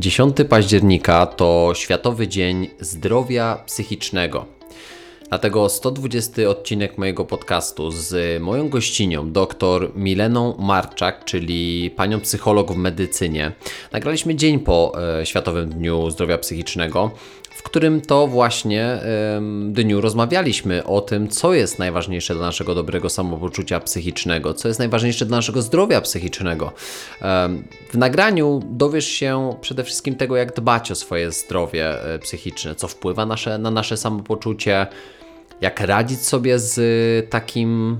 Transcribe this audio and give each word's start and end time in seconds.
10 0.00 0.36
października 0.48 1.26
to 1.26 1.72
Światowy 1.74 2.28
Dzień 2.28 2.70
Zdrowia 2.80 3.62
Psychicznego. 3.66 4.46
Dlatego 5.28 5.68
120 5.68 6.48
odcinek 6.48 6.98
mojego 6.98 7.24
podcastu 7.24 7.90
z 7.90 8.42
moją 8.42 8.68
gościnią, 8.68 9.32
dr 9.32 9.90
Mileną 9.94 10.56
Marczak, 10.58 11.24
czyli 11.24 11.90
panią 11.96 12.20
psycholog 12.20 12.72
w 12.72 12.76
medycynie. 12.76 13.52
Nagraliśmy 13.92 14.34
dzień 14.34 14.58
po 14.58 14.92
e, 15.20 15.26
Światowym 15.26 15.68
Dniu 15.70 16.10
Zdrowia 16.10 16.38
Psychicznego 16.38 17.10
w 17.60 17.62
którym 17.62 18.00
to 18.00 18.26
właśnie 18.26 18.98
dniu 19.68 20.00
rozmawialiśmy 20.00 20.84
o 20.84 21.00
tym, 21.00 21.28
co 21.28 21.54
jest 21.54 21.78
najważniejsze 21.78 22.34
dla 22.34 22.46
naszego 22.46 22.74
dobrego 22.74 23.08
samopoczucia 23.08 23.80
psychicznego, 23.80 24.54
co 24.54 24.68
jest 24.68 24.80
najważniejsze 24.80 25.26
dla 25.26 25.36
naszego 25.36 25.62
zdrowia 25.62 26.00
psychicznego. 26.00 26.72
W 27.90 27.94
nagraniu 27.94 28.60
dowiesz 28.70 29.06
się 29.06 29.54
przede 29.60 29.84
wszystkim 29.84 30.14
tego, 30.14 30.36
jak 30.36 30.54
dbać 30.54 30.90
o 30.90 30.94
swoje 30.94 31.32
zdrowie 31.32 32.14
e, 32.14 32.18
psychiczne, 32.18 32.74
co 32.74 32.88
wpływa 32.88 33.26
nasze, 33.26 33.58
na 33.58 33.70
nasze 33.70 33.96
samopoczucie, 33.96 34.86
jak 35.60 35.80
radzić 35.80 36.20
sobie 36.20 36.58
z 36.58 36.80
takim 37.30 37.98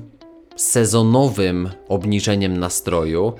sezonowym 0.56 1.70
obniżeniem 1.88 2.56
nastroju 2.56 3.32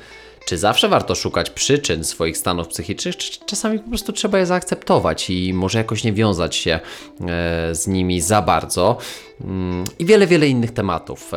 czy 0.44 0.58
zawsze 0.58 0.88
warto 0.88 1.14
szukać 1.14 1.50
przyczyn 1.50 2.04
swoich 2.04 2.38
stanów 2.38 2.68
psychicznych, 2.68 3.16
czy 3.16 3.40
czasami 3.46 3.78
po 3.78 3.88
prostu 3.88 4.12
trzeba 4.12 4.38
je 4.38 4.46
zaakceptować 4.46 5.30
i 5.30 5.54
może 5.54 5.78
jakoś 5.78 6.04
nie 6.04 6.12
wiązać 6.12 6.56
się 6.56 6.70
e, 6.70 6.80
z 7.74 7.86
nimi 7.86 8.20
za 8.20 8.42
bardzo? 8.42 8.98
Mm, 9.40 9.84
I 9.98 10.04
wiele, 10.06 10.26
wiele 10.26 10.48
innych 10.48 10.70
tematów. 10.70 11.34
E, 11.34 11.36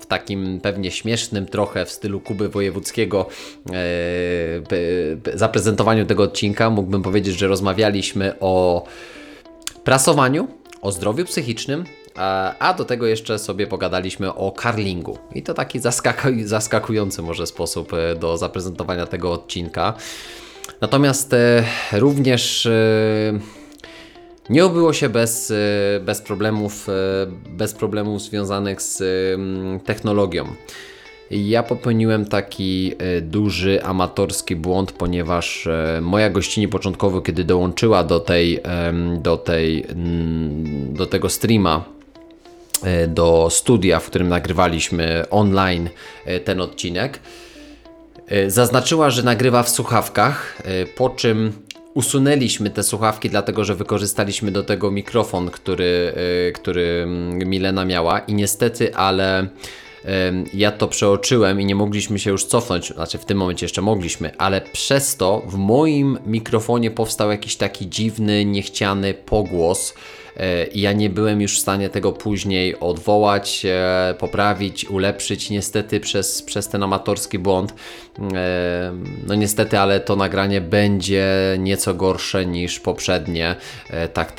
w 0.00 0.06
takim 0.06 0.60
pewnie 0.60 0.90
śmiesznym 0.90 1.46
trochę 1.46 1.84
w 1.84 1.90
stylu 1.90 2.20
Kuby 2.20 2.48
Wojewódzkiego 2.48 3.26
e, 3.72 5.38
zaprezentowaniu 5.38 6.06
tego 6.06 6.22
odcinka 6.22 6.70
mógłbym 6.70 7.02
powiedzieć, 7.02 7.38
że 7.38 7.48
rozmawialiśmy 7.48 8.34
o 8.40 8.84
prasowaniu, 9.84 10.48
o 10.82 10.92
zdrowiu 10.92 11.24
psychicznym, 11.24 11.84
a 12.58 12.74
do 12.78 12.84
tego 12.84 13.06
jeszcze 13.06 13.38
sobie 13.38 13.66
pogadaliśmy 13.66 14.34
o 14.34 14.52
karlingu. 14.52 15.18
I 15.34 15.42
to 15.42 15.54
taki 15.54 15.80
zaskakujący 16.44 17.22
może 17.22 17.46
sposób 17.46 17.92
e, 17.92 18.14
do 18.14 18.36
zaprezentowania 18.36 19.06
tego 19.06 19.32
odcinka. 19.32 19.94
Natomiast 20.80 21.32
e, 21.32 21.64
również 21.92 22.66
e, 22.66 23.38
nie 24.50 24.64
obyło 24.64 24.92
się 24.92 25.08
bez, 25.08 25.52
bez, 26.00 26.22
problemów, 26.22 26.86
bez 27.48 27.74
problemów 27.74 28.22
związanych 28.22 28.82
z 28.82 29.02
technologią. 29.84 30.44
Ja 31.30 31.62
popełniłem 31.62 32.24
taki 32.24 32.92
duży 33.22 33.82
amatorski 33.82 34.56
błąd, 34.56 34.92
ponieważ 34.92 35.68
moja 36.02 36.30
gościni 36.30 36.68
początkowo, 36.68 37.20
kiedy 37.20 37.44
dołączyła 37.44 38.04
do 38.04 38.20
tej, 38.20 38.60
do 39.18 39.36
tej, 39.36 39.86
do 40.88 41.06
tego 41.06 41.28
streama, 41.28 41.84
do 43.08 43.48
studia, 43.50 44.00
w 44.00 44.06
którym 44.06 44.28
nagrywaliśmy 44.28 45.24
online 45.30 45.88
e, 46.24 46.40
ten 46.40 46.60
odcinek. 46.60 47.20
E, 48.28 48.50
zaznaczyła, 48.50 49.10
że 49.10 49.22
nagrywa 49.22 49.62
w 49.62 49.68
słuchawkach, 49.68 50.62
po 50.96 51.10
czym 51.10 51.52
usunęliśmy 51.94 52.70
te 52.70 52.82
słuchawki, 52.82 53.30
dlatego 53.30 53.64
że 53.64 53.74
wykorzystaliśmy 53.74 54.50
do 54.50 54.62
tego 54.62 54.90
mikrofon, 54.90 55.50
który, 55.50 56.12
który 56.54 57.02
mm, 57.02 57.48
Milena 57.48 57.84
miała 57.84 58.18
i 58.18 58.34
niestety, 58.34 58.94
ale 58.94 59.48
ja 60.54 60.72
to 60.72 60.88
przeoczyłem 60.88 61.60
i 61.60 61.64
nie 61.64 61.74
mogliśmy 61.74 62.18
się 62.18 62.30
już 62.30 62.44
cofnąć, 62.44 62.92
znaczy 62.94 63.18
w 63.18 63.24
tym 63.24 63.38
momencie 63.38 63.64
jeszcze 63.64 63.82
mogliśmy, 63.82 64.36
ale 64.38 64.60
przez 64.60 65.16
to 65.16 65.42
w 65.46 65.56
moim 65.56 66.18
mikrofonie 66.26 66.90
powstał 66.90 67.30
jakiś 67.30 67.56
taki 67.56 67.88
dziwny, 67.88 68.44
niechciany 68.44 69.14
pogłos, 69.14 69.94
E, 69.94 70.23
ja 70.74 70.92
nie 70.92 71.10
byłem 71.10 71.40
już 71.40 71.58
w 71.58 71.60
stanie 71.60 71.88
tego 71.88 72.12
później 72.12 72.80
odwołać, 72.80 73.66
e, 73.68 74.14
poprawić, 74.18 74.84
ulepszyć. 74.84 75.50
Niestety 75.50 76.00
przez, 76.00 76.42
przez 76.42 76.68
ten 76.68 76.82
amatorski 76.82 77.38
błąd, 77.38 77.74
e, 78.13 78.13
no 79.26 79.34
niestety, 79.34 79.78
ale 79.78 80.00
to 80.00 80.16
nagranie 80.16 80.60
będzie 80.60 81.26
nieco 81.58 81.94
gorsze 81.94 82.46
niż 82.46 82.80
poprzednie, 82.80 83.56
tak 84.12 84.32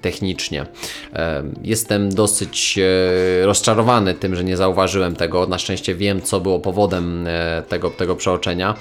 technicznie. 0.00 0.66
Jestem 1.62 2.14
dosyć 2.14 2.78
rozczarowany 3.42 4.14
tym, 4.14 4.36
że 4.36 4.44
nie 4.44 4.56
zauważyłem 4.56 5.16
tego. 5.16 5.46
Na 5.46 5.58
szczęście 5.58 5.94
wiem, 5.94 6.22
co 6.22 6.40
było 6.40 6.60
powodem 6.60 7.26
tego, 7.68 7.90
tego 7.90 8.16
przeoczenia. 8.16 8.74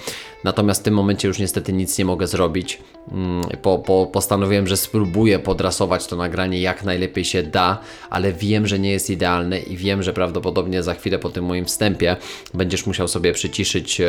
Natomiast 0.44 0.82
w 0.82 0.84
tym 0.84 0.94
momencie 0.94 1.28
już 1.28 1.40
niestety 1.40 1.74
nic 1.74 1.98
nie 1.98 2.06
mogę 2.06 2.28
zrobić. 2.28 2.82
Mm, 3.12 3.44
po, 3.62 3.80
po, 3.80 4.08
postanowiłem, 4.14 4.68
że 4.68 4.78
spróbuję 4.78 5.40
podrasować 5.40 6.08
to 6.08 6.16
nagranie 6.16 6.62
jak 6.62 6.84
najlepiej 6.84 7.26
się 7.26 7.44
da, 7.44 7.82
ale 8.10 8.34
wiem, 8.34 8.68
że 8.68 8.80
nie 8.80 8.92
jest 8.92 9.10
idealne 9.10 9.60
i 9.60 9.78
wiem, 9.78 10.04
że 10.04 10.14
prawdopodobnie 10.14 10.84
za 10.84 10.94
chwilę 10.94 11.20
po 11.20 11.30
tym 11.30 11.46
moim 11.46 11.66
wstępie 11.66 12.18
będziesz 12.54 12.86
musiał 12.86 13.08
sobie 13.08 13.34
przyciszyć 13.34 14.02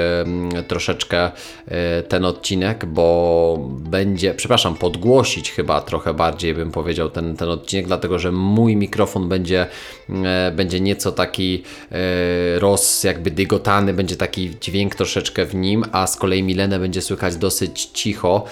troszeczkę 0.69 1.31
e, 1.69 2.03
ten 2.03 2.25
odcinek, 2.25 2.87
bo 2.87 3.69
będzie, 3.71 4.35
przepraszam, 4.35 4.75
podgłosić 4.77 5.51
chyba 5.51 5.81
trochę 5.81 6.15
bardziej 6.15 6.55
bym 6.55 6.71
powiedział 6.71 7.11
ten, 7.11 7.37
ten 7.37 7.49
odcinek, 7.49 7.87
dlatego 7.87 8.19
że 8.19 8.33
mój 8.33 8.77
mikrofon 8.77 9.29
będzie, 9.29 9.67
e, 10.25 10.53
będzie 10.57 10.81
nieco 10.81 11.13
taki 11.13 11.63
e, 11.93 12.59
roz, 12.59 13.05
jakby 13.05 13.31
dygotany, 13.31 13.95
będzie 13.95 14.17
taki 14.17 14.51
dźwięk 14.61 14.95
troszeczkę 14.95 15.45
w 15.45 15.55
nim, 15.55 15.85
a 15.93 16.07
z 16.07 16.17
kolei 16.17 16.43
Milenę 16.43 16.79
będzie 16.79 17.03
słychać 17.03 17.37
dosyć 17.37 17.85
cicho, 17.85 18.45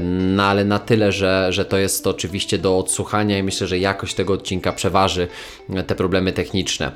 no 0.00 0.42
ale 0.42 0.64
na 0.64 0.78
tyle, 0.78 1.12
że, 1.12 1.46
że 1.50 1.64
to 1.64 1.78
jest 1.78 2.06
oczywiście 2.06 2.58
do 2.58 2.78
odsłuchania 2.78 3.38
i 3.38 3.42
myślę, 3.42 3.66
że 3.66 3.78
jakość 3.78 4.14
tego 4.14 4.32
odcinka 4.32 4.72
przeważy 4.72 5.28
te 5.86 5.94
problemy 5.94 6.32
techniczne. 6.32 6.92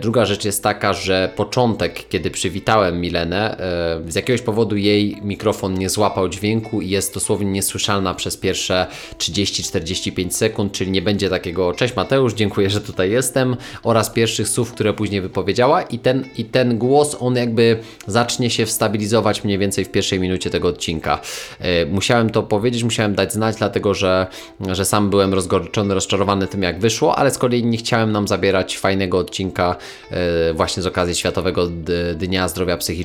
Druga 0.00 0.26
rzecz 0.26 0.44
jest 0.44 0.62
taka, 0.62 0.92
że 0.92 1.30
początek, 1.36 2.08
kiedy 2.08 2.30
przywitałem 2.30 3.00
Milenę, 3.00 3.11
e, 3.20 4.02
z 4.08 4.14
jakiegoś 4.14 4.42
powodu 4.42 4.76
jej 4.76 5.18
mikrofon 5.22 5.74
nie 5.74 5.88
złapał 5.88 6.28
dźwięku 6.28 6.80
i 6.80 6.88
jest 6.88 7.14
dosłownie 7.14 7.50
niesłyszalna 7.50 8.14
przez 8.14 8.36
pierwsze 8.36 8.86
30-45 9.18 10.30
sekund, 10.30 10.72
czyli 10.72 10.90
nie 10.90 11.02
będzie 11.02 11.30
takiego 11.30 11.72
cześć 11.72 11.96
Mateusz, 11.96 12.34
dziękuję, 12.34 12.70
że 12.70 12.80
tutaj 12.80 13.10
jestem 13.10 13.56
oraz 13.82 14.10
pierwszych 14.10 14.48
słów, 14.48 14.72
które 14.72 14.92
później 14.92 15.20
wypowiedziała 15.20 15.82
i 15.82 15.98
ten, 15.98 16.24
i 16.36 16.44
ten 16.44 16.78
głos, 16.78 17.16
on 17.20 17.36
jakby 17.36 17.78
zacznie 18.06 18.50
się 18.50 18.66
wstabilizować 18.66 19.44
mniej 19.44 19.58
więcej 19.58 19.84
w 19.84 19.90
pierwszej 19.90 20.20
minucie 20.20 20.50
tego 20.50 20.68
odcinka. 20.68 21.20
E, 21.60 21.86
musiałem 21.86 22.30
to 22.30 22.42
powiedzieć, 22.42 22.84
musiałem 22.84 23.14
dać 23.14 23.32
znać, 23.32 23.56
dlatego 23.56 23.94
że, 23.94 24.26
że 24.60 24.84
sam 24.84 25.10
byłem 25.10 25.34
rozgorczony, 25.34 25.94
rozczarowany 25.94 26.46
tym, 26.46 26.62
jak 26.62 26.80
wyszło, 26.80 27.16
ale 27.16 27.30
z 27.30 27.38
kolei 27.38 27.64
nie 27.64 27.78
chciałem 27.78 28.12
nam 28.12 28.28
zabierać 28.28 28.78
fajnego 28.78 29.18
odcinka 29.18 29.76
e, 30.10 30.54
właśnie 30.54 30.82
z 30.82 30.86
okazji 30.86 31.14
Światowego 31.14 31.68
Dnia 32.16 32.48
Zdrowia 32.48 32.76
Psychicznego. 32.76 33.01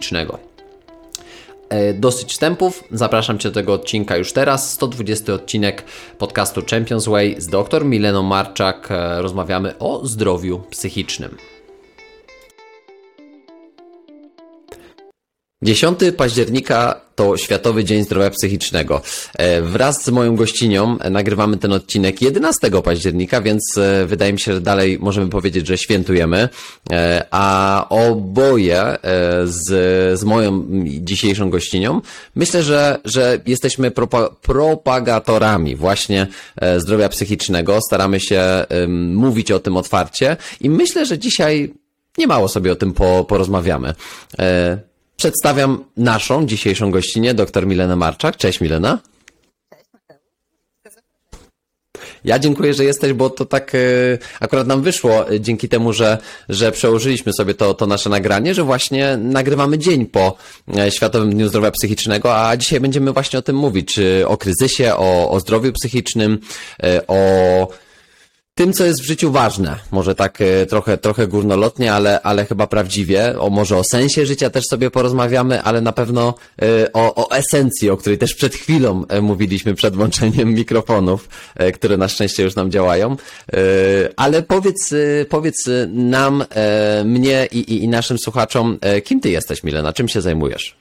E, 1.70 1.94
dosyć 1.94 2.32
wstępów. 2.32 2.84
Zapraszam 2.92 3.40
Cię 3.40 3.50
do 3.50 3.56
tego 3.56 3.74
odcinka 3.74 4.18
już 4.18 4.34
teraz. 4.34 4.74
120 4.74 5.34
odcinek 5.34 5.84
podcastu 6.18 6.62
Champions 6.72 7.08
Way 7.08 7.36
z 7.42 7.48
dr 7.48 7.86
Mileną 7.86 8.24
Marczak. 8.24 8.90
Rozmawiamy 9.18 9.78
o 9.80 10.08
zdrowiu 10.08 10.60
psychicznym. 10.70 11.38
10 15.64 16.00
października 16.18 17.07
to 17.18 17.38
Światowy 17.38 17.84
Dzień 17.84 18.04
Zdrowia 18.04 18.30
Psychicznego. 18.30 19.02
E, 19.38 19.62
wraz 19.62 20.04
z 20.04 20.10
moją 20.10 20.36
gościnią 20.36 20.98
nagrywamy 21.10 21.58
ten 21.58 21.74
odcinek 21.74 22.22
11 22.22 22.72
października, 22.84 23.42
więc 23.42 23.78
e, 23.78 24.06
wydaje 24.06 24.34
mi 24.34 24.40
się, 24.40 24.54
że 24.54 24.62
dalej 24.62 25.00
możemy 25.00 25.30
powiedzieć, 25.30 25.68
że 25.68 25.78
świętujemy. 25.78 26.50
E, 26.92 27.26
a 27.32 27.86
oboje 27.90 28.98
z, 29.46 29.66
z 30.20 30.24
moją 30.24 30.68
dzisiejszą 30.84 31.50
gościnią 31.50 32.02
myślę, 32.36 32.64
że, 32.64 33.00
że 33.06 33.40
jesteśmy 33.46 33.92
propa 33.92 34.30
propagatorami 34.42 35.76
właśnie 35.76 36.28
zdrowia 36.78 37.10
psychicznego. 37.10 37.80
Staramy 37.88 38.20
się 38.20 38.66
mówić 39.14 39.52
o 39.52 39.60
tym 39.60 39.78
otwarcie 39.78 40.38
i 40.62 40.70
myślę, 40.70 41.06
że 41.06 41.20
dzisiaj 41.20 41.74
niemało 42.18 42.48
sobie 42.48 42.72
o 42.72 42.76
tym 42.76 42.94
po, 42.94 43.26
porozmawiamy. 43.26 43.94
Przedstawiam 45.18 45.84
naszą 45.98 46.46
dzisiejszą 46.46 46.92
gościnę, 46.92 47.34
dr 47.34 47.68
Milenę 47.68 47.96
Marczak. 47.96 48.38
Cześć 48.38 48.62
Milena. 48.62 49.00
Ja 52.24 52.40
dziękuję, 52.40 52.74
że 52.74 52.84
jesteś, 52.84 53.14
bo 53.14 53.30
to 53.30 53.46
tak 53.46 53.76
e, 53.76 53.78
akurat 54.40 54.68
nam 54.68 54.82
wyszło 54.82 55.32
e, 55.32 55.40
dzięki 55.40 55.70
temu, 55.70 55.94
że, 55.94 56.18
że 56.50 56.72
przełożyliśmy 56.72 57.32
sobie 57.38 57.54
to, 57.54 57.74
to 57.74 57.88
nasze 57.88 58.10
nagranie, 58.10 58.54
że 58.54 58.64
właśnie 58.64 59.18
nagrywamy 59.18 59.78
dzień 59.78 60.06
po 60.06 60.38
e, 60.78 60.92
Światowym 60.92 61.34
Dniu 61.34 61.48
Zdrowia 61.48 61.72
Psychicznego, 61.72 62.48
a 62.48 62.58
dzisiaj 62.58 62.80
będziemy 62.80 63.14
właśnie 63.14 63.40
o 63.40 63.42
tym 63.42 63.56
mówić, 63.56 64.00
o 64.28 64.38
kryzysie, 64.38 64.96
o, 64.96 65.32
o 65.32 65.40
zdrowiu 65.40 65.74
psychicznym, 65.74 66.40
o 67.08 67.18
tym, 68.58 68.74
co 68.74 68.86
jest 68.86 69.02
w 69.02 69.06
życiu 69.06 69.32
ważne. 69.32 69.76
Może 69.92 70.16
tak 70.16 70.42
e, 70.42 70.66
trochę, 70.66 70.98
trochę 70.98 71.28
górnolotnie, 71.28 71.94
ale, 71.94 72.22
ale 72.22 72.46
chyba 72.46 72.68
prawdziwie. 72.68 73.40
O, 73.40 73.50
może 73.50 73.78
o 73.78 73.84
sensie 73.84 74.26
życia 74.26 74.50
też 74.50 74.66
sobie 74.66 74.92
porozmawiamy, 74.92 75.62
ale 75.62 75.82
na 75.82 75.92
pewno 75.92 76.34
e, 76.62 76.94
o, 76.94 77.16
o 77.16 77.32
esencji, 77.32 77.90
o 77.90 77.98
której 77.98 78.18
też 78.18 78.36
przed 78.36 78.56
chwilą 78.56 79.06
e, 79.08 79.22
mówiliśmy 79.22 79.76
przed 79.76 79.96
włączeniem 79.96 80.54
mikrofonów, 80.54 81.30
które 81.74 81.98
na 81.98 82.08
szczęście 82.08 82.44
już 82.44 82.56
nam 82.56 82.72
działają. 82.72 83.18
Ale 84.16 84.44
powiedz, 84.44 84.94
powiedz 85.30 85.70
nam, 85.88 86.46
mnie 87.06 87.48
i, 87.52 87.58
i, 87.58 87.84
i 87.84 87.88
naszym 87.88 88.18
słuchaczom, 88.20 88.80
kim 89.04 89.20
ty 89.20 89.30
jesteś, 89.30 89.64
Milena? 89.64 89.94
Czym 89.94 90.10
się 90.10 90.22
zajmujesz? 90.22 90.78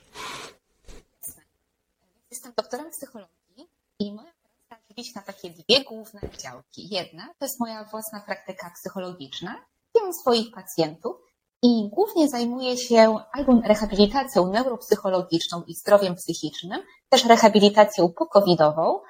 Jestem 2.31 2.53
doktorem 2.57 2.91
psychologii 2.91 3.36
dzielić 4.97 5.15
na 5.15 5.23
takie 5.23 5.51
dwie 5.51 5.85
główne 5.85 6.21
działki. 6.39 6.89
Jedna 6.95 7.27
to 7.39 7.45
jest 7.45 7.61
moja 7.61 7.85
własna 7.85 8.21
praktyka 8.21 8.71
psychologiczna. 8.75 9.55
Mam 10.03 10.13
swoich 10.13 10.51
pacjentów 10.55 11.17
i 11.63 11.89
głównie 11.93 12.29
zajmuję 12.29 12.77
się 12.77 13.19
albo 13.33 13.61
rehabilitacją 13.65 14.53
neuropsychologiczną 14.53 15.63
i 15.63 15.75
zdrowiem 15.75 16.15
psychicznym, 16.15 16.83
też 17.09 17.25
rehabilitacją 17.25 18.13
pokowidową, 18.13 19.01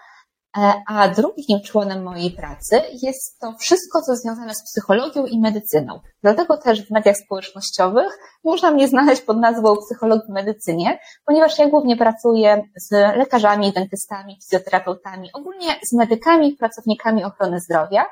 a 0.86 1.08
drugim 1.08 1.60
członem 1.60 2.02
mojej 2.02 2.30
pracy 2.30 2.82
jest 3.02 3.38
to 3.40 3.54
wszystko, 3.58 4.02
co 4.02 4.16
związane 4.16 4.54
z 4.54 4.62
psychologią 4.62 5.26
i 5.26 5.40
medycyną. 5.40 6.00
Dlatego 6.22 6.56
też 6.56 6.86
w 6.86 6.90
mediach 6.90 7.16
społecznościowych 7.16 8.18
można 8.44 8.70
mnie 8.70 8.88
znaleźć 8.88 9.22
pod 9.22 9.38
nazwą 9.38 9.76
psycholog 9.76 10.26
w 10.26 10.32
medycynie, 10.32 10.98
ponieważ 11.26 11.58
ja 11.58 11.68
głównie 11.68 11.96
pracuję 11.96 12.62
z 12.76 12.90
lekarzami, 12.90 13.72
dentystami, 13.72 14.38
fizjoterapeutami, 14.42 15.32
ogólnie 15.32 15.80
z 15.92 15.96
medykami, 15.96 16.52
pracownikami 16.52 17.24
ochrony 17.24 17.60
zdrowia. 17.60 18.04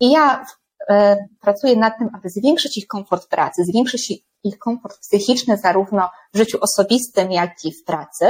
I 0.00 0.10
ja 0.10 0.44
e, 0.88 1.16
pracuję 1.40 1.76
nad 1.76 1.98
tym, 1.98 2.08
aby 2.14 2.28
zwiększyć 2.28 2.78
ich 2.78 2.86
komfort 2.86 3.28
pracy, 3.28 3.64
zwiększyć 3.64 4.12
ich 4.44 4.58
komfort 4.58 4.98
psychiczny 4.98 5.56
zarówno 5.56 6.08
w 6.34 6.38
życiu 6.38 6.58
osobistym, 6.60 7.32
jak 7.32 7.64
i 7.64 7.72
w 7.72 7.84
pracy, 7.84 8.26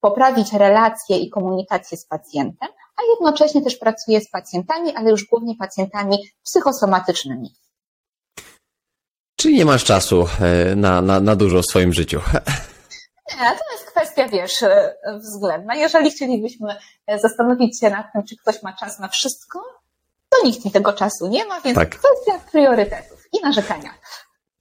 poprawić 0.00 0.52
relacje 0.52 1.16
i 1.16 1.30
komunikację 1.30 1.98
z 1.98 2.06
pacjentem, 2.06 2.68
a 2.98 3.02
jednocześnie 3.10 3.62
też 3.62 3.76
pracuję 3.76 4.20
z 4.20 4.30
pacjentami, 4.30 4.96
ale 4.96 5.10
już 5.10 5.24
głównie 5.24 5.56
pacjentami 5.56 6.18
psychosomatycznymi. 6.44 7.54
Czyli 9.36 9.56
nie 9.56 9.64
masz 9.64 9.84
czasu 9.84 10.28
e, 10.40 10.76
na, 10.76 11.02
na, 11.02 11.20
na 11.20 11.36
dużo 11.36 11.62
w 11.62 11.66
swoim 11.66 11.92
życiu. 11.92 12.20
Nie, 13.32 13.50
to 13.50 13.72
jest 13.72 13.90
kwestia, 13.90 14.28
wiesz, 14.28 14.62
e, 14.62 14.94
względna. 15.18 15.74
Jeżeli 15.74 16.10
chcielibyśmy 16.10 16.76
e, 17.06 17.18
zastanowić 17.18 17.80
się 17.80 17.90
nad 17.90 18.12
tym, 18.12 18.22
czy 18.22 18.36
ktoś 18.36 18.62
ma 18.62 18.72
czas 18.72 18.98
na 18.98 19.08
wszystko, 19.08 19.62
to 20.28 20.46
nikt 20.46 20.64
mi 20.64 20.70
tego 20.70 20.92
czasu 20.92 21.26
nie 21.28 21.44
ma, 21.44 21.60
więc 21.60 21.78
tak. 21.78 21.88
kwestia 21.88 22.50
priorytetów 22.52 23.24
i 23.32 23.42
narzekania. 23.42 23.90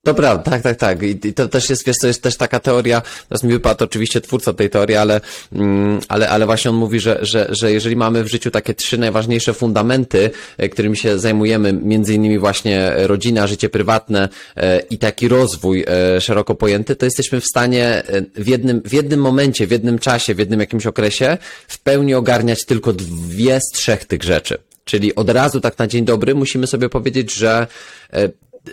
To 0.08 0.14
prawda, 0.14 0.52
tak, 0.52 0.62
tak, 0.62 0.78
tak. 0.78 1.04
I 1.04 1.34
to 1.34 1.48
też 1.48 1.70
jest, 1.70 1.86
wiesz, 1.86 1.98
to 1.98 2.08
jest 2.08 2.24
też 2.24 2.38
taka 2.38 2.60
teoria, 2.60 3.02
teraz 3.30 3.44
mi 3.44 3.54
wypadł 3.54 3.84
oczywiście 3.84 4.22
twórca 4.22 4.54
tej 4.54 4.70
teorii, 4.70 4.96
ale, 4.96 5.22
mm, 5.54 6.00
ale, 6.08 6.30
ale 6.30 6.46
właśnie 6.46 6.72
on 6.72 6.78
mówi, 6.78 7.00
że, 7.00 7.20
że, 7.22 7.48
że 7.50 7.72
jeżeli 7.72 7.96
mamy 7.96 8.24
w 8.24 8.28
życiu 8.28 8.52
takie 8.52 8.74
trzy 8.74 8.98
najważniejsze 8.98 9.54
fundamenty, 9.54 10.32
e, 10.58 10.70
którymi 10.70 10.98
się 10.98 11.20
zajmujemy, 11.20 11.74
między 11.74 12.14
innymi 12.14 12.40
właśnie 12.40 12.92
rodzina, 12.96 13.48
życie 13.48 13.70
prywatne 13.70 14.30
e, 14.56 14.80
i 14.80 14.98
taki 14.98 15.28
rozwój 15.28 15.86
e, 15.88 16.22
szeroko 16.22 16.56
pojęty, 16.56 16.96
to 16.96 17.06
jesteśmy 17.06 17.42
w 17.42 17.46
stanie 17.46 18.04
w 18.36 18.48
jednym, 18.48 18.82
w 18.86 18.94
jednym 18.94 19.20
momencie, 19.20 19.68
w 19.68 19.72
jednym 19.72 20.00
czasie, 20.00 20.36
w 20.36 20.40
jednym 20.40 20.60
jakimś 20.60 20.86
okresie 20.86 21.38
w 21.68 21.80
pełni 21.80 22.14
ogarniać 22.14 22.66
tylko 22.66 22.94
dwie 22.94 23.60
z 23.60 23.72
trzech 23.74 24.06
tych 24.06 24.24
rzeczy. 24.24 24.58
Czyli 24.86 25.16
od 25.16 25.30
razu 25.30 25.62
tak 25.62 25.80
na 25.80 25.88
dzień 25.88 26.06
dobry 26.06 26.36
musimy 26.36 26.68
sobie 26.68 26.90
powiedzieć, 26.90 27.34
że 27.34 27.68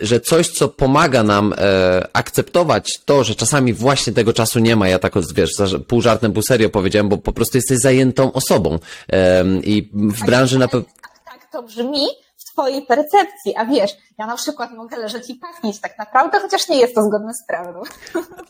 że 0.01 0.19
coś, 0.19 0.49
co 0.49 0.67
pomaga 0.67 1.23
nam 1.23 1.53
e, 1.57 2.07
akceptować 2.13 2.99
to, 3.05 3.23
że 3.23 3.35
czasami 3.35 3.73
właśnie 3.73 4.13
tego 4.13 4.33
czasu 4.33 4.59
nie 4.59 4.75
ma, 4.75 4.87
ja 4.87 4.99
tak, 4.99 5.13
wiesz, 5.35 5.49
pół 5.87 6.01
żartem, 6.01 6.33
pół 6.33 6.43
serio 6.43 6.69
powiedziałem, 6.69 7.09
bo 7.09 7.17
po 7.17 7.33
prostu 7.33 7.57
jesteś 7.57 7.77
zajętą 7.77 8.33
osobą 8.33 8.79
e, 9.09 9.45
i 9.63 9.89
w 9.93 10.25
branży 10.25 10.59
na 10.59 10.67
pewno... 10.67 10.89
Tak, 11.01 11.21
tak 11.25 11.51
to 11.51 11.63
brzmi, 11.63 12.07
twojej 12.55 12.81
percepcji, 12.81 13.55
a 13.55 13.65
wiesz, 13.65 13.91
ja 14.17 14.27
na 14.27 14.35
przykład 14.35 14.71
mogę 14.73 14.97
leżeć 14.97 15.29
i 15.29 15.35
pachnieć 15.35 15.79
tak 15.79 15.97
naprawdę, 15.97 16.39
chociaż 16.39 16.69
nie 16.69 16.79
jest 16.79 16.95
to 16.95 17.01
zgodne 17.03 17.33
z 17.33 17.47
prawdą. 17.47 17.81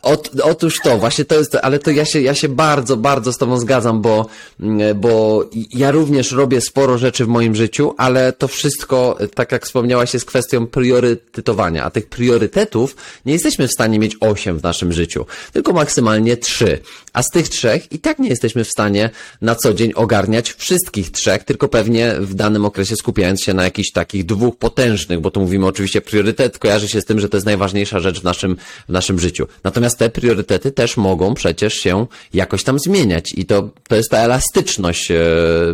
Ot, 0.02 0.30
otóż 0.44 0.80
to, 0.84 0.98
właśnie 0.98 1.26
to 1.26 1.36
jest, 1.36 1.58
ale 1.62 1.80
to 1.80 1.92
ja 1.92 2.06
się, 2.06 2.22
ja 2.22 2.36
się 2.36 2.50
bardzo, 2.50 2.98
bardzo 2.98 3.34
z 3.34 3.38
Tobą 3.38 3.58
zgadzam, 3.58 4.02
bo, 4.02 4.26
mm, 4.60 5.00
bo 5.00 5.44
ja 5.74 5.92
również 5.92 6.32
robię 6.32 6.62
sporo 6.62 6.98
rzeczy 6.98 7.26
w 7.26 7.28
moim 7.28 7.56
życiu, 7.56 7.94
ale 7.98 8.34
to 8.34 8.48
wszystko, 8.48 9.18
tak 9.36 9.52
jak 9.52 9.66
wspomniałaś, 9.66 10.14
jest 10.14 10.26
kwestią 10.26 10.68
priorytetowania, 10.68 11.84
a 11.84 11.90
tych 11.90 12.10
priorytetów 12.10 12.96
nie 13.26 13.34
jesteśmy 13.34 13.68
w 13.68 13.72
stanie 13.72 14.00
mieć 14.00 14.18
osiem 14.20 14.60
w 14.60 14.64
naszym 14.64 14.94
życiu, 14.94 15.26
tylko 15.54 15.74
maksymalnie 15.74 16.38
trzy. 16.38 16.80
A 17.14 17.24
z 17.24 17.30
tych 17.30 17.50
trzech 17.50 17.92
i 17.92 18.00
tak 18.00 18.20
nie 18.20 18.30
jesteśmy 18.30 18.64
w 18.64 18.70
stanie 18.70 19.10
na 19.42 19.56
co 19.56 19.74
dzień 19.74 19.94
ogarniać 19.94 20.54
wszystkich 20.54 21.12
trzech, 21.12 21.44
tylko 21.44 21.68
pewnie 21.68 22.16
w 22.20 22.34
danym 22.34 22.66
okresie 22.66 22.96
skupiając 22.96 23.42
się 23.42 23.54
na 23.54 23.64
jakichś 23.64 23.92
takich 23.96 24.26
dwóch 24.26 24.58
potężnych, 24.58 25.20
bo 25.20 25.32
tu 25.32 25.40
mówimy 25.40 25.66
oczywiście 25.66 26.02
priorytet, 26.02 26.60
kojarzy 26.60 26.88
się 26.88 27.02
z 27.02 27.06
tym, 27.06 27.20
że 27.20 27.30
to 27.30 27.38
jest 27.38 27.46
najważniejsza 27.46 28.00
rzecz 28.00 28.22
w 28.22 28.24
naszym, 28.24 28.58
w 28.90 28.92
naszym 28.92 29.20
życiu. 29.20 29.48
Natomiast 29.64 29.98
te 29.98 30.10
priorytety 30.10 30.72
też 30.72 30.98
mogą 30.98 31.34
przecież 31.34 31.74
się 31.74 32.06
jakoś 32.34 32.64
tam 32.64 32.80
zmieniać 32.80 33.34
i 33.34 33.46
to, 33.46 33.70
to 33.88 33.96
jest 33.96 34.12
ta 34.12 34.18
elastyczność 34.18 35.12
e, 35.12 35.18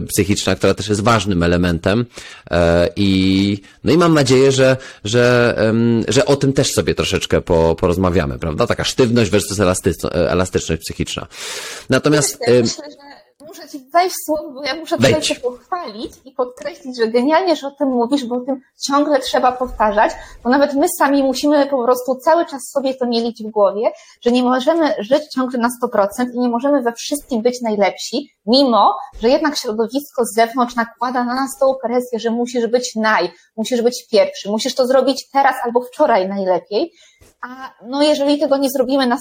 psychiczna, 0.08 0.56
która 0.56 0.74
też 0.74 0.90
jest 0.90 1.02
ważnym 1.02 1.44
elementem 1.44 2.06
e, 2.52 2.90
i 2.96 3.62
no 3.84 3.92
i 3.92 3.98
mam 3.98 4.14
nadzieję, 4.14 4.52
że, 4.52 4.78
że, 5.04 5.56
e, 5.58 5.74
że 6.08 6.26
o 6.26 6.36
tym 6.36 6.54
też 6.54 6.74
sobie 6.74 6.96
troszeczkę 6.96 7.42
po, 7.42 7.76
porozmawiamy, 7.80 8.40
prawda? 8.40 8.68
Taka 8.68 8.84
sztywność 8.84 9.32
versus 9.32 9.60
elastyczność 10.14 10.82
psychiczna. 10.82 11.28
Natomiast... 11.90 12.38
Myślę, 12.48 12.56
że 12.56 12.62
muszę 12.62 13.11
ci 13.72 13.90
wejść 13.94 14.16
słowo, 14.26 14.52
bo 14.54 14.64
ja 14.64 14.76
muszę 14.76 14.98
tutaj 14.98 15.24
się 15.24 15.36
pochwalić 15.36 16.12
i 16.26 16.32
podkreślić, 16.32 16.98
że 16.98 17.08
genialnie, 17.08 17.56
że 17.56 17.68
o 17.68 17.72
tym 17.72 17.88
mówisz, 17.88 18.26
bo 18.26 18.36
o 18.36 18.40
tym 18.40 18.62
ciągle 18.88 19.20
trzeba 19.20 19.52
powtarzać, 19.52 20.12
bo 20.44 20.50
nawet 20.50 20.74
my 20.74 20.86
sami 20.98 21.24
musimy 21.24 21.68
po 21.68 21.84
prostu 21.84 22.16
cały 22.16 22.46
czas 22.46 22.62
sobie 22.74 22.94
to 22.94 23.08
mielić 23.08 23.44
w 23.44 23.52
głowie, 23.52 23.92
że 24.22 24.32
nie 24.32 24.44
możemy 24.44 24.94
żyć 25.00 25.24
ciągle 25.36 25.60
na 25.60 25.70
100% 25.84 26.26
i 26.34 26.40
nie 26.40 26.50
możemy 26.50 26.82
we 26.82 26.94
wszystkim 26.94 27.42
być 27.42 27.62
najlepsi, 27.62 28.30
mimo, 28.46 28.96
że 29.22 29.30
jednak 29.30 29.58
środowisko 29.58 30.26
z 30.26 30.36
zewnątrz 30.36 30.76
nakłada 30.76 31.24
na 31.24 31.36
nas 31.36 31.50
tą 31.60 31.76
presję, 31.84 32.20
że 32.20 32.30
musisz 32.30 32.68
być 32.68 32.96
naj, 32.96 33.32
musisz 33.58 33.82
być 33.82 34.08
pierwszy, 34.12 34.50
musisz 34.50 34.76
to 34.76 34.88
zrobić 34.88 35.30
teraz 35.34 35.56
albo 35.64 35.82
wczoraj 35.82 36.30
najlepiej, 36.30 36.92
a 37.42 37.74
no 37.88 38.04
jeżeli 38.04 38.40
tego 38.40 38.58
nie 38.58 38.70
zrobimy 38.70 39.08
na 39.08 39.16
100%, 39.16 39.20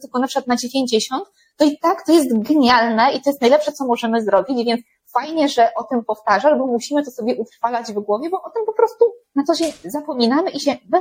tylko 0.00 0.18
na 0.18 0.26
przykład 0.26 0.46
na 0.46 0.56
90%, 0.56 1.20
to 1.60 1.66
i 1.66 1.78
tak 1.78 2.06
to 2.06 2.12
jest 2.12 2.42
genialne 2.42 3.12
i 3.12 3.22
to 3.22 3.30
jest 3.30 3.40
najlepsze, 3.40 3.72
co 3.72 3.86
możemy 3.86 4.22
zrobić, 4.22 4.64
więc 4.64 4.80
fajnie, 5.12 5.48
że 5.48 5.74
o 5.74 5.84
tym 5.84 6.04
powtarzasz, 6.04 6.58
bo 6.58 6.66
musimy 6.66 7.04
to 7.04 7.10
sobie 7.10 7.34
utrwalać 7.36 7.86
w 7.86 8.00
głowie, 8.00 8.30
bo 8.30 8.42
o 8.42 8.50
tym 8.50 8.66
po 8.66 8.72
prostu 8.72 9.04
na 9.34 9.44
co 9.44 9.54
się 9.54 9.64
zapominamy 9.84 10.50
i 10.50 10.60
się 10.60 10.76
bez, 10.84 11.00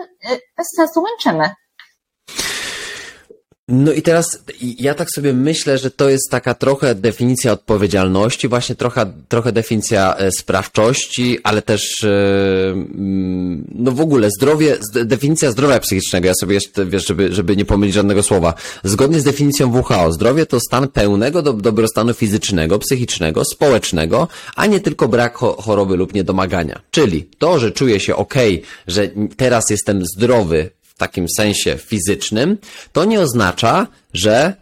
bez 0.57 0.67
sensu 0.75 1.01
męczymy. 1.01 1.49
No 3.71 3.91
i 3.93 4.01
teraz 4.01 4.43
ja 4.59 4.93
tak 4.93 5.07
sobie 5.15 5.33
myślę, 5.33 5.77
że 5.77 5.91
to 5.91 6.09
jest 6.09 6.29
taka 6.31 6.53
trochę 6.53 6.95
definicja 6.95 7.51
odpowiedzialności, 7.51 8.47
właśnie 8.47 8.75
trochę, 8.75 9.13
trochę 9.27 9.51
definicja 9.51 10.15
e, 10.15 10.31
sprawczości, 10.31 11.39
ale 11.43 11.61
też 11.61 12.03
e, 12.03 12.07
mm, 12.71 13.65
no 13.75 13.91
w 13.91 14.01
ogóle 14.01 14.29
zdrowie, 14.37 14.77
definicja 15.05 15.51
zdrowia 15.51 15.79
psychicznego. 15.79 16.27
Ja 16.27 16.33
sobie 16.39 16.53
jeszcze, 16.53 16.85
wiesz, 16.85 17.07
żeby, 17.07 17.33
żeby 17.33 17.55
nie 17.55 17.65
pomylić 17.65 17.95
żadnego 17.95 18.23
słowa. 18.23 18.53
Zgodnie 18.83 19.19
z 19.19 19.23
definicją 19.23 19.81
WHO, 19.81 20.11
zdrowie 20.11 20.45
to 20.45 20.59
stan 20.59 20.87
pełnego 20.87 21.41
do, 21.41 21.53
dobrostanu 21.53 22.13
fizycznego, 22.13 22.79
psychicznego, 22.79 23.45
społecznego, 23.45 24.27
a 24.55 24.65
nie 24.65 24.79
tylko 24.79 25.07
brak 25.07 25.37
choroby 25.37 25.97
lub 25.97 26.13
niedomagania. 26.13 26.81
Czyli 26.91 27.29
to, 27.37 27.59
że 27.59 27.71
czuję 27.71 27.99
się 27.99 28.15
ok, 28.15 28.35
że 28.87 29.09
teraz 29.37 29.69
jestem 29.69 30.05
zdrowy, 30.05 30.69
takim 30.99 31.25
sensie 31.37 31.77
fizycznym, 31.77 32.57
to 32.93 33.05
nie 33.05 33.19
oznacza, 33.19 33.87
że 34.13 34.53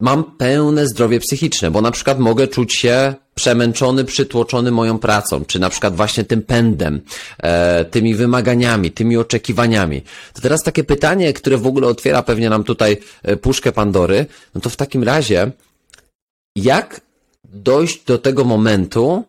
mam 0.00 0.24
pełne 0.24 0.86
zdrowie 0.86 1.20
psychiczne, 1.20 1.70
bo 1.70 1.80
na 1.80 1.90
przykład 1.90 2.18
mogę 2.18 2.48
czuć 2.48 2.74
się 2.74 3.14
przemęczony, 3.34 4.04
przytłoczony 4.04 4.70
moją 4.70 4.98
pracą, 4.98 5.44
czy 5.44 5.58
na 5.58 5.70
przykład 5.70 5.96
właśnie 5.96 6.24
tym 6.24 6.42
pędem, 6.42 7.00
e, 7.38 7.84
tymi 7.84 8.14
wymaganiami, 8.14 8.90
tymi 8.90 9.16
oczekiwaniami. 9.16 10.02
To 10.32 10.40
teraz 10.40 10.62
takie 10.62 10.84
pytanie, 10.84 11.32
które 11.32 11.56
w 11.58 11.66
ogóle 11.66 11.86
otwiera 11.88 12.22
pewnie 12.22 12.50
nam 12.50 12.64
tutaj 12.64 12.96
e, 13.22 13.36
puszkę 13.36 13.72
Pandory, 13.72 14.26
no 14.54 14.60
to 14.60 14.70
w 14.70 14.76
takim 14.76 15.02
razie, 15.02 15.50
jak 16.56 17.00
dojść 17.44 18.04
do 18.04 18.18
tego 18.18 18.44
momentu, 18.44 19.24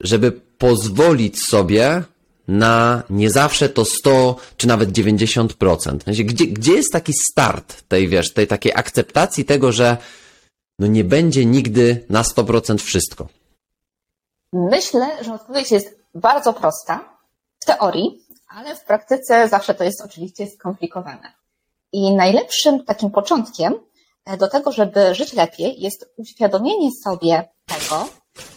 żeby 0.00 0.32
pozwolić 0.58 1.42
sobie 1.42 2.02
na 2.48 3.02
nie 3.10 3.30
zawsze 3.30 3.68
to 3.68 3.84
100 3.84 4.36
czy 4.56 4.68
nawet 4.68 4.90
90%. 4.90 6.24
Gdzie, 6.24 6.46
gdzie 6.46 6.72
jest 6.72 6.92
taki 6.92 7.12
start 7.12 7.82
tej, 7.88 8.08
wiesz, 8.08 8.32
tej 8.32 8.46
takiej 8.46 8.72
akceptacji 8.74 9.44
tego, 9.44 9.72
że 9.72 9.96
no 10.78 10.86
nie 10.86 11.04
będzie 11.04 11.44
nigdy 11.44 12.04
na 12.08 12.22
100% 12.22 12.78
wszystko? 12.78 13.28
Myślę, 14.52 15.24
że 15.24 15.34
odpowiedź 15.34 15.70
jest 15.70 15.98
bardzo 16.14 16.52
prosta 16.52 17.18
teorii, 17.66 18.26
ale 18.48 18.76
w 18.76 18.84
praktyce 18.84 19.48
zawsze 19.48 19.74
to 19.74 19.84
jest 19.84 20.04
oczywiście 20.04 20.46
skomplikowane. 20.46 21.32
I 21.92 22.12
najlepszym 22.12 22.84
takim 22.84 23.10
początkiem 23.10 23.74
e, 24.24 24.36
do 24.36 24.48
tego, 24.48 24.72
żeby 24.72 25.14
żyć 25.14 25.32
lepiej, 25.32 25.80
jest 25.80 26.12
uświadomienie 26.16 26.90
sobie 27.04 27.48
tego, 27.66 28.08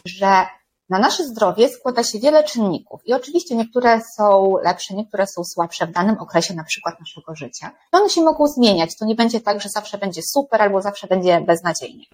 że 0.06 0.46
na 0.92 1.00
nasze 1.00 1.24
zdrowie 1.24 1.70
składa 1.70 2.04
się 2.04 2.20
wiele 2.20 2.44
czynników 2.44 3.02
i 3.06 3.14
oczywiście 3.14 3.56
niektóre 3.56 4.02
są 4.18 4.58
lepsze, 4.64 4.94
niektóre 4.94 5.28
są 5.28 5.44
słabsze 5.44 5.88
w 5.88 5.92
danym 5.92 6.20
okresie 6.20 6.54
na 6.54 6.64
przykład 6.64 7.00
naszego 7.00 7.36
życia. 7.36 7.72
One 7.92 8.10
się 8.10 8.22
mogą 8.22 8.48
zmieniać. 8.48 8.98
To 8.98 9.06
nie 9.06 9.16
będzie 9.16 9.42
tak, 9.42 9.62
że 9.62 9.70
zawsze 9.70 9.98
będzie 9.98 10.22
super 10.24 10.62
albo 10.62 10.82
zawsze 10.82 11.08
będzie 11.08 11.42
beznadziejnie. 11.42 12.06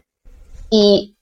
I 0.72 1.13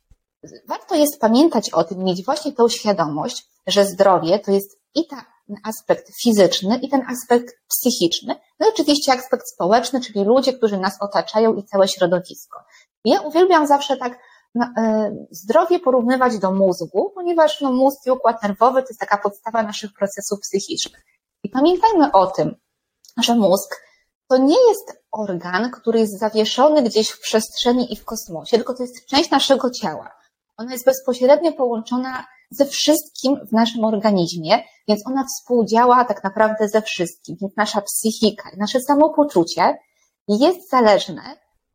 warto 0.68 0.96
jest 0.96 1.20
pamiętać 1.20 1.70
o 1.70 1.84
tym, 1.84 2.04
mieć 2.04 2.26
właśnie 2.26 2.52
tą 2.52 2.70
świadomość, 2.70 3.48
że 3.68 3.86
zdrowie 3.86 4.40
to 4.40 4.52
jest 4.52 4.80
i 4.96 5.08
ten 5.08 5.58
aspekt 5.64 6.12
fizyczny, 6.24 6.80
i 6.82 6.90
ten 6.90 7.02
aspekt 7.08 7.56
psychiczny, 7.68 8.36
no 8.60 8.68
i 8.68 8.70
oczywiście 8.70 9.14
aspekt 9.14 9.50
społeczny, 9.50 10.02
czyli 10.02 10.26
ludzie, 10.26 10.54
którzy 10.54 10.78
nas 10.78 10.98
otaczają 11.02 11.54
i 11.54 11.64
całe 11.64 11.88
środowisko. 11.88 12.60
Ja 13.06 13.22
uwielbiam 13.22 13.68
zawsze 13.68 13.98
tak 13.98 14.20
zdrowie 15.32 15.80
porównywać 15.80 16.40
do 16.40 16.52
mózgu, 16.52 17.12
ponieważ 17.16 17.62
no, 17.62 17.72
mózg 17.72 18.06
i 18.06 18.12
układ 18.12 18.44
nerwowy 18.44 18.82
to 18.82 18.88
jest 18.90 19.00
taka 19.00 19.18
podstawa 19.18 19.64
naszych 19.64 19.94
procesów 19.94 20.40
psychicznych. 20.40 21.06
I 21.44 21.50
pamiętajmy 21.50 22.12
o 22.12 22.28
tym, 22.28 22.56
że 23.24 23.36
mózg 23.36 23.76
to 24.30 24.38
nie 24.38 24.68
jest 24.70 25.04
organ, 25.12 25.72
który 25.72 26.00
jest 26.00 26.20
zawieszony 26.20 26.82
gdzieś 26.82 27.10
w 27.10 27.20
przestrzeni 27.20 27.94
i 27.94 27.96
w 27.96 28.06
kosmosie, 28.06 28.58
tylko 28.58 28.74
to 28.74 28.84
jest 28.84 29.06
część 29.06 29.32
naszego 29.32 29.70
ciała. 29.72 30.12
Ona 30.58 30.72
jest 30.72 30.86
bezpośrednio 30.86 31.54
połączona 31.54 32.26
ze 32.52 32.66
wszystkim 32.66 33.40
w 33.48 33.52
naszym 33.52 33.84
organizmie, 33.84 34.64
więc 34.88 35.08
ona 35.08 35.26
współdziała 35.26 36.06
tak 36.06 36.24
naprawdę 36.24 36.68
ze 36.68 36.82
wszystkim. 36.82 37.36
Więc 37.42 37.58
nasza 37.58 37.82
psychika, 37.82 38.50
nasze 38.58 38.80
samopoczucie 38.82 39.78
jest 40.28 40.70
zależne 40.70 41.22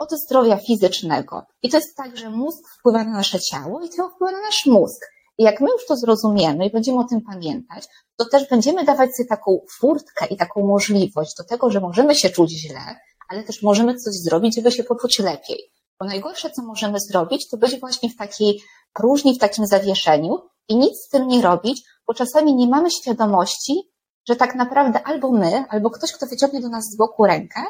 od 0.01 0.11
zdrowia 0.13 0.57
fizycznego. 0.57 1.43
I 1.63 1.71
to 1.71 1.77
jest 1.77 1.97
tak, 1.97 2.17
że 2.17 2.31
mózg 2.31 2.69
wpływa 2.79 3.05
na 3.05 3.11
nasze 3.11 3.41
ciało 3.41 3.81
i 3.81 3.91
ciało 3.91 4.11
wpływa 4.11 4.33
na 4.33 4.41
nasz 4.41 4.67
mózg. 4.67 5.07
I 5.39 5.43
jak 5.43 5.61
my 5.61 5.71
już 5.71 5.87
to 5.87 5.97
zrozumiemy 5.97 6.67
i 6.67 6.71
będziemy 6.71 6.99
o 6.99 7.05
tym 7.05 7.21
pamiętać, 7.21 7.89
to 8.17 8.25
też 8.25 8.49
będziemy 8.49 8.85
dawać 8.85 9.17
sobie 9.17 9.29
taką 9.29 9.61
furtkę 9.79 10.27
i 10.27 10.37
taką 10.37 10.67
możliwość 10.67 11.37
do 11.39 11.45
tego, 11.45 11.71
że 11.71 11.81
możemy 11.81 12.15
się 12.15 12.31
czuć 12.31 12.51
źle, 12.51 12.97
ale 13.29 13.43
też 13.43 13.63
możemy 13.63 13.95
coś 13.95 14.15
zrobić, 14.15 14.57
żeby 14.57 14.73
się 14.73 14.85
poczuć 14.85 15.19
lepiej. 15.19 15.73
Bo 16.01 16.07
najgorsze, 16.07 16.51
co 16.51 16.63
możemy 16.63 17.01
zrobić, 17.01 17.49
to 17.49 17.57
być 17.57 17.81
właśnie 17.81 18.11
w 18.11 18.17
takiej 18.17 18.61
próżni, 18.93 19.35
w 19.35 19.39
takim 19.39 19.67
zawieszeniu 19.67 20.39
i 20.69 20.77
nic 20.77 20.99
z 21.07 21.09
tym 21.09 21.29
nie 21.29 21.43
robić, 21.43 21.83
bo 22.07 22.15
czasami 22.15 22.55
nie 22.55 22.67
mamy 22.67 22.91
świadomości, 22.91 23.91
że 24.29 24.37
tak 24.37 24.55
naprawdę 24.55 25.03
albo 25.03 25.33
my, 25.33 25.65
albo 25.69 25.91
ktoś, 25.91 26.13
kto 26.13 26.27
wyciągnie 26.27 26.61
do 26.61 26.69
nas 26.69 26.85
z 26.85 26.97
boku 26.97 27.27
rękę, 27.27 27.61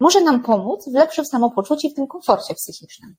może 0.00 0.20
nam 0.20 0.42
pomóc 0.42 0.88
w 0.88 0.94
lepszym 0.94 1.24
samopoczuciu 1.24 1.86
i 1.86 1.90
w 1.90 1.94
tym 1.94 2.06
komforcie 2.06 2.54
psychicznym. 2.54 3.16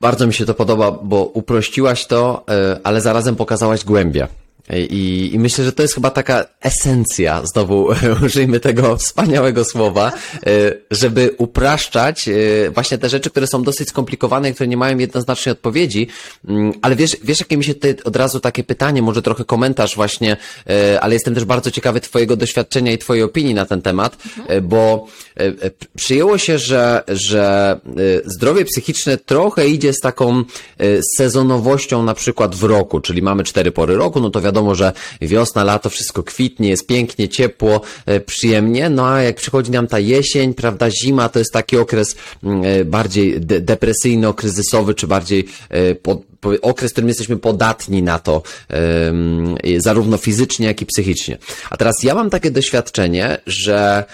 Bardzo 0.00 0.26
mi 0.26 0.34
się 0.34 0.46
to 0.46 0.54
podoba, 0.54 0.90
bo 0.90 1.24
uprościłaś 1.24 2.06
to, 2.06 2.44
e, 2.48 2.80
ale 2.84 3.00
zarazem 3.00 3.36
pokazałaś 3.36 3.84
głębie. 3.84 4.28
I, 4.72 5.30
I, 5.32 5.38
myślę, 5.38 5.64
że 5.64 5.72
to 5.72 5.82
jest 5.82 5.94
chyba 5.94 6.10
taka 6.10 6.44
esencja, 6.60 7.42
znowu 7.44 7.88
użyjmy 8.26 8.60
tego 8.60 8.96
wspaniałego 8.96 9.64
słowa, 9.64 10.12
e, 10.46 10.50
żeby 10.90 11.34
upraszczać 11.38 12.28
e, 12.28 12.32
właśnie 12.70 12.98
te 12.98 13.08
rzeczy, 13.08 13.30
które 13.30 13.46
są 13.46 13.62
dosyć 13.62 13.88
skomplikowane, 13.88 14.52
które 14.52 14.68
nie 14.68 14.76
mają 14.76 14.98
jednoznacznej 14.98 15.52
odpowiedzi. 15.52 16.08
Mm, 16.48 16.72
ale 16.82 16.96
wiesz, 16.96 17.16
wiesz, 17.24 17.40
jakie 17.40 17.56
mi 17.56 17.64
się 17.64 17.74
tutaj 17.74 17.96
od 18.04 18.16
razu 18.16 18.40
takie 18.40 18.64
pytanie, 18.64 19.02
może 19.02 19.22
trochę 19.22 19.44
komentarz 19.44 19.96
właśnie, 19.96 20.36
e, 20.66 21.00
ale 21.00 21.14
jestem 21.14 21.34
też 21.34 21.44
bardzo 21.44 21.70
ciekawy 21.70 22.00
Twojego 22.00 22.36
doświadczenia 22.36 22.92
i 22.92 22.98
Twojej 22.98 23.22
opinii 23.22 23.54
na 23.54 23.66
ten 23.66 23.82
temat, 23.82 24.16
bo 24.62 25.06
przyjęło 25.96 26.38
się, 26.38 26.58
że, 26.58 27.02
że 27.08 27.80
zdrowie 28.24 28.64
psychiczne 28.64 29.18
trochę 29.18 29.68
idzie 29.68 29.92
z 29.92 30.00
taką 30.00 30.44
sezonowością 31.16 32.02
na 32.02 32.14
przykład 32.14 32.54
w 32.54 32.64
roku, 32.64 33.00
czyli 33.00 33.22
mamy 33.22 33.44
cztery 33.44 33.72
pory 33.72 33.96
roku, 33.96 34.20
no 34.20 34.30
to 34.30 34.40
wiadomo, 34.40 34.61
wiadomo, 34.62 34.74
że 34.74 34.92
wiosna, 35.20 35.64
lato, 35.64 35.90
wszystko 35.90 36.22
kwitnie, 36.22 36.68
jest 36.68 36.86
pięknie, 36.86 37.28
ciepło, 37.28 37.80
e, 38.06 38.20
przyjemnie, 38.20 38.90
no 38.90 39.08
a 39.08 39.22
jak 39.22 39.36
przychodzi 39.36 39.70
nam 39.70 39.86
ta 39.86 39.98
jesień, 39.98 40.54
prawda, 40.54 40.90
zima, 40.90 41.28
to 41.28 41.38
jest 41.38 41.52
taki 41.52 41.76
okres 41.76 42.16
mm, 42.42 42.62
e, 42.64 42.84
bardziej 42.84 43.40
de 43.40 43.60
depresyjno-kryzysowy, 43.60 44.94
czy 44.94 45.06
bardziej 45.06 45.44
e, 45.68 45.94
pod, 45.94 46.22
okres, 46.62 46.90
w 46.90 46.94
którym 46.94 47.08
jesteśmy 47.08 47.36
podatni 47.36 48.02
na 48.02 48.18
to, 48.18 48.42
zarówno 49.78 50.16
fizycznie, 50.16 50.66
jak 50.66 50.82
i 50.82 50.86
psychicznie. 50.86 51.38
A 51.70 51.76
teraz 51.76 52.02
ja 52.02 52.14
mam 52.14 52.30
takie 52.30 52.50
doświadczenie, 52.50 53.38
że 53.46 54.04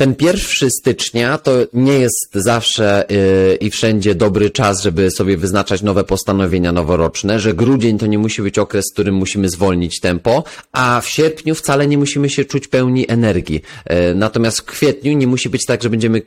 ten 0.00 0.14
pierwszy 0.14 0.70
stycznia 0.70 1.38
to 1.38 1.52
nie 1.72 1.92
jest 1.92 2.30
zawsze 2.34 3.04
yy, 3.10 3.56
i 3.56 3.70
wszędzie 3.70 4.14
dobry 4.14 4.50
czas, 4.50 4.82
żeby 4.82 5.10
sobie 5.10 5.36
wyznaczać 5.36 5.82
nowe 5.82 6.04
postanowienia 6.04 6.72
noworoczne, 6.72 7.40
że 7.40 7.54
grudzień 7.54 7.98
to 7.98 8.06
nie 8.06 8.18
musi 8.18 8.42
być 8.42 8.58
okres, 8.58 8.84
w 8.90 8.92
którym 8.92 9.14
musimy 9.14 9.48
zwolnić 9.48 10.00
tempo, 10.00 10.44
a 10.72 11.00
w 11.00 11.08
sierpniu 11.08 11.54
wcale 11.54 11.86
nie 11.86 11.98
musimy 11.98 12.30
się 12.30 12.44
czuć 12.44 12.68
pełni 12.68 13.10
energii. 13.10 13.62
Yy, 13.90 14.14
natomiast 14.14 14.58
w 14.58 14.64
kwietniu 14.64 15.12
nie 15.12 15.26
musi 15.26 15.48
być 15.48 15.66
tak, 15.66 15.82
że 15.82 15.90
będziemy 15.90 16.22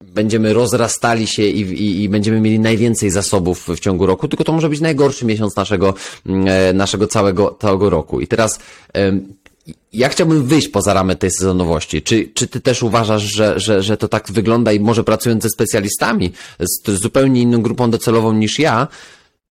będziemy 0.00 0.52
rozrastali 0.52 1.26
się 1.26 1.42
i, 1.42 1.60
i, 1.60 2.02
i, 2.02 2.08
będziemy 2.08 2.40
mieli 2.40 2.58
najwięcej 2.58 3.10
zasobów 3.10 3.68
w 3.68 3.80
ciągu 3.80 4.06
roku, 4.06 4.28
tylko 4.28 4.44
to 4.44 4.52
może 4.52 4.68
być 4.68 4.80
najgorszy 4.80 5.26
miesiąc 5.26 5.56
naszego, 5.56 5.94
yy, 6.26 6.34
naszego 6.74 7.06
całego, 7.06 7.56
całego 7.60 7.90
roku. 7.90 8.20
I 8.20 8.26
teraz 8.26 8.58
ja 9.92 10.08
chciałbym 10.08 10.46
wyjść 10.46 10.68
poza 10.68 10.94
ramy 10.94 11.16
tej 11.16 11.30
sezonowości. 11.30 12.02
Czy, 12.02 12.28
czy 12.34 12.48
ty 12.48 12.60
też 12.60 12.82
uważasz, 12.82 13.22
że, 13.22 13.60
że, 13.60 13.82
że 13.82 13.96
to 13.96 14.08
tak 14.08 14.32
wygląda 14.32 14.72
i 14.72 14.80
może 14.80 15.04
pracując 15.04 15.42
ze 15.42 15.48
specjalistami, 15.48 16.32
z, 16.60 16.88
z 16.88 17.00
zupełnie 17.00 17.42
inną 17.42 17.62
grupą 17.62 17.90
docelową 17.90 18.32
niż 18.32 18.58
ja, 18.58 18.88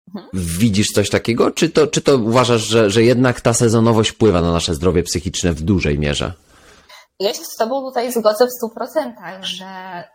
mhm. 0.07 0.29
widzisz 0.33 0.87
coś 0.87 1.09
takiego? 1.09 1.51
Czy 1.51 1.69
to, 1.69 1.87
czy 1.87 2.01
to 2.01 2.17
uważasz, 2.17 2.61
że, 2.61 2.89
że 2.89 3.03
jednak 3.03 3.41
ta 3.41 3.53
sezonowość 3.53 4.09
wpływa 4.09 4.41
na 4.41 4.51
nasze 4.51 4.75
zdrowie 4.75 5.03
psychiczne 5.03 5.53
w 5.53 5.61
dużej 5.61 5.99
mierze? 5.99 6.33
Ja 7.19 7.33
się 7.33 7.45
z 7.45 7.55
Tobą 7.55 7.81
tutaj 7.81 8.11
zgodzę 8.11 8.47
w 8.47 8.51
stu 8.51 8.69
procentach, 8.69 9.43
że 9.43 9.65
e, 9.65 10.05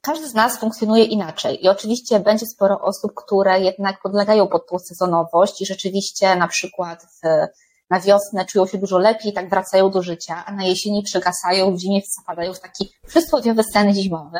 każdy 0.00 0.28
z 0.28 0.34
nas 0.34 0.58
funkcjonuje 0.58 1.04
inaczej 1.04 1.64
i 1.64 1.68
oczywiście 1.68 2.20
będzie 2.20 2.46
sporo 2.46 2.80
osób, 2.80 3.12
które 3.14 3.60
jednak 3.60 4.02
podlegają 4.02 4.46
pod 4.46 4.68
tą 4.68 4.78
sezonowość 4.78 5.62
i 5.62 5.66
rzeczywiście 5.66 6.36
na 6.36 6.48
przykład 6.48 7.02
w 7.02 7.46
na 7.90 8.00
wiosnę 8.00 8.44
czują 8.44 8.66
się 8.66 8.78
dużo 8.78 8.98
lepiej, 8.98 9.32
tak 9.32 9.50
wracają 9.50 9.90
do 9.90 10.02
życia, 10.02 10.44
a 10.46 10.52
na 10.52 10.64
jesieni 10.64 11.02
przegasają, 11.02 11.74
w 11.74 11.78
zimie 11.78 12.00
zapadają 12.18 12.54
w 12.54 12.60
taki 12.60 12.90
przysłowiowy 13.06 13.62
sen 13.72 13.94
zimowy. 13.94 14.38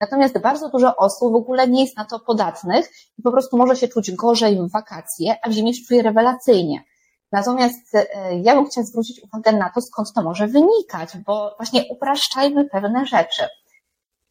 Natomiast 0.00 0.38
bardzo 0.38 0.68
dużo 0.68 0.96
osób 0.96 1.32
w 1.32 1.36
ogóle 1.36 1.68
nie 1.68 1.84
jest 1.84 1.96
na 1.96 2.04
to 2.04 2.20
podatnych 2.20 2.90
i 3.18 3.22
po 3.22 3.32
prostu 3.32 3.56
może 3.56 3.76
się 3.76 3.88
czuć 3.88 4.10
gorzej 4.12 4.56
w 4.56 4.72
wakacje, 4.72 5.36
a 5.42 5.48
w 5.48 5.52
zimie 5.52 5.74
się 5.74 5.84
czuje 5.88 6.02
rewelacyjnie. 6.02 6.84
Natomiast 7.32 7.94
e, 7.94 8.06
ja 8.42 8.54
bym 8.54 8.66
chciała 8.66 8.86
zwrócić 8.86 9.22
uwagę 9.22 9.52
na 9.52 9.70
to, 9.70 9.80
skąd 9.80 10.12
to 10.14 10.22
może 10.22 10.46
wynikać, 10.46 11.10
bo 11.26 11.54
właśnie 11.56 11.84
upraszczajmy 11.90 12.64
pewne 12.64 13.06
rzeczy. 13.06 13.42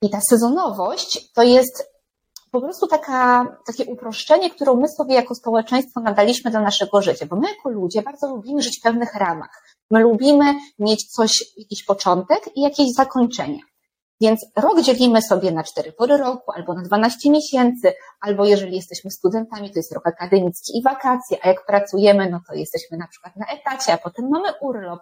I 0.01 0.09
ta 0.09 0.19
sezonowość 0.29 1.33
to 1.33 1.43
jest 1.43 1.96
po 2.57 2.61
prostu 2.61 2.87
taka, 2.87 3.45
takie 3.65 3.85
uproszczenie, 3.85 4.49
którą 4.49 4.75
my 4.75 4.87
sobie 4.87 5.15
jako 5.15 5.35
społeczeństwo 5.35 5.99
nadaliśmy 5.99 6.51
dla 6.51 6.61
naszego 6.61 7.01
życia, 7.01 7.25
bo 7.25 7.35
my 7.35 7.47
jako 7.49 7.69
ludzie 7.69 8.01
bardzo 8.01 8.27
lubimy 8.27 8.61
żyć 8.61 8.79
w 8.79 8.83
pewnych 8.83 9.15
ramach. 9.15 9.63
My 9.91 9.99
lubimy 9.99 10.53
mieć 10.79 11.11
coś, 11.11 11.43
jakiś 11.57 11.83
początek 11.83 12.39
i 12.55 12.61
jakieś 12.61 12.93
zakończenie. 12.93 13.59
Więc 14.21 14.45
rok 14.55 14.81
dzielimy 14.81 15.21
sobie 15.21 15.51
na 15.51 15.63
cztery 15.63 15.91
pory 15.91 16.17
roku, 16.17 16.51
albo 16.51 16.73
na 16.73 16.81
12 16.81 17.31
miesięcy, 17.31 17.93
albo 18.21 18.45
jeżeli 18.45 18.75
jesteśmy 18.75 19.11
studentami, 19.11 19.71
to 19.71 19.79
jest 19.79 19.93
rok 19.93 20.07
akademicki 20.07 20.77
i 20.77 20.83
wakacje, 20.83 21.37
a 21.41 21.47
jak 21.47 21.65
pracujemy, 21.65 22.29
no 22.29 22.39
to 22.47 22.55
jesteśmy 22.55 22.97
na 22.97 23.07
przykład 23.07 23.35
na 23.35 23.45
etacie, 23.45 23.93
a 23.93 23.97
potem 23.97 24.29
mamy 24.29 24.47
urlop. 24.61 24.99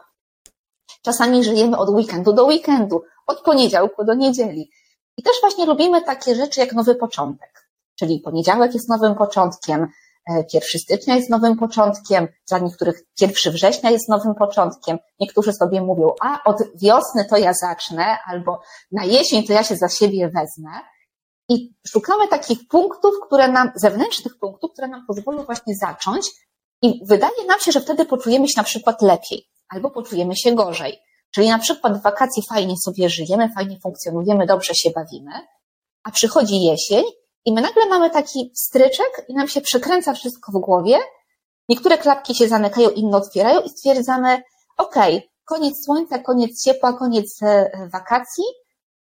Czasami 1.02 1.44
żyjemy 1.44 1.78
od 1.78 1.90
weekendu 1.90 2.34
do 2.34 2.46
weekendu, 2.46 3.02
od 3.28 3.42
poniedziałku 3.42 4.06
do 4.06 4.14
niedzieli. 4.14 4.70
I 5.18 5.24
też 5.24 5.34
właśnie 5.42 5.66
lubimy 5.66 6.02
takie 6.02 6.36
rzeczy 6.36 6.60
jak 6.60 6.74
nowy 6.74 6.96
początek. 6.96 7.70
Czyli 8.00 8.20
poniedziałek 8.20 8.74
jest 8.74 8.90
nowym 8.90 9.16
początkiem, 9.16 9.88
e, 10.30 10.44
pierwszy 10.44 10.80
stycznia 10.80 11.16
jest 11.16 11.30
nowym 11.30 11.58
początkiem, 11.58 12.28
dla 12.50 12.60
niektórych 12.60 13.04
pierwszy 13.20 13.52
września 13.52 13.92
jest 13.92 14.10
nowym 14.10 14.36
początkiem. 14.36 14.98
Niektórzy 15.20 15.54
sobie 15.54 15.82
mówią, 15.82 16.14
a 16.22 16.44
od 16.44 16.64
wiosny 16.82 17.26
to 17.26 17.38
ja 17.38 17.54
zacznę, 17.54 18.18
albo 18.26 18.62
na 18.92 19.06
jesień 19.06 19.44
to 19.44 19.54
ja 19.54 19.64
się 19.64 19.76
za 19.76 19.90
siebie 19.90 20.30
wezmę. 20.30 20.72
I 21.50 21.74
szukamy 21.88 22.28
takich 22.28 22.68
punktów, 22.68 23.12
które 23.28 23.48
nam, 23.48 23.72
zewnętrznych 23.76 24.40
punktów, 24.40 24.72
które 24.74 24.88
nam 24.88 25.06
pozwolą 25.08 25.44
właśnie 25.44 25.76
zacząć. 25.76 26.32
I 26.82 27.02
wydaje 27.06 27.46
nam 27.48 27.60
się, 27.60 27.72
że 27.72 27.82
wtedy 27.82 28.06
poczujemy 28.06 28.48
się 28.48 28.54
na 28.58 28.64
przykład 28.64 29.02
lepiej, 29.02 29.50
albo 29.70 29.92
poczujemy 29.92 30.36
się 30.36 30.56
gorzej. 30.56 31.00
Czyli 31.34 31.50
na 31.50 31.60
przykład 31.60 32.00
w 32.00 32.02
wakacje 32.02 32.44
fajnie 32.50 32.76
sobie 32.78 33.10
żyjemy, 33.10 33.50
fajnie 33.56 33.80
funkcjonujemy, 33.84 34.46
dobrze 34.46 34.76
się 34.76 34.90
bawimy, 34.92 35.32
a 36.04 36.12
przychodzi 36.12 36.62
jesień 36.62 37.04
i 37.46 37.54
my 37.54 37.62
nagle 37.62 37.86
mamy 37.90 38.10
taki 38.10 38.52
stryczek 38.56 39.26
i 39.28 39.34
nam 39.34 39.48
się 39.48 39.62
przekręca 39.62 40.14
wszystko 40.14 40.52
w 40.52 40.62
głowie 40.62 41.00
niektóre 41.70 41.98
klapki 41.98 42.36
się 42.36 42.48
zamykają, 42.48 42.90
inne 42.90 43.18
otwierają 43.18 43.62
i 43.62 43.70
stwierdzamy, 43.70 44.42
okej, 44.78 45.18
okay, 45.18 45.30
koniec 45.46 45.86
słońca, 45.86 46.20
koniec 46.20 46.64
ciepła, 46.64 46.94
koniec 46.94 47.44
e, 47.44 47.70
wakacji, 47.94 48.44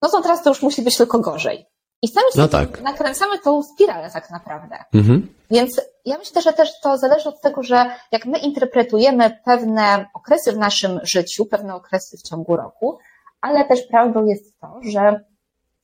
no 0.02 0.08
to 0.08 0.22
teraz 0.22 0.42
to 0.42 0.50
już 0.50 0.62
musi 0.62 0.82
być 0.82 0.96
tylko 0.96 1.18
gorzej. 1.18 1.66
I 2.02 2.08
sami 2.08 2.26
no 2.36 2.48
tak. 2.48 2.82
nakręcamy 2.82 3.38
tą 3.38 3.62
spiralę 3.62 4.10
tak 4.10 4.30
naprawdę. 4.30 4.76
Mhm. 4.94 5.34
Więc 5.50 5.80
ja 6.04 6.18
myślę, 6.18 6.42
że 6.42 6.52
też 6.52 6.80
to 6.82 6.98
zależy 6.98 7.28
od 7.28 7.40
tego, 7.40 7.62
że 7.62 7.90
jak 8.12 8.26
my 8.26 8.38
interpretujemy 8.38 9.38
pewne 9.44 10.06
okresy 10.14 10.52
w 10.52 10.58
naszym 10.58 11.00
życiu, 11.02 11.46
pewne 11.46 11.74
okresy 11.74 12.16
w 12.16 12.28
ciągu 12.28 12.56
roku, 12.56 12.98
ale 13.40 13.64
też 13.64 13.82
prawdą 13.82 14.24
jest 14.24 14.60
to, 14.60 14.80
że 14.82 15.24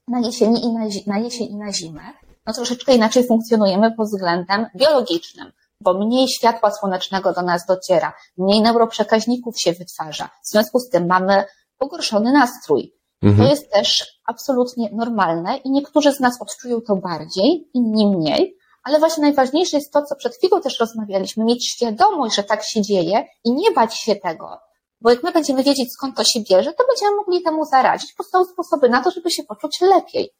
na 0.08 0.20
jesieni 0.20 0.64
i 0.64 0.72
na, 0.72 0.86
na 1.06 1.18
jesień 1.18 1.48
i 1.50 1.56
na 1.56 1.72
zimę, 1.72 2.02
no 2.46 2.52
troszeczkę 2.52 2.94
inaczej 2.94 3.26
funkcjonujemy 3.26 3.92
pod 3.92 4.06
względem 4.06 4.66
biologicznym, 4.76 5.52
bo 5.80 5.94
mniej 5.94 6.28
światła 6.28 6.70
słonecznego 6.70 7.32
do 7.32 7.42
nas 7.42 7.66
dociera, 7.66 8.12
mniej 8.38 8.62
neuroprzekaźników 8.62 9.60
się 9.60 9.72
wytwarza. 9.72 10.30
W 10.42 10.48
związku 10.48 10.78
z 10.78 10.88
tym 10.88 11.06
mamy 11.06 11.44
pogorszony 11.78 12.32
nastrój. 12.32 12.94
Mhm. 13.22 13.42
To 13.42 13.54
jest 13.54 13.72
też 13.72 14.15
absolutnie 14.26 14.90
normalne 14.92 15.56
i 15.56 15.70
niektórzy 15.70 16.12
z 16.12 16.20
nas 16.20 16.42
odczują 16.42 16.80
to 16.80 16.96
bardziej, 16.96 17.70
inni 17.74 18.06
mniej, 18.06 18.56
ale 18.82 18.98
właśnie 18.98 19.22
najważniejsze 19.22 19.76
jest 19.76 19.92
to, 19.92 20.02
co 20.02 20.16
przed 20.16 20.36
chwilą 20.36 20.60
też 20.60 20.80
rozmawialiśmy, 20.80 21.44
mieć 21.44 21.70
świadomość, 21.70 22.36
że 22.36 22.44
tak 22.44 22.64
się 22.64 22.82
dzieje 22.82 23.24
i 23.44 23.52
nie 23.52 23.70
bać 23.70 23.98
się 23.98 24.16
tego. 24.16 24.58
Bo 25.00 25.10
jak 25.10 25.22
my 25.22 25.32
będziemy 25.32 25.62
wiedzieć, 25.62 25.92
skąd 25.92 26.16
to 26.16 26.24
się 26.24 26.40
bierze, 26.50 26.72
to 26.72 26.84
będziemy 26.86 27.16
mogli 27.16 27.42
temu 27.42 27.64
zaradzić. 27.64 28.12
Powstają 28.12 28.44
sposoby 28.44 28.88
na 28.88 29.02
to, 29.02 29.10
żeby 29.10 29.30
się 29.30 29.42
poczuć 29.42 29.80
lepiej. 29.80 30.30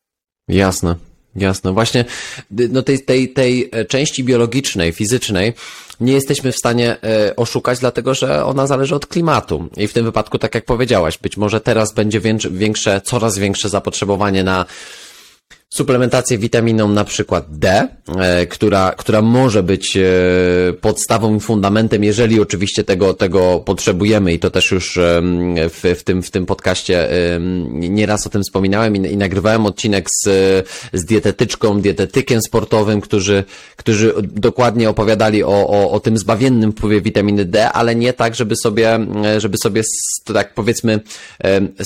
Jasne. 0.49 0.95
Jasne, 1.37 1.73
właśnie 1.73 2.05
no 2.51 2.83
tej, 2.83 3.01
tej, 3.01 3.33
tej 3.33 3.69
e, 3.73 3.85
części 3.85 4.25
biologicznej, 4.25 4.93
fizycznej 4.93 5.53
nie 6.01 6.13
jesteśmy 6.13 6.53
w 6.53 6.57
stanie 6.57 6.97
e, 7.03 7.37
oszukać, 7.37 7.79
dlatego 7.79 8.15
że 8.15 8.45
ona 8.45 8.67
zależy 8.67 8.95
od 8.95 9.07
klimatu. 9.07 9.69
I 9.77 9.87
w 9.87 9.93
tym 9.93 10.05
wypadku, 10.05 10.39
tak 10.39 10.55
jak 10.55 10.65
powiedziałaś, 10.65 11.19
być 11.19 11.37
może 11.37 11.61
teraz 11.61 11.95
będzie 11.95 12.21
większe, 12.51 13.01
coraz 13.01 13.39
większe 13.39 13.69
zapotrzebowanie 13.69 14.45
na 14.45 14.67
suplementację 15.77 16.39
witaminą 16.39 16.89
na 16.89 17.05
przykład 17.05 17.47
D, 17.49 17.89
e, 18.19 18.47
która, 18.47 18.93
która 18.97 19.23
może 19.23 19.63
być 19.63 19.97
e, 19.97 20.03
podstawą 20.81 21.37
i 21.37 21.41
fundamentem, 21.41 22.05
jeżeli 22.05 22.41
oczywiście 22.41 22.85
tego, 22.85 23.15
tego 23.15 23.61
potrzebujemy. 23.61 24.33
I 24.33 24.39
to 24.39 24.51
też 24.51 24.71
już 24.71 24.99
w, 25.71 25.95
w, 25.99 26.03
tym, 26.05 26.23
w 26.23 26.31
tym 26.31 26.47
podcaście 26.47 27.09
nieraz 27.71 28.27
o 28.27 28.31
tym 28.31 28.43
wspominałem 28.43 28.97
i, 28.97 29.13
i 29.13 29.17
nagrywałem 29.17 29.67
odcinek 29.67 30.09
z, 30.25 30.29
z 30.93 31.05
dietetyczką, 31.05 31.81
dietetykiem 31.81 32.41
sportowym, 32.43 33.01
którzy, 33.01 33.45
którzy 33.77 34.15
dokładnie 34.23 34.91
opowiadali 34.91 35.45
o, 35.45 35.69
o, 35.69 35.91
o 35.91 36.01
tym 36.01 36.19
zbawiennym 36.19 36.73
wpływie 36.73 37.01
witaminy 37.01 37.45
D, 37.45 37.73
ale 37.73 37.95
nie 37.95 38.13
tak, 38.13 38.35
żeby 38.35 38.55
sobie, 38.57 38.99
żeby 39.39 39.57
sobie 39.59 39.83
tak 40.35 40.55
powiedzmy 40.55 41.01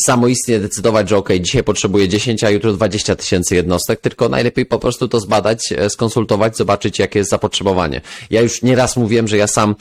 samoistnie 0.06 0.58
decydować, 0.58 1.08
że 1.08 1.16
ok, 1.16 1.28
dzisiaj 1.40 1.64
potrzebuję 1.64 2.08
10, 2.08 2.44
a 2.44 2.50
jutro 2.50 2.72
20 2.72 3.16
tysięcy 3.16 3.54
jednostek 3.54 3.79
jednostek, 3.80 4.00
tylko 4.00 4.28
najlepiej 4.28 4.66
po 4.66 4.78
prostu 4.78 5.08
to 5.08 5.20
zbadać, 5.20 5.72
e, 5.72 5.90
skonsultować, 5.90 6.56
zobaczyć, 6.56 6.98
jakie 6.98 7.18
jest 7.18 7.30
zapotrzebowanie. 7.30 8.00
Ja 8.30 8.40
już 8.40 8.62
nieraz 8.62 8.96
mówiłem, 8.96 9.28
że 9.28 9.36
ja 9.36 9.46
sam 9.46 9.70
e, 9.70 9.74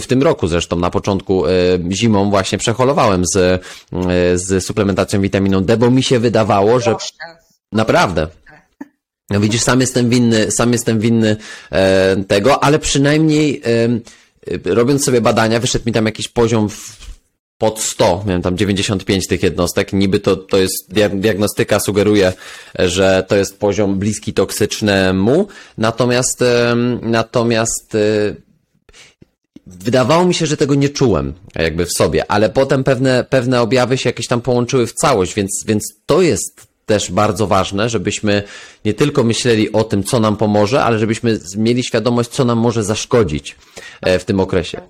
w, 0.00 0.06
tym 0.06 0.22
roku 0.22 0.46
zresztą 0.46 0.76
na 0.76 0.90
początku 0.90 1.46
e, 1.46 1.50
zimą 1.90 2.30
właśnie 2.30 2.58
przeholowałem 2.58 3.24
z, 3.34 3.62
z 4.34 4.64
suplementacją 4.64 5.20
witaminą 5.20 5.64
D, 5.64 5.76
bo 5.76 5.90
mi 5.90 6.02
się 6.02 6.18
wydawało, 6.18 6.80
że 6.80 6.94
naprawdę. 7.72 8.28
No 9.30 9.40
widzisz, 9.40 9.62
sam 9.62 9.80
jestem 9.80 10.08
winny, 10.08 10.50
sam 10.50 10.72
jestem 10.72 11.00
winny 11.00 11.36
tego, 12.28 12.64
ale 12.64 12.78
przynajmniej 12.78 13.62
robiąc 14.64 15.04
sobie 15.04 15.20
badania, 15.20 15.60
wyszedł 15.60 15.84
mi 15.86 15.92
tam 15.92 16.06
jakiś 16.06 16.28
poziom 16.28 16.68
w 16.68 17.17
pod 17.58 17.80
100, 17.80 18.24
miałem 18.26 18.42
tam 18.42 18.56
95 18.56 19.26
tych 19.26 19.42
jednostek, 19.42 19.92
niby 19.92 20.20
to, 20.20 20.36
to 20.36 20.56
jest, 20.56 20.92
diagnostyka 21.14 21.80
sugeruje, 21.80 22.32
że 22.78 23.24
to 23.28 23.36
jest 23.36 23.58
poziom 23.58 23.98
bliski 23.98 24.32
toksycznemu, 24.32 25.48
natomiast, 25.78 26.44
natomiast 27.02 27.94
e, 27.94 28.34
wydawało 29.66 30.24
mi 30.24 30.34
się, 30.34 30.46
że 30.46 30.56
tego 30.56 30.74
nie 30.74 30.88
czułem 30.88 31.34
jakby 31.54 31.86
w 31.86 31.92
sobie, 31.92 32.30
ale 32.30 32.48
potem 32.48 32.84
pewne, 32.84 33.24
pewne 33.30 33.62
objawy 33.62 33.98
się 33.98 34.08
jakieś 34.08 34.26
tam 34.26 34.40
połączyły 34.40 34.86
w 34.86 34.92
całość, 34.92 35.34
więc, 35.34 35.50
więc 35.66 35.82
to 36.06 36.22
jest 36.22 36.68
też 36.86 37.10
bardzo 37.10 37.46
ważne, 37.46 37.88
żebyśmy 37.88 38.42
nie 38.84 38.94
tylko 38.94 39.24
myśleli 39.24 39.72
o 39.72 39.84
tym, 39.84 40.04
co 40.04 40.20
nam 40.20 40.36
pomoże, 40.36 40.84
ale 40.84 40.98
żebyśmy 40.98 41.40
mieli 41.56 41.84
świadomość, 41.84 42.30
co 42.30 42.44
nam 42.44 42.58
może 42.58 42.84
zaszkodzić 42.84 43.56
e, 44.00 44.18
w 44.18 44.24
tym 44.24 44.40
okresie 44.40 44.80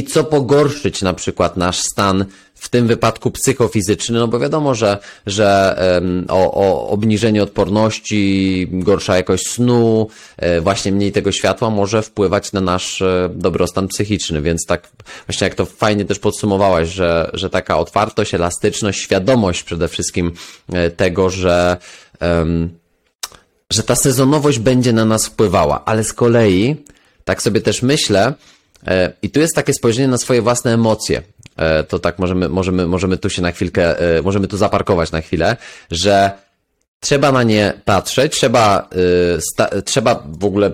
i 0.00 0.04
co 0.04 0.24
pogorszyć 0.24 1.02
na 1.02 1.14
przykład 1.14 1.56
nasz 1.56 1.80
stan, 1.92 2.24
w 2.54 2.68
tym 2.68 2.86
wypadku 2.86 3.30
psychofizyczny, 3.30 4.18
no 4.18 4.28
bo 4.28 4.38
wiadomo, 4.38 4.74
że, 4.74 4.98
że 5.26 5.76
um, 5.94 6.26
o, 6.28 6.52
o 6.52 6.88
obniżenie 6.88 7.42
odporności, 7.42 8.68
gorsza 8.72 9.16
jakość 9.16 9.46
snu, 9.46 10.08
e, 10.36 10.60
właśnie 10.60 10.92
mniej 10.92 11.12
tego 11.12 11.32
światła 11.32 11.70
może 11.70 12.02
wpływać 12.02 12.52
na 12.52 12.60
nasz 12.60 13.02
e, 13.02 13.30
dobrostan 13.34 13.88
psychiczny, 13.88 14.42
więc 14.42 14.66
tak 14.66 14.88
właśnie 15.26 15.44
jak 15.44 15.54
to 15.54 15.64
fajnie 15.66 16.04
też 16.04 16.18
podsumowałaś, 16.18 16.88
że, 16.88 17.30
że 17.34 17.50
taka 17.50 17.78
otwartość, 17.78 18.34
elastyczność, 18.34 19.00
świadomość 19.00 19.62
przede 19.62 19.88
wszystkim 19.88 20.32
e, 20.72 20.90
tego, 20.90 21.30
że 21.30 21.76
um, 22.20 22.70
że 23.70 23.82
ta 23.82 23.94
sezonowość 23.94 24.58
będzie 24.58 24.92
na 24.92 25.04
nas 25.04 25.26
wpływała, 25.26 25.84
ale 25.84 26.04
z 26.04 26.12
kolei 26.12 26.76
tak 27.24 27.42
sobie 27.42 27.60
też 27.60 27.82
myślę, 27.82 28.34
I 29.22 29.30
tu 29.30 29.40
jest 29.40 29.54
takie 29.54 29.72
spojrzenie 29.72 30.08
na 30.08 30.18
swoje 30.18 30.42
własne 30.42 30.74
emocje. 30.74 31.22
E, 31.56 31.84
to 31.84 31.98
tak 31.98 32.18
możemy, 32.18 32.48
możemy, 32.48 32.86
możemy 32.86 33.18
tu 33.18 33.30
się 33.30 33.42
na 33.42 33.52
chwilkę, 33.52 33.98
e, 34.18 34.22
możemy 34.22 34.48
tu 34.48 34.56
zaparkować 34.56 35.12
na 35.12 35.20
chwilę, 35.20 35.56
że 35.90 36.30
trzeba 37.00 37.32
na 37.32 37.42
nie 37.42 37.72
patrzeć, 37.84 38.32
trzeba, 38.32 38.88
trzeba 39.84 40.22
w 40.28 40.44
ogóle 40.44 40.70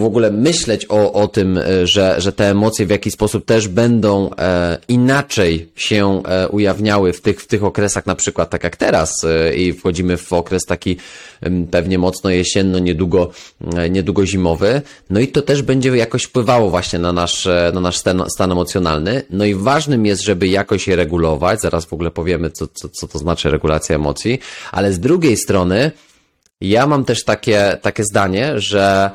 w 0.00 0.04
ogóle 0.04 0.30
myśleć 0.30 0.86
o, 0.88 1.12
o 1.12 1.28
tym, 1.28 1.58
e, 1.58 1.86
że, 1.86 2.14
że 2.18 2.32
te 2.32 2.50
emocje 2.50 2.86
w 2.86 2.90
jakiś 2.90 3.12
sposób 3.12 3.44
też 3.44 3.68
będą 3.68 4.30
e, 4.38 4.78
inaczej 4.88 5.68
się 5.76 6.22
e, 6.24 6.48
ujawniały 6.48 7.12
w 7.12 7.20
tych, 7.20 7.40
w 7.40 7.46
tych 7.46 7.64
okresach, 7.64 8.06
na 8.06 8.14
przykład 8.14 8.50
tak 8.50 8.64
jak 8.64 8.76
teraz 8.76 9.12
e, 9.24 9.54
i 9.54 9.72
wchodzimy 9.72 10.16
w 10.16 10.32
okres 10.32 10.62
taki 10.64 10.96
pewnie 11.70 11.98
mocno 11.98 12.30
jesienno, 12.30 12.78
niedługo, 12.78 13.30
e, 13.76 13.90
niedługo 13.90 14.26
zimowy, 14.26 14.82
no 15.10 15.20
i 15.20 15.28
to 15.28 15.42
też 15.42 15.62
będzie 15.62 15.96
jakoś 15.96 16.24
wpływało 16.24 16.70
właśnie 16.70 16.98
na 16.98 17.12
nasz, 17.12 17.46
e, 17.46 17.70
na 17.74 17.80
nasz 17.80 17.96
stan, 17.96 18.24
stan 18.34 18.52
emocjonalny, 18.52 19.22
no 19.30 19.44
i 19.44 19.54
ważnym 19.54 20.06
jest, 20.06 20.22
żeby 20.22 20.48
jakoś 20.48 20.88
je 20.88 20.96
regulować, 20.96 21.60
zaraz 21.60 21.84
w 21.84 21.92
ogóle 21.92 22.10
powiemy, 22.10 22.50
co, 22.50 22.66
co, 22.66 22.88
co 22.88 23.08
to 23.08 23.18
znaczy 23.18 23.50
regulacja 23.50 23.96
emocji, 23.96 24.38
ale 24.72 24.92
z 24.92 25.00
drugiej 25.00 25.36
strony, 25.36 25.90
ja 26.60 26.86
mam 26.86 27.04
też 27.04 27.24
takie, 27.24 27.78
takie 27.82 28.04
zdanie, 28.04 28.60
że 28.60 29.10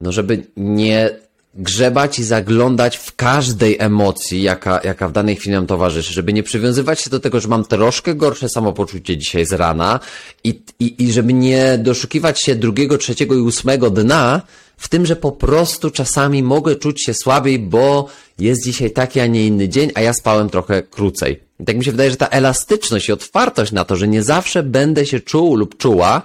no 0.00 0.12
żeby 0.12 0.46
nie 0.56 1.10
grzebać 1.54 2.18
i 2.18 2.24
zaglądać 2.24 2.96
w 2.96 3.16
każdej 3.16 3.76
emocji, 3.78 4.42
jaka, 4.42 4.80
jaka 4.84 5.08
w 5.08 5.12
danej 5.12 5.36
chwili 5.36 5.54
nam 5.54 5.66
towarzyszy, 5.66 6.12
żeby 6.12 6.32
nie 6.32 6.42
przywiązywać 6.42 7.00
się 7.00 7.10
do 7.10 7.20
tego, 7.20 7.40
że 7.40 7.48
mam 7.48 7.64
troszkę 7.64 8.14
gorsze 8.14 8.48
samopoczucie 8.48 9.16
dzisiaj 9.16 9.46
z 9.46 9.52
rana 9.52 10.00
i, 10.44 10.62
i, 10.80 11.02
i 11.02 11.12
żeby 11.12 11.32
nie 11.32 11.78
doszukiwać 11.78 12.42
się 12.42 12.54
drugiego, 12.54 12.98
trzeciego 12.98 13.34
i 13.34 13.38
ósmego 13.38 13.90
dna 13.90 14.42
w 14.76 14.88
tym, 14.88 15.06
że 15.06 15.16
po 15.16 15.32
prostu 15.32 15.90
czasami 15.90 16.42
mogę 16.42 16.76
czuć 16.76 17.04
się 17.04 17.14
słabiej, 17.14 17.58
bo 17.58 18.08
jest 18.38 18.64
dzisiaj 18.64 18.90
taki, 18.90 19.20
a 19.20 19.26
nie 19.26 19.46
inny 19.46 19.68
dzień, 19.68 19.90
a 19.94 20.00
ja 20.00 20.12
spałem 20.12 20.50
trochę 20.50 20.82
krócej. 20.82 21.40
I 21.60 21.64
tak 21.64 21.76
mi 21.76 21.84
się 21.84 21.90
wydaje, 21.90 22.10
że 22.10 22.16
ta 22.16 22.26
elastyczność 22.26 23.08
i 23.08 23.12
otwartość 23.12 23.72
na 23.72 23.84
to, 23.84 23.96
że 23.96 24.08
nie 24.08 24.22
zawsze 24.22 24.62
będę 24.62 25.06
się 25.06 25.20
czuł 25.20 25.56
lub 25.56 25.76
czuła 25.76 26.22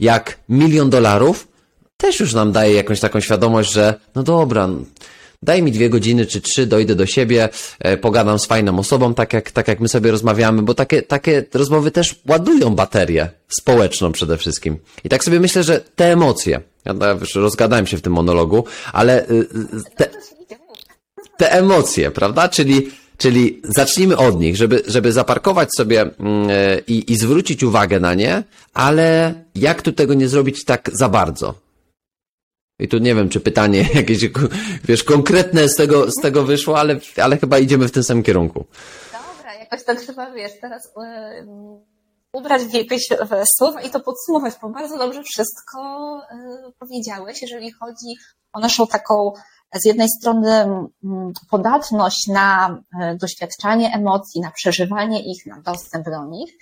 jak 0.00 0.38
milion 0.48 0.90
dolarów, 0.90 1.48
też 1.96 2.20
już 2.20 2.34
nam 2.34 2.52
daje 2.52 2.74
jakąś 2.74 3.00
taką 3.00 3.20
świadomość, 3.20 3.72
że 3.72 3.94
no 4.14 4.22
dobra, 4.22 4.68
daj 5.42 5.62
mi 5.62 5.72
dwie 5.72 5.90
godziny 5.90 6.26
czy 6.26 6.40
trzy, 6.40 6.66
dojdę 6.66 6.94
do 6.94 7.06
siebie, 7.06 7.48
e, 7.78 7.96
pogadam 7.96 8.38
z 8.38 8.46
fajną 8.46 8.78
osobą, 8.78 9.14
tak 9.14 9.32
jak, 9.32 9.50
tak 9.50 9.68
jak 9.68 9.80
my 9.80 9.88
sobie 9.88 10.10
rozmawiamy, 10.10 10.62
bo 10.62 10.74
takie, 10.74 11.02
takie 11.02 11.44
rozmowy 11.54 11.90
też 11.90 12.20
ładują 12.26 12.74
baterię 12.74 13.28
społeczną 13.48 14.12
przede 14.12 14.38
wszystkim. 14.38 14.78
I 15.04 15.08
tak 15.08 15.24
sobie 15.24 15.40
myślę, 15.40 15.62
że 15.62 15.80
te 15.80 16.12
emocje, 16.12 16.60
ja 16.84 17.10
już 17.20 17.34
rozgadałem 17.34 17.86
się 17.86 17.96
w 17.96 18.02
tym 18.02 18.12
monologu, 18.12 18.64
ale 18.92 19.28
y, 19.28 19.34
y, 19.34 19.46
te, 19.96 20.08
te 21.36 21.52
emocje, 21.52 22.10
prawda? 22.10 22.48
Czyli 22.48 22.90
Czyli 23.18 23.62
zacznijmy 23.76 24.16
od 24.16 24.40
nich, 24.40 24.56
żeby, 24.56 24.82
żeby 24.86 25.12
zaparkować 25.12 25.68
sobie 25.76 26.00
mm, 26.00 26.48
e, 26.50 26.78
i, 26.86 27.12
i 27.12 27.16
zwrócić 27.16 27.62
uwagę 27.62 28.00
na 28.00 28.14
nie, 28.14 28.42
ale 28.74 29.34
jak 29.54 29.82
tu 29.82 29.92
tego 29.92 30.14
nie 30.14 30.28
zrobić 30.28 30.64
tak 30.64 30.90
za 30.92 31.08
bardzo? 31.08 31.65
I 32.78 32.88
tu 32.88 32.98
nie 32.98 33.14
wiem, 33.14 33.28
czy 33.28 33.40
pytanie 33.40 33.88
jakieś, 33.94 34.30
wiesz, 34.84 35.04
konkretne 35.04 35.68
z 35.68 35.76
tego, 35.76 36.10
z 36.10 36.14
tego 36.22 36.44
wyszło, 36.44 36.78
ale, 36.78 36.96
ale 37.22 37.36
chyba 37.36 37.58
idziemy 37.58 37.88
w 37.88 37.92
tym 37.92 38.02
samym 38.02 38.22
kierunku. 38.22 38.66
Dobra, 39.12 39.54
jakoś 39.54 39.84
to 39.84 39.94
trzeba, 39.94 40.30
wiesz, 40.30 40.52
teraz 40.60 40.92
yy, 40.96 41.46
ubrać 42.32 42.62
w 42.62 42.74
jakieś 42.74 43.08
słowa 43.58 43.82
i 43.82 43.90
to 43.90 44.00
podsumować, 44.00 44.54
bo 44.62 44.68
bardzo 44.68 44.98
dobrze 44.98 45.22
wszystko 45.22 45.78
yy, 46.30 46.72
powiedziałeś, 46.78 47.42
jeżeli 47.42 47.72
chodzi 47.72 48.14
o 48.52 48.60
naszą 48.60 48.86
taką 48.86 49.32
z 49.74 49.84
jednej 49.84 50.08
strony 50.08 50.50
mm, 50.52 51.32
podatność 51.50 52.26
na 52.26 52.78
e, 53.00 53.16
doświadczanie 53.16 53.94
emocji, 53.94 54.40
na 54.40 54.50
przeżywanie 54.50 55.32
ich, 55.32 55.46
na 55.46 55.60
dostęp 55.60 56.04
do 56.04 56.24
nich. 56.24 56.52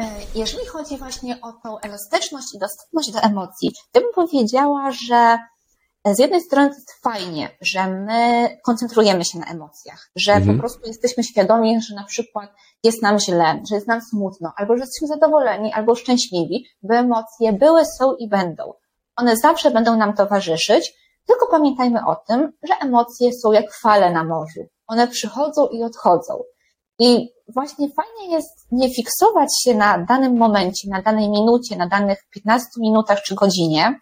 E, 0.00 0.04
jeżeli 0.34 0.66
chodzi 0.66 0.98
właśnie 0.98 1.40
o 1.40 1.52
tą 1.52 1.78
elastyczność 1.78 2.54
i 2.54 2.58
dostępność 2.58 3.12
do 3.12 3.20
emocji, 3.20 3.72
to 3.92 4.00
bym 4.00 4.12
powiedziała, 4.14 4.90
że 4.90 5.38
z 6.06 6.18
jednej 6.18 6.40
strony 6.40 6.68
to 6.68 6.74
jest 6.74 6.92
fajnie, 7.02 7.50
że 7.60 7.86
my 7.86 8.48
koncentrujemy 8.64 9.24
się 9.24 9.38
na 9.38 9.46
emocjach, 9.46 10.10
że 10.16 10.32
mhm. 10.32 10.56
po 10.56 10.60
prostu 10.60 10.86
jesteśmy 10.86 11.24
świadomi, 11.24 11.82
że 11.82 11.94
na 11.94 12.04
przykład 12.04 12.50
jest 12.84 13.02
nam 13.02 13.18
źle, 13.18 13.62
że 13.68 13.74
jest 13.74 13.88
nam 13.88 14.00
smutno, 14.00 14.52
albo 14.56 14.76
że 14.76 14.80
jesteśmy 14.80 15.08
zadowoleni, 15.08 15.72
albo 15.72 15.94
szczęśliwi, 15.94 16.66
by 16.82 16.96
emocje 16.96 17.52
były, 17.52 17.84
są 17.84 18.14
i 18.14 18.28
będą. 18.28 18.72
One 19.16 19.36
zawsze 19.36 19.70
będą 19.70 19.96
nam 19.96 20.14
towarzyszyć, 20.14 20.94
tylko 21.26 21.46
pamiętajmy 21.50 22.06
o 22.06 22.16
tym, 22.16 22.52
że 22.62 22.74
emocje 22.80 23.32
są 23.32 23.52
jak 23.52 23.74
fale 23.74 24.12
na 24.12 24.24
morzu. 24.24 24.60
One 24.86 25.08
przychodzą 25.08 25.66
i 25.66 25.82
odchodzą. 25.82 26.42
I 26.98 27.28
właśnie 27.54 27.88
fajnie 27.88 28.34
jest 28.34 28.66
nie 28.72 28.94
fiksować 28.94 29.48
się 29.64 29.74
na 29.74 29.98
danym 29.98 30.36
momencie, 30.36 30.88
na 30.90 31.02
danej 31.02 31.30
minucie, 31.30 31.76
na 31.76 31.88
danych 31.88 32.18
15 32.30 32.66
minutach 32.78 33.22
czy 33.22 33.34
godzinie, 33.34 34.00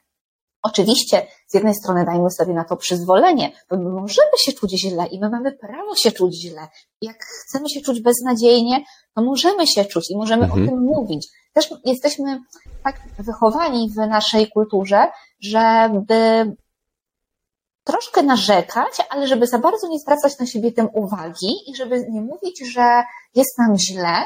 Oczywiście, 0.66 1.26
z 1.46 1.54
jednej 1.54 1.74
strony 1.74 2.04
dajmy 2.04 2.30
sobie 2.30 2.54
na 2.54 2.64
to 2.64 2.76
przyzwolenie, 2.76 3.52
bo 3.70 3.76
my 3.76 3.90
możemy 3.90 4.30
się 4.38 4.52
czuć 4.52 4.80
źle 4.80 5.06
i 5.06 5.20
my 5.20 5.30
mamy 5.30 5.52
prawo 5.52 5.94
się 5.94 6.12
czuć 6.12 6.40
źle. 6.40 6.68
Jak 7.02 7.16
chcemy 7.24 7.68
się 7.68 7.80
czuć 7.80 8.02
beznadziejnie, 8.02 8.84
to 9.14 9.22
możemy 9.22 9.66
się 9.66 9.84
czuć 9.84 10.10
i 10.10 10.16
możemy 10.16 10.44
mhm. 10.44 10.62
o 10.62 10.66
tym 10.66 10.80
mówić. 10.80 11.28
Też 11.52 11.70
jesteśmy 11.84 12.40
tak 12.84 13.00
wychowani 13.18 13.90
w 13.90 13.96
naszej 13.96 14.50
kulturze, 14.50 15.06
żeby 15.40 16.16
troszkę 17.86 18.22
narzekać, 18.22 18.92
ale 19.10 19.28
żeby 19.28 19.46
za 19.46 19.58
bardzo 19.58 19.88
nie 19.88 19.98
zwracać 19.98 20.38
na 20.38 20.46
siebie 20.46 20.72
tym 20.72 20.88
uwagi 20.92 21.70
i 21.70 21.76
żeby 21.76 22.06
nie 22.10 22.20
mówić, 22.20 22.72
że 22.72 23.02
jest 23.34 23.58
nam 23.58 23.78
źle, 23.78 24.24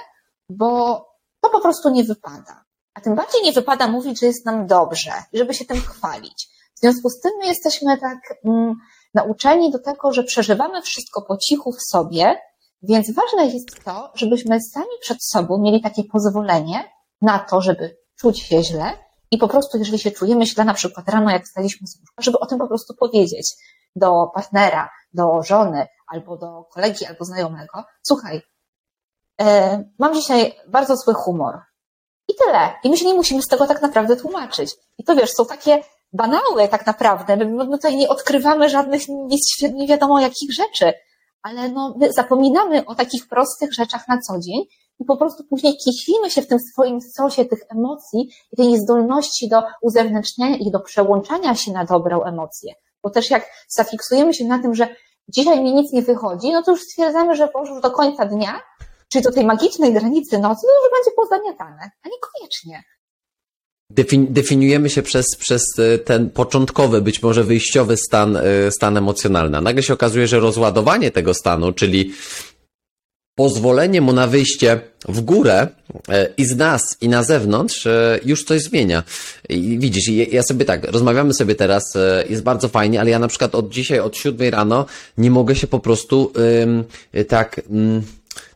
bo 0.48 1.00
to 1.40 1.50
po 1.50 1.60
prostu 1.60 1.90
nie 1.90 2.04
wypada. 2.04 2.64
A 2.94 3.00
tym 3.00 3.14
bardziej 3.14 3.42
nie 3.42 3.52
wypada 3.52 3.88
mówić, 3.88 4.20
że 4.20 4.26
jest 4.26 4.46
nam 4.46 4.66
dobrze 4.66 5.12
i 5.32 5.38
żeby 5.38 5.54
się 5.54 5.64
tym 5.64 5.80
chwalić. 5.80 6.48
W 6.76 6.80
związku 6.80 7.10
z 7.10 7.20
tym 7.20 7.32
my 7.40 7.46
jesteśmy 7.46 7.98
tak 7.98 8.18
mm, 8.44 8.74
nauczeni 9.14 9.70
do 9.70 9.78
tego, 9.78 10.12
że 10.12 10.24
przeżywamy 10.24 10.82
wszystko 10.82 11.22
po 11.22 11.36
cichu 11.36 11.72
w 11.72 11.82
sobie, 11.82 12.40
więc 12.82 13.14
ważne 13.14 13.46
jest 13.46 13.84
to, 13.84 14.12
żebyśmy 14.14 14.60
sami 14.60 14.96
przed 15.00 15.24
sobą 15.24 15.58
mieli 15.58 15.82
takie 15.82 16.04
pozwolenie 16.04 16.84
na 17.22 17.38
to, 17.38 17.60
żeby 17.60 17.96
czuć 18.20 18.42
się 18.42 18.62
źle 18.62 19.09
i 19.30 19.38
po 19.38 19.48
prostu, 19.48 19.78
jeżeli 19.78 19.98
się 19.98 20.10
czujemy 20.10 20.46
źle, 20.46 20.64
na 20.64 20.74
przykład 20.74 21.08
rano, 21.08 21.30
jak 21.30 21.44
wstaliśmy 21.44 21.86
z 21.86 22.00
łóżka, 22.00 22.22
żeby 22.22 22.38
o 22.38 22.46
tym 22.46 22.58
po 22.58 22.68
prostu 22.68 22.94
powiedzieć 22.94 23.54
do 23.96 24.30
partnera, 24.34 24.90
do 25.12 25.42
żony, 25.42 25.86
albo 26.06 26.36
do 26.36 26.64
kolegi, 26.72 27.06
albo 27.06 27.24
znajomego. 27.24 27.84
Słuchaj, 28.02 28.42
e, 29.40 29.84
mam 29.98 30.14
dzisiaj 30.14 30.54
bardzo 30.68 30.96
zły 30.96 31.14
humor. 31.14 31.58
I 32.28 32.34
tyle. 32.34 32.70
I 32.84 32.90
my 32.90 32.96
się 32.96 33.06
nie 33.06 33.14
musimy 33.14 33.42
z 33.42 33.46
tego 33.46 33.66
tak 33.66 33.82
naprawdę 33.82 34.16
tłumaczyć. 34.16 34.70
I 34.98 35.04
to 35.04 35.14
wiesz, 35.16 35.30
są 35.30 35.46
takie 35.46 35.82
banały 36.12 36.68
tak 36.68 36.86
naprawdę. 36.86 37.36
My, 37.36 37.44
my 37.46 37.78
tutaj 37.78 37.96
nie 37.96 38.08
odkrywamy 38.08 38.68
żadnych 38.68 39.08
nie, 39.08 39.36
nie 39.74 39.86
wiadomo 39.86 40.20
jakich 40.20 40.52
rzeczy, 40.52 40.92
ale 41.42 41.68
no, 41.68 41.94
my 41.98 42.12
zapominamy 42.12 42.86
o 42.86 42.94
takich 42.94 43.28
prostych 43.28 43.74
rzeczach 43.74 44.08
na 44.08 44.18
co 44.18 44.38
dzień 44.38 44.64
i 45.00 45.04
po 45.04 45.16
prostu 45.16 45.44
później 45.44 45.76
kichlimy 45.76 46.30
się 46.30 46.42
w 46.42 46.46
tym 46.46 46.58
swoim 46.72 47.00
sosie 47.00 47.44
tych 47.44 47.60
emocji 47.70 48.28
i 48.52 48.56
tej 48.56 48.68
niezdolności 48.68 49.48
do 49.48 49.62
uzewnętrzniania 49.82 50.56
ich, 50.56 50.70
do 50.70 50.80
przełączania 50.80 51.54
się 51.54 51.72
na 51.72 51.84
dobrą 51.84 52.22
emocję. 52.22 52.74
Bo 53.02 53.10
też 53.10 53.30
jak 53.30 53.46
zafiksujemy 53.68 54.34
się 54.34 54.44
na 54.44 54.62
tym, 54.62 54.74
że 54.74 54.88
dzisiaj 55.28 55.62
mi 55.62 55.74
nic 55.74 55.92
nie 55.92 56.02
wychodzi, 56.02 56.52
no 56.52 56.62
to 56.62 56.70
już 56.70 56.82
stwierdzamy, 56.82 57.36
że 57.36 57.48
już 57.60 57.82
do 57.82 57.90
końca 57.90 58.26
dnia 58.26 58.60
Czyli 59.12 59.24
do 59.24 59.32
tej 59.32 59.44
magicznej 59.44 59.92
granicy 59.92 60.38
nocy, 60.38 60.66
no 60.66 60.72
już 60.82 60.92
będzie 60.92 61.10
pozamiatane, 61.16 61.90
a 62.02 62.08
niekoniecznie. 62.08 62.82
Definiujemy 64.30 64.90
się 64.90 65.02
przez, 65.02 65.26
przez 65.38 65.62
e, 65.78 65.98
ten 65.98 66.30
początkowy, 66.30 67.00
być 67.00 67.22
może 67.22 67.44
wyjściowy 67.44 67.96
stan, 67.96 68.36
e, 68.36 68.42
stan 68.70 68.96
emocjonalny. 68.96 69.58
A 69.58 69.60
nagle 69.60 69.82
się 69.82 69.94
okazuje, 69.94 70.28
że 70.28 70.40
rozładowanie 70.40 71.10
tego 71.10 71.34
stanu, 71.34 71.72
czyli 71.72 72.12
pozwolenie 73.40 74.00
mu 74.00 74.12
na 74.12 74.26
wyjście 74.26 74.80
w 75.08 75.20
górę 75.20 75.68
e, 76.08 76.28
i 76.36 76.44
z 76.44 76.56
nas, 76.56 76.96
i 77.00 77.08
na 77.08 77.22
zewnątrz, 77.22 77.88
już 78.24 78.44
coś 78.44 78.62
zmienia. 78.62 79.02
I 79.48 79.78
widzisz, 79.78 80.08
ja 80.32 80.42
sobie 80.42 80.64
tak, 80.64 80.84
rozmawiamy 80.84 81.34
sobie 81.34 81.54
teraz, 81.54 81.82
jest 82.28 82.42
bardzo 82.42 82.68
fajnie, 82.68 83.00
ale 83.00 83.10
ja 83.10 83.18
na 83.18 83.28
przykład 83.28 83.54
od 83.54 83.68
dzisiaj, 83.70 84.00
od 84.00 84.16
siódmej 84.16 84.50
rano 84.50 84.86
nie 85.18 85.30
mogę 85.30 85.56
się 85.56 85.66
po 85.66 85.78
prostu 85.78 86.32
tak 87.28 87.60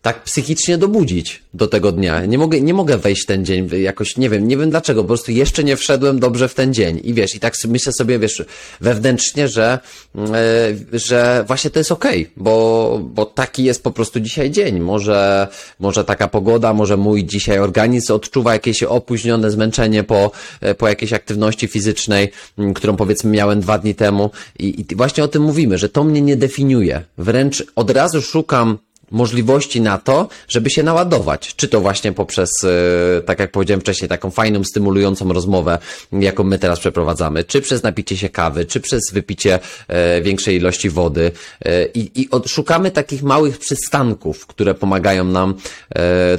tak 0.05 0.25
psychicznie 0.25 0.79
dobudzić 0.79 1.43
do 1.55 1.67
tego 1.67 1.93
dnia. 1.93 2.25
Nie 2.25 2.39
mogę, 2.39 2.61
nie 2.61 2.75
mogę 2.75 2.99
wejść 2.99 3.27
ten 3.27 3.45
dzień 3.45 3.69
jakoś, 3.83 4.17
nie 4.17 4.31
wiem, 4.31 4.49
nie 4.49 4.57
wiem 4.57 4.71
dlaczego, 4.71 5.03
po 5.03 5.07
prostu 5.07 5.33
jeszcze 5.33 5.65
nie 5.65 5.77
wszedłem 5.77 6.19
dobrze 6.19 6.49
w 6.49 6.55
ten 6.55 6.75
dzień. 6.75 7.01
I 7.05 7.15
wiesz, 7.15 7.35
i 7.35 7.41
tak 7.41 7.55
myślę 7.69 7.93
sobie, 7.93 8.19
wiesz, 8.19 8.45
wewnętrznie, 8.81 9.49
że, 9.49 9.79
yy, 10.15 10.99
że 10.99 11.45
właśnie 11.47 11.71
to 11.71 11.79
jest 11.79 11.93
okej, 11.93 12.23
okay, 12.23 12.33
bo, 12.37 13.01
bo 13.05 13.27
taki 13.27 13.65
jest 13.65 13.83
po 13.83 13.91
prostu 13.91 14.21
dzisiaj 14.21 14.51
dzień. 14.51 14.81
Może, 14.81 15.49
może 15.81 16.05
taka 16.05 16.29
pogoda, 16.29 16.75
może 16.75 16.97
mój 16.97 17.25
dzisiaj 17.25 17.59
organizm 17.59 18.13
odczuwa 18.13 18.53
jakieś 18.53 18.83
opóźnione 18.83 19.51
zmęczenie 19.51 20.03
po, 20.03 20.31
e, 20.61 20.75
po 20.75 20.89
jakiejś 20.89 21.13
aktywności 21.13 21.67
fizycznej, 21.69 22.31
którą 22.75 22.97
powiedzmy 22.97 23.31
miałem 23.31 23.61
dwa 23.61 23.79
dni 23.79 23.95
temu. 23.95 24.31
I, 24.59 24.85
I 24.93 24.97
właśnie 24.97 25.25
o 25.25 25.29
tym 25.29 25.43
mówimy, 25.43 25.79
że 25.79 25.89
to 25.89 26.05
mnie 26.05 26.21
nie 26.21 26.37
definiuje. 26.37 27.03
Wręcz 27.19 27.65
od 27.77 27.91
razu 27.91 28.23
szukam 28.23 28.79
możliwości 29.11 29.81
na 29.81 29.99
to, 29.99 30.29
żeby 30.49 30.71
się 30.71 30.83
naładować. 30.83 31.55
Czy 31.57 31.69
to 31.69 31.81
właśnie 31.81 32.13
poprzez, 32.13 32.51
e, 32.65 33.21
tak 33.21 33.39
jak 33.39 33.51
powiedziałem 33.51 33.81
wcześniej, 33.81 34.09
taką 34.09 34.31
fajną, 34.31 34.65
stymulującą 34.65 35.33
rozmowę, 35.33 35.79
jaką 36.13 36.45
my 36.45 36.59
teraz 36.59 36.81
przeprowadzamy, 36.81 37.45
czy 37.45 37.61
przez 37.61 37.83
napicie 37.83 38.17
się 38.17 38.29
kawy, 38.29 38.65
czy 38.65 38.81
przez 38.81 39.13
wypicie 39.13 39.59
e, 39.89 40.23
większej 40.23 40.57
ilości 40.57 40.91
wody. 40.91 41.33
E, 41.65 41.87
I, 41.87 42.21
i 42.23 42.29
szukamy 42.47 42.91
takich 42.91 43.23
małych 43.23 43.59
przystanków, 43.59 44.47
które 44.47 44.75
pomagają 44.75 45.25
nam 45.25 45.55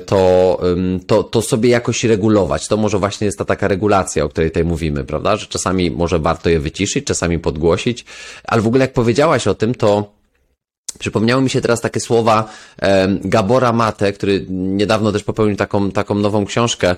to, 0.05 0.61
to, 1.07 1.23
to 1.23 1.41
sobie 1.41 1.69
jakoś 1.69 2.03
regulować. 2.03 2.67
To 2.67 2.77
może 2.77 2.99
właśnie 2.99 3.25
jest 3.25 3.37
ta 3.37 3.45
taka 3.45 3.67
regulacja, 3.67 4.23
o 4.23 4.29
której 4.29 4.49
tutaj 4.49 4.63
mówimy, 4.63 5.03
prawda? 5.03 5.35
Że 5.35 5.47
czasami 5.47 5.91
może 5.91 6.19
warto 6.19 6.49
je 6.49 6.59
wyciszyć, 6.59 7.05
czasami 7.05 7.39
podgłosić, 7.39 8.05
ale 8.43 8.61
w 8.61 8.67
ogóle 8.67 8.81
jak 8.81 8.93
powiedziałaś 8.93 9.47
o 9.47 9.55
tym, 9.55 9.75
to 9.75 10.14
Przypomniały 10.99 11.41
mi 11.41 11.49
się 11.49 11.61
teraz 11.61 11.81
takie 11.81 11.99
słowa 11.99 12.49
Gabora 13.23 13.73
Mate, 13.73 14.13
który 14.13 14.45
niedawno 14.49 15.11
też 15.11 15.23
popełnił 15.23 15.55
taką, 15.55 15.91
taką 15.91 16.15
nową 16.15 16.45
książkę 16.45 16.95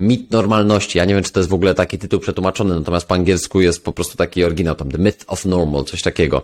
Mit 0.00 0.30
normalności. 0.30 0.98
Ja 0.98 1.04
nie 1.04 1.14
wiem, 1.14 1.22
czy 1.22 1.32
to 1.32 1.40
jest 1.40 1.50
w 1.50 1.54
ogóle 1.54 1.74
taki 1.74 1.98
tytuł 1.98 2.20
przetłumaczony, 2.20 2.74
natomiast 2.74 3.06
po 3.06 3.14
angielsku 3.14 3.60
jest 3.60 3.84
po 3.84 3.92
prostu 3.92 4.16
taki 4.16 4.44
oryginał, 4.44 4.74
tam 4.74 4.90
The 4.90 4.98
Myth 4.98 5.24
of 5.26 5.44
Normal, 5.44 5.84
coś 5.84 6.02
takiego. 6.02 6.42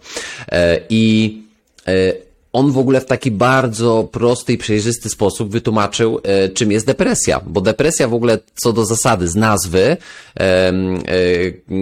E, 0.52 0.80
I 0.90 1.36
e, 1.86 2.29
on 2.52 2.72
w 2.72 2.78
ogóle 2.78 3.00
w 3.00 3.06
taki 3.06 3.30
bardzo 3.30 4.08
prosty 4.12 4.52
i 4.52 4.58
przejrzysty 4.58 5.08
sposób 5.08 5.50
wytłumaczył, 5.50 6.20
e, 6.22 6.48
czym 6.48 6.72
jest 6.72 6.86
depresja. 6.86 7.40
Bo 7.46 7.60
depresja 7.60 8.08
w 8.08 8.14
ogóle 8.14 8.38
co 8.54 8.72
do 8.72 8.84
zasady, 8.84 9.28
z 9.28 9.34
nazwy, 9.34 9.80
e, 9.80 9.96
e, 10.40 10.72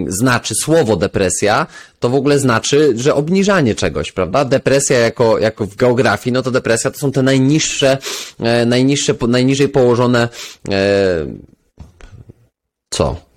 znaczy 0.07 0.53
słowo 0.63 0.95
depresja, 0.95 1.67
to 1.99 2.09
w 2.09 2.15
ogóle 2.15 2.39
znaczy, 2.39 2.93
że 2.95 3.15
obniżanie 3.15 3.75
czegoś, 3.75 4.11
prawda? 4.11 4.45
Depresja 4.45 4.99
jako, 4.99 5.39
jako 5.39 5.65
w 5.65 5.75
geografii, 5.75 6.33
no 6.33 6.41
to 6.41 6.51
depresja 6.51 6.91
to 6.91 6.99
są 6.99 7.11
te 7.11 7.23
najniższe, 7.23 7.97
e, 8.39 8.65
najniższe, 8.65 9.13
najniżej 9.27 9.69
położone, 9.69 10.29
e, 10.69 11.25
co? 12.89 13.28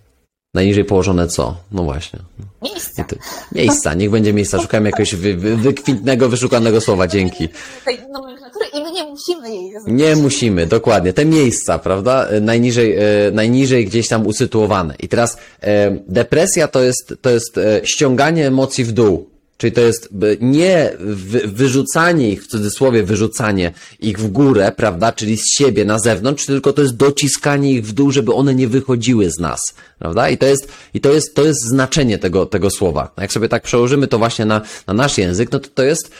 Najniżej 0.54 0.84
położone 0.84 1.28
co? 1.28 1.56
No 1.72 1.82
właśnie. 1.82 2.18
Miejsca. 2.62 3.04
Miejsca, 3.52 3.94
niech 3.94 4.10
będzie 4.10 4.32
miejsca. 4.32 4.60
Szukałem 4.60 4.86
jakiegoś 4.86 5.14
wy, 5.14 5.36
wy, 5.36 5.56
wykwintnego, 5.56 6.28
wyszukanego 6.28 6.80
słowa. 6.80 7.06
Dzięki. 7.06 7.48
Tej 7.84 7.98
nomenklatury 8.12 8.64
i 8.74 8.82
my 8.82 8.92
nie 8.92 9.04
musimy 9.04 9.54
jej 9.54 9.72
Nie 9.86 10.16
musimy, 10.16 10.66
dokładnie. 10.66 11.12
Te 11.12 11.24
miejsca, 11.24 11.78
prawda? 11.78 12.28
Najniżej, 12.40 12.96
e, 12.96 13.02
najniżej 13.32 13.86
gdzieś 13.86 14.08
tam 14.08 14.26
usytuowane. 14.26 14.94
I 15.00 15.08
teraz 15.08 15.36
e, 15.60 15.96
depresja 16.08 16.68
to 16.68 16.82
jest, 16.82 17.14
to 17.20 17.30
jest 17.30 17.58
e, 17.58 17.80
ściąganie 17.84 18.46
emocji 18.46 18.84
w 18.84 18.92
dół. 18.92 19.31
Czyli 19.56 19.72
to 19.72 19.80
jest 19.80 20.08
nie 20.40 20.96
wyrzucanie 21.44 22.30
ich, 22.30 22.44
w 22.44 22.46
cudzysłowie 22.46 23.02
wyrzucanie 23.02 23.72
ich 24.00 24.18
w 24.18 24.28
górę, 24.28 24.72
prawda, 24.76 25.12
czyli 25.12 25.36
z 25.36 25.54
siebie 25.58 25.84
na 25.84 25.98
zewnątrz, 25.98 26.46
tylko 26.46 26.72
to 26.72 26.82
jest 26.82 26.96
dociskanie 26.96 27.72
ich 27.72 27.86
w 27.86 27.92
dół, 27.92 28.10
żeby 28.10 28.34
one 28.34 28.54
nie 28.54 28.68
wychodziły 28.68 29.30
z 29.30 29.38
nas, 29.38 29.60
prawda? 29.98 30.30
I 30.30 30.38
to 30.38 30.46
jest, 30.46 30.68
i 30.94 31.00
to 31.00 31.12
jest, 31.12 31.34
to 31.34 31.44
jest 31.44 31.68
znaczenie 31.68 32.18
tego, 32.18 32.46
tego 32.46 32.70
słowa. 32.70 33.12
Jak 33.20 33.32
sobie 33.32 33.48
tak 33.48 33.62
przełożymy 33.62 34.06
to 34.06 34.18
właśnie 34.18 34.44
na, 34.44 34.60
na 34.86 34.94
nasz 34.94 35.18
język, 35.18 35.52
no 35.52 35.58
to 35.58 35.68
to 35.74 35.82
jest 35.82 36.10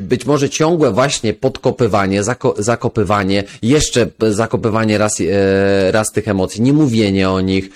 być 0.00 0.26
może 0.26 0.50
ciągłe 0.50 0.92
właśnie 0.92 1.34
podkopywanie, 1.34 2.24
zako, 2.24 2.54
zakopywanie, 2.58 3.44
jeszcze 3.62 4.10
zakopywanie 4.28 4.98
raz, 4.98 5.20
e, 5.20 5.92
raz 5.92 6.12
tych 6.12 6.28
emocji, 6.28 6.62
nie 6.62 6.72
mówienie 6.72 7.30
o 7.30 7.40
nich, 7.40 7.70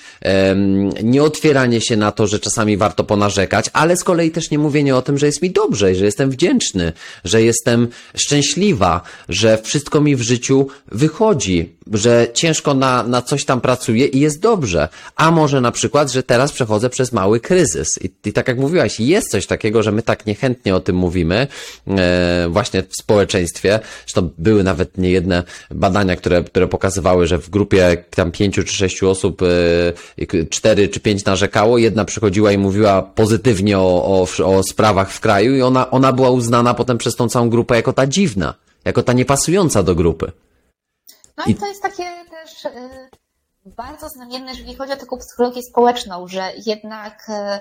nie 1.03 1.23
otwieranie 1.23 1.81
się 1.81 1.97
na 1.97 2.13
to, 2.13 2.27
że 2.27 2.39
czasami 2.39 2.77
warto 2.77 3.05
ponarzekać, 3.05 3.71
ale 3.73 3.97
z 3.97 4.05
kolei 4.05 4.31
też 4.31 4.51
nie 4.51 4.59
mówienie 4.59 4.97
o 4.97 5.03
tym, 5.03 5.19
że 5.19 5.27
jest 5.27 5.43
mi 5.43 5.51
dobrze, 5.51 5.95
że 5.95 6.05
jestem 6.05 6.31
wdzięczny, 6.31 6.93
że 7.25 7.43
jestem 7.43 7.89
szczęśliwa, 8.15 9.01
że 9.29 9.59
wszystko 9.59 10.01
mi 10.01 10.17
w 10.17 10.23
życiu 10.23 10.67
wychodzi, 10.93 11.77
że 11.93 12.27
ciężko 12.35 12.75
na, 12.75 13.03
na 13.03 13.23
coś 13.23 13.45
tam 13.45 13.61
pracuję 13.61 14.07
i 14.07 14.21
jest 14.21 14.41
dobrze. 14.41 14.89
A 15.17 15.31
może 15.31 15.61
na 15.61 15.73
przykład, 15.73 16.13
że 16.13 16.23
teraz 16.23 16.53
przechodzę 16.53 16.91
przez 16.91 17.13
mały 17.13 17.41
kryzys. 17.41 17.89
I, 18.03 18.11
I 18.29 18.33
tak 18.33 18.49
jak 18.49 18.59
mówiłaś, 18.59 19.01
jest 19.01 19.31
coś 19.31 19.47
takiego, 19.47 19.83
że 19.83 19.93
my 19.93 20.03
tak 20.03 20.27
niechętnie 20.27 20.75
o 20.75 20.81
tym 20.81 20.97
mówimy, 20.97 21.47
e, 21.89 22.47
właśnie 22.51 22.83
w 22.83 22.97
społeczeństwie. 22.97 23.81
Zresztą 24.07 24.31
były 24.39 24.65
nawet 24.65 24.99
niejedne 24.99 25.43
badania, 25.71 26.17
które, 26.17 26.45
które 26.45 26.69
pokazywały, 26.69 27.27
że 27.27 27.39
w 27.39 27.51
grupie 27.51 28.05
tam 28.11 28.33
pięciu 28.33 28.65
czy 28.65 28.77
sześciu 28.77 29.11
osób 29.11 29.43
e, 29.43 30.47
cztery 30.47 30.89
czy 30.89 31.01
pięć 31.01 31.25
narzekało, 31.25 31.79
jedna 31.79 32.05
przychodziła 32.05 32.53
i 32.53 32.59
mówiła 32.59 33.03
pozytywnie 33.03 33.79
o, 33.79 34.27
o, 34.39 34.47
o 34.57 34.63
sprawach 34.63 35.11
w 35.13 35.21
kraju 35.21 35.57
i 35.57 35.63
ona, 35.63 35.91
ona 35.91 36.13
była 36.13 36.31
uznana 36.31 36.75
potem 36.75 36.99
przez 36.99 37.17
tą 37.17 37.29
całą 37.29 37.51
grupę 37.51 37.77
jako 37.77 37.93
ta 37.93 38.07
dziwna, 38.07 38.55
jako 38.85 39.03
ta 39.03 39.13
niepasująca 39.13 39.83
do 39.83 39.95
grupy. 39.95 40.33
No 41.37 41.45
i 41.47 41.55
to 41.55 41.67
jest 41.67 41.83
takie 41.83 42.05
też 42.31 42.65
y, 42.65 42.71
bardzo 43.67 44.09
znamienne, 44.09 44.51
jeżeli 44.51 44.75
chodzi 44.75 44.93
o 44.93 44.97
taką 44.97 45.19
psychologię 45.19 45.63
społeczną, 45.63 46.29
że 46.29 46.53
jednak 46.67 47.29
y, 47.29 47.61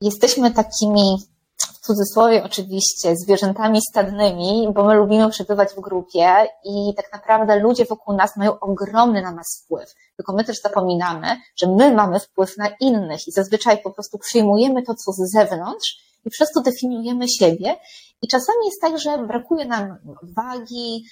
jesteśmy 0.00 0.50
takimi, 0.50 1.16
w 1.56 1.86
cudzysłowie 1.86 2.44
oczywiście, 2.44 3.16
zwierzętami 3.16 3.80
stadnymi, 3.90 4.68
bo 4.74 4.84
my 4.84 4.94
lubimy 4.94 5.30
przebywać 5.30 5.68
w 5.68 5.80
grupie 5.80 6.48
i 6.64 6.94
tak 6.96 7.12
naprawdę 7.12 7.60
ludzie 7.60 7.84
wokół 7.84 8.16
nas 8.16 8.36
mają 8.36 8.60
ogromny 8.60 9.22
na 9.22 9.30
nas 9.30 9.62
wpływ. 9.64 9.94
Tylko 10.16 10.32
my 10.32 10.44
też 10.44 10.60
zapominamy, 10.60 11.26
że 11.56 11.66
my 11.66 11.94
mamy 11.94 12.20
wpływ 12.20 12.56
na 12.58 12.68
innych 12.80 13.28
i 13.28 13.32
zazwyczaj 13.32 13.82
po 13.82 13.90
prostu 13.90 14.18
przyjmujemy 14.18 14.82
to, 14.82 14.94
co 14.94 15.12
z 15.12 15.32
zewnątrz 15.32 16.04
i 16.24 16.30
przez 16.30 16.48
to 16.54 16.60
definiujemy 16.60 17.28
siebie. 17.28 17.76
I 18.22 18.28
czasami 18.28 18.66
jest 18.66 18.80
tak, 18.80 18.98
że 18.98 19.26
brakuje 19.26 19.64
nam 19.64 19.96
odwagi, 20.22 21.04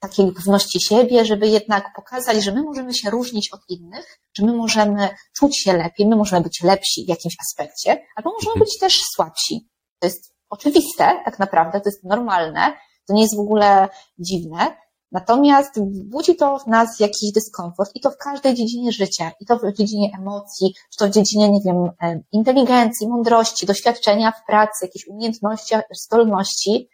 takiej 0.00 0.32
pewności 0.32 0.80
siebie, 0.80 1.24
żeby 1.24 1.48
jednak 1.48 1.84
pokazać, 1.96 2.44
że 2.44 2.52
my 2.52 2.62
możemy 2.62 2.94
się 2.94 3.10
różnić 3.10 3.52
od 3.52 3.60
innych, 3.68 4.18
że 4.38 4.46
my 4.46 4.52
możemy 4.52 5.08
czuć 5.36 5.62
się 5.62 5.72
lepiej, 5.72 6.06
my 6.06 6.16
możemy 6.16 6.42
być 6.42 6.62
lepsi 6.62 7.04
w 7.04 7.08
jakimś 7.08 7.34
aspekcie, 7.40 8.02
albo 8.16 8.30
możemy 8.30 8.52
mhm. 8.52 8.60
być 8.60 8.78
też 8.78 9.00
słabsi. 9.14 9.68
To 9.98 10.06
jest 10.06 10.34
oczywiste, 10.50 11.22
tak 11.24 11.38
naprawdę, 11.38 11.80
to 11.80 11.88
jest 11.88 12.04
normalne, 12.04 12.76
to 13.06 13.14
nie 13.14 13.22
jest 13.22 13.36
w 13.36 13.40
ogóle 13.40 13.88
dziwne. 14.18 14.76
Natomiast 15.12 15.80
budzi 16.04 16.36
to 16.36 16.58
w 16.58 16.66
nas 16.66 17.00
jakiś 17.00 17.32
dyskomfort 17.34 17.90
i 17.94 18.00
to 18.00 18.10
w 18.10 18.16
każdej 18.16 18.54
dziedzinie 18.54 18.92
życia, 18.92 19.32
i 19.40 19.46
to 19.46 19.58
w 19.58 19.72
dziedzinie 19.72 20.10
emocji, 20.18 20.74
czy 20.92 20.98
to 20.98 21.06
w 21.06 21.10
dziedzinie, 21.10 21.50
nie 21.50 21.60
wiem, 21.64 21.90
inteligencji, 22.32 23.08
mądrości, 23.08 23.66
doświadczenia 23.66 24.32
w 24.32 24.46
pracy, 24.46 24.86
jakichś 24.86 25.06
umiejętności, 25.06 25.74
zdolności 26.04 26.88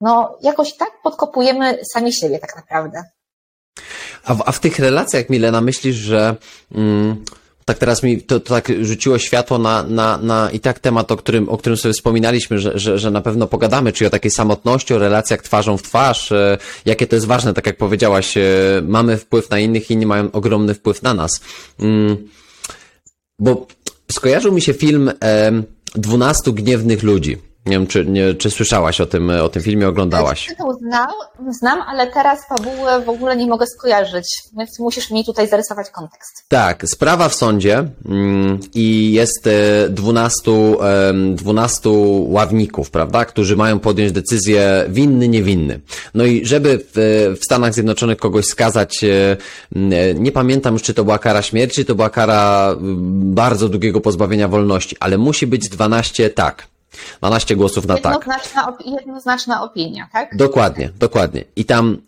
no 0.00 0.38
jakoś 0.42 0.76
tak 0.76 0.90
podkopujemy 1.02 1.78
sami 1.92 2.12
siebie 2.12 2.38
tak 2.38 2.56
naprawdę. 2.56 3.02
A 4.24 4.34
w, 4.34 4.42
a 4.46 4.52
w 4.52 4.60
tych 4.60 4.78
relacjach, 4.78 5.28
Milena, 5.28 5.60
myślisz, 5.60 5.96
że 5.96 6.36
mm, 6.74 7.24
tak 7.64 7.78
teraz 7.78 8.02
mi 8.02 8.22
to, 8.22 8.40
to, 8.40 8.54
tak 8.54 8.68
rzuciło 8.80 9.18
światło 9.18 9.58
na, 9.58 9.82
na, 9.82 10.18
na 10.18 10.50
i 10.50 10.60
tak 10.60 10.78
temat, 10.78 11.12
o 11.12 11.16
którym, 11.16 11.48
o 11.48 11.58
którym 11.58 11.76
sobie 11.76 11.92
wspominaliśmy, 11.92 12.58
że, 12.58 12.78
że, 12.78 12.98
że 12.98 13.10
na 13.10 13.20
pewno 13.20 13.46
pogadamy, 13.46 13.92
czyli 13.92 14.08
o 14.08 14.10
takiej 14.10 14.30
samotności, 14.30 14.94
o 14.94 14.98
relacjach 14.98 15.42
twarzą 15.42 15.76
w 15.76 15.82
twarz, 15.82 16.32
e, 16.32 16.58
jakie 16.86 17.06
to 17.06 17.16
jest 17.16 17.26
ważne, 17.26 17.54
tak 17.54 17.66
jak 17.66 17.76
powiedziałaś, 17.76 18.36
e, 18.36 18.42
mamy 18.82 19.16
wpływ 19.16 19.50
na 19.50 19.58
innych, 19.58 19.90
inni 19.90 20.06
mają 20.06 20.32
ogromny 20.32 20.74
wpływ 20.74 21.02
na 21.02 21.14
nas. 21.14 21.40
Mm, 21.80 22.28
bo 23.38 23.66
skojarzył 24.12 24.52
mi 24.52 24.62
się 24.62 24.74
film 24.74 25.12
e, 25.24 25.52
12 25.94 26.52
gniewnych 26.52 27.02
ludzi. 27.02 27.49
Nie 27.66 27.72
wiem, 27.72 27.86
czy, 27.86 28.06
nie, 28.06 28.34
czy 28.34 28.50
słyszałaś 28.50 29.00
o 29.00 29.06
tym, 29.06 29.30
o 29.30 29.48
tym 29.48 29.62
filmie, 29.62 29.88
oglądałaś? 29.88 30.46
Tytuł 30.46 30.72
znam, 30.72 31.10
znam, 31.60 31.82
ale 31.82 32.06
teraz 32.06 32.48
fabułę 32.48 33.00
w 33.00 33.08
ogóle 33.08 33.36
nie 33.36 33.46
mogę 33.46 33.66
skojarzyć, 33.66 34.26
więc 34.58 34.78
musisz 34.78 35.10
mi 35.10 35.24
tutaj 35.24 35.48
zarysować 35.48 35.90
kontekst. 35.90 36.44
Tak, 36.48 36.88
sprawa 36.88 37.28
w 37.28 37.34
sądzie 37.34 37.88
mm, 38.06 38.60
i 38.74 39.12
jest 39.12 39.46
e, 39.46 39.88
dwunastu, 39.88 40.78
dwunastu 41.34 42.24
ławników, 42.30 42.90
prawda, 42.90 43.24
którzy 43.24 43.56
mają 43.56 43.78
podjąć 43.78 44.12
decyzję 44.12 44.84
winny, 44.88 45.28
niewinny. 45.28 45.80
No 46.14 46.24
i 46.24 46.46
żeby 46.46 46.78
w, 46.94 47.36
w 47.40 47.44
Stanach 47.44 47.74
Zjednoczonych 47.74 48.18
kogoś 48.18 48.46
skazać, 48.46 49.04
e, 49.04 49.36
nie 50.14 50.32
pamiętam 50.32 50.72
już, 50.72 50.82
czy 50.82 50.94
to 50.94 51.04
była 51.04 51.18
kara 51.18 51.42
śmierci, 51.42 51.84
to 51.84 51.94
była 51.94 52.10
kara 52.10 52.76
bardzo 53.10 53.68
długiego 53.68 54.00
pozbawienia 54.00 54.48
wolności, 54.48 54.96
ale 55.00 55.18
musi 55.18 55.46
być 55.46 55.68
12 55.68 56.30
tak. 56.30 56.70
12 57.18 57.56
głosów 57.56 57.86
na 57.86 57.98
tak. 57.98 58.12
Jednoznaczna, 58.12 58.76
jednoznaczna 59.00 59.62
opinia, 59.62 60.08
tak? 60.12 60.36
Dokładnie, 60.36 60.90
dokładnie. 60.98 61.44
I 61.56 61.64
tam 61.64 61.98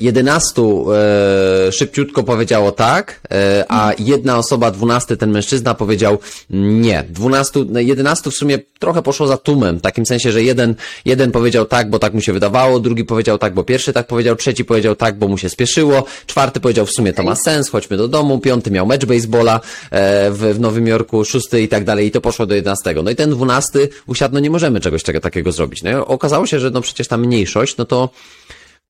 11 0.00 0.62
e, 0.62 1.72
szybciutko 1.72 2.22
powiedziało 2.22 2.72
tak, 2.72 3.20
e, 3.30 3.64
a 3.68 3.92
jedna 3.98 4.38
osoba, 4.38 4.70
12, 4.70 5.16
ten 5.16 5.30
mężczyzna 5.30 5.74
powiedział 5.74 6.18
nie. 6.50 7.04
12, 7.10 7.64
11 7.74 8.22
no, 8.26 8.30
w 8.32 8.34
sumie 8.34 8.58
trochę 8.78 9.02
poszło 9.02 9.26
za 9.26 9.36
tłumem, 9.36 9.78
w 9.78 9.82
takim 9.82 10.06
sensie, 10.06 10.32
że 10.32 10.42
jeden, 10.42 10.74
jeden 11.04 11.30
powiedział 11.30 11.64
tak, 11.66 11.90
bo 11.90 11.98
tak 11.98 12.14
mu 12.14 12.20
się 12.20 12.32
wydawało, 12.32 12.80
drugi 12.80 13.04
powiedział 13.04 13.38
tak, 13.38 13.54
bo 13.54 13.64
pierwszy 13.64 13.92
tak 13.92 14.06
powiedział, 14.06 14.36
trzeci 14.36 14.64
powiedział 14.64 14.96
tak, 14.96 15.18
bo 15.18 15.28
mu 15.28 15.38
się 15.38 15.48
spieszyło, 15.48 16.04
czwarty 16.26 16.60
powiedział 16.60 16.86
w 16.86 16.90
sumie 16.90 17.12
to 17.12 17.22
ma 17.22 17.34
sens, 17.34 17.70
chodźmy 17.70 17.96
do 17.96 18.08
domu, 18.08 18.38
piąty 18.38 18.70
miał 18.70 18.86
mecz 18.86 19.06
baseballa 19.06 19.60
e, 19.90 20.30
w, 20.30 20.38
w 20.54 20.60
Nowym 20.60 20.86
Jorku, 20.86 21.24
szósty 21.24 21.62
i 21.62 21.68
tak 21.68 21.84
dalej 21.84 22.06
i 22.06 22.10
to 22.10 22.20
poszło 22.20 22.46
do 22.46 22.54
11. 22.54 22.94
No 23.04 23.10
i 23.10 23.16
ten 23.16 23.30
12 23.30 23.88
usiadł, 24.06 24.34
no 24.34 24.40
nie 24.40 24.50
możemy 24.50 24.80
czegoś 24.80 25.02
takiego 25.02 25.52
zrobić. 25.52 25.82
No 25.82 25.90
i 25.90 25.94
okazało 25.94 26.46
się, 26.46 26.60
że 26.60 26.70
no 26.70 26.80
przecież 26.80 27.08
ta 27.08 27.16
mniejszość, 27.16 27.76
no 27.76 27.84
to 27.84 28.10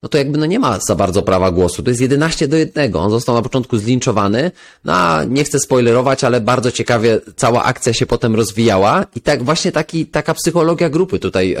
no 0.03 0.09
to 0.09 0.17
jakby 0.17 0.37
no 0.37 0.45
nie 0.45 0.59
ma 0.59 0.79
za 0.87 0.95
bardzo 0.95 1.21
prawa 1.21 1.51
głosu. 1.51 1.83
To 1.83 1.89
jest 1.89 2.01
11 2.01 2.47
do 2.47 2.57
1. 2.57 2.95
On 2.95 3.11
został 3.11 3.35
na 3.35 3.41
początku 3.41 3.77
zlinczowany, 3.77 4.51
no 4.85 4.93
a 4.93 5.23
nie 5.23 5.43
chcę 5.43 5.59
spoilerować, 5.59 6.23
ale 6.23 6.41
bardzo 6.41 6.71
ciekawie 6.71 7.21
cała 7.35 7.63
akcja 7.63 7.93
się 7.93 8.05
potem 8.05 8.35
rozwijała 8.35 9.05
i 9.15 9.21
tak 9.21 9.43
właśnie 9.43 9.71
taki, 9.71 10.05
taka 10.05 10.33
psychologia 10.33 10.89
grupy 10.89 11.19
tutaj, 11.19 11.57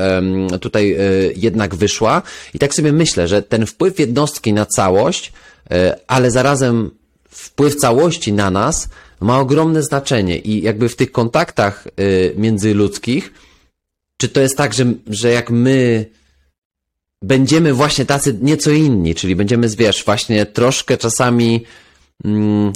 tutaj 0.61 0.91
e, 0.91 0.97
jednak 1.35 1.75
wyszła 1.75 2.21
i 2.53 2.59
tak 2.59 2.73
sobie 2.73 2.93
myślę, 2.93 3.27
że 3.27 3.41
ten 3.41 3.65
wpływ 3.65 3.99
jednostki 3.99 4.53
na 4.53 4.65
całość, 4.65 5.33
e, 5.71 5.99
ale 6.07 6.31
zarazem 6.31 6.91
wpływ 7.29 7.75
całości 7.75 8.33
na 8.33 8.51
nas 8.51 8.89
ma 9.19 9.39
ogromne 9.39 9.83
znaczenie 9.83 10.37
i 10.37 10.61
jakby 10.61 10.89
w 10.89 10.95
tych 10.95 11.11
kontaktach 11.11 11.87
e, 11.87 12.01
międzyludzkich, 12.35 13.33
czy 14.17 14.29
to 14.29 14.41
jest 14.41 14.57
tak, 14.57 14.73
że, 14.73 14.85
że 15.07 15.29
jak 15.31 15.49
my 15.49 16.05
będziemy 17.21 17.73
właśnie 17.73 18.05
tacy 18.05 18.37
nieco 18.41 18.71
inni, 18.71 19.15
czyli 19.15 19.35
będziemy, 19.35 19.69
wiesz, 19.69 20.05
właśnie 20.05 20.45
troszkę 20.45 20.97
czasami. 20.97 21.63
Mm, 22.25 22.73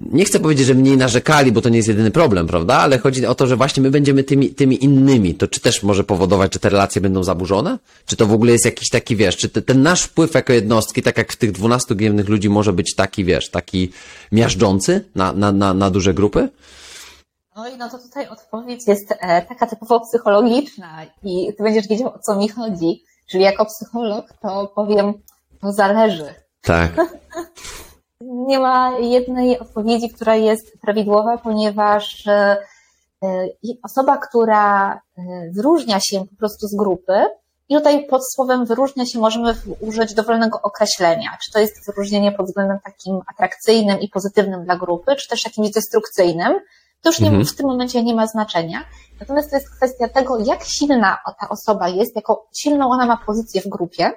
nie 0.00 0.24
chcę 0.24 0.40
powiedzieć, 0.40 0.66
że 0.66 0.74
mniej 0.74 0.96
narzekali, 0.96 1.52
bo 1.52 1.60
to 1.60 1.68
nie 1.68 1.76
jest 1.76 1.88
jedyny 1.88 2.10
problem, 2.10 2.46
prawda? 2.46 2.74
Ale 2.74 2.98
chodzi 2.98 3.26
o 3.26 3.34
to, 3.34 3.46
że 3.46 3.56
właśnie 3.56 3.82
my 3.82 3.90
będziemy 3.90 4.24
tymi, 4.24 4.48
tymi 4.48 4.84
innymi. 4.84 5.34
To 5.34 5.48
czy 5.48 5.60
też 5.60 5.82
może 5.82 6.04
powodować, 6.04 6.52
że 6.54 6.60
te 6.60 6.68
relacje 6.68 7.00
będą 7.00 7.24
zaburzone? 7.24 7.78
Czy 8.06 8.16
to 8.16 8.26
w 8.26 8.32
ogóle 8.32 8.52
jest 8.52 8.64
jakiś 8.64 8.88
taki, 8.88 9.16
wiesz, 9.16 9.36
czy 9.36 9.48
te, 9.48 9.62
ten 9.62 9.82
nasz 9.82 10.02
wpływ 10.02 10.34
jako 10.34 10.52
jednostki, 10.52 11.02
tak 11.02 11.18
jak 11.18 11.32
w 11.32 11.36
tych 11.36 11.52
dwunastu 11.52 11.96
gniewnych 11.96 12.28
ludzi, 12.28 12.48
może 12.48 12.72
być 12.72 12.94
taki, 12.94 13.24
wiesz, 13.24 13.50
taki 13.50 13.90
miażdżący 14.32 15.04
na, 15.14 15.32
na, 15.32 15.52
na, 15.52 15.74
na 15.74 15.90
duże 15.90 16.14
grupy? 16.14 16.48
No 17.56 17.68
i 17.68 17.76
no 17.76 17.88
to 17.88 17.98
tutaj 17.98 18.28
odpowiedź 18.28 18.88
jest 18.88 19.14
e, 19.20 19.42
taka 19.42 19.66
typowo 19.66 20.00
psychologiczna 20.00 21.06
i 21.22 21.54
ty 21.56 21.62
będziesz 21.62 21.88
wiedział, 21.88 22.08
o 22.08 22.18
co 22.18 22.36
mi 22.36 22.48
chodzi. 22.48 23.04
Czyli 23.30 23.44
jako 23.44 23.64
psycholog 23.64 24.32
to 24.42 24.72
powiem, 24.74 25.14
to 25.60 25.72
zależy. 25.72 26.34
Tak. 26.62 26.90
Nie 28.20 28.58
ma 28.58 28.98
jednej 28.98 29.58
odpowiedzi, 29.58 30.10
która 30.10 30.36
jest 30.36 30.80
prawidłowa, 30.80 31.38
ponieważ 31.38 32.26
e, 32.26 32.56
e, 33.22 33.46
osoba, 33.82 34.18
która 34.18 35.00
wyróżnia 35.56 35.98
się 36.00 36.20
po 36.20 36.36
prostu 36.36 36.66
z 36.66 36.76
grupy, 36.76 37.26
i 37.68 37.74
tutaj 37.74 38.06
pod 38.06 38.22
słowem 38.34 38.66
wyróżnia 38.66 39.06
się 39.06 39.18
możemy 39.18 39.54
użyć 39.80 40.14
dowolnego 40.14 40.62
określenia. 40.62 41.38
Czy 41.44 41.52
to 41.52 41.58
jest 41.58 41.86
wyróżnienie 41.86 42.32
pod 42.32 42.46
względem 42.46 42.78
takim 42.84 43.20
atrakcyjnym 43.34 44.00
i 44.00 44.08
pozytywnym 44.08 44.64
dla 44.64 44.76
grupy, 44.76 45.16
czy 45.16 45.28
też 45.28 45.44
jakimś 45.44 45.70
destrukcyjnym, 45.70 46.60
to 47.02 47.08
już 47.08 47.20
nie, 47.20 47.28
mhm. 47.28 47.46
w 47.46 47.56
tym 47.56 47.66
momencie 47.66 48.02
nie 48.02 48.14
ma 48.14 48.26
znaczenia. 48.26 48.84
Natomiast 49.20 49.50
to 49.50 49.56
jest 49.56 49.76
kwestia 49.76 50.08
tego, 50.08 50.38
jak 50.38 50.64
silna 50.64 51.18
ta 51.40 51.48
osoba 51.48 51.88
jest, 51.88 52.16
jaką 52.16 52.36
silną 52.56 52.90
ona 52.90 53.06
ma 53.06 53.16
pozycję 53.16 53.60
w 53.62 53.68
grupie, 53.68 54.12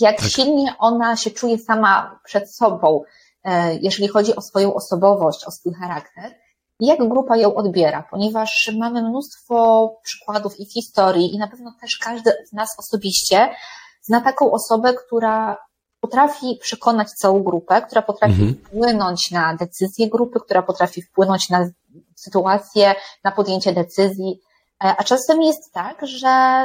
jak 0.00 0.20
tak. 0.20 0.30
silnie 0.30 0.74
ona 0.78 1.16
się 1.16 1.30
czuje 1.30 1.58
sama 1.58 2.20
przed 2.24 2.54
sobą, 2.54 3.02
e, 3.44 3.74
jeżeli 3.74 4.08
chodzi 4.08 4.36
o 4.36 4.42
swoją 4.42 4.74
osobowość, 4.74 5.44
o 5.44 5.50
swój 5.50 5.74
charakter. 5.74 6.34
jak 6.80 7.08
grupa 7.08 7.36
ją 7.36 7.54
odbiera, 7.54 8.04
ponieważ 8.10 8.72
mamy 8.78 9.02
mnóstwo 9.02 9.88
przykładów 10.02 10.60
i 10.60 10.66
historii 10.66 11.34
i 11.34 11.38
na 11.38 11.48
pewno 11.48 11.72
też 11.80 11.98
każdy 11.98 12.32
z 12.48 12.52
nas 12.52 12.68
osobiście 12.78 13.48
zna 14.02 14.20
taką 14.20 14.52
osobę, 14.52 14.94
która 14.94 15.56
potrafi 16.00 16.58
przekonać 16.62 17.10
całą 17.10 17.42
grupę, 17.42 17.82
która 17.82 18.02
potrafi 18.02 18.42
mhm. 18.42 18.54
wpłynąć 18.54 19.30
na 19.30 19.56
decyzję 19.56 20.10
grupy, 20.10 20.40
która 20.40 20.62
potrafi 20.62 21.02
wpłynąć 21.02 21.50
na 21.50 21.68
sytuację, 22.16 22.94
na 23.24 23.32
podjęcie 23.32 23.72
decyzji. 23.72 24.40
E, 24.84 24.94
a 24.98 25.04
czasem 25.04 25.42
jest 25.42 25.72
tak, 25.72 26.06
że 26.06 26.64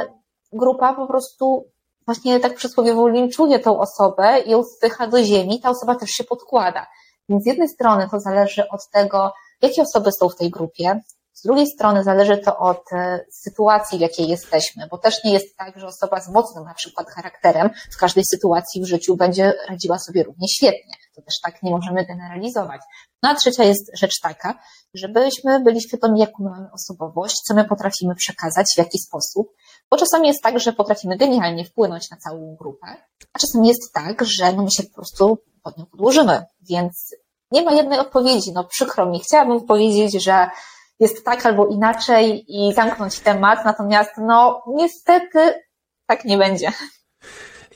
grupa 0.52 0.94
po 0.94 1.06
prostu 1.06 1.64
właśnie 2.06 2.40
tak 2.40 2.54
przysłowiowo 2.54 3.08
linczuje 3.08 3.58
tą 3.58 3.80
osobę 3.80 4.40
i 4.40 4.50
ją 4.50 4.64
spycha 4.64 5.06
do 5.06 5.24
ziemi, 5.24 5.60
ta 5.60 5.70
osoba 5.70 5.94
też 5.94 6.10
się 6.10 6.24
podkłada. 6.24 6.86
Więc 7.28 7.42
z 7.42 7.46
jednej 7.46 7.68
strony 7.68 8.08
to 8.10 8.20
zależy 8.20 8.68
od 8.68 8.88
tego, 8.92 9.32
jakie 9.62 9.82
osoby 9.82 10.10
są 10.12 10.28
w 10.28 10.36
tej 10.36 10.50
grupie, 10.50 11.00
z 11.32 11.42
drugiej 11.42 11.66
strony 11.66 12.04
zależy 12.04 12.38
to 12.38 12.58
od 12.58 12.92
e, 12.92 13.24
sytuacji, 13.30 13.98
w 13.98 14.00
jakiej 14.00 14.28
jesteśmy, 14.28 14.86
bo 14.90 14.98
też 14.98 15.24
nie 15.24 15.32
jest 15.32 15.56
tak, 15.56 15.78
że 15.78 15.86
osoba 15.86 16.20
z 16.20 16.28
mocnym 16.28 16.64
na 16.64 16.74
przykład 16.74 17.10
charakterem 17.10 17.70
w 17.90 17.96
każdej 17.96 18.24
sytuacji 18.24 18.82
w 18.82 18.86
życiu 18.86 19.16
będzie 19.16 19.54
radziła 19.68 19.98
sobie 19.98 20.22
równie 20.22 20.48
świetnie. 20.48 20.94
To 21.16 21.22
też 21.22 21.40
tak 21.42 21.62
nie 21.62 21.70
możemy 21.70 22.06
generalizować. 22.06 22.80
No 23.22 23.30
a 23.30 23.34
trzecia 23.34 23.64
jest 23.64 23.90
rzecz 23.94 24.20
taka, 24.22 24.58
żebyśmy 24.94 25.60
byli 25.60 25.82
świadomi, 25.82 26.20
jaką 26.20 26.44
mamy 26.44 26.68
osobowość, 26.72 27.36
co 27.36 27.54
my 27.54 27.64
potrafimy 27.64 28.14
przekazać, 28.14 28.66
w 28.74 28.78
jaki 28.78 28.98
sposób, 28.98 29.48
bo 29.90 29.96
czasami 29.96 30.28
jest 30.28 30.42
tak, 30.42 30.60
że 30.60 30.72
potrafimy 30.72 31.16
genialnie 31.16 31.64
wpłynąć 31.64 32.10
na 32.10 32.16
całą 32.16 32.56
grupę, 32.56 32.86
a 33.32 33.38
czasami 33.38 33.68
jest 33.68 33.92
tak, 33.94 34.24
że 34.24 34.52
no 34.52 34.62
my 34.62 34.70
się 34.70 34.82
po 34.82 34.94
prostu 34.94 35.38
pod 35.62 35.78
nią 35.78 35.86
podłożymy, 35.86 36.44
więc 36.60 37.14
nie 37.50 37.62
ma 37.62 37.72
jednej 37.72 37.98
odpowiedzi. 37.98 38.52
No 38.52 38.64
przykro 38.64 39.06
mi, 39.06 39.20
chciałabym 39.20 39.66
powiedzieć, 39.66 40.24
że 40.24 40.50
jest 41.02 41.24
tak 41.24 41.46
albo 41.46 41.66
inaczej 41.66 42.44
i 42.48 42.74
zamknąć 42.74 43.20
temat, 43.20 43.64
natomiast 43.64 44.10
no 44.18 44.62
niestety 44.66 45.54
tak 46.06 46.24
nie 46.24 46.38
będzie. 46.38 46.72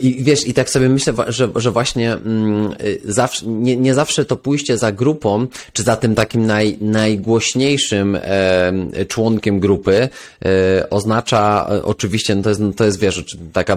I 0.00 0.24
wiesz, 0.24 0.46
i 0.46 0.54
tak 0.54 0.70
sobie 0.70 0.88
myślę, 0.88 1.12
że, 1.28 1.48
że 1.56 1.70
właśnie 1.70 2.12
mm, 2.12 2.74
zawsze, 3.04 3.46
nie, 3.46 3.76
nie 3.76 3.94
zawsze 3.94 4.24
to 4.24 4.36
pójście 4.36 4.78
za 4.78 4.92
grupą, 4.92 5.46
czy 5.72 5.82
za 5.82 5.96
tym 5.96 6.14
takim 6.14 6.46
naj, 6.46 6.78
najgłośniejszym 6.80 8.18
e, 8.22 9.06
członkiem 9.08 9.60
grupy 9.60 10.08
e, 10.44 10.90
oznacza 10.90 11.68
e, 11.70 11.82
oczywiście, 11.82 12.34
no 12.34 12.42
to 12.42 12.48
jest, 12.48 12.60
to 12.76 12.84
jest 12.84 13.00
wiesz, 13.00 13.36
taka 13.52 13.76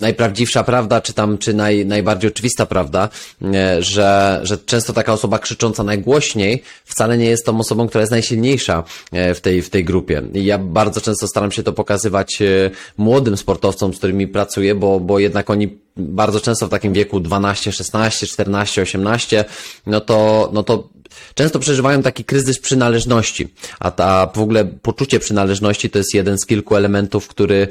najprawdziwsza 0.00 0.64
prawda, 0.64 1.00
czy 1.00 1.12
tam, 1.12 1.38
czy 1.38 1.54
naj, 1.54 1.86
najbardziej 1.86 2.30
oczywista 2.30 2.66
prawda, 2.66 3.08
e, 3.42 3.82
że, 3.82 4.40
że 4.42 4.58
często 4.58 4.92
taka 4.92 5.12
osoba 5.12 5.38
krzycząca 5.38 5.82
najgłośniej 5.82 6.62
wcale 6.84 7.18
nie 7.18 7.26
jest 7.26 7.46
tą 7.46 7.58
osobą, 7.58 7.88
która 7.88 8.02
jest 8.02 8.12
najsilniejsza 8.12 8.84
e, 9.12 9.34
w 9.34 9.40
tej, 9.40 9.62
w 9.62 9.70
tej 9.70 9.84
grupie. 9.84 10.22
I 10.34 10.44
ja 10.44 10.58
bardzo 10.58 11.00
często 11.00 11.28
staram 11.28 11.52
się 11.52 11.62
to 11.62 11.72
pokazywać 11.72 12.42
e, 12.42 12.70
młodym 12.96 13.36
sportowcom, 13.36 13.94
z 13.94 13.98
którymi 13.98 14.28
pracuję, 14.28 14.74
bo, 14.74 15.00
bo 15.00 15.18
jednak 15.18 15.35
jednak 15.36 15.50
oni 15.50 15.78
bardzo 15.96 16.40
często 16.40 16.66
w 16.66 16.70
takim 16.70 16.92
wieku 16.92 17.20
12, 17.20 17.72
16, 17.72 18.26
14, 18.26 18.82
18, 18.82 19.44
no 19.86 20.00
to, 20.00 20.50
no 20.52 20.62
to 20.62 20.88
często 21.34 21.58
przeżywają 21.58 22.02
taki 22.02 22.24
kryzys 22.24 22.58
przynależności, 22.58 23.48
a 23.80 23.90
ta 23.90 24.26
w 24.34 24.38
ogóle 24.38 24.64
poczucie 24.64 25.20
przynależności 25.20 25.90
to 25.90 25.98
jest 25.98 26.14
jeden 26.14 26.38
z 26.38 26.46
kilku 26.46 26.76
elementów, 26.76 27.28
który, 27.28 27.68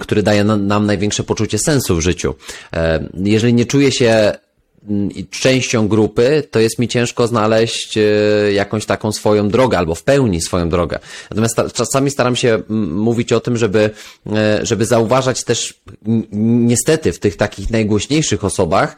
który 0.00 0.22
daje 0.22 0.44
nam 0.44 0.86
największe 0.86 1.22
poczucie 1.22 1.58
sensu 1.58 1.96
w 1.96 2.00
życiu. 2.00 2.34
E, 2.72 3.08
jeżeli 3.14 3.54
nie 3.54 3.66
czuję 3.66 3.92
się 3.92 4.32
częścią 5.30 5.88
grupy, 5.88 6.42
to 6.50 6.60
jest 6.60 6.78
mi 6.78 6.88
ciężko 6.88 7.26
znaleźć 7.26 7.98
e, 7.98 8.02
jakąś 8.52 8.86
taką 8.86 9.12
swoją 9.12 9.48
drogę 9.48 9.78
albo 9.78 9.94
w 9.94 10.02
pełni 10.02 10.40
swoją 10.40 10.68
drogę. 10.68 10.98
Natomiast 11.30 11.56
czasami 11.74 12.10
staram 12.10 12.36
się 12.36 12.62
mówić 12.90 13.32
o 13.32 13.40
tym, 13.40 13.56
żeby, 13.56 13.90
e, 14.32 14.66
żeby 14.66 14.86
zauważać 14.86 15.44
też 15.44 15.80
niestety 16.32 17.12
w 17.12 17.18
tych 17.18 17.36
takich 17.36 17.70
najgłośniejszych 17.70 18.44
osobach 18.44 18.96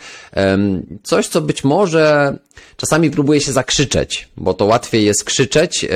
coś, 1.03 1.29
co 1.29 1.40
być 1.40 1.64
może 1.64 2.38
czasami 2.81 3.11
próbuje 3.11 3.40
się 3.40 3.53
zakrzyczeć, 3.53 4.29
bo 4.37 4.55
to 4.55 4.64
łatwiej 4.64 5.05
jest 5.05 5.25
krzyczeć 5.25 5.87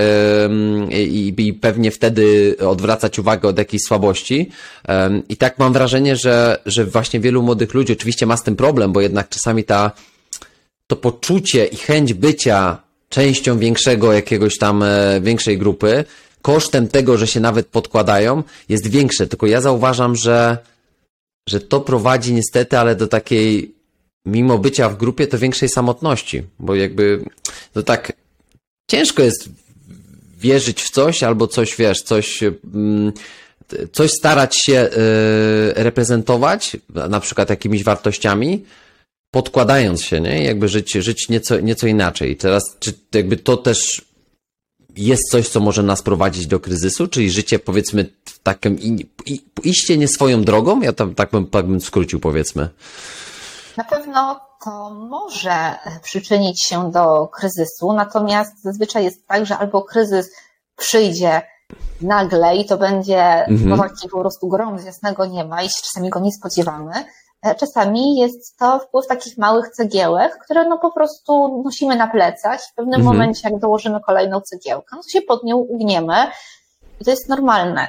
i 0.91 1.59
pewnie 1.61 1.91
wtedy 1.91 2.57
odwracać 2.67 3.19
uwagę 3.19 3.49
od 3.49 3.59
jakiejś 3.59 3.83
słabości. 3.83 4.51
I 5.29 5.37
tak 5.37 5.59
mam 5.59 5.73
wrażenie, 5.73 6.17
że, 6.17 6.59
że 6.67 6.85
właśnie 6.85 7.21
wielu 7.21 7.43
młodych 7.43 7.75
ludzi 7.75 7.93
oczywiście 7.93 8.27
ma 8.27 8.37
z 8.37 8.43
tym 8.43 8.57
problem, 8.57 8.93
bo 8.93 9.01
jednak 9.01 9.29
czasami 9.29 9.65
ta, 9.65 9.74
to 10.87 10.97
poczucie 10.97 11.67
i 11.67 11.77
chęć 11.77 12.15
bycia 12.15 12.79
częścią 13.09 13.59
większego 13.59 14.13
jakiegoś 14.13 14.59
tam, 14.59 14.83
e, 14.83 15.21
większej 15.21 15.59
grupy, 15.59 16.05
kosztem 16.43 16.89
tego, 16.89 17.19
że 17.19 17.27
się 17.27 17.41
nawet 17.41 17.67
podkładają, 17.67 18.43
jest 18.69 18.87
większe. 18.87 19.27
Tylko 19.27 19.47
ja 19.47 19.61
zauważam, 19.61 20.17
że, 20.17 20.59
że 21.49 21.61
to 21.61 21.81
prowadzi 21.81 22.33
niestety, 22.33 22.79
ale 22.79 22.97
do 22.97 23.07
takiej 23.07 23.75
mimo 24.27 24.59
bycia 24.59 24.89
w 24.89 24.97
grupie, 24.97 25.27
to 25.27 25.39
większej 25.39 25.69
samotności, 25.69 26.43
bo 26.59 26.75
jakby 26.75 27.25
to 27.73 27.83
tak 27.83 28.13
ciężko 28.91 29.23
jest 29.23 29.49
wierzyć 30.39 30.83
w 30.83 30.91
coś 30.91 31.23
albo 31.23 31.47
coś, 31.47 31.77
wiesz, 31.77 32.03
coś, 32.03 32.43
mm, 32.43 33.13
coś 33.93 34.11
starać 34.11 34.57
się 34.65 34.75
y, 34.75 34.93
reprezentować, 35.75 36.77
na 37.09 37.21
przykład 37.21 37.51
jakimiś 37.51 37.85
wartościami, 37.85 38.65
podkładając 39.35 40.03
się, 40.03 40.21
nie? 40.21 40.45
Jakby 40.45 40.69
żyć, 40.69 40.93
żyć 40.93 41.29
nieco, 41.29 41.61
nieco 41.61 41.87
inaczej. 41.87 42.37
Teraz, 42.37 42.63
czy 42.79 42.93
jakby 43.15 43.37
to 43.37 43.57
też 43.57 44.03
jest 44.97 45.23
coś, 45.31 45.49
co 45.49 45.61
może 45.61 45.83
nas 45.83 46.03
prowadzić 46.03 46.47
do 46.47 46.61
kryzysu, 46.61 47.09
czyli 47.09 47.31
życie, 47.31 47.59
powiedzmy, 47.59 48.11
w 48.25 48.39
takim 48.39 48.79
i, 48.79 49.11
i, 49.27 49.45
iście 49.65 49.99
nie 49.99 50.09
swoją 50.09 50.45
drogą? 50.45 50.81
Ja 50.81 50.93
tam 50.93 51.15
tak 51.15 51.31
bym, 51.31 51.47
tak 51.47 51.67
bym 51.67 51.81
skrócił, 51.81 52.21
powiedzmy. 52.21 52.69
Na 53.77 53.85
pewno 53.85 54.41
to 54.65 54.91
może 54.91 55.75
przyczynić 56.03 56.67
się 56.67 56.91
do 56.91 57.29
kryzysu, 57.29 57.93
natomiast 57.93 58.63
zazwyczaj 58.63 59.05
jest 59.05 59.27
tak, 59.27 59.47
że 59.47 59.59
albo 59.59 59.83
kryzys 59.83 60.31
przyjdzie 60.77 61.43
nagle 62.01 62.57
i 62.57 62.67
to 62.67 62.77
będzie 62.79 63.47
mhm. 63.47 63.81
taki 63.81 64.09
po 64.09 64.21
prostu 64.21 64.49
grom 64.49 64.79
z 64.79 64.85
jasnego 64.85 65.27
nieba 65.27 65.63
i 65.63 65.69
czasami 65.69 66.11
go 66.11 66.21
nie 66.21 66.33
spodziewamy. 66.33 66.93
E, 67.45 67.55
czasami 67.55 68.17
jest 68.17 68.59
to 68.59 68.79
wpływ 68.79 69.07
takich 69.07 69.39
małych 69.39 69.69
cegiełek, 69.69 70.39
które 70.45 70.69
no 70.69 70.79
po 70.79 70.93
prostu 70.93 71.63
nosimy 71.65 71.97
na 71.97 72.07
plecach 72.07 72.61
i 72.61 72.73
w 72.73 72.75
pewnym 72.75 73.01
mhm. 73.01 73.17
momencie, 73.17 73.51
jak 73.51 73.61
dołożymy 73.61 74.01
kolejną 74.01 74.41
cegiełkę, 74.41 74.97
no 74.97 75.03
to 75.03 75.09
się 75.09 75.23
pod 75.23 75.45
nią 75.45 75.57
ugniemy 75.57 76.15
i 77.01 77.05
to 77.05 77.11
jest 77.11 77.29
normalne. 77.29 77.89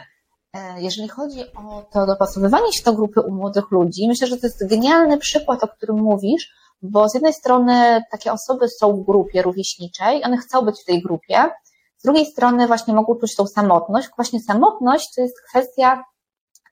E, 0.54 0.82
jeżeli 0.82 1.08
chodzi 1.08 1.40
o 1.54 1.86
to 1.92 2.06
dopasowywanie 2.06 2.74
się 2.74 2.84
do 2.84 2.94
grupy 2.94 3.22
u 3.22 3.32
młodych 3.32 3.72
ludzi, 3.72 4.08
myślę, 4.08 4.28
że 4.28 4.38
to 4.38 4.48
jest 4.48 4.68
genialny 4.68 5.18
przykład, 5.18 5.64
o 5.64 5.68
którym 5.68 5.98
mówisz, 5.98 6.54
bo 6.82 7.10
z 7.10 7.14
jednej 7.14 7.34
strony 7.34 8.04
takie 8.12 8.32
osoby 8.32 8.70
są 8.70 8.94
w 8.94 9.06
grupie 9.06 9.42
rówieśniczej, 9.42 10.24
one 10.24 10.38
chcą 10.38 10.62
być 10.62 10.82
w 10.82 10.86
tej 10.86 11.02
grupie, 11.02 11.50
z 11.98 12.04
drugiej 12.04 12.26
strony 12.26 12.68
właśnie 12.68 12.94
mogą 12.94 13.16
czuć 13.16 13.36
tą 13.36 13.48
samotność. 13.48 14.10
Właśnie 14.16 14.40
samotność 14.40 15.16
to 15.16 15.22
jest 15.22 15.36
kwestia 15.50 16.04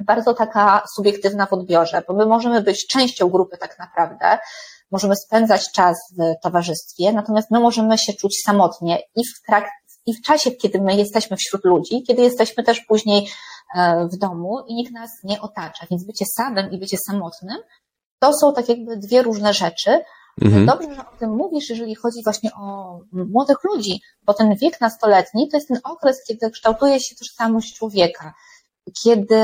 bardzo 0.03 0.33
taka 0.33 0.83
subiektywna 0.95 1.45
w 1.45 1.53
odbiorze, 1.53 2.03
bo 2.07 2.13
my 2.13 2.25
możemy 2.25 2.61
być 2.61 2.87
częścią 2.87 3.29
grupy 3.29 3.57
tak 3.57 3.79
naprawdę, 3.79 4.37
możemy 4.91 5.15
spędzać 5.15 5.71
czas 5.71 5.97
w 6.17 6.43
towarzystwie, 6.43 7.11
natomiast 7.13 7.51
my 7.51 7.59
możemy 7.59 7.97
się 7.97 8.13
czuć 8.13 8.41
samotnie 8.45 8.99
i 9.15 9.21
w 9.25 9.45
trakcie 9.47 9.71
i 10.05 10.13
w 10.13 10.21
czasie, 10.21 10.51
kiedy 10.51 10.81
my 10.81 10.95
jesteśmy 10.95 11.37
wśród 11.37 11.65
ludzi, 11.65 12.03
kiedy 12.07 12.21
jesteśmy 12.21 12.63
też 12.63 12.81
później 12.81 13.27
E, 13.75 14.07
w 14.07 14.17
domu 14.17 14.63
i 14.67 14.75
nikt 14.75 14.91
nas 14.91 15.09
nie 15.23 15.41
otacza. 15.41 15.85
Więc 15.91 16.03
bycie 16.03 16.25
samym 16.25 16.71
i 16.71 16.77
bycie 16.77 16.97
samotnym 17.07 17.57
to 18.19 18.33
są 18.33 18.53
tak 18.53 18.69
jakby 18.69 18.97
dwie 18.97 19.21
różne 19.21 19.53
rzeczy. 19.53 19.99
Mhm. 20.41 20.65
Dobrze, 20.65 20.95
że 20.95 21.01
o 21.01 21.17
tym 21.19 21.35
mówisz, 21.35 21.69
jeżeli 21.69 21.95
chodzi 21.95 22.23
właśnie 22.23 22.49
o 22.53 22.99
młodych 23.11 23.63
ludzi, 23.63 24.01
bo 24.25 24.33
ten 24.33 24.55
wiek 24.55 24.81
nastoletni 24.81 25.49
to 25.49 25.57
jest 25.57 25.67
ten 25.67 25.79
okres, 25.83 26.17
kiedy 26.27 26.51
kształtuje 26.51 26.99
się 26.99 27.15
tożsamość 27.15 27.75
człowieka, 27.77 28.33
kiedy 29.03 29.37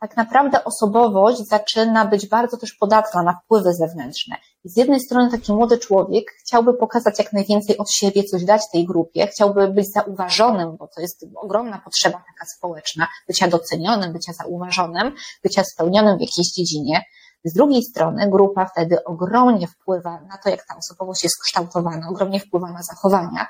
tak 0.00 0.16
naprawdę 0.16 0.64
osobowość 0.64 1.38
zaczyna 1.38 2.04
być 2.04 2.28
bardzo 2.28 2.56
też 2.56 2.72
podatna 2.74 3.22
na 3.22 3.40
wpływy 3.44 3.74
zewnętrzne. 3.74 4.36
Z 4.64 4.76
jednej 4.76 5.00
strony 5.00 5.30
taki 5.30 5.52
młody 5.52 5.78
człowiek 5.78 6.24
chciałby 6.40 6.74
pokazać 6.74 7.18
jak 7.18 7.32
najwięcej 7.32 7.78
od 7.78 7.90
siebie, 7.92 8.24
coś 8.24 8.44
dać 8.44 8.62
tej 8.72 8.86
grupie, 8.86 9.26
chciałby 9.26 9.68
być 9.68 9.92
zauważonym, 9.92 10.76
bo 10.76 10.88
to 10.88 11.00
jest 11.00 11.26
ogromna 11.36 11.78
potrzeba 11.84 12.18
taka 12.18 12.46
społeczna, 12.56 13.08
bycia 13.28 13.48
docenionym, 13.48 14.12
bycia 14.12 14.32
zauważonym, 14.32 15.14
bycia 15.42 15.64
spełnionym 15.64 16.18
w 16.18 16.20
jakiejś 16.20 16.52
dziedzinie. 16.52 17.04
Z 17.44 17.52
drugiej 17.52 17.82
strony 17.82 18.30
grupa 18.30 18.66
wtedy 18.66 19.04
ogromnie 19.04 19.66
wpływa 19.66 20.20
na 20.20 20.38
to, 20.44 20.50
jak 20.50 20.66
ta 20.66 20.76
osobowość 20.76 21.24
jest 21.24 21.42
kształtowana, 21.42 22.08
ogromnie 22.08 22.40
wpływa 22.40 22.72
na 22.72 22.82
zachowania, 22.82 23.46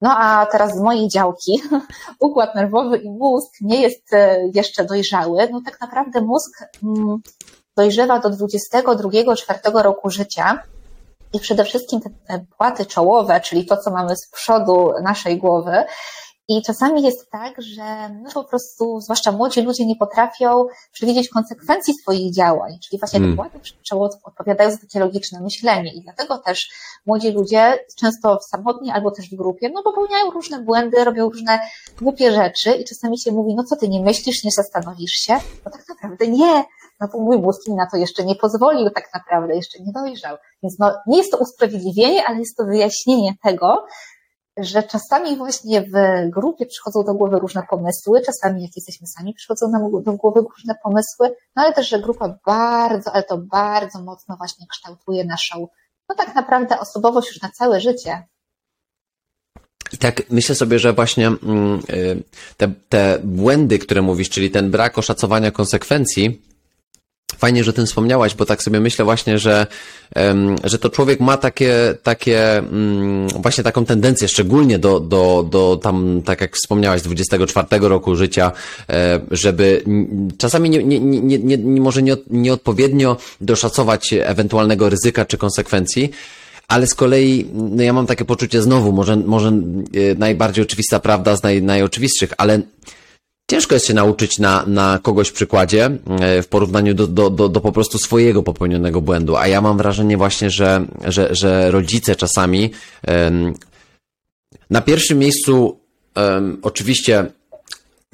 no 0.00 0.16
a 0.18 0.46
teraz 0.46 0.74
z 0.76 0.80
mojej 0.80 1.08
działki 1.08 1.62
układ 2.20 2.54
nerwowy 2.54 2.98
i 2.98 3.10
mózg 3.10 3.52
nie 3.60 3.82
jest 3.82 4.12
e, 4.12 4.38
jeszcze 4.54 4.84
dojrzały. 4.84 5.48
No 5.52 5.60
tak 5.64 5.80
naprawdę 5.80 6.20
mózg 6.20 6.64
mm, 6.82 7.18
dojrzewa 7.76 8.18
do 8.18 8.30
22-4 8.30 9.82
roku 9.82 10.10
życia. 10.10 10.62
i 11.32 11.40
przede 11.40 11.64
wszystkim 11.64 12.00
te 12.00 12.44
płaty 12.58 12.86
czołowe, 12.86 13.40
czyli 13.40 13.66
to, 13.66 13.76
co 13.76 13.90
mamy 13.90 14.16
z 14.16 14.30
przodu 14.30 14.92
naszej 15.02 15.38
głowy, 15.38 15.84
i 16.48 16.62
czasami 16.62 17.02
jest 17.02 17.30
tak, 17.30 17.62
że 17.62 18.08
no 18.22 18.30
po 18.34 18.44
prostu, 18.44 19.00
zwłaszcza 19.00 19.32
młodzi 19.32 19.62
ludzie, 19.62 19.86
nie 19.86 19.96
potrafią 19.96 20.66
przewidzieć 20.92 21.28
konsekwencji 21.28 21.94
swoich 21.94 22.34
działań. 22.34 22.78
Czyli 22.88 23.00
właśnie 23.00 23.20
te 23.20 23.36
płaty 23.36 23.60
czoło 23.82 24.10
odpowiadają 24.24 24.70
za 24.70 24.78
takie 24.78 25.00
logiczne 25.00 25.40
myślenie. 25.40 25.94
I 25.94 26.02
dlatego 26.02 26.38
też 26.38 26.70
młodzi 27.06 27.32
ludzie, 27.32 27.78
często 27.98 28.38
samotnie 28.40 28.94
albo 28.94 29.10
też 29.10 29.30
w 29.30 29.36
grupie, 29.36 29.70
no 29.74 29.82
popełniają 29.82 30.30
różne 30.30 30.62
błędy, 30.62 31.04
robią 31.04 31.30
różne 31.30 31.58
głupie 32.00 32.32
rzeczy 32.32 32.70
i 32.72 32.84
czasami 32.84 33.18
się 33.18 33.32
mówi, 33.32 33.54
no 33.54 33.64
co 33.64 33.76
ty 33.76 33.88
nie 33.88 34.02
myślisz, 34.02 34.44
nie 34.44 34.50
zastanowisz 34.50 35.12
się? 35.12 35.34
No 35.64 35.70
tak 35.70 35.88
naprawdę 35.88 36.28
nie. 36.28 36.64
No 37.00 37.08
bo 37.12 37.18
mój 37.18 37.38
mózg 37.38 37.68
mi 37.68 37.74
na 37.74 37.86
to 37.90 37.96
jeszcze 37.96 38.24
nie 38.24 38.34
pozwolił, 38.34 38.90
tak 38.90 39.14
naprawdę 39.14 39.54
jeszcze 39.54 39.82
nie 39.82 39.92
dojrzał. 39.92 40.36
Więc 40.62 40.78
no, 40.78 40.92
nie 41.06 41.18
jest 41.18 41.32
to 41.32 41.38
usprawiedliwienie, 41.38 42.24
ale 42.26 42.38
jest 42.38 42.56
to 42.56 42.64
wyjaśnienie 42.64 43.34
tego, 43.42 43.86
że 44.56 44.82
czasami 44.82 45.36
właśnie 45.36 45.82
w 45.82 45.92
grupie 46.30 46.66
przychodzą 46.66 47.04
do 47.04 47.14
głowy 47.14 47.38
różne 47.38 47.62
pomysły, 47.70 48.20
czasami 48.20 48.62
jak 48.62 48.76
jesteśmy 48.76 49.06
sami 49.06 49.34
przychodzą 49.34 49.68
nam 49.68 50.02
do 50.02 50.12
głowy 50.12 50.40
różne 50.40 50.74
pomysły, 50.82 51.36
no 51.56 51.62
ale 51.62 51.72
też, 51.72 51.88
że 51.88 52.00
grupa 52.00 52.38
bardzo, 52.46 53.12
ale 53.12 53.22
to 53.22 53.38
bardzo 53.38 54.02
mocno 54.02 54.36
właśnie 54.36 54.66
kształtuje 54.70 55.24
naszą, 55.24 55.68
no 56.08 56.14
tak 56.16 56.34
naprawdę 56.34 56.80
osobowość 56.80 57.28
już 57.28 57.42
na 57.42 57.50
całe 57.50 57.80
życie. 57.80 58.22
I 59.92 59.98
tak 59.98 60.30
myślę 60.30 60.54
sobie, 60.54 60.78
że 60.78 60.92
właśnie 60.92 61.26
mm, 61.26 61.80
y, 61.90 62.22
te, 62.56 62.68
te 62.88 63.18
błędy, 63.24 63.78
które 63.78 64.02
mówisz, 64.02 64.30
czyli 64.30 64.50
ten 64.50 64.70
brak 64.70 64.98
oszacowania 64.98 65.50
konsekwencji, 65.50 66.42
Fajnie, 67.38 67.64
że 67.64 67.70
o 67.70 67.74
tym 67.74 67.86
wspomniałaś, 67.86 68.34
bo 68.34 68.46
tak 68.46 68.62
sobie 68.62 68.80
myślę 68.80 69.04
właśnie, 69.04 69.38
że, 69.38 69.66
że 70.64 70.78
to 70.78 70.90
człowiek 70.90 71.20
ma 71.20 71.36
takie, 71.36 71.94
takie, 72.02 72.58
mm, 72.58 73.28
właśnie 73.28 73.64
taką 73.64 73.84
tendencję, 73.84 74.28
szczególnie 74.28 74.78
do, 74.78 75.00
do, 75.00 75.46
do 75.50 75.80
tam, 75.82 76.22
tak 76.24 76.40
jak 76.40 76.56
wspomniałaś, 76.56 77.02
24 77.02 77.66
roku 77.88 78.16
życia, 78.16 78.52
e, 78.88 79.20
żeby 79.30 79.84
czasami 80.38 80.70
nie, 80.70 80.84
nie, 80.84 81.00
nie, 81.00 81.58
nie, 81.58 81.80
może 81.80 82.02
nie, 82.02 82.16
nieodpowiednio 82.30 83.16
doszacować 83.40 84.12
ewentualnego 84.12 84.90
ryzyka 84.90 85.24
czy 85.24 85.38
konsekwencji, 85.38 86.10
ale 86.68 86.86
z 86.86 86.94
kolei 86.94 87.46
no 87.54 87.82
ja 87.82 87.92
mam 87.92 88.06
takie 88.06 88.24
poczucie 88.24 88.62
znowu, 88.62 88.92
może, 88.92 89.16
może 89.16 89.48
e, 89.48 89.52
najbardziej 90.18 90.64
oczywista 90.64 91.00
prawda 91.00 91.36
z 91.36 91.42
naj, 91.42 91.62
najoczywistszych, 91.62 92.32
ale 92.38 92.60
Ciężko 93.50 93.74
jest 93.74 93.86
się 93.86 93.94
nauczyć 93.94 94.38
na, 94.38 94.64
na 94.66 94.98
kogoś 95.02 95.32
przykładzie 95.32 95.90
e, 96.20 96.42
w 96.42 96.48
porównaniu 96.48 96.94
do, 96.94 97.06
do, 97.06 97.30
do, 97.30 97.48
do 97.48 97.60
po 97.60 97.72
prostu 97.72 97.98
swojego 97.98 98.42
popełnionego 98.42 99.00
błędu, 99.00 99.36
a 99.36 99.48
ja 99.48 99.60
mam 99.60 99.78
wrażenie 99.78 100.16
właśnie, 100.16 100.50
że, 100.50 100.86
że, 101.04 101.28
że 101.34 101.70
rodzice 101.70 102.16
czasami 102.16 102.70
na 104.70 104.80
pierwszym 104.80 105.18
miejscu 105.18 105.80
oczywiście 106.62 107.26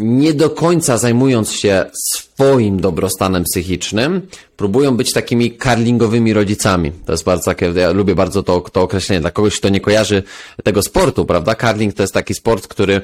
nie 0.00 0.34
do 0.34 0.50
końca 0.50 0.98
zajmując 0.98 1.52
się 1.52 1.84
swoim 2.12 2.80
dobrostanem 2.80 3.44
psychicznym, 3.44 4.22
próbują 4.56 4.96
być 4.96 5.12
takimi 5.12 5.50
karlingowymi 5.50 6.32
rodzicami. 6.32 6.92
To 7.06 7.12
jest 7.12 7.24
bardzo 7.24 7.44
takie, 7.44 7.72
ja 7.76 7.90
lubię 7.90 8.14
bardzo 8.14 8.42
to, 8.42 8.60
to 8.60 8.82
określenie. 8.82 9.20
Dla 9.20 9.30
kogoś, 9.30 9.58
kto 9.58 9.68
nie 9.68 9.80
kojarzy 9.80 10.22
tego 10.64 10.82
sportu, 10.82 11.24
prawda? 11.24 11.54
Karling 11.54 11.94
to 11.94 12.02
jest 12.02 12.14
taki 12.14 12.34
sport, 12.34 12.68
który, 12.68 13.00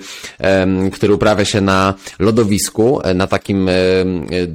który 0.93 1.15
uprawia 1.15 1.45
się 1.45 1.61
na 1.61 1.95
lodowisku, 2.19 3.01
na 3.15 3.27
takim 3.27 3.71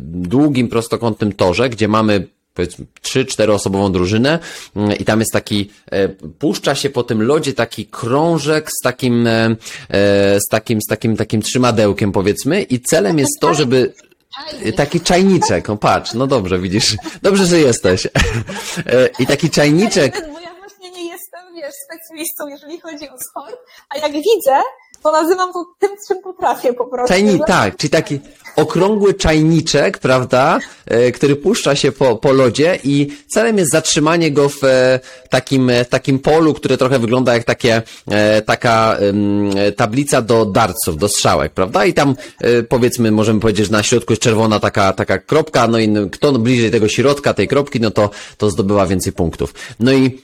długim, 0.01 0.67
prostokątnym 0.67 1.31
torze, 1.31 1.69
gdzie 1.69 1.87
mamy 1.87 2.27
powiedzmy 2.53 2.85
trzy, 3.01 3.25
czteroosobową 3.25 3.91
drużynę 3.91 4.39
mm, 4.75 4.97
i 4.97 5.05
tam 5.05 5.19
jest 5.19 5.31
taki, 5.33 5.71
e, 5.91 6.09
puszcza 6.09 6.75
się 6.75 6.89
po 6.89 7.03
tym 7.03 7.21
lodzie 7.21 7.53
taki 7.53 7.85
krążek 7.85 8.69
z 8.71 8.83
takim, 8.83 9.27
e, 9.27 9.45
e, 9.89 10.39
z 10.39 10.49
takim, 10.49 10.79
z 10.81 10.87
takim, 10.89 11.17
takim 11.17 11.41
trzymadełkiem 11.41 12.11
powiedzmy 12.11 12.61
i 12.61 12.79
celem 12.79 13.19
jest 13.19 13.39
to, 13.39 13.53
żeby 13.53 13.93
Taki 14.75 15.01
czajniczek, 15.01 15.67
no 15.67 15.77
patrz, 15.77 16.13
no 16.13 16.27
dobrze, 16.27 16.59
widzisz. 16.59 16.97
Dobrze, 17.21 17.45
że 17.45 17.59
jesteś. 17.59 18.07
I 19.19 19.27
taki 19.27 19.49
czajniczek. 19.49 20.13
Bo 20.33 20.39
ja 20.39 20.55
właśnie 20.59 20.91
nie 20.91 21.11
jestem, 21.11 21.55
wiesz, 21.55 21.73
specjalistą, 21.85 22.47
jeżeli 22.47 22.79
chodzi 22.79 23.09
o 23.09 23.17
sport, 23.17 23.57
a 23.89 23.97
jak 23.97 24.11
widzę, 24.11 24.61
to 25.03 25.11
nazywam 25.11 25.53
to 25.53 25.65
tym, 25.79 25.89
czym 26.07 26.21
potrafię 26.21 26.73
po 26.73 26.85
prostu. 26.85 27.07
Czajnik, 27.07 27.45
tak, 27.47 27.77
czyli 27.77 27.91
taki 27.91 28.19
okrągły 28.55 29.13
czajniczek, 29.13 29.97
prawda, 29.97 30.59
e, 30.85 31.11
który 31.11 31.35
puszcza 31.35 31.75
się 31.75 31.91
po, 31.91 32.15
po 32.15 32.31
lodzie 32.31 32.79
i 32.83 33.07
celem 33.27 33.57
jest 33.57 33.71
zatrzymanie 33.71 34.31
go 34.31 34.49
w 34.49 34.63
e, 34.63 34.99
takim, 35.29 35.69
e, 35.69 35.85
takim 35.85 36.19
polu, 36.19 36.53
które 36.53 36.77
trochę 36.77 36.99
wygląda 36.99 37.33
jak 37.33 37.43
takie, 37.43 37.81
taka 38.45 38.97
tablica 39.75 40.21
do 40.21 40.45
darców, 40.45 40.97
do 40.97 41.07
strzałek, 41.07 41.53
prawda? 41.53 41.85
I 41.85 41.93
tam 41.93 42.15
powiedzmy, 42.69 43.11
możemy 43.11 43.39
powiedzieć, 43.39 43.65
że 43.65 43.71
na 43.71 43.83
środku 43.83 44.13
jest 44.13 44.21
czerwona 44.21 44.59
taka, 44.59 44.93
taka 44.93 45.17
kropka, 45.17 45.67
no 45.67 45.79
i 45.79 45.93
kto 46.11 46.31
bliżej 46.31 46.71
tego 46.71 46.87
środka, 46.87 47.33
tej 47.33 47.47
kropki, 47.47 47.79
no 47.79 47.91
to, 47.91 48.09
to 48.37 48.49
zdobywa 48.49 48.87
więcej 48.87 49.13
punktów. 49.13 49.53
No 49.79 49.93
i 49.93 50.21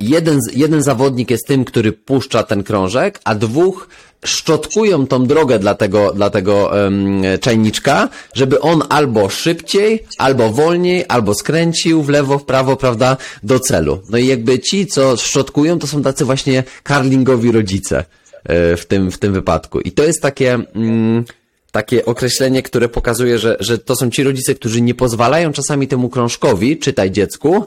jeden, 0.00 0.38
jeden 0.52 0.82
zawodnik 0.82 1.30
jest 1.30 1.46
tym, 1.46 1.64
który 1.64 1.92
puszcza 1.92 2.42
ten 2.42 2.62
krążek, 2.62 3.20
a 3.24 3.34
dwóch 3.34 3.88
szczotkują 4.24 5.06
tą 5.06 5.26
drogę 5.26 5.58
dla 5.58 5.74
tego, 5.74 6.12
dla 6.12 6.30
tego 6.30 6.70
um, 6.72 7.22
czajniczka, 7.40 8.08
żeby 8.34 8.60
on 8.60 8.82
albo 8.88 9.28
szybciej, 9.28 10.04
albo 10.18 10.50
wolniej, 10.52 11.04
albo 11.08 11.34
skręcił 11.34 12.02
w 12.02 12.08
lewo, 12.08 12.38
w 12.38 12.44
prawo, 12.44 12.76
prawda, 12.76 13.16
do 13.42 13.60
celu. 13.60 14.02
No 14.10 14.18
i 14.18 14.26
jakby 14.26 14.58
ci, 14.58 14.86
co 14.86 15.16
szczotkują, 15.16 15.78
to 15.78 15.86
są 15.86 16.02
tacy 16.02 16.24
właśnie 16.24 16.64
karlingowi 16.82 17.52
rodzice 17.52 18.04
e, 18.44 18.76
w 18.76 18.86
tym, 18.86 19.10
w 19.10 19.18
tym 19.18 19.32
wypadku. 19.32 19.80
I 19.80 19.92
to 19.92 20.04
jest 20.04 20.22
takie... 20.22 20.58
Mm, 20.74 21.24
takie 21.72 22.04
określenie, 22.04 22.62
które 22.62 22.88
pokazuje, 22.88 23.38
że, 23.38 23.56
że 23.60 23.78
to 23.78 23.96
są 23.96 24.10
ci 24.10 24.22
rodzice, 24.22 24.54
którzy 24.54 24.80
nie 24.80 24.94
pozwalają 24.94 25.52
czasami 25.52 25.88
temu 25.88 26.08
krążkowi, 26.08 26.78
czytaj 26.78 27.10
dziecku, 27.10 27.66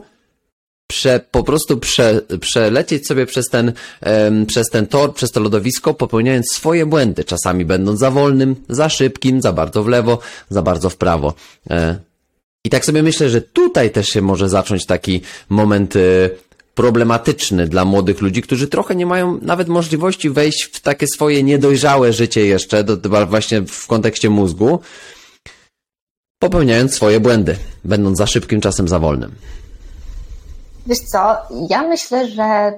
prze, 0.94 1.20
po 1.32 1.44
prostu 1.44 1.78
prze, 1.78 2.22
przelecieć 2.40 3.08
sobie 3.08 3.26
przez 3.26 3.46
ten, 3.50 3.74
um, 4.06 4.46
przez 4.46 4.70
ten 4.70 4.88
tor, 4.88 5.14
przez 5.14 5.32
to 5.32 5.40
lodowisko, 5.40 5.94
popełniając 5.94 6.46
swoje 6.54 6.86
błędy, 6.86 7.24
czasami 7.24 7.66
będąc 7.66 8.00
za 8.00 8.12
wolnym, 8.12 8.56
za 8.70 8.90
szybkim, 8.90 9.42
za 9.42 9.54
bardzo 9.54 9.84
w 9.84 9.88
lewo, 9.88 10.20
za 10.50 10.62
bardzo 10.62 10.90
w 10.90 10.98
prawo. 10.98 11.34
E, 11.70 11.96
I 12.66 12.70
tak 12.70 12.86
sobie 12.86 13.04
myślę, 13.04 13.30
że 13.30 13.42
tutaj 13.42 13.92
też 13.92 14.10
się 14.10 14.22
może 14.22 14.50
zacząć 14.50 14.86
taki 14.86 15.22
moment 15.50 15.96
y, 15.96 16.30
problematyczny 16.76 17.68
dla 17.68 17.86
młodych 17.86 18.22
ludzi, 18.22 18.42
którzy 18.42 18.68
trochę 18.68 18.96
nie 18.96 19.06
mają 19.06 19.40
nawet 19.42 19.68
możliwości 19.68 20.30
wejść 20.30 20.64
w 20.64 20.82
takie 20.82 21.08
swoje 21.08 21.44
niedojrzałe 21.44 22.14
życie 22.14 22.46
jeszcze, 22.46 22.84
do, 22.84 23.26
właśnie 23.26 23.62
w 23.62 23.88
kontekście 23.88 24.30
mózgu, 24.30 24.80
popełniając 26.40 26.96
swoje 26.96 27.20
błędy, 27.20 27.56
będąc 27.84 28.18
za 28.18 28.28
szybkim, 28.28 28.62
czasem 28.62 28.88
za 28.88 29.00
wolnym. 29.00 29.32
Wiesz 30.86 31.00
co, 31.00 31.38
ja 31.70 31.82
myślę, 31.82 32.28
że 32.28 32.74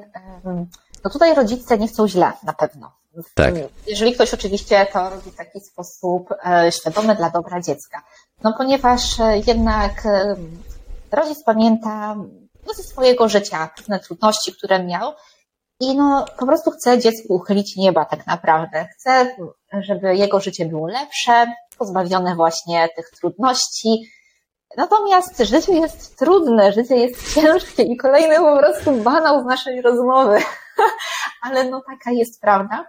no 1.03 1.09
tutaj 1.11 1.35
rodzice 1.35 1.77
nie 1.77 1.87
chcą 1.87 2.07
źle 2.07 2.31
na 2.43 2.53
pewno. 2.53 2.91
Tak. 3.33 3.53
Jeżeli 3.87 4.13
ktoś 4.13 4.33
oczywiście 4.33 4.87
to 4.93 5.09
robi 5.09 5.31
w 5.31 5.35
taki 5.35 5.59
sposób 5.59 6.29
e, 6.45 6.71
świadomy 6.71 7.15
dla 7.15 7.29
dobra 7.29 7.61
dziecka. 7.61 8.03
No 8.43 8.53
ponieważ 8.57 9.19
e, 9.19 9.37
jednak 9.47 10.03
rodzic 11.11 11.43
pamięta 11.43 12.15
no, 12.67 12.73
ze 12.73 12.83
swojego 12.83 13.29
życia 13.29 13.69
pewne 13.77 13.99
trudności, 13.99 14.53
które 14.53 14.83
miał 14.83 15.13
i 15.79 15.95
no 15.95 16.25
po 16.39 16.45
prostu 16.45 16.71
chce 16.71 16.99
dziecku 16.99 17.35
uchylić 17.35 17.75
nieba 17.75 18.05
tak 18.05 18.27
naprawdę. 18.27 18.87
Chce, 18.93 19.35
żeby 19.81 20.15
jego 20.15 20.39
życie 20.39 20.65
było 20.65 20.87
lepsze, 20.87 21.45
pozbawione 21.77 22.35
właśnie 22.35 22.89
tych 22.95 23.09
trudności, 23.09 24.11
Natomiast 24.77 25.37
życie 25.37 25.73
jest 25.73 26.17
trudne, 26.17 26.71
życie 26.71 26.95
jest 26.95 27.33
ciężkie 27.35 27.83
i 27.83 27.97
kolejny 27.97 28.35
po 28.37 28.57
prostu 28.57 28.91
banał 28.91 29.41
z 29.41 29.45
naszej 29.45 29.81
rozmowy. 29.81 30.39
Ale 31.45 31.69
no 31.69 31.81
taka 31.89 32.11
jest 32.11 32.41
prawda. 32.41 32.85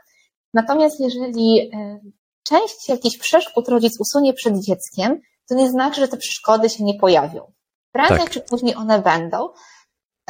Natomiast 0.54 1.00
jeżeli 1.00 1.70
e, 1.74 2.00
część 2.42 2.88
jakichś 2.88 3.18
przeszkód 3.18 3.68
rodzic 3.68 4.00
usunie 4.00 4.34
przed 4.34 4.64
dzieckiem, 4.64 5.20
to 5.48 5.54
nie 5.54 5.70
znaczy, 5.70 6.00
że 6.00 6.08
te 6.08 6.16
przeszkody 6.16 6.68
się 6.68 6.84
nie 6.84 6.94
pojawią. 6.94 7.52
Prędzej 7.92 8.18
tak. 8.18 8.30
czy 8.30 8.40
później 8.40 8.74
one 8.74 8.98
będą. 8.98 9.48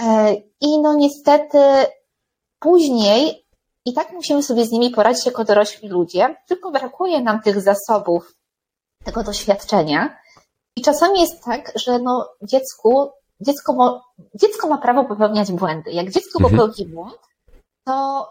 E, 0.00 0.34
I 0.60 0.80
no 0.80 0.94
niestety 0.94 1.58
później 2.58 3.46
i 3.84 3.92
tak 3.92 4.12
musimy 4.12 4.42
sobie 4.42 4.64
z 4.64 4.72
nimi 4.72 4.90
poradzić 4.90 5.26
jako 5.26 5.44
dorośli 5.44 5.88
ludzie, 5.88 6.36
tylko 6.48 6.70
brakuje 6.70 7.20
nam 7.20 7.42
tych 7.42 7.60
zasobów, 7.60 8.34
tego 9.04 9.22
doświadczenia, 9.22 10.18
i 10.76 10.82
czasami 10.82 11.20
jest 11.20 11.44
tak, 11.44 11.72
że 11.74 11.98
no 11.98 12.28
dziecku, 12.42 13.10
dziecko, 13.40 13.72
mo, 13.72 14.02
dziecko 14.34 14.68
ma 14.68 14.78
prawo 14.78 15.04
popełniać 15.04 15.52
błędy. 15.52 15.90
Jak 15.90 16.10
dziecko 16.10 16.38
mhm. 16.38 16.50
popełni 16.50 16.92
błąd, 16.92 17.18
to 17.84 18.26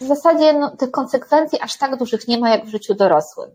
w 0.00 0.06
zasadzie 0.06 0.52
no, 0.52 0.76
tych 0.76 0.90
konsekwencji 0.90 1.60
aż 1.60 1.78
tak 1.78 1.96
dużych 1.96 2.28
nie 2.28 2.38
ma 2.38 2.50
jak 2.50 2.66
w 2.66 2.68
życiu 2.68 2.94
dorosłym. 2.94 3.50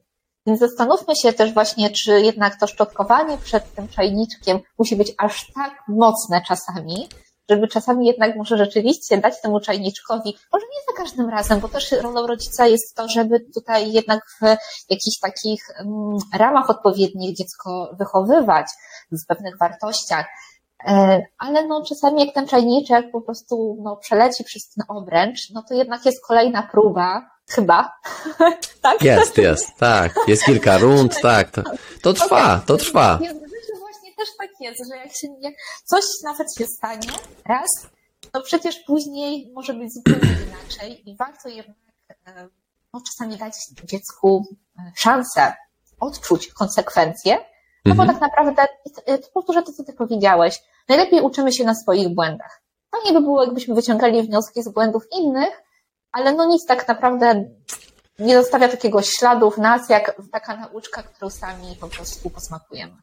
Więc 0.45 0.59
zastanówmy 0.59 1.16
się 1.16 1.34
też 1.34 1.53
właśnie, 1.53 1.89
czy 1.89 2.22
jednak 2.22 2.59
to 2.59 2.68
szczotkowanie 2.68 3.38
przed 3.38 3.74
tym 3.74 3.88
czajniczkiem 3.88 4.59
musi 4.78 4.95
być 4.95 5.14
aż 5.18 5.51
tak 5.53 5.84
mocne 5.88 6.41
czasami, 6.47 7.09
żeby 7.49 7.67
czasami 7.67 8.07
jednak 8.07 8.35
może 8.35 8.57
rzeczywiście 8.57 9.17
dać 9.17 9.41
temu 9.41 9.59
czajniczkowi, 9.59 10.37
może 10.53 10.65
nie 10.65 10.93
za 10.93 11.03
każdym 11.03 11.29
razem, 11.29 11.59
bo 11.59 11.69
też 11.69 11.91
rolą 11.91 12.27
rodzica 12.27 12.67
jest 12.67 12.95
to, 12.95 13.07
żeby 13.07 13.39
tutaj 13.53 13.91
jednak 13.91 14.19
w 14.41 14.45
jakichś 14.89 15.19
takich 15.21 15.63
mm, 15.79 16.17
ramach 16.33 16.69
odpowiednich 16.69 17.37
dziecko 17.37 17.95
wychowywać, 17.99 18.65
w 19.11 19.27
pewnych 19.27 19.57
wartościach, 19.57 20.25
e, 20.87 21.21
ale 21.37 21.67
no 21.67 21.83
czasami 21.85 22.25
jak 22.25 22.35
ten 22.35 22.47
czajniczek 22.47 23.11
po 23.11 23.21
prostu 23.21 23.77
no, 23.83 23.95
przeleci 23.95 24.43
przez 24.43 24.69
ten 24.69 24.85
obręcz, 24.87 25.49
no 25.53 25.63
to 25.69 25.73
jednak 25.73 26.05
jest 26.05 26.25
kolejna 26.27 26.63
próba, 26.71 27.29
chyba. 27.49 27.93
tak? 28.81 29.01
Jest, 29.01 29.37
jest, 29.37 29.77
tak. 29.79 30.15
Jest 30.27 30.45
kilka 30.45 30.77
rund, 30.77 31.21
tak. 31.21 31.51
To, 31.51 31.63
to 32.01 32.13
trwa, 32.13 32.61
to 32.65 32.77
trwa. 32.77 33.19
Też 34.24 34.38
tak 34.38 34.49
jest, 34.59 34.82
że 34.91 34.97
jak, 34.97 35.15
się, 35.15 35.28
jak 35.41 35.53
coś 35.86 36.03
nawet 36.24 36.47
się 36.57 36.65
stanie 36.65 37.09
raz, 37.45 37.69
to 38.32 38.41
przecież 38.41 38.80
później 38.80 39.51
może 39.53 39.74
być 39.74 39.93
zupełnie 39.93 40.38
inaczej 40.47 41.09
i 41.09 41.15
warto 41.17 41.49
jednak 41.49 41.78
e, 42.26 42.47
no, 42.93 43.01
czasami 43.01 43.38
dać 43.38 43.53
dziecku 43.84 44.45
e, 44.80 44.91
szansę 44.95 45.53
odczuć 45.99 46.47
konsekwencje, 46.47 47.38
no 47.86 47.91
mhm. 47.91 48.07
bo 48.07 48.13
tak 48.13 48.21
naprawdę, 48.21 48.65
powtórzę 49.34 49.63
to, 49.63 49.74
co 49.74 49.84
ty 49.84 49.93
powiedziałeś, 49.93 50.59
najlepiej 50.89 51.21
uczymy 51.21 51.53
się 51.53 51.63
na 51.63 51.76
swoich 51.76 52.09
błędach. 52.15 52.61
Fajnie 52.91 53.19
by 53.19 53.21
było, 53.21 53.43
jakbyśmy 53.43 53.76
wyciągali 53.76 54.24
wnioski 54.24 54.63
z 54.63 54.69
błędów 54.69 55.03
innych, 55.19 55.63
ale 56.11 56.34
no 56.34 56.45
nic 56.45 56.65
tak 56.65 56.88
naprawdę 56.88 57.45
nie 58.19 58.41
zostawia 58.41 58.67
takiego 58.67 59.01
śladu 59.01 59.51
w 59.51 59.57
nas, 59.57 59.89
jak 59.89 60.21
taka 60.32 60.55
nauczka, 60.55 61.03
którą 61.03 61.30
sami 61.30 61.76
po 61.82 61.88
prostu 61.88 62.30
posmakujemy. 62.30 62.97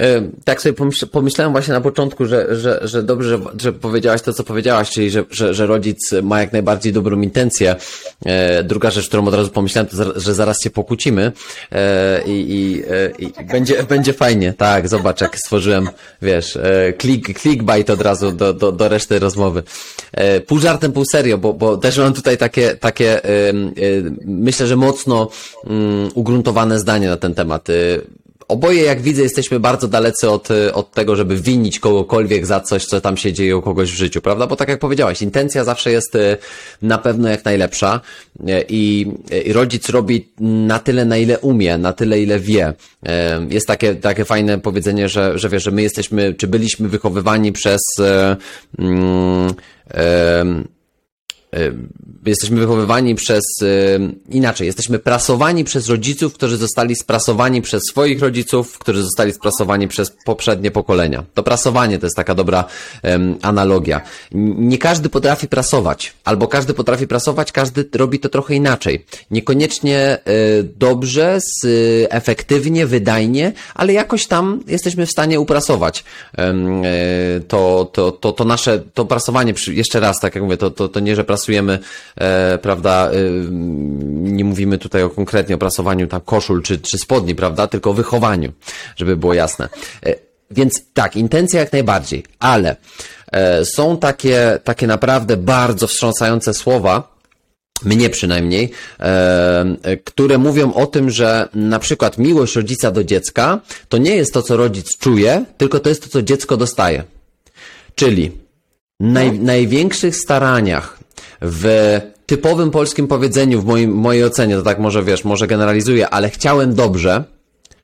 E, 0.00 0.22
tak 0.44 0.62
sobie 0.62 0.74
pomyślałem 1.12 1.52
właśnie 1.52 1.74
na 1.74 1.80
początku, 1.80 2.26
że, 2.26 2.56
że, 2.56 2.80
że 2.82 3.02
dobrze, 3.02 3.40
że 3.60 3.72
powiedziałaś 3.72 4.22
to, 4.22 4.32
co 4.32 4.44
powiedziałaś, 4.44 4.90
czyli 4.90 5.10
że, 5.10 5.24
że, 5.30 5.54
że 5.54 5.66
rodzic 5.66 5.98
ma 6.22 6.40
jak 6.40 6.52
najbardziej 6.52 6.92
dobrą 6.92 7.20
intencję. 7.20 7.76
E, 8.24 8.64
druga 8.64 8.90
rzecz, 8.90 9.08
którą 9.08 9.26
od 9.26 9.34
razu 9.34 9.50
pomyślałem, 9.50 9.88
to 9.88 10.20
że 10.20 10.34
zaraz 10.34 10.62
się 10.62 10.70
pokłócimy 10.70 11.32
e, 11.72 12.22
i, 12.26 12.54
i, 12.54 12.82
i 13.24 13.44
będzie, 13.44 13.82
będzie 13.82 14.12
fajnie. 14.12 14.52
Tak, 14.52 14.88
zobacz, 14.88 15.20
jak 15.20 15.38
stworzyłem, 15.38 15.88
wiesz, 16.22 16.58
klik, 16.98 17.40
clickbait 17.40 17.90
od 17.90 18.00
razu 18.00 18.32
do, 18.32 18.52
do, 18.52 18.72
do 18.72 18.88
reszty 18.88 19.18
rozmowy. 19.18 19.62
Pół 20.46 20.58
żartem, 20.58 20.92
pół 20.92 21.04
serio, 21.04 21.38
bo, 21.38 21.52
bo 21.52 21.76
też 21.76 21.98
mam 21.98 22.14
tutaj 22.14 22.38
takie, 22.38 22.76
takie 22.76 23.20
myślę, 24.24 24.66
że 24.66 24.76
mocno 24.76 25.28
mm, 25.66 26.10
ugruntowane 26.14 26.78
zdanie 26.78 27.08
na 27.08 27.16
ten 27.16 27.34
temat 27.34 27.68
oboje, 28.48 28.82
jak 28.82 29.00
widzę, 29.00 29.22
jesteśmy 29.22 29.60
bardzo 29.60 29.88
dalecy 29.88 30.30
od, 30.30 30.48
od 30.72 30.92
tego, 30.92 31.16
żeby 31.16 31.36
winić 31.36 31.78
kogokolwiek 31.78 32.46
za 32.46 32.60
coś, 32.60 32.84
co 32.84 33.00
tam 33.00 33.16
się 33.16 33.32
dzieje 33.32 33.56
u 33.56 33.62
kogoś 33.62 33.92
w 33.92 33.96
życiu, 33.96 34.20
prawda? 34.20 34.46
Bo 34.46 34.56
tak 34.56 34.68
jak 34.68 34.78
powiedziałaś, 34.78 35.22
intencja 35.22 35.64
zawsze 35.64 35.90
jest 35.92 36.16
e, 36.16 36.36
na 36.82 36.98
pewno 36.98 37.28
jak 37.28 37.44
najlepsza 37.44 38.00
e, 38.46 38.62
i, 38.68 39.12
i 39.44 39.52
rodzic 39.52 39.88
robi 39.88 40.32
na 40.40 40.78
tyle, 40.78 41.04
na 41.04 41.16
ile 41.16 41.38
umie, 41.38 41.78
na 41.78 41.92
tyle, 41.92 42.22
ile 42.22 42.38
wie. 42.38 42.72
Jest 43.48 43.66
takie, 43.66 43.94
takie 43.94 44.24
fajne 44.24 44.58
powiedzenie, 44.58 45.08
że, 45.08 45.38
że 45.38 45.48
wiesz, 45.48 45.62
że 45.62 45.70
my 45.70 45.82
jesteśmy, 45.82 46.34
czy 46.34 46.46
byliśmy 46.46 46.88
wychowywani 46.88 47.52
przez 47.52 47.80
mm, 48.78 49.54
jesteśmy 52.26 52.60
wychowywani 52.60 53.14
przez, 53.14 53.44
inaczej, 54.28 54.66
jesteśmy 54.66 54.98
prasowani 54.98 55.64
przez 55.64 55.88
rodziców, 55.88 56.34
którzy 56.34 56.56
zostali 56.56 56.96
sprasowani 56.96 57.62
przez 57.62 57.82
swoich 57.82 58.20
rodziców, 58.20 58.78
którzy 58.78 59.02
zostali 59.02 59.32
sprasowani 59.32 59.88
przez 59.88 60.12
poprzednie 60.24 60.70
pokolenia. 60.70 61.24
To 61.34 61.42
prasowanie 61.42 61.98
to 61.98 62.06
jest 62.06 62.16
taka 62.16 62.34
dobra 62.34 62.64
analogia. 63.42 64.00
Nie 64.32 64.78
każdy 64.78 65.08
potrafi 65.08 65.48
prasować, 65.48 66.14
albo 66.24 66.48
każdy 66.48 66.74
potrafi 66.74 67.06
prasować, 67.06 67.52
każdy 67.52 67.88
robi 67.94 68.18
to 68.18 68.28
trochę 68.28 68.54
inaczej. 68.54 69.04
Niekoniecznie 69.30 70.18
y, 70.28 70.68
dobrze, 70.78 71.38
y, 71.64 72.06
efektywnie, 72.10 72.86
wydajnie, 72.86 73.52
ale 73.74 73.92
jakoś 73.92 74.26
tam 74.26 74.62
jesteśmy 74.66 75.06
w 75.06 75.10
stanie 75.10 75.40
uprasować 75.40 76.04
y, 76.34 77.40
to, 77.40 77.90
to, 77.92 78.12
to, 78.12 78.32
to 78.32 78.44
nasze, 78.44 78.82
to 78.94 79.04
prasowanie, 79.04 79.54
jeszcze 79.66 80.00
raz, 80.00 80.20
tak 80.20 80.34
jak 80.34 80.44
mówię, 80.44 80.56
to, 80.56 80.70
to, 80.70 80.88
to 80.88 81.00
nie, 81.00 81.16
że 81.16 81.24
prasujemy 81.24 81.41
e, 81.48 82.58
prawda, 82.58 83.10
e, 83.10 83.14
nie 84.12 84.44
mówimy 84.44 84.78
tutaj 84.78 85.02
o 85.02 85.10
konkretnie 85.10 85.54
o 85.54 85.58
prasowaniu 85.58 86.06
tam 86.06 86.20
koszul 86.20 86.62
czy, 86.62 86.78
czy 86.78 86.98
spodni, 86.98 87.34
prawda, 87.34 87.66
tylko 87.66 87.90
o 87.90 87.94
wychowaniu, 87.94 88.52
żeby 88.96 89.16
było 89.16 89.34
jasne. 89.34 89.68
E, 90.06 90.14
więc 90.50 90.82
tak, 90.94 91.16
intencja 91.16 91.60
jak 91.60 91.72
najbardziej, 91.72 92.24
ale 92.38 92.76
e, 93.32 93.64
są 93.64 93.98
takie, 93.98 94.58
takie 94.64 94.86
naprawdę 94.86 95.36
bardzo 95.36 95.86
wstrząsające 95.86 96.54
słowa, 96.54 97.12
mnie 97.84 98.10
przynajmniej, 98.10 98.70
e, 99.00 99.96
które 100.04 100.38
mówią 100.38 100.72
o 100.72 100.86
tym, 100.86 101.10
że 101.10 101.48
na 101.54 101.78
przykład 101.78 102.18
miłość 102.18 102.56
rodzica 102.56 102.90
do 102.90 103.04
dziecka 103.04 103.60
to 103.88 103.98
nie 103.98 104.16
jest 104.16 104.34
to, 104.34 104.42
co 104.42 104.56
rodzic 104.56 104.98
czuje, 104.98 105.44
tylko 105.56 105.80
to 105.80 105.88
jest 105.88 106.02
to, 106.02 106.08
co 106.08 106.22
dziecko 106.22 106.56
dostaje. 106.56 107.04
Czyli 107.94 108.32
naj, 109.00 109.38
największych 109.38 110.16
staraniach 110.16 111.01
w 111.42 112.00
typowym 112.26 112.70
polskim 112.70 113.08
powiedzeniu, 113.08 113.60
w 113.60 113.64
moim, 113.64 113.94
mojej 113.94 114.24
ocenie, 114.24 114.56
to 114.56 114.62
tak 114.62 114.78
może 114.78 115.02
wiesz, 115.02 115.24
może 115.24 115.46
generalizuję, 115.46 116.08
ale 116.08 116.30
chciałem 116.30 116.74
dobrze, 116.74 117.24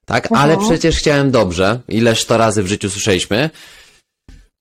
tak, 0.04 0.28
ale 0.34 0.56
przecież 0.58 0.96
chciałem 0.96 1.30
dobrze, 1.30 1.80
ileż 1.88 2.24
to 2.24 2.38
razy 2.38 2.62
w 2.62 2.66
życiu 2.66 2.90
słyszeliśmy, 2.90 3.50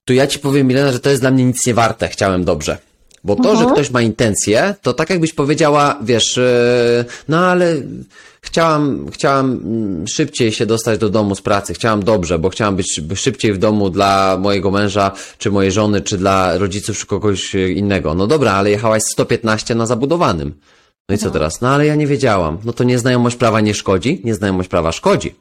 to 0.08 0.14
ja 0.14 0.28
ci 0.28 0.39
powiem, 0.39 0.68
Milena, 0.68 0.91
że 0.91 1.00
to 1.00 1.10
jest 1.10 1.22
dla 1.22 1.32
mnie 1.32 1.43
nic 1.43 1.66
nie 1.66 1.74
warte, 1.74 2.08
chciałem 2.08 2.43
dobrze. 2.45 2.78
Bo 3.24 3.36
to, 3.36 3.56
że 3.56 3.66
ktoś 3.66 3.91
ma 3.91 4.02
intencje, 4.02 4.76
to 4.82 4.93
tak 4.93 5.10
jakbyś 5.10 5.34
powiedziała, 5.34 6.00
wiesz, 6.04 6.38
yy, 6.38 7.06
no 7.28 7.45
ale 7.45 7.76
chciałam, 8.42 9.06
chciałam 9.12 9.52
mm, 9.52 10.08
szybciej 10.08 10.52
się 10.52 10.66
dostać 10.66 11.00
do 11.00 11.10
domu 11.10 11.36
z 11.36 11.42
pracy, 11.42 11.74
chciałam 11.74 12.04
dobrze, 12.04 12.40
bo 12.40 12.50
chciałam 12.50 12.76
być 12.76 13.02
szybciej 13.16 13.54
w 13.54 13.58
domu 13.58 13.90
dla 13.90 14.38
mojego 14.40 14.72
męża, 14.72 15.12
czy 15.38 15.52
mojej 15.52 15.72
żony, 15.72 16.02
czy 16.02 16.18
dla 16.18 16.58
rodziców, 16.58 16.98
czy 17.00 17.06
kogoś 17.06 17.56
innego. 17.56 18.14
No 18.14 18.28
dobra, 18.28 18.54
ale 18.54 18.70
jechałaś 18.70 19.04
115 19.04 19.76
na 19.76 19.86
zabudowanym. 19.86 20.54
No 21.10 21.16
i 21.16 21.18
co 21.18 21.26
no. 21.26 21.32
teraz? 21.32 21.62
No 21.62 21.70
ale 21.70 21.86
ja 21.86 21.96
nie 21.96 22.08
wiedziałam. 22.08 22.58
No 22.66 22.74
to 22.74 22.84
nieznajomość 22.84 23.36
prawa 23.36 23.62
nie 23.62 23.74
szkodzi, 23.74 24.22
nieznajomość 24.24 24.70
prawa 24.70 24.92
szkodzi. 24.92 25.36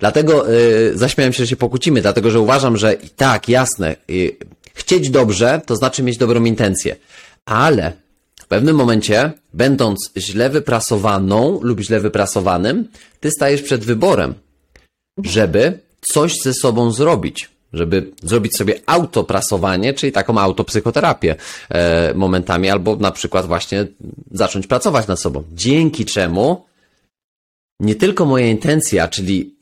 Dlatego 0.00 0.46
yy, 0.46 0.92
zaśmiałem 0.94 1.32
się, 1.32 1.44
że 1.44 1.46
się 1.46 1.56
pokłócimy, 1.56 2.02
dlatego 2.02 2.30
że 2.30 2.40
uważam, 2.40 2.76
że 2.76 2.96
tak, 3.16 3.48
jasne, 3.48 3.96
yy, 4.08 4.36
chcieć 4.74 5.10
dobrze, 5.10 5.60
to 5.66 5.76
znaczy 5.76 6.02
mieć 6.02 6.16
dobrą 6.18 6.44
intencję. 6.44 6.96
Ale 7.44 7.92
pewnym 8.50 8.76
momencie, 8.76 9.32
będąc 9.54 10.10
źle 10.16 10.50
wyprasowaną 10.50 11.60
lub 11.62 11.80
źle 11.80 12.00
wyprasowanym, 12.00 12.88
ty 13.20 13.30
stajesz 13.30 13.62
przed 13.62 13.84
wyborem, 13.84 14.34
żeby 15.24 15.78
coś 16.00 16.40
ze 16.40 16.54
sobą 16.54 16.90
zrobić. 16.90 17.50
Żeby 17.72 18.10
zrobić 18.22 18.56
sobie 18.56 18.80
autoprasowanie, 18.86 19.94
czyli 19.94 20.12
taką 20.12 20.38
autopsychoterapię 20.38 21.36
e, 21.68 22.14
momentami, 22.14 22.70
albo 22.70 22.96
na 22.96 23.10
przykład 23.10 23.46
właśnie 23.46 23.86
zacząć 24.30 24.66
pracować 24.66 25.06
nad 25.06 25.20
sobą. 25.20 25.42
Dzięki 25.52 26.04
czemu 26.04 26.64
nie 27.80 27.94
tylko 27.94 28.24
moja 28.24 28.46
intencja, 28.46 29.08
czyli 29.08 29.54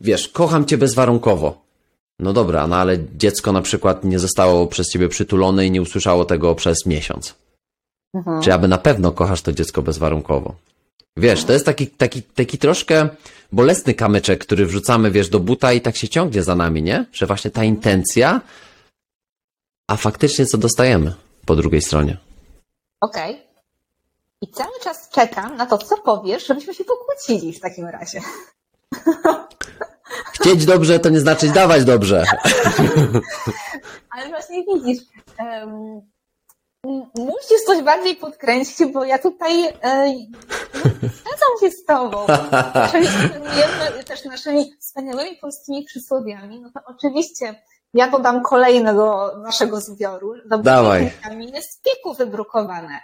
wiesz, 0.00 0.28
kocham 0.28 0.64
cię 0.66 0.78
bezwarunkowo. 0.78 1.62
No 2.18 2.32
dobra, 2.32 2.66
no 2.66 2.76
ale 2.76 2.98
dziecko 3.16 3.52
na 3.52 3.62
przykład 3.62 4.04
nie 4.04 4.18
zostało 4.18 4.66
przez 4.66 4.92
ciebie 4.92 5.08
przytulone 5.08 5.66
i 5.66 5.70
nie 5.70 5.82
usłyszało 5.82 6.24
tego 6.24 6.54
przez 6.54 6.86
miesiąc. 6.86 7.34
Mhm. 8.14 8.42
Czy 8.42 8.54
aby 8.54 8.68
na 8.68 8.78
pewno 8.78 9.12
kochasz 9.12 9.42
to 9.42 9.52
dziecko 9.52 9.82
bezwarunkowo? 9.82 10.54
Wiesz, 11.16 11.44
to 11.44 11.52
jest 11.52 11.66
taki, 11.66 11.86
taki, 11.86 12.22
taki 12.22 12.58
troszkę 12.58 13.08
bolesny 13.52 13.94
kamyczek, 13.94 14.40
który 14.40 14.66
wrzucamy, 14.66 15.10
wiesz, 15.10 15.28
do 15.28 15.40
buta 15.40 15.72
i 15.72 15.80
tak 15.80 15.96
się 15.96 16.08
ciągnie 16.08 16.42
za 16.42 16.56
nami, 16.56 16.82
nie? 16.82 17.06
Że 17.12 17.26
właśnie 17.26 17.50
ta 17.50 17.64
intencja, 17.64 18.40
a 19.88 19.96
faktycznie 19.96 20.46
co 20.46 20.58
dostajemy 20.58 21.14
po 21.46 21.56
drugiej 21.56 21.82
stronie. 21.82 22.16
Okej. 23.00 23.30
Okay. 23.30 23.50
I 24.40 24.48
cały 24.48 24.80
czas 24.82 25.08
czekam 25.08 25.56
na 25.56 25.66
to, 25.66 25.78
co 25.78 25.96
powiesz, 25.96 26.46
żebyśmy 26.46 26.74
się 26.74 26.84
pokłócili 26.84 27.52
w 27.52 27.60
takim 27.60 27.86
razie. 27.86 28.20
Chcieć 30.34 30.66
dobrze 30.66 31.00
to 31.00 31.08
nie 31.08 31.20
znaczy 31.20 31.48
dawać 31.48 31.84
dobrze. 31.84 32.24
Ale 34.16 34.28
właśnie 34.28 34.64
widzisz, 34.64 35.02
um, 35.38 36.00
Musisz 37.14 37.62
coś 37.66 37.82
bardziej 37.82 38.16
podkręcić, 38.16 38.92
bo 38.92 39.04
ja 39.04 39.18
tutaj 39.18 39.66
e, 39.66 40.14
zgadzam 41.02 41.54
się 41.60 41.70
z 41.70 41.84
Tobą. 41.84 42.26
Jeżeli 43.62 44.04
też 44.04 44.24
naszymi 44.24 44.72
wspaniałymi 44.80 45.36
polskimi 45.36 45.84
przysłowiami, 45.84 46.60
no 46.60 46.70
to 46.74 46.80
oczywiście 46.86 47.62
ja 47.94 48.10
dodam 48.10 48.42
kolejne 48.42 48.94
do 48.94 49.38
naszego 49.38 49.80
zbioru. 49.80 50.34
Dawaj. 50.62 51.12
Jest 51.54 51.82
piku 51.82 52.14
wybrukowane. 52.14 53.00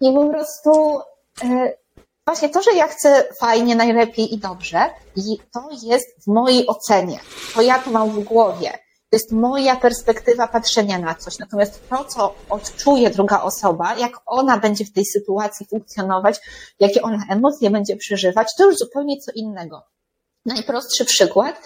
I 0.00 0.12
po 0.14 0.28
prostu 0.28 1.00
e, 1.44 1.72
właśnie 2.26 2.48
to, 2.48 2.62
że 2.62 2.72
ja 2.72 2.86
chcę 2.86 3.24
fajnie, 3.40 3.76
najlepiej 3.76 4.34
i 4.34 4.38
dobrze, 4.38 4.90
i 5.16 5.38
to 5.52 5.68
jest 5.82 6.24
w 6.24 6.26
mojej 6.26 6.66
ocenie. 6.66 7.18
To 7.54 7.62
ja 7.62 7.78
to 7.78 7.90
mam 7.90 8.10
w 8.10 8.24
głowie. 8.24 8.78
To 9.10 9.16
jest 9.16 9.32
moja 9.32 9.76
perspektywa 9.76 10.48
patrzenia 10.48 10.98
na 10.98 11.14
coś. 11.14 11.38
Natomiast 11.38 11.88
to, 11.88 12.04
co 12.04 12.34
odczuje 12.50 13.10
druga 13.10 13.42
osoba, 13.42 13.96
jak 13.96 14.12
ona 14.26 14.58
będzie 14.58 14.84
w 14.84 14.92
tej 14.92 15.04
sytuacji 15.06 15.66
funkcjonować, 15.66 16.40
jakie 16.80 17.02
ona 17.02 17.24
emocje 17.30 17.70
będzie 17.70 17.96
przeżywać, 17.96 18.48
to 18.56 18.66
już 18.66 18.76
zupełnie 18.76 19.16
co 19.20 19.32
innego. 19.34 19.82
Najprostszy 20.46 21.04
przykład. 21.04 21.62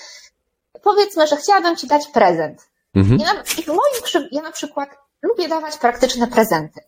Powiedzmy, 0.83 1.27
że 1.27 1.37
chciałabym 1.37 1.77
Ci 1.77 1.87
dać 1.87 2.07
prezent. 2.07 2.69
Mhm. 2.95 3.21
I, 3.21 3.23
na, 3.23 3.33
I 3.59 3.63
w 3.63 3.67
moim, 3.67 4.29
ja 4.33 4.43
na 4.43 4.53
przykład 4.53 4.91
lubię 5.23 5.49
dawać 5.49 5.79
praktyczne 5.79 6.27
prezenty. 6.27 6.81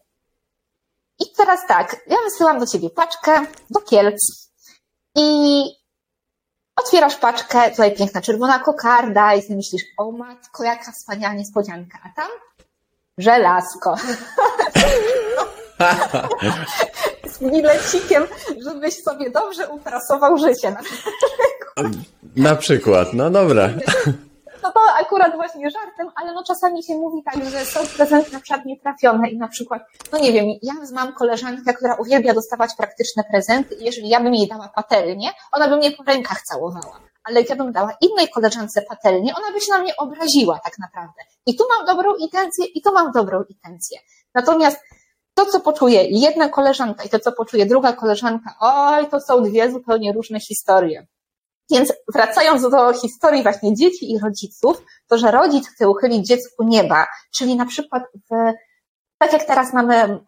I 1.19 1.25
teraz 1.37 1.61
tak, 1.69 1.97
ja 2.07 2.17
wysyłam 2.25 2.59
do 2.59 2.67
ciebie 2.67 2.91
paczkę 2.91 3.47
do 3.71 3.81
Kielc 3.81 4.51
i 5.17 5.63
otwierasz 6.77 7.17
paczkę, 7.17 7.71
tutaj 7.71 7.95
piękna 7.95 8.21
czerwona 8.21 8.59
kokarda 8.59 9.35
i 9.35 9.43
sobie 9.43 9.57
myślisz, 9.57 9.83
o 9.99 10.13
matko, 10.13 10.65
jaka 10.65 10.93
wspaniała 10.93 11.35
niespodzianka, 11.35 11.99
a 12.05 12.09
tam 12.17 12.31
żelazko. 13.19 13.97
Z 17.33 17.39
bilecikiem, 17.39 18.27
żebyś 18.65 19.03
sobie 19.03 19.31
dobrze 19.31 19.69
uprasował 19.69 20.39
życie. 20.39 20.71
Na 20.71 20.83
przykład, 20.83 21.15
na 22.37 22.57
przykład. 22.57 23.09
no 23.13 23.31
dobra. 23.31 23.69
No 24.65 24.73
to 24.73 24.81
akurat 25.01 25.37
właśnie 25.37 25.71
żartem, 25.71 26.11
ale 26.15 26.35
no 26.35 26.45
czasami 26.45 26.83
się 26.83 26.95
mówi 26.95 27.23
tak, 27.23 27.45
że 27.45 27.65
są 27.65 27.81
prezenty 27.97 28.33
na 28.33 28.41
przykład 28.41 28.67
nietrafione 28.67 29.29
i 29.29 29.39
na 29.39 29.49
przykład, 29.49 29.83
no 30.13 30.19
nie 30.19 30.33
wiem, 30.33 30.47
ja 30.63 30.73
mam 30.93 31.13
koleżankę, 31.13 31.75
która 31.75 31.95
uwielbia 31.95 32.35
dostawać 32.35 32.71
praktyczne 32.77 33.25
prezenty 33.31 33.75
i 33.75 33.85
jeżeli 33.85 34.09
ja 34.09 34.21
bym 34.21 34.35
jej 34.35 34.49
dała 34.49 34.69
patelnię, 34.69 35.31
ona 35.53 35.69
by 35.69 35.77
mnie 35.77 35.91
po 35.91 36.03
rękach 36.03 36.43
całowała. 36.43 37.01
Ale 37.25 37.43
ja 37.43 37.57
bym 37.57 37.73
dała 37.73 37.97
innej 38.01 38.29
koleżance 38.29 38.83
patelnię, 38.83 39.33
ona 39.35 39.53
by 39.53 39.61
się 39.61 39.73
na 39.73 39.79
mnie 39.79 39.97
obraziła 39.97 40.61
tak 40.65 40.79
naprawdę. 40.79 41.23
I 41.47 41.57
tu 41.57 41.65
mam 41.77 41.87
dobrą 41.87 42.17
intencję, 42.17 42.67
i 42.67 42.83
tu 42.83 42.93
mam 42.93 43.13
dobrą 43.13 43.45
intencję. 43.49 43.99
Natomiast 44.35 44.79
to, 45.35 45.47
co 45.47 45.61
poczuje 45.61 46.05
jedna 46.11 46.49
koleżanka 46.49 47.05
i 47.05 47.09
to, 47.09 47.19
co 47.19 47.33
poczuje 47.33 47.67
druga 47.67 47.93
koleżanka, 47.93 48.55
oj, 48.61 49.09
to 49.11 49.21
są 49.21 49.43
dwie 49.43 49.73
zupełnie 49.73 50.13
różne 50.13 50.41
historie. 50.41 51.07
Więc 51.71 51.93
wracając 52.15 52.63
do 52.63 52.93
historii 52.93 53.43
właśnie 53.43 53.75
dzieci 53.75 54.13
i 54.13 54.19
rodziców, 54.19 54.83
to, 55.09 55.19
że 55.19 55.31
rodzic 55.31 55.69
chce 55.69 55.89
uchylić 55.89 56.27
dziecku 56.27 56.65
nieba, 56.65 57.07
czyli 57.37 57.57
na 57.57 57.67
przykład 57.67 58.03
w, 58.31 58.53
tak 59.19 59.33
jak 59.33 59.45
teraz 59.45 59.73
mamy 59.73 59.95
mm, 59.95 60.21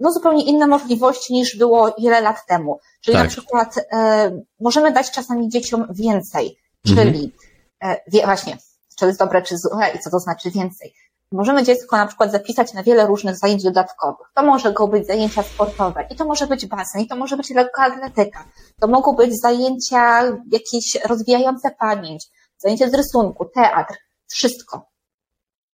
no, 0.00 0.12
zupełnie 0.12 0.44
inne 0.44 0.66
możliwości 0.66 1.32
niż 1.32 1.56
było 1.56 1.94
wiele 1.98 2.20
lat 2.20 2.46
temu. 2.46 2.80
Czyli 3.00 3.16
tak. 3.16 3.24
na 3.24 3.30
przykład 3.30 3.74
e, 3.92 4.30
możemy 4.60 4.92
dać 4.92 5.10
czasami 5.10 5.48
dzieciom 5.48 5.86
więcej, 5.90 6.58
czyli 6.86 7.34
mhm. 7.82 7.98
e, 8.14 8.26
właśnie, 8.26 8.58
czy 8.96 9.06
jest 9.06 9.18
dobre, 9.18 9.42
czy 9.42 9.58
złe 9.58 9.90
i 9.94 9.98
co 9.98 10.10
to 10.10 10.18
znaczy 10.18 10.50
więcej. 10.50 10.94
Możemy 11.32 11.62
dziecko 11.62 11.96
na 11.96 12.06
przykład 12.06 12.32
zapisać 12.32 12.72
na 12.72 12.82
wiele 12.82 13.06
różnych 13.06 13.36
zajęć 13.36 13.62
dodatkowych. 13.62 14.26
To 14.34 14.42
może 14.42 14.72
go 14.72 14.88
być 14.88 15.06
zajęcia 15.06 15.42
sportowe, 15.42 16.06
i 16.10 16.16
to 16.16 16.24
może 16.24 16.46
być 16.46 16.66
basen, 16.66 17.00
i 17.00 17.08
to 17.08 17.16
może 17.16 17.36
być 17.36 17.50
lekkoatletyka. 17.50 18.44
To 18.80 18.88
mogą 18.88 19.12
być 19.12 19.40
zajęcia 19.40 20.22
jakieś 20.52 20.98
rozwijające 21.04 21.70
pamięć, 21.70 22.26
zajęcia 22.58 22.88
z 22.88 22.94
rysunku, 22.94 23.44
teatr, 23.44 23.94
wszystko. 24.26 24.90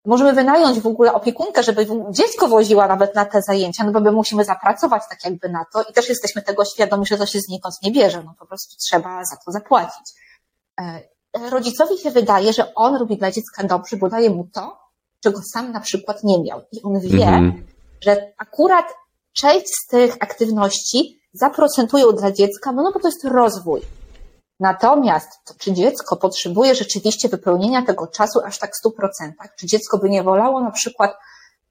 Możemy 0.06 0.34
wynająć 0.34 0.80
w 0.80 0.88
ogóle 0.88 1.14
opiekunkę, 1.14 1.64
żeby 1.64 1.88
dziecko 2.10 2.48
woziła 2.48 2.88
nawet 2.88 3.16
na 3.16 3.26
te 3.26 3.42
zajęcia, 3.42 3.84
no 3.84 3.92
bo 3.92 4.00
my 4.00 4.12
musimy 4.12 4.46
zapracować 4.46 5.04
tak 5.10 5.26
jakby 5.26 5.50
na 5.50 5.66
to 5.74 5.82
i 5.82 5.94
też 5.94 6.10
jesteśmy 6.10 6.42
tego 6.42 6.66
świadomi, 6.66 7.06
że 7.06 7.18
to 7.18 7.26
się 7.26 7.40
znikąd 7.40 7.76
nie 7.84 7.92
bierze, 7.92 8.24
no 8.24 8.34
po 8.40 8.46
prostu 8.46 8.76
trzeba 8.78 9.26
za 9.26 9.36
to 9.46 9.52
zapłacić. 9.52 10.14
E, 10.80 11.02
rodzicowi 11.50 11.98
się 11.98 12.12
wydaje, 12.12 12.54
że 12.54 12.74
on 12.76 12.96
robi 12.96 13.18
dla 13.18 13.32
dziecka 13.32 13.64
dobrze, 13.64 13.98
bo 13.98 14.10
daje 14.10 14.30
mu 14.30 14.48
to, 14.54 14.85
czego 15.26 15.42
sam 15.54 15.72
na 15.72 15.80
przykład 15.80 16.24
nie 16.24 16.44
miał. 16.44 16.62
I 16.72 16.82
on 16.84 17.00
wie, 17.00 17.28
mhm. 17.28 17.66
że 18.02 18.34
akurat 18.38 18.86
część 19.34 19.66
z 19.68 19.88
tych 19.88 20.16
aktywności 20.20 21.20
zaprocentują 21.34 22.12
dla 22.12 22.32
dziecka, 22.32 22.72
no, 22.72 22.84
no 22.84 22.92
bo 22.92 23.00
to 23.00 23.08
jest 23.08 23.24
rozwój. 23.24 23.82
Natomiast 24.60 25.30
czy 25.58 25.74
dziecko 25.74 26.16
potrzebuje 26.16 26.76
rzeczywiście 26.76 27.30
wypełnienia 27.30 27.82
tego 27.82 28.08
czasu 28.08 28.40
aż 28.46 28.60
tak 28.60 28.72
w 28.76 28.88
100%? 28.88 29.32
Czy 29.58 29.68
dziecko 29.68 29.98
by 29.98 30.10
nie 30.10 30.24
wolało 30.24 30.62
na 30.62 30.72
przykład 30.72 31.18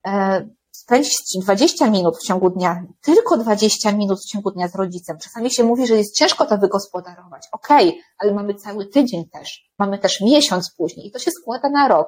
e, 0.07 0.47
spędzić 0.71 1.13
20 1.41 1.89
minut 1.89 2.17
w 2.17 2.27
ciągu 2.27 2.49
dnia, 2.49 2.83
tylko 3.01 3.37
20 3.37 3.91
minut 3.91 4.19
w 4.19 4.31
ciągu 4.31 4.51
dnia 4.51 4.67
z 4.67 4.75
rodzicem? 4.75 5.17
Czasami 5.17 5.53
się 5.53 5.63
mówi, 5.63 5.87
że 5.87 5.97
jest 5.97 6.15
ciężko 6.15 6.45
to 6.45 6.57
wygospodarować. 6.57 7.47
Okej, 7.51 7.89
okay, 7.89 8.01
ale 8.17 8.33
mamy 8.33 8.55
cały 8.55 8.85
tydzień 8.85 9.29
też. 9.29 9.71
Mamy 9.79 9.97
też 9.97 10.21
miesiąc 10.21 10.73
później 10.77 11.07
i 11.07 11.11
to 11.11 11.19
się 11.19 11.31
składa 11.31 11.69
na 11.69 11.87
rok. 11.87 12.07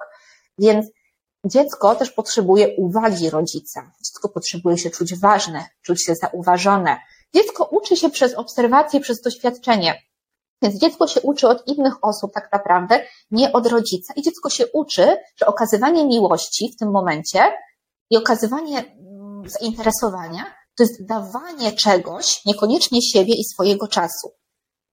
Więc 0.59 0.85
Dziecko 1.47 1.95
też 1.95 2.11
potrzebuje 2.11 2.75
uwagi 2.77 3.29
rodzica. 3.29 3.91
Dziecko 4.05 4.29
potrzebuje 4.29 4.77
się 4.77 4.89
czuć 4.89 5.19
ważne, 5.19 5.65
czuć 5.81 6.05
się 6.05 6.15
zauważone. 6.15 6.97
Dziecko 7.35 7.63
uczy 7.71 7.95
się 7.95 8.09
przez 8.09 8.33
obserwację, 8.33 8.99
przez 8.99 9.21
doświadczenie. 9.21 10.01
Więc 10.61 10.75
dziecko 10.75 11.07
się 11.07 11.21
uczy 11.21 11.47
od 11.47 11.67
innych 11.67 11.93
osób 12.01 12.31
tak 12.33 12.49
naprawdę, 12.51 13.05
nie 13.31 13.53
od 13.53 13.67
rodzica. 13.67 14.13
I 14.15 14.21
dziecko 14.21 14.49
się 14.49 14.67
uczy, 14.73 15.17
że 15.35 15.45
okazywanie 15.45 16.05
miłości 16.05 16.71
w 16.75 16.79
tym 16.79 16.91
momencie 16.91 17.39
i 18.09 18.17
okazywanie 18.17 18.79
mm, 18.79 19.49
zainteresowania 19.49 20.45
to 20.77 20.83
jest 20.83 21.05
dawanie 21.05 21.71
czegoś, 21.71 22.45
niekoniecznie 22.45 23.01
siebie 23.01 23.33
i 23.33 23.43
swojego 23.43 23.87
czasu. 23.87 24.31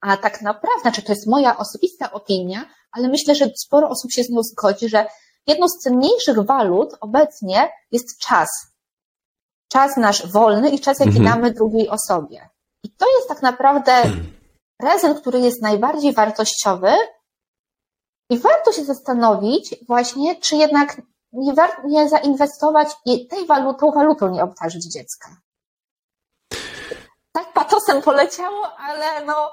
A 0.00 0.16
tak 0.16 0.42
naprawdę, 0.42 0.80
znaczy 0.82 1.02
to 1.02 1.12
jest 1.12 1.26
moja 1.26 1.58
osobista 1.58 2.12
opinia, 2.12 2.70
ale 2.92 3.08
myślę, 3.08 3.34
że 3.34 3.50
sporo 3.56 3.88
osób 3.88 4.12
się 4.12 4.24
z 4.24 4.30
nią 4.30 4.42
zgodzi, 4.42 4.88
że 4.88 5.06
jedną 5.46 5.68
z 5.68 5.78
cenniejszych 5.78 6.38
walut 6.38 6.94
obecnie 7.00 7.72
jest 7.92 8.18
czas. 8.18 8.48
Czas 9.72 9.96
nasz 9.96 10.32
wolny 10.32 10.70
i 10.70 10.80
czas, 10.80 11.00
jaki 11.00 11.18
mhm. 11.18 11.24
damy 11.24 11.50
drugiej 11.50 11.88
osobie. 11.88 12.48
I 12.82 12.90
to 12.90 13.06
jest 13.16 13.28
tak 13.28 13.42
naprawdę 13.42 14.02
prezent, 14.82 15.20
który 15.20 15.40
jest 15.40 15.62
najbardziej 15.62 16.12
wartościowy 16.12 16.92
i 18.30 18.38
warto 18.38 18.72
się 18.72 18.84
zastanowić 18.84 19.74
właśnie, 19.88 20.36
czy 20.36 20.56
jednak 20.56 21.02
nie, 21.32 21.54
war- 21.54 21.84
nie 21.84 22.08
zainwestować 22.08 22.88
i 23.06 23.28
tej 23.28 23.46
walutą, 23.46 23.90
walutą 23.90 24.30
nie 24.30 24.42
obdarzyć 24.42 24.92
dziecka. 24.92 25.36
Tak 27.32 27.52
patosem 27.52 28.02
poleciało, 28.02 28.76
ale 28.78 29.24
no 29.24 29.52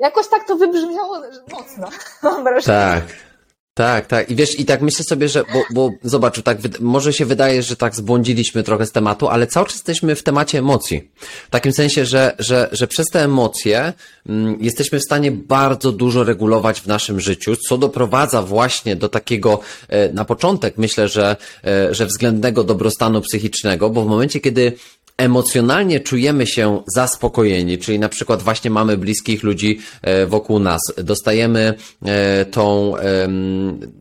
jakoś 0.00 0.28
tak 0.28 0.46
to 0.46 0.56
wybrzmiało 0.56 1.20
mocno. 1.52 1.88
Mam 2.22 2.44
wrażenie. 2.44 3.00
Tak. 3.00 3.35
Tak, 3.76 4.06
tak. 4.06 4.30
I 4.30 4.36
wiesz, 4.36 4.60
i 4.60 4.64
tak 4.64 4.82
myślę 4.82 5.04
sobie, 5.04 5.28
że, 5.28 5.44
bo, 5.52 5.62
bo 5.70 5.90
zobacz, 6.02 6.42
tak, 6.42 6.58
może 6.80 7.12
się 7.12 7.24
wydaje, 7.24 7.62
że 7.62 7.76
tak 7.76 7.96
zbłądziliśmy 7.96 8.62
trochę 8.62 8.86
z 8.86 8.92
tematu, 8.92 9.28
ale 9.28 9.46
cały 9.46 9.66
czas 9.66 9.74
jesteśmy 9.74 10.14
w 10.14 10.22
temacie 10.22 10.58
emocji. 10.58 11.10
W 11.46 11.50
takim 11.50 11.72
sensie, 11.72 12.06
że, 12.06 12.34
że, 12.38 12.68
że 12.72 12.86
przez 12.86 13.06
te 13.06 13.24
emocje 13.24 13.92
mm, 14.28 14.56
jesteśmy 14.60 14.98
w 14.98 15.02
stanie 15.02 15.32
bardzo 15.32 15.92
dużo 15.92 16.24
regulować 16.24 16.80
w 16.80 16.86
naszym 16.86 17.20
życiu, 17.20 17.56
co 17.56 17.78
doprowadza 17.78 18.42
właśnie 18.42 18.96
do 18.96 19.08
takiego, 19.08 19.60
e, 19.88 20.12
na 20.12 20.24
początek 20.24 20.78
myślę, 20.78 21.08
że, 21.08 21.36
e, 21.64 21.94
że 21.94 22.06
względnego 22.06 22.64
dobrostanu 22.64 23.20
psychicznego, 23.20 23.90
bo 23.90 24.02
w 24.02 24.06
momencie, 24.06 24.40
kiedy 24.40 24.72
emocjonalnie 25.16 26.00
czujemy 26.00 26.46
się 26.46 26.82
zaspokojeni, 26.94 27.78
czyli 27.78 27.98
na 27.98 28.08
przykład 28.08 28.42
właśnie 28.42 28.70
mamy 28.70 28.96
bliskich 28.96 29.42
ludzi 29.42 29.80
e, 30.02 30.26
wokół 30.26 30.58
nas, 30.58 30.80
dostajemy 31.04 31.74
e, 32.06 32.44
tą, 32.44 32.94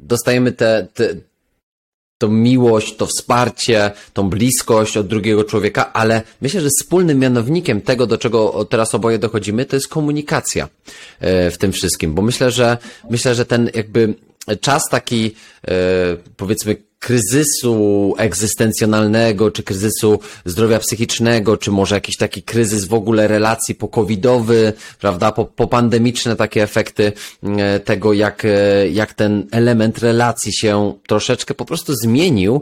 dostajemy 0.01 0.51
te, 0.51 0.87
te 0.93 1.15
miłość, 2.29 2.95
to 2.95 3.05
wsparcie, 3.05 3.91
tą 4.13 4.29
bliskość 4.29 4.97
od 4.97 5.07
drugiego 5.07 5.43
człowieka, 5.43 5.93
ale 5.93 6.21
myślę, 6.41 6.61
że 6.61 6.69
wspólnym 6.69 7.19
mianownikiem 7.19 7.81
tego, 7.81 8.07
do 8.07 8.17
czego 8.17 8.65
teraz 8.65 8.95
oboje 8.95 9.19
dochodzimy, 9.19 9.65
to 9.65 9.75
jest 9.75 9.87
komunikacja 9.87 10.67
e, 11.19 11.51
w 11.51 11.57
tym 11.57 11.71
wszystkim, 11.71 12.13
bo 12.13 12.21
myślę, 12.21 12.51
że 12.51 12.77
myślę, 13.09 13.35
że 13.35 13.45
ten 13.45 13.69
jakby 13.73 14.13
czas 14.61 14.83
taki, 14.89 15.35
powiedzmy, 16.37 16.75
kryzysu 17.05 18.13
egzystencjonalnego, 18.17 19.51
czy 19.51 19.63
kryzysu 19.63 20.19
zdrowia 20.45 20.79
psychicznego, 20.79 21.57
czy 21.57 21.71
może 21.71 21.95
jakiś 21.95 22.17
taki 22.17 22.43
kryzys 22.43 22.85
w 22.85 22.93
ogóle 22.93 23.27
relacji 23.27 23.75
pokowidowy, 23.75 24.73
prawda, 24.99 25.31
popandemiczne 25.31 26.35
takie 26.35 26.63
efekty 26.63 27.13
e, 27.43 27.79
tego, 27.79 28.13
jak, 28.13 28.45
e, 28.45 28.89
jak 28.89 29.13
ten 29.13 29.47
element 29.51 29.99
relacji 29.99 30.53
się 30.53 30.93
troszeczkę 31.07 31.53
po 31.53 31.65
prostu 31.65 31.93
zmienił. 31.95 32.61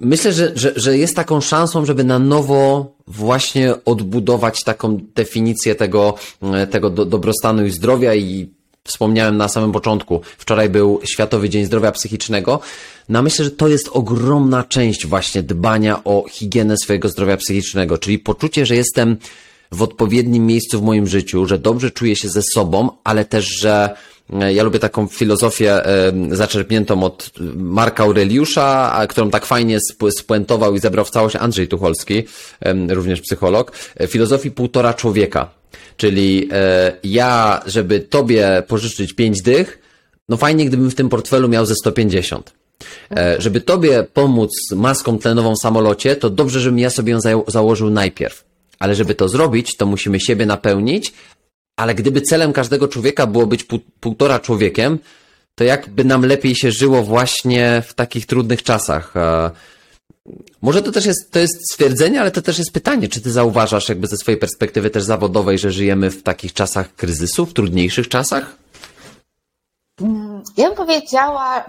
Myślę, 0.00 0.32
że, 0.32 0.52
że, 0.54 0.72
że 0.76 0.98
jest 0.98 1.16
taką 1.16 1.40
szansą, 1.40 1.84
żeby 1.84 2.04
na 2.04 2.18
nowo 2.18 2.92
właśnie 3.06 3.74
odbudować 3.84 4.64
taką 4.64 4.98
definicję 5.14 5.74
tego, 5.74 6.14
e, 6.42 6.66
tego 6.66 6.90
do, 6.90 7.04
dobrostanu 7.04 7.66
i 7.66 7.70
zdrowia 7.70 8.14
i 8.14 8.55
wspomniałem 8.86 9.36
na 9.36 9.48
samym 9.48 9.72
początku, 9.72 10.20
wczoraj 10.38 10.68
był 10.68 11.00
Światowy 11.04 11.48
Dzień 11.48 11.64
Zdrowia 11.64 11.92
Psychicznego. 11.92 12.60
No 13.08 13.22
myślę, 13.22 13.44
że 13.44 13.50
to 13.50 13.68
jest 13.68 13.88
ogromna 13.92 14.64
część 14.64 15.06
właśnie 15.06 15.42
dbania 15.42 16.04
o 16.04 16.24
higienę 16.30 16.76
swojego 16.76 17.08
zdrowia 17.08 17.36
psychicznego, 17.36 17.98
czyli 17.98 18.18
poczucie, 18.18 18.66
że 18.66 18.76
jestem 18.76 19.16
w 19.72 19.82
odpowiednim 19.82 20.46
miejscu 20.46 20.80
w 20.80 20.82
moim 20.82 21.06
życiu, 21.06 21.46
że 21.46 21.58
dobrze 21.58 21.90
czuję 21.90 22.16
się 22.16 22.28
ze 22.28 22.42
sobą, 22.42 22.90
ale 23.04 23.24
też, 23.24 23.44
że 23.44 23.90
e, 24.32 24.54
ja 24.54 24.62
lubię 24.62 24.78
taką 24.78 25.06
filozofię 25.06 25.82
zaczerpniętą 26.30 27.02
od 27.02 27.30
Marka 27.56 28.04
Aureliusza, 28.04 29.06
którą 29.08 29.30
tak 29.30 29.46
fajnie 29.46 29.78
spuentował 30.18 30.74
i 30.74 30.78
zebrał 30.78 31.04
w 31.04 31.10
całość 31.10 31.36
Andrzej 31.36 31.68
Tucholski, 31.68 32.22
również 32.88 33.20
psycholog, 33.20 33.72
filozofii 34.08 34.50
półtora 34.50 34.94
człowieka. 34.94 35.50
Czyli 35.96 36.48
ja, 37.04 37.62
żeby 37.66 38.00
tobie 38.00 38.62
pożyczyć 38.68 39.12
pięć 39.12 39.42
dych, 39.42 39.78
no 40.28 40.36
fajnie, 40.36 40.64
gdybym 40.64 40.90
w 40.90 40.94
tym 40.94 41.08
portfelu 41.08 41.48
miał 41.48 41.66
ze 41.66 41.74
150. 41.74 42.52
E, 43.16 43.40
żeby 43.40 43.60
tobie 43.60 44.06
pomóc 44.12 44.50
maską 44.74 45.18
tlenową 45.18 45.54
w 45.54 45.58
samolocie, 45.58 46.16
to 46.16 46.30
dobrze, 46.30 46.60
żebym 46.60 46.78
ja 46.78 46.90
sobie 46.90 47.12
ją 47.12 47.42
założył 47.46 47.90
najpierw. 47.90 48.44
Ale 48.78 48.94
żeby 48.94 49.14
to 49.14 49.28
zrobić, 49.28 49.76
to 49.76 49.86
musimy 49.86 50.20
siebie 50.20 50.46
napełnić, 50.46 51.12
ale 51.76 51.94
gdyby 51.94 52.20
celem 52.20 52.52
każdego 52.52 52.88
człowieka 52.88 53.26
było 53.26 53.46
być 53.46 53.64
pół, 53.64 53.78
półtora 54.00 54.38
człowiekiem, 54.38 54.98
to 55.54 55.64
jakby 55.64 56.04
nam 56.04 56.26
lepiej 56.26 56.54
się 56.54 56.72
żyło 56.72 57.02
właśnie 57.02 57.82
w 57.86 57.94
takich 57.94 58.26
trudnych 58.26 58.62
czasach. 58.62 59.14
Może 60.62 60.82
to 60.82 60.92
też 60.92 61.06
jest, 61.06 61.32
to 61.32 61.38
jest 61.38 61.72
stwierdzenie, 61.72 62.20
ale 62.20 62.30
to 62.30 62.42
też 62.42 62.58
jest 62.58 62.72
pytanie, 62.72 63.08
czy 63.08 63.20
ty 63.20 63.32
zauważasz 63.32 63.88
jakby 63.88 64.06
ze 64.06 64.16
swojej 64.16 64.40
perspektywy 64.40 64.90
też 64.90 65.02
zawodowej, 65.02 65.58
że 65.58 65.70
żyjemy 65.70 66.10
w 66.10 66.22
takich 66.22 66.52
czasach 66.52 66.94
kryzysu, 66.94 67.46
w 67.46 67.54
trudniejszych 67.54 68.08
czasach? 68.08 68.56
Ja 70.56 70.66
bym 70.66 70.76
powiedziała, 70.76 71.64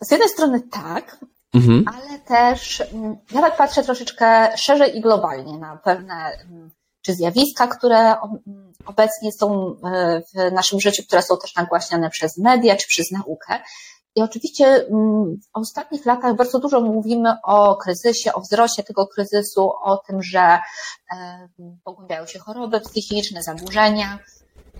z 0.00 0.10
jednej 0.10 0.28
strony 0.28 0.60
tak, 0.70 1.18
mhm. 1.54 1.84
ale 1.86 2.18
też 2.18 2.82
mm, 2.92 3.16
ja 3.32 3.40
tak 3.40 3.56
patrzę 3.56 3.82
troszeczkę 3.82 4.56
szerzej 4.56 4.96
i 4.96 5.00
globalnie 5.00 5.58
na 5.58 5.76
pewne 5.76 6.14
mm, 6.14 6.70
czy 7.02 7.14
zjawiska, 7.14 7.66
które 7.66 7.98
mm, 7.98 8.72
obecnie 8.86 9.32
są 9.32 9.76
e, 9.84 10.22
w 10.34 10.52
naszym 10.52 10.80
życiu, 10.80 11.02
które 11.06 11.22
są 11.22 11.36
też 11.38 11.54
nagłaśniane 11.54 12.10
przez 12.10 12.38
media 12.38 12.76
czy 12.76 12.88
przez 12.88 13.10
naukę. 13.10 13.60
I 14.18 14.22
oczywiście 14.22 14.86
w 15.42 15.58
ostatnich 15.58 16.06
latach 16.06 16.36
bardzo 16.36 16.58
dużo 16.58 16.80
mówimy 16.80 17.34
o 17.42 17.76
kryzysie, 17.76 18.32
o 18.32 18.40
wzroście 18.40 18.82
tego 18.82 19.06
kryzysu, 19.06 19.72
o 19.82 19.96
tym, 19.96 20.22
że 20.22 20.58
e, 21.12 21.48
pogłębiają 21.84 22.26
się 22.26 22.38
choroby 22.38 22.80
psychiczne, 22.80 23.42
zaburzenia. 23.42 24.18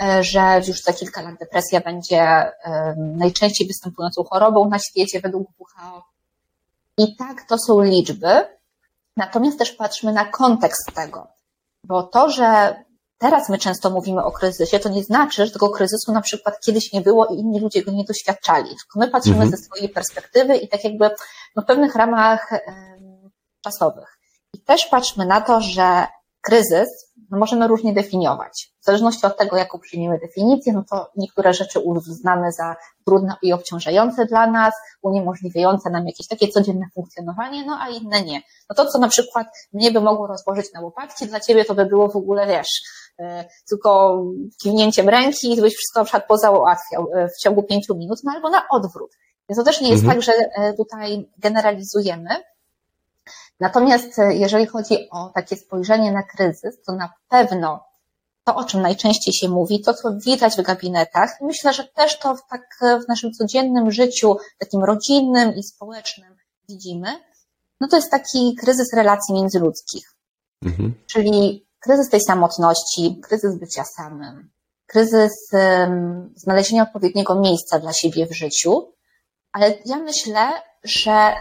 E, 0.03 0.25
że 0.25 0.61
już 0.69 0.83
za 0.83 0.93
kilka 0.93 1.23
lat 1.23 1.39
depresja 1.41 1.81
będzie 1.81 2.53
najczęściej 2.97 3.67
występującą 3.67 4.25
chorobą 4.25 4.69
na 4.69 4.79
świecie 4.79 5.21
według 5.21 5.49
WHO. 5.59 6.03
I 6.99 7.17
tak 7.17 7.43
to 7.49 7.59
są 7.59 7.81
liczby, 7.81 8.47
natomiast 9.17 9.59
też 9.59 9.73
patrzmy 9.73 10.13
na 10.13 10.25
kontekst 10.25 10.93
tego, 10.95 11.27
bo 11.85 12.03
to, 12.03 12.31
że 12.31 12.77
teraz 13.19 13.49
my 13.49 13.59
często 13.59 13.91
mówimy 13.91 14.25
o 14.25 14.33
kryzysie, 14.33 14.79
to 14.79 14.89
nie 14.89 15.05
znaczy, 15.05 15.47
że 15.47 15.53
tego 15.53 15.71
kryzysu 15.71 16.13
na 16.13 16.21
przykład 16.21 16.61
kiedyś 16.61 16.93
nie 16.93 17.01
było 17.01 17.27
i 17.27 17.39
inni 17.39 17.61
ludzie 17.61 17.83
go 17.83 17.93
nie 17.93 18.05
doświadczali. 18.05 18.69
Tylko 18.69 18.99
my 18.99 19.09
patrzymy 19.09 19.43
mhm. 19.43 19.51
ze 19.51 19.57
swojej 19.57 19.89
perspektywy 19.89 20.57
i 20.57 20.69
tak 20.69 20.85
jakby 20.85 21.11
no, 21.57 21.63
w 21.63 21.67
pewnych 21.67 21.95
ramach 21.95 22.51
czasowych. 23.65 24.19
I 24.53 24.61
też 24.61 24.87
patrzmy 24.87 25.27
na 25.27 25.41
to, 25.41 25.61
że 25.61 26.07
kryzys 26.41 27.09
no 27.31 27.39
możemy 27.39 27.69
różnie 27.69 27.93
definiować. 27.93 28.73
W 28.81 28.85
zależności 28.85 29.27
od 29.27 29.39
tego, 29.39 29.57
jaką 29.57 29.79
przyjmiemy 29.79 30.19
definicję, 30.19 30.73
no 30.73 30.85
to 30.91 31.11
niektóre 31.17 31.55
rzeczy 31.55 31.81
uznamy 31.81 32.53
za 32.53 32.77
trudne 33.07 33.35
i 33.43 33.53
obciążające 33.53 34.27
dla 34.27 34.47
nas, 34.47 34.75
uniemożliwiające 35.03 35.91
nam 35.91 36.07
jakieś 36.07 36.27
takie 36.27 36.49
codzienne 36.49 36.87
funkcjonowanie, 36.95 37.67
no 37.67 37.79
a 37.81 37.89
inne 37.89 38.23
nie. 38.23 38.43
No 38.71 38.77
to, 38.77 38.87
co 38.87 38.99
na 38.99 39.09
przykład 39.09 39.47
mnie 39.73 39.91
by 39.91 40.01
mogło 40.01 40.27
rozłożyć 40.27 40.73
na 40.75 40.81
łopatki, 40.81 41.27
dla 41.27 41.41
ciebie 41.41 41.65
to 41.65 41.75
by 41.75 41.87
było 41.87 42.09
w 42.09 42.17
ogóle, 42.17 42.47
wiesz, 42.47 42.83
tylko 43.69 44.23
kiwnięciem 44.63 45.09
ręki 45.09 45.53
i 45.53 45.61
byś 45.61 45.75
wszystko 45.75 46.01
na 46.01 46.05
przykład 46.05 46.27
pozałatwiał 46.27 47.09
e, 47.15 47.29
w 47.29 47.43
ciągu 47.43 47.63
pięciu 47.63 47.95
minut, 47.95 48.19
no 48.25 48.33
albo 48.35 48.51
na 48.51 48.69
odwrót. 48.71 49.11
Więc 49.49 49.59
to 49.59 49.65
też 49.65 49.81
nie 49.81 49.91
jest 49.91 50.03
mhm. 50.05 50.21
tak, 50.21 50.25
że 50.25 50.33
e, 50.33 50.75
tutaj 50.75 51.29
generalizujemy, 51.39 52.29
Natomiast 53.61 54.19
e, 54.19 54.35
jeżeli 54.35 54.67
chodzi 54.67 55.11
o 55.11 55.31
takie 55.35 55.57
spojrzenie 55.57 56.13
na 56.13 56.23
kryzys, 56.23 56.83
to 56.87 56.93
na 56.93 57.13
pewno 57.29 57.85
to, 58.45 58.57
o 58.57 58.65
czym 58.65 58.83
najczęściej 58.83 59.35
się 59.35 59.49
mówi, 59.49 59.81
to, 59.81 59.95
co 59.95 60.17
widać 60.17 60.57
w 60.57 60.63
gabinetach, 60.63 61.31
myślę, 61.41 61.73
że 61.73 61.85
też 61.85 62.19
to 62.19 62.37
w, 62.37 62.41
tak 62.51 62.63
e, 62.83 63.01
w 63.01 63.09
naszym 63.09 63.33
codziennym 63.33 63.91
życiu, 63.91 64.37
takim 64.59 64.85
rodzinnym 64.85 65.55
i 65.55 65.63
społecznym 65.63 66.37
widzimy, 66.69 67.09
no 67.81 67.89
to 67.89 67.97
jest 67.97 68.11
taki 68.11 68.55
kryzys 68.61 68.95
relacji 68.95 69.35
międzyludzkich. 69.35 70.15
Mhm. 70.65 70.95
Czyli 71.07 71.68
kryzys 71.81 72.09
tej 72.09 72.21
samotności, 72.21 73.21
kryzys 73.23 73.59
bycia 73.59 73.85
samym, 73.85 74.51
kryzys 74.87 75.51
znalezienia 76.37 76.83
odpowiedniego 76.83 77.35
miejsca 77.35 77.79
dla 77.79 77.93
siebie 77.93 78.27
w 78.27 78.33
życiu, 78.33 78.93
ale 79.53 79.75
ja 79.85 79.97
myślę, 79.97 80.49
że 80.85 81.35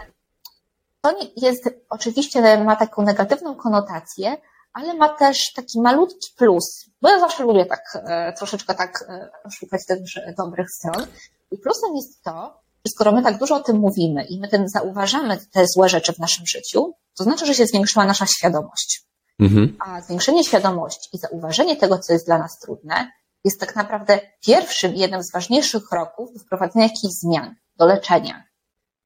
to 1.00 1.18
jest, 1.36 1.70
oczywiście 1.90 2.64
ma 2.64 2.76
taką 2.76 3.02
negatywną 3.02 3.54
konotację, 3.54 4.36
ale 4.72 4.94
ma 4.94 5.08
też 5.08 5.52
taki 5.56 5.80
malutki 5.80 6.28
plus, 6.36 6.86
bo 7.02 7.08
ja 7.08 7.20
zawsze 7.20 7.44
lubię 7.44 7.66
tak 7.66 7.82
e, 7.94 8.32
troszeczkę 8.32 8.74
tak 8.74 9.04
e, 9.08 9.30
szukać 9.50 9.86
tych 9.86 9.98
dobrych 10.36 10.66
stron. 10.70 11.06
I 11.50 11.58
plusem 11.58 11.96
jest 11.96 12.22
to, 12.22 12.60
że 12.84 12.90
skoro 12.90 13.12
my 13.12 13.22
tak 13.22 13.38
dużo 13.38 13.56
o 13.56 13.60
tym 13.60 13.76
mówimy 13.76 14.24
i 14.24 14.40
my 14.40 14.48
tym 14.48 14.68
zauważamy 14.68 15.38
te 15.52 15.66
złe 15.66 15.88
rzeczy 15.88 16.12
w 16.12 16.18
naszym 16.18 16.46
życiu, 16.46 16.94
to 17.16 17.24
znaczy, 17.24 17.46
że 17.46 17.54
się 17.54 17.66
zwiększyła 17.66 18.04
nasza 18.04 18.26
świadomość. 18.26 19.07
Mhm. 19.40 19.76
A 19.86 20.00
zwiększenie 20.00 20.44
świadomości 20.44 21.08
i 21.12 21.18
zauważenie 21.18 21.76
tego, 21.76 21.98
co 21.98 22.12
jest 22.12 22.26
dla 22.26 22.38
nas 22.38 22.58
trudne, 22.58 23.12
jest 23.44 23.60
tak 23.60 23.76
naprawdę 23.76 24.20
pierwszym 24.46 24.94
i 24.94 24.98
jednym 24.98 25.22
z 25.22 25.32
ważniejszych 25.32 25.84
kroków 25.84 26.32
do 26.32 26.40
wprowadzenia 26.40 26.84
jakichś 26.84 27.14
zmian, 27.14 27.54
do 27.76 27.86
leczenia 27.86 28.48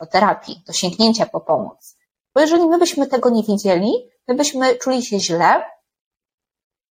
do 0.03 0.07
terapii, 0.07 0.63
do 0.67 0.73
sięgnięcia 0.73 1.27
po 1.27 1.41
pomoc. 1.41 1.97
Bo 2.35 2.41
jeżeli 2.41 2.69
my 2.69 2.79
byśmy 2.79 3.07
tego 3.07 3.31
nie 3.31 3.43
widzieli, 3.43 3.93
my 4.29 4.35
byśmy 4.35 4.75
czuli 4.75 5.05
się 5.05 5.21
źle 5.21 5.65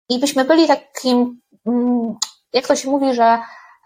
i 0.09 0.19
byśmy 0.19 0.45
byli 0.45 0.67
takim, 0.67 1.41
mm, 1.65 2.15
jak 2.53 2.67
to 2.67 2.75
się 2.75 2.89
mówi, 2.89 3.13
że 3.13 3.39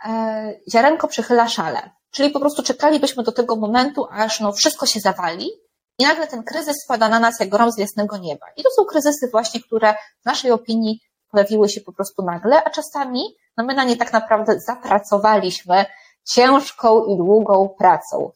e, 0.05 0.59
ziarenko 0.71 1.07
przychyla 1.07 1.47
szale. 1.47 1.91
Czyli 2.11 2.29
po 2.29 2.39
prostu 2.39 2.63
czekalibyśmy 2.63 3.23
do 3.23 3.31
tego 3.31 3.55
momentu, 3.55 4.07
aż 4.11 4.39
no 4.39 4.51
wszystko 4.51 4.85
się 4.85 4.99
zawali 4.99 5.51
i 5.99 6.03
nagle 6.03 6.27
ten 6.27 6.43
kryzys 6.43 6.75
spada 6.83 7.09
na 7.09 7.19
nas 7.19 7.39
jak 7.39 7.49
grom 7.49 7.71
z 7.71 7.77
jasnego 7.77 8.17
nieba. 8.17 8.45
I 8.57 8.63
to 8.63 8.69
są 8.69 8.85
kryzysy 8.85 9.27
właśnie, 9.31 9.61
które 9.61 9.93
w 9.93 10.25
naszej 10.25 10.51
opinii 10.51 10.99
pojawiły 11.31 11.69
się 11.69 11.81
po 11.81 11.93
prostu 11.93 12.25
nagle, 12.25 12.63
a 12.63 12.69
czasami 12.69 13.35
no 13.57 13.65
my 13.65 13.73
na 13.73 13.83
nie 13.83 13.97
tak 13.97 14.13
naprawdę 14.13 14.59
zapracowaliśmy 14.59 15.85
ciężką 16.33 17.05
i 17.05 17.17
długą 17.17 17.69
pracą. 17.77 18.31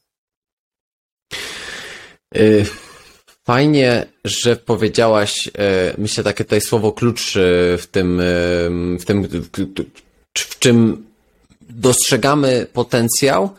Y, 2.37 2.65
fajnie, 3.45 4.05
że 4.25 4.55
powiedziałaś, 4.55 5.47
y, 5.47 5.51
myślę, 5.97 6.23
takie 6.23 6.43
tutaj 6.43 6.61
słowo 6.61 6.91
klucz 6.91 7.35
y, 7.35 7.77
w 7.77 7.87
tym, 7.91 8.21
w 8.99 9.05
tym, 9.05 9.27
w 10.37 10.59
czym 10.59 11.07
dostrzegamy 11.61 12.67
potencjał, 12.73 13.49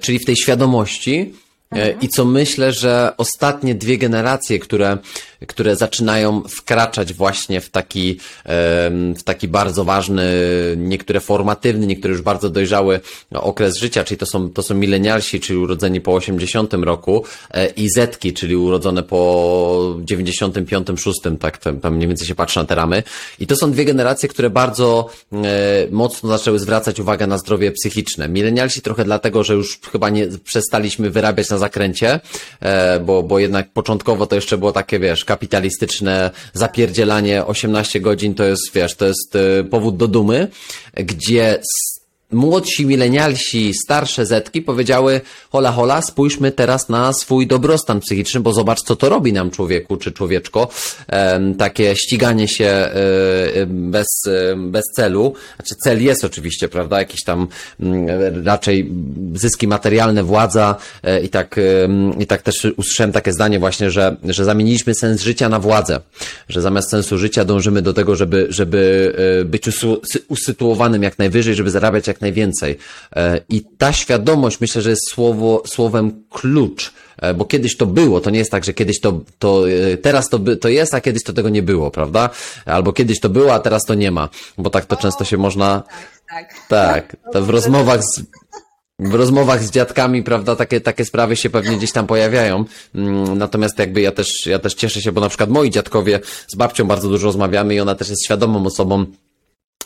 czyli 0.00 0.18
w 0.18 0.24
tej 0.24 0.36
świadomości, 0.36 1.34
Mhm. 1.74 2.00
I 2.00 2.08
co 2.08 2.24
myślę, 2.24 2.72
że 2.72 3.12
ostatnie 3.16 3.74
dwie 3.74 3.98
generacje, 3.98 4.58
które, 4.58 4.98
które 5.46 5.76
zaczynają 5.76 6.42
wkraczać 6.48 7.12
właśnie 7.12 7.60
w 7.60 7.70
taki, 7.70 8.20
w 9.16 9.22
taki 9.24 9.48
bardzo 9.48 9.84
ważny, 9.84 10.24
niektóre 10.76 11.20
formatywny, 11.20 11.86
niektóre 11.86 12.12
już 12.12 12.22
bardzo 12.22 12.50
dojrzały 12.50 13.00
okres 13.34 13.76
życia, 13.76 14.04
czyli 14.04 14.18
to 14.18 14.26
są, 14.26 14.50
to 14.50 14.62
są 14.62 14.74
milenialsi, 14.74 15.40
czyli 15.40 15.58
urodzeni 15.58 16.00
po 16.00 16.14
80 16.14 16.74
roku 16.74 17.24
e, 17.50 17.66
i 17.66 17.90
Zetki, 17.90 18.32
czyli 18.32 18.56
urodzone 18.56 19.02
po 19.02 19.96
95, 19.98 20.88
6, 20.96 21.20
tak 21.40 21.58
tam 21.58 21.94
mniej 21.96 22.08
więcej 22.08 22.26
się 22.26 22.34
patrzy 22.34 22.58
na 22.58 22.64
te 22.64 22.74
ramy. 22.74 23.02
I 23.40 23.46
to 23.46 23.56
są 23.56 23.72
dwie 23.72 23.84
generacje, 23.84 24.28
które 24.28 24.50
bardzo 24.50 25.08
e, 25.32 25.36
mocno 25.90 26.28
zaczęły 26.28 26.58
zwracać 26.58 27.00
uwagę 27.00 27.26
na 27.26 27.38
zdrowie 27.38 27.72
psychiczne. 27.72 28.28
Milenialsi 28.28 28.82
trochę 28.82 29.04
dlatego, 29.04 29.44
że 29.44 29.54
już 29.54 29.78
chyba 29.92 30.10
nie 30.10 30.28
przestaliśmy 30.44 31.10
wyrabiać 31.10 31.50
na 31.50 31.58
zakręcie, 31.64 32.20
e, 32.60 33.00
bo, 33.00 33.22
bo 33.22 33.38
jednak 33.38 33.72
początkowo 33.72 34.26
to 34.26 34.34
jeszcze 34.34 34.58
było 34.58 34.72
takie, 34.72 34.98
wiesz, 34.98 35.24
kapitalistyczne 35.24 36.30
zapierdzielanie. 36.52 37.44
18 37.46 38.00
godzin 38.00 38.34
to 38.34 38.44
jest, 38.44 38.72
wiesz, 38.74 38.94
to 38.96 39.06
jest 39.06 39.36
e, 39.36 39.64
powód 39.64 39.96
do 39.96 40.08
dumy, 40.08 40.48
gdzie 40.94 41.60
młodsi 42.32 42.86
milenialsi, 42.86 43.72
starsze 43.84 44.26
zetki 44.26 44.62
powiedziały 44.62 45.20
hola 45.50 45.72
hola, 45.72 46.02
spójrzmy 46.02 46.52
teraz 46.52 46.88
na 46.88 47.12
swój 47.12 47.46
dobrostan 47.46 48.00
psychiczny, 48.00 48.40
bo 48.40 48.52
zobacz 48.52 48.82
co 48.82 48.96
to 48.96 49.08
robi 49.08 49.32
nam 49.32 49.50
człowieku 49.50 49.96
czy 49.96 50.12
człowieczko, 50.12 50.68
takie 51.58 51.96
ściganie 51.96 52.48
się 52.48 52.64
e, 52.64 52.90
bez, 53.66 54.06
bez 54.56 54.84
celu, 54.96 55.34
znaczy 55.56 55.74
cel 55.84 56.04
jest 56.04 56.24
oczywiście, 56.24 56.68
prawda, 56.68 56.98
jakieś 56.98 57.24
tam 57.24 57.48
mm, 57.80 58.46
raczej 58.46 58.90
zyski 59.34 59.68
materialne, 59.68 60.22
władza 60.22 60.76
e, 61.02 61.20
i 61.20 61.28
tak, 61.28 61.60
i 62.18 62.26
tak 62.26 62.42
też 62.42 62.66
usłyszałem 62.76 63.12
takie 63.12 63.32
zdanie 63.32 63.58
właśnie, 63.58 63.90
że, 63.90 64.16
że 64.24 64.44
zamieniliśmy 64.44 64.94
sens 64.94 65.22
życia 65.22 65.48
na 65.48 65.58
władzę, 65.58 66.00
że 66.48 66.62
zamiast 66.62 66.90
sensu 66.90 67.18
życia 67.18 67.44
dążymy 67.44 67.82
do 67.82 67.92
tego, 67.92 68.16
żeby, 68.16 68.46
żeby 68.48 69.12
e, 69.40 69.44
być 69.44 69.64
usytuowanym 70.28 71.02
jak 71.02 71.18
najwyżej, 71.18 71.54
żeby 71.54 71.70
zarabiać 71.70 72.06
jak 72.06 72.20
najwięcej. 72.24 72.78
E, 73.16 73.40
I 73.48 73.64
ta 73.78 73.92
świadomość 73.92 74.60
myślę, 74.60 74.82
że 74.82 74.90
jest 74.90 75.10
słowo, 75.10 75.62
słowem 75.66 76.24
klucz, 76.30 76.92
e, 77.18 77.34
bo 77.34 77.44
kiedyś 77.44 77.76
to 77.76 77.86
było, 77.86 78.20
to 78.20 78.30
nie 78.30 78.38
jest 78.38 78.50
tak, 78.50 78.64
że 78.64 78.72
kiedyś 78.74 79.00
to, 79.00 79.20
to 79.38 79.64
e, 79.92 79.96
teraz 79.96 80.28
to, 80.28 80.38
to 80.60 80.68
jest, 80.68 80.94
a 80.94 81.00
kiedyś 81.00 81.22
to 81.22 81.32
tego 81.32 81.48
nie 81.48 81.62
było, 81.62 81.90
prawda? 81.90 82.30
Albo 82.66 82.92
kiedyś 82.92 83.20
to 83.20 83.28
było, 83.28 83.54
a 83.54 83.58
teraz 83.58 83.82
to 83.84 83.94
nie 83.94 84.10
ma, 84.10 84.28
bo 84.58 84.70
tak 84.70 84.84
to 84.86 84.96
często 84.96 85.24
się 85.24 85.36
można, 85.36 85.82
Tak, 86.30 86.48
tak. 86.68 87.16
tak, 87.32 87.42
w 87.42 87.50
rozmowach 87.50 88.00
z, 88.02 88.22
w 88.98 89.14
rozmowach 89.14 89.62
z 89.62 89.70
dziadkami, 89.70 90.22
prawda, 90.22 90.56
takie, 90.56 90.80
takie 90.80 91.04
sprawy 91.04 91.36
się 91.36 91.50
pewnie 91.50 91.76
gdzieś 91.76 91.92
tam 91.92 92.06
pojawiają. 92.06 92.64
Mm, 92.94 93.38
Natomiast 93.38 93.78
jakby 93.78 94.00
ja 94.00 94.12
też, 94.12 94.46
ja 94.46 94.58
też 94.58 94.74
cieszę 94.74 95.00
się, 95.02 95.12
bo 95.12 95.20
na 95.20 95.28
przykład 95.28 95.50
moi 95.50 95.70
dziadkowie 95.70 96.20
z 96.48 96.54
babcią 96.56 96.84
bardzo 96.86 97.08
dużo 97.08 97.26
rozmawiamy 97.26 97.74
i 97.74 97.80
ona 97.80 97.94
też 97.94 98.08
jest 98.08 98.24
świadomą 98.24 98.66
osobą, 98.66 99.06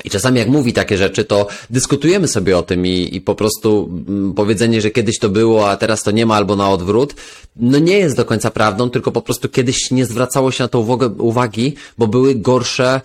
i 0.04 0.10
czasami 0.10 0.38
jak 0.38 0.48
mówi 0.48 0.72
takie 0.72 0.96
rzeczy, 0.96 1.24
to 1.24 1.46
dyskutujemy 1.70 2.28
sobie 2.28 2.58
o 2.58 2.62
tym 2.62 2.86
i, 2.86 3.08
i 3.12 3.20
po 3.20 3.34
prostu 3.34 3.90
mm, 4.08 4.34
powiedzenie, 4.34 4.80
że 4.80 4.90
kiedyś 4.90 5.18
to 5.18 5.28
było, 5.28 5.70
a 5.70 5.76
teraz 5.76 6.02
to 6.02 6.10
nie 6.10 6.26
ma 6.26 6.34
albo 6.34 6.56
na 6.56 6.70
odwrót, 6.70 7.14
no 7.56 7.78
nie 7.78 7.98
jest 7.98 8.16
do 8.16 8.24
końca 8.24 8.50
prawdą, 8.50 8.90
tylko 8.90 9.12
po 9.12 9.22
prostu 9.22 9.48
kiedyś 9.48 9.90
nie 9.90 10.06
zwracało 10.06 10.50
się 10.50 10.64
na 10.64 10.68
to 10.68 10.80
uwagi, 11.18 11.74
bo 11.98 12.06
były 12.06 12.34
gorsze 12.34 13.00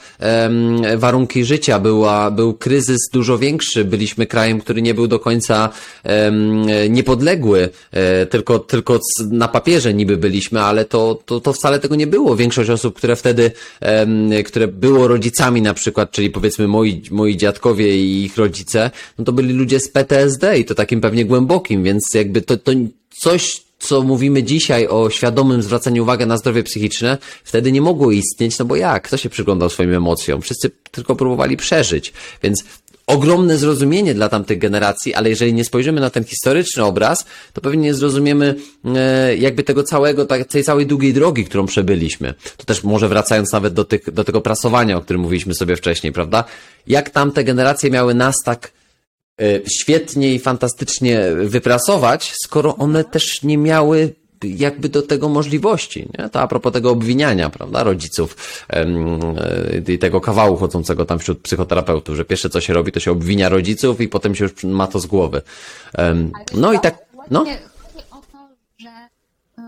warunki 0.98 1.46
życia, 1.46 1.80
była, 1.80 2.32
był 2.32 2.54
kryzys 2.54 3.10
dużo 3.14 3.38
większy, 3.38 3.86
byliśmy 3.86 4.26
krajem, 4.26 4.60
który 4.60 4.82
nie 4.82 4.94
był 4.94 5.08
do 5.08 5.20
końca 5.20 5.70
niepodległy, 6.90 7.70
e, 7.92 8.26
tylko, 8.26 8.60
tylko 8.60 9.00
na 9.32 9.48
papierze 9.48 9.94
niby 9.94 10.18
byliśmy, 10.18 10.62
ale 10.62 10.86
to, 10.86 11.20
to, 11.26 11.40
to 11.40 11.54
wcale 11.54 11.80
tego 11.80 11.96
nie 11.96 12.08
było. 12.08 12.36
Większość 12.36 12.70
osób, 12.70 12.98
które 12.98 13.16
wtedy, 13.16 13.52
które 14.46 14.68
było 14.68 15.08
rodzicami 15.08 15.62
na 15.62 15.74
przykład, 15.74 16.12
czyli 16.12 16.30
powiedzmy 16.30 16.68
moi, 16.68 16.83
moi 17.12 17.38
dziadkowie 17.38 17.98
i 17.98 18.24
ich 18.24 18.38
rodzice, 18.38 18.92
no 19.18 19.26
to 19.26 19.32
byli 19.32 19.54
ludzie 19.54 19.80
z 19.80 19.90
PTSD 19.90 20.60
i 20.60 20.66
to 20.66 20.76
takim 20.76 21.02
pewnie 21.02 21.26
głębokim, 21.26 21.84
więc 21.84 22.14
jakby 22.14 22.42
to, 22.42 22.58
to 22.58 22.72
coś, 23.10 23.62
co 23.80 24.02
mówimy 24.02 24.44
dzisiaj 24.44 24.88
o 24.88 25.10
świadomym 25.10 25.62
zwracaniu 25.62 26.04
uwagi 26.04 26.26
na 26.26 26.38
zdrowie 26.38 26.64
psychiczne, 26.64 27.18
wtedy 27.44 27.72
nie 27.72 27.82
mogło 27.82 28.12
istnieć, 28.12 28.60
no 28.60 28.66
bo 28.66 28.76
jak? 28.76 29.04
Kto 29.04 29.18
się 29.18 29.30
przyglądał 29.30 29.70
swoim 29.70 29.94
emocjom? 29.94 30.42
Wszyscy 30.42 30.72
tylko 30.92 31.16
próbowali 31.16 31.58
przeżyć, 31.58 32.14
więc 32.44 32.64
ogromne 33.08 33.58
zrozumienie 33.58 34.14
dla 34.14 34.30
tamtych 34.30 34.60
generacji, 34.60 35.14
ale 35.14 35.30
jeżeli 35.30 35.54
nie 35.54 35.66
spojrzymy 35.66 36.02
na 36.02 36.10
ten 36.10 36.24
historyczny 36.24 36.84
obraz, 36.84 37.26
to 37.54 37.62
pewnie 37.62 37.82
nie 37.82 37.94
zrozumiemy 37.94 38.56
e, 38.86 39.36
jakby 39.36 39.64
tego 39.64 39.84
całego, 39.84 40.26
tak, 40.26 40.48
tej 40.48 40.64
całej 40.64 40.86
długiej 40.86 41.14
drogi, 41.14 41.46
którą 41.46 41.66
przebyliśmy. 41.66 42.34
To 42.58 42.66
też 42.66 42.84
może 42.84 43.10
wracając 43.10 43.52
nawet 43.52 43.74
do, 43.74 43.86
tych, 43.86 44.12
do 44.12 44.24
tego 44.24 44.42
prasowania, 44.42 44.98
o 44.98 45.02
którym 45.02 45.22
mówiliśmy 45.22 45.56
sobie 45.56 45.76
wcześniej, 45.76 46.14
prawda? 46.14 46.44
Jak 46.88 47.10
tamte 47.10 47.44
generacje 47.44 47.92
miały 47.92 48.14
nas 48.14 48.36
tak 48.46 48.72
e, 49.42 49.46
świetnie 49.82 50.34
i 50.34 50.40
fantastycznie 50.40 51.22
wyprasować, 51.44 52.34
skoro 52.44 52.76
one 52.76 53.04
też 53.04 53.44
nie 53.44 53.58
miały 53.58 54.14
jakby 54.44 54.90
do 54.90 55.02
tego 55.02 55.30
możliwości, 55.30 56.10
nie? 56.20 56.30
To 56.30 56.40
a 56.42 56.48
propos 56.48 56.74
tego 56.74 56.92
obwiniania, 56.92 57.50
prawda, 57.50 57.84
rodziców 57.84 58.36
e, 58.70 58.86
i 59.88 60.00
tego 60.00 60.22
kawału 60.22 60.58
chodzącego 60.58 61.06
tam 61.06 61.20
wśród 61.20 61.42
psychoterapeutów, 61.42 62.16
że 62.16 62.26
pierwsze 62.26 62.50
co 62.50 62.62
się 62.62 62.74
robi, 62.74 62.92
to 62.92 63.00
się 63.00 63.12
obwinia 63.12 63.50
rodziców 63.50 64.02
i 64.02 64.08
potem 64.08 64.36
się 64.36 64.44
już 64.44 64.64
ma 64.64 64.88
to 64.88 65.00
z 65.00 65.06
głowy. 65.06 65.42
No 66.54 66.74
i 66.74 66.80
tak, 66.80 66.98
no, 67.32 67.44
właśnie 67.44 67.74
Chodzi 67.94 68.06
o 68.12 68.22
to, 68.32 68.48
że 68.78 68.90
y, 69.60 69.62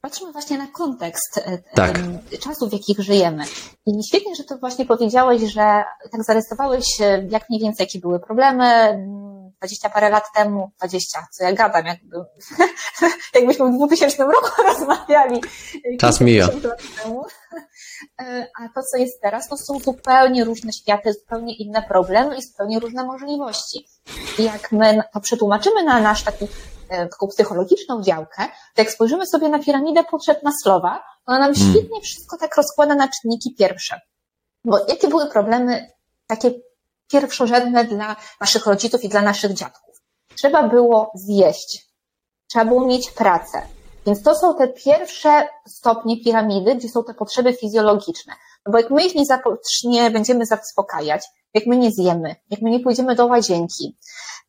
patrzymy 0.00 0.32
właśnie 0.32 0.58
na 0.58 0.66
kontekst 0.66 1.36
y, 1.36 1.62
Tak. 1.74 2.00
czasów, 2.40 2.70
w 2.70 2.72
jakich 2.72 3.00
żyjemy. 3.00 3.44
I 3.86 3.92
świetnie, 4.08 4.34
że 4.34 4.44
to 4.44 4.58
właśnie 4.58 4.86
powiedziałeś, 4.86 5.42
że 5.42 5.84
tak 6.12 6.24
zarysowałeś, 6.26 6.84
jak 7.30 7.50
mniej 7.50 7.62
więcej 7.62 7.84
jakie 7.84 7.98
były 7.98 8.20
problemy 8.20 8.98
20 9.64 9.90
parę 9.90 10.10
lat 10.10 10.24
temu, 10.34 10.70
20, 10.78 11.26
co 11.32 11.44
ja 11.44 11.52
gadam, 11.52 11.86
jakby, 11.86 12.16
jakbyśmy 13.34 13.72
w 13.72 13.76
2000 13.76 14.24
roku 14.24 14.62
rozmawiali. 14.68 15.40
Czas 16.00 16.20
mija. 16.20 16.48
50 16.48 16.64
lat 16.64 17.02
temu. 17.02 17.24
Y, 18.20 18.46
A 18.60 18.68
to, 18.74 18.82
co 18.90 18.96
jest 18.96 19.20
teraz, 19.20 19.48
to 19.48 19.56
są 19.56 19.78
zupełnie 19.78 20.44
różne 20.44 20.72
światy, 20.72 21.12
zupełnie 21.12 21.56
inne 21.56 21.82
problemy 21.82 22.36
i 22.36 22.42
zupełnie 22.42 22.80
różne 22.80 23.04
możliwości. 23.04 23.86
I 24.38 24.44
jak 24.44 24.72
my 24.72 25.02
to 25.12 25.20
przetłumaczymy 25.20 25.84
na 25.84 26.00
nasz 26.00 26.22
taki, 26.22 26.44
e, 26.88 27.08
taką 27.08 27.26
psychologiczną 27.26 28.02
działkę, 28.02 28.42
to 28.74 28.82
jak 28.82 28.90
spojrzymy 28.90 29.26
sobie 29.26 29.48
na 29.48 29.58
piramidę 29.58 30.04
potrzeb 30.04 30.42
Maslowa, 30.42 31.02
to 31.26 31.32
ona 31.32 31.38
nam 31.38 31.54
Hmm. 31.54 31.72
świetnie 31.72 32.00
wszystko 32.00 32.36
tak 32.36 32.56
rozkłada 32.56 32.94
na 32.94 33.08
czynniki 33.08 33.54
pierwsze. 33.58 34.00
Bo 34.64 34.78
jakie 34.88 35.08
były 35.08 35.30
problemy 35.30 35.92
takie 36.26 36.50
pierwszorzędne 37.12 37.84
dla 37.84 38.16
naszych 38.40 38.66
rodziców 38.66 39.04
i 39.04 39.08
dla 39.08 39.22
naszych 39.22 39.52
dziadków? 39.52 39.94
Trzeba 40.36 40.68
było 40.68 41.12
zjeść, 41.14 41.88
trzeba 42.50 42.64
było 42.64 42.86
mieć 42.86 43.10
pracę. 43.10 43.62
Więc 44.06 44.22
to 44.22 44.34
są 44.34 44.54
te 44.54 44.68
pierwsze 44.68 45.48
stopnie 45.68 46.24
piramidy, 46.24 46.74
gdzie 46.74 46.88
są 46.88 47.04
te 47.04 47.14
potrzeby 47.14 47.52
fizjologiczne. 47.52 48.32
No 48.66 48.72
bo 48.72 48.78
jak 48.78 48.90
my 48.90 49.06
ich 49.06 49.14
nie, 49.14 49.24
nie 49.84 50.10
będziemy 50.10 50.46
zaspokajać, 50.46 51.26
jak 51.54 51.66
my 51.66 51.76
nie 51.76 51.90
zjemy, 51.90 52.36
jak 52.50 52.62
my 52.62 52.70
nie 52.70 52.80
pójdziemy 52.80 53.14
do 53.14 53.26
łazienki, 53.26 53.96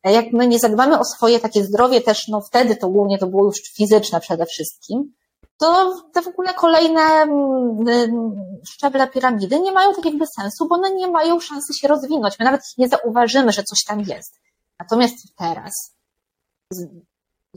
jak 0.04 0.32
my 0.32 0.48
nie 0.48 0.58
zadbamy 0.58 0.98
o 0.98 1.04
swoje 1.04 1.40
takie 1.40 1.64
zdrowie 1.64 2.00
też, 2.00 2.28
no 2.28 2.40
wtedy 2.40 2.76
to 2.76 2.88
głównie 2.88 3.18
to 3.18 3.26
było 3.26 3.44
już 3.44 3.56
fizyczne 3.76 4.20
przede 4.20 4.46
wszystkim, 4.46 5.12
to 5.58 5.94
te 6.12 6.22
w 6.22 6.28
ogóle 6.28 6.54
kolejne 6.54 7.00
mm, 7.00 7.88
mm, 7.88 8.60
szczeble 8.64 9.08
piramidy 9.08 9.60
nie 9.60 9.72
mają 9.72 9.94
tak 9.94 10.04
jakby 10.04 10.26
sensu, 10.26 10.68
bo 10.68 10.74
one 10.74 10.90
nie 10.90 11.08
mają 11.08 11.40
szansy 11.40 11.74
się 11.80 11.88
rozwinąć. 11.88 12.38
My 12.38 12.44
nawet 12.44 12.62
nie 12.78 12.88
zauważymy, 12.88 13.52
że 13.52 13.62
coś 13.62 13.84
tam 13.86 14.00
jest. 14.00 14.40
Natomiast 14.78 15.16
teraz 15.36 15.72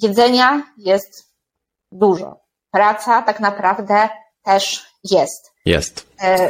jedzenia 0.01 0.63
jest 0.77 1.29
dużo. 1.91 2.39
Praca 2.71 3.21
tak 3.21 3.39
naprawdę 3.39 4.09
też 4.43 4.85
jest. 5.03 5.51
jest. 5.65 6.07
E, 6.21 6.49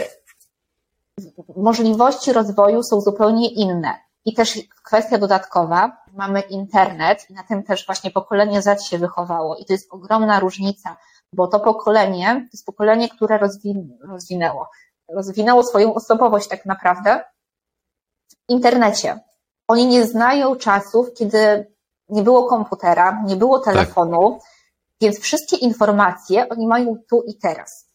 możliwości 1.55 2.33
rozwoju 2.33 2.83
są 2.83 3.01
zupełnie 3.01 3.49
inne. 3.49 3.95
I 4.25 4.33
też 4.33 4.59
kwestia 4.83 5.17
dodatkowa, 5.17 5.97
mamy 6.13 6.41
internet 6.41 7.29
i 7.29 7.33
na 7.33 7.43
tym 7.43 7.63
też 7.63 7.85
właśnie 7.85 8.11
pokolenie 8.11 8.61
Z 8.61 8.83
się 8.83 8.97
wychowało 8.97 9.55
i 9.55 9.65
to 9.65 9.73
jest 9.73 9.93
ogromna 9.93 10.39
różnica, 10.39 10.97
bo 11.33 11.47
to 11.47 11.59
pokolenie, 11.59 12.35
to 12.35 12.49
jest 12.53 12.65
pokolenie, 12.65 13.09
które 13.09 13.37
rozwin 13.37 13.97
rozwinęło, 14.11 14.69
rozwinęło 15.09 15.63
swoją 15.63 15.93
osobowość 15.93 16.47
tak 16.47 16.65
naprawdę 16.65 17.23
w 18.29 18.35
internecie. 18.51 19.19
Oni 19.67 19.87
nie 19.87 20.05
znają 20.05 20.55
czasów, 20.55 21.13
kiedy 21.13 21.73
nie 22.09 22.23
było 22.23 22.47
komputera, 22.47 23.23
nie 23.25 23.35
było 23.35 23.59
telefonu, 23.59 24.39
więc 25.01 25.19
wszystkie 25.19 25.55
informacje 25.55 26.49
oni 26.49 26.67
mają 26.67 26.97
tu 27.09 27.23
i 27.27 27.37
teraz. 27.37 27.89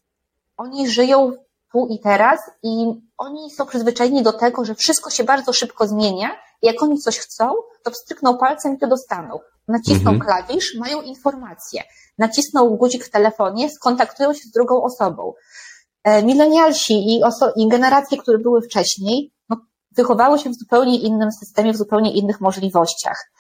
Oni 0.57 0.89
żyją 0.89 1.33
tu 1.73 1.87
i 1.91 2.01
teraz 2.01 2.41
i 2.63 3.03
oni 3.19 3.51
są 3.51 3.67
przyzwyczajeni 3.67 4.23
do 4.23 4.33
tego, 4.33 4.65
że 4.65 4.75
wszystko 4.75 5.11
się 5.11 5.25
bardzo 5.25 5.53
szybko 5.53 5.87
zmienia 5.87 6.29
i 6.63 6.67
jak 6.67 6.83
oni 6.83 6.99
coś 6.99 7.19
chcą, 7.19 7.55
to 7.83 7.91
wstrykną 7.91 8.39
palcem 8.39 8.75
i 8.75 8.79
to 8.79 8.87
dostaną. 8.87 9.41
Nacisną 9.69 10.11
Mhm. 10.11 10.21
klawisz, 10.21 10.75
mają 10.81 11.03
informację. 11.03 11.83
Nacisną 12.19 12.69
guzik 12.77 13.05
w 13.05 13.11
telefonie, 13.11 13.71
skontaktują 13.71 14.35
się 14.35 14.41
z 14.49 14.51
drugą 14.51 14.83
osobą. 14.83 15.33
E, 16.05 16.23
Milenialsi 16.23 16.95
i, 16.95 17.23
i 17.57 17.69
generacje, 17.69 18.19
które 18.19 18.39
były 18.39 18.63
wcześniej, 18.63 19.33
no, 19.49 19.57
wychowały 19.97 20.39
się 20.39 20.51
w 20.51 20.55
zupełnie 20.55 20.99
innym 21.01 21.33
systemie, 21.33 21.73
w 21.73 21.77
zupełnie 21.77 22.13
innych 22.13 22.41
możliwościach. 22.41 23.31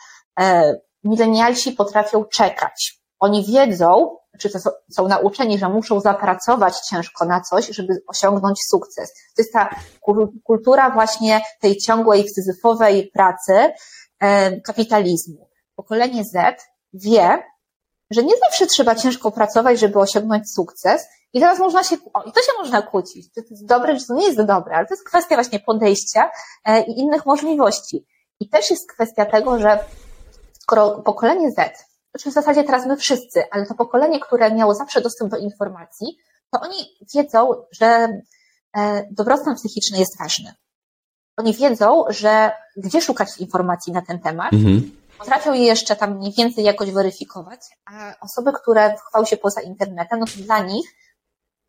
E, 0.40 0.74
Milenialsi 1.04 1.72
potrafią 1.72 2.24
czekać. 2.24 3.00
Oni 3.20 3.44
wiedzą, 3.46 4.16
czy 4.38 4.50
to 4.50 4.58
są, 4.92 5.08
nauczeni, 5.08 5.58
że 5.58 5.68
muszą 5.68 6.00
zapracować 6.00 6.74
ciężko 6.90 7.24
na 7.24 7.40
coś, 7.40 7.66
żeby 7.66 8.02
osiągnąć 8.08 8.58
sukces. 8.70 9.12
To 9.36 9.42
jest 9.42 9.52
ta 9.52 9.68
kul- 10.08 10.28
kultura 10.44 10.90
właśnie 10.90 11.40
tej 11.60 11.76
ciągłej, 11.76 12.28
syzyfowej 12.28 13.10
pracy 13.14 13.72
e, 14.20 14.60
kapitalizmu. 14.60 15.48
Pokolenie 15.76 16.24
Z 16.24 16.62
wie, 16.94 17.42
że 18.10 18.22
nie 18.22 18.34
zawsze 18.44 18.66
trzeba 18.66 18.94
ciężko 18.94 19.30
pracować, 19.30 19.80
żeby 19.80 19.98
osiągnąć 19.98 20.52
sukces. 20.52 21.06
I 21.32 21.40
teraz 21.40 21.58
można 21.58 21.84
się, 21.84 21.96
o, 22.14 22.22
i 22.22 22.32
to 22.32 22.40
się 22.40 22.52
można 22.58 22.82
kłócić, 22.82 23.32
czy 23.34 23.42
to 23.42 23.48
jest 23.50 23.66
dobre, 23.66 23.96
czy 23.96 24.06
to 24.06 24.14
nie 24.14 24.26
jest 24.26 24.42
dobre, 24.42 24.76
ale 24.76 24.86
to 24.86 24.94
jest 24.94 25.08
kwestia 25.08 25.34
właśnie 25.34 25.60
podejścia 25.60 26.30
e, 26.64 26.82
i 26.82 26.98
innych 26.98 27.26
możliwości. 27.26 28.06
I 28.40 28.48
też 28.48 28.70
jest 28.70 28.92
kwestia 28.92 29.26
tego, 29.26 29.58
że 29.58 29.84
skoro 30.60 30.90
pokolenie 30.90 31.50
Z, 31.50 31.54
znaczy 32.10 32.30
w 32.30 32.34
zasadzie 32.34 32.64
teraz 32.64 32.86
my 32.86 32.96
wszyscy, 32.96 33.42
ale 33.50 33.66
to 33.66 33.74
pokolenie, 33.74 34.20
które 34.20 34.54
miało 34.54 34.74
zawsze 34.74 35.00
dostęp 35.00 35.30
do 35.30 35.36
informacji, 35.36 36.16
to 36.50 36.60
oni 36.60 36.76
wiedzą, 37.14 37.50
że 37.72 38.08
e, 38.76 39.08
dobrostan 39.10 39.54
psychiczny 39.54 39.98
jest 39.98 40.18
ważny. 40.18 40.52
Oni 41.36 41.54
wiedzą, 41.54 42.04
że 42.08 42.50
gdzie 42.76 43.00
szukać 43.00 43.38
informacji 43.38 43.92
na 43.92 44.02
ten 44.02 44.20
temat, 44.20 44.52
Mhm. 44.52 45.03
Potrafią 45.18 45.52
je 45.52 45.64
jeszcze 45.64 45.96
tam 45.96 46.16
mniej 46.16 46.32
więcej 46.32 46.64
jakoś 46.64 46.90
weryfikować, 46.90 47.60
a 47.86 48.14
osoby, 48.20 48.52
które 48.52 48.96
chowały 48.96 49.26
się 49.26 49.36
poza 49.36 49.60
internetem, 49.60 50.20
no 50.20 50.26
to 50.26 50.42
dla 50.42 50.58
nich 50.58 50.86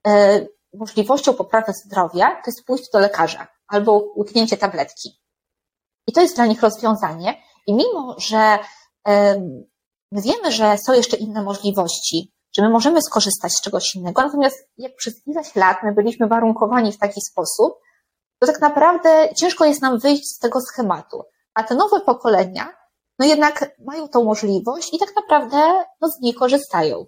e, 0.08 0.46
możliwością 0.74 1.34
poprawy 1.34 1.74
zdrowia 1.86 2.30
to 2.30 2.44
jest 2.48 2.66
pójść 2.66 2.92
do 2.94 3.00
lekarza 3.00 3.48
albo 3.68 4.04
łyknięcie 4.16 4.58
tabletki. 4.58 5.10
i 6.08 6.14
to 6.14 6.22
jest 6.22 6.36
dla 6.36 6.46
nich 6.46 6.62
rozwiązanie. 6.62 7.42
I 7.68 7.74
mimo, 7.74 8.16
że 8.18 8.60
my 10.12 10.22
wiemy, 10.22 10.52
że 10.52 10.78
są 10.78 10.94
jeszcze 10.94 11.18
inne 11.18 11.44
możliwości, 11.44 12.34
że 12.58 12.62
my 12.62 12.70
możemy 12.70 13.02
skorzystać 13.02 13.52
z 13.54 13.62
czegoś 13.62 13.96
innego, 13.96 14.22
natomiast 14.22 14.70
jak 14.78 14.96
przez 14.96 15.28
ileś 15.28 15.56
lat 15.56 15.78
my 15.84 15.94
byliśmy 15.94 16.28
warunkowani 16.28 16.92
w 16.92 16.98
taki 16.98 17.22
sposób, 17.32 17.80
to 18.40 18.48
tak 18.48 18.62
naprawdę 18.62 19.30
ciężko 19.38 19.66
jest 19.66 19.82
nam 19.82 20.00
wyjść 20.00 20.24
z 20.36 20.40
tego 20.40 20.62
schematu. 20.62 21.24
A 21.54 21.64
te 21.64 21.76
nowe 21.76 22.02
pokolenia, 22.02 22.74
no 23.20 23.26
jednak 23.26 23.76
mają 23.86 24.08
tą 24.08 24.24
możliwość 24.24 24.94
i 24.94 25.00
tak 25.00 25.10
naprawdę 25.16 25.58
no, 26.02 26.10
z 26.10 26.22
niej 26.22 26.34
korzystają. 26.34 27.06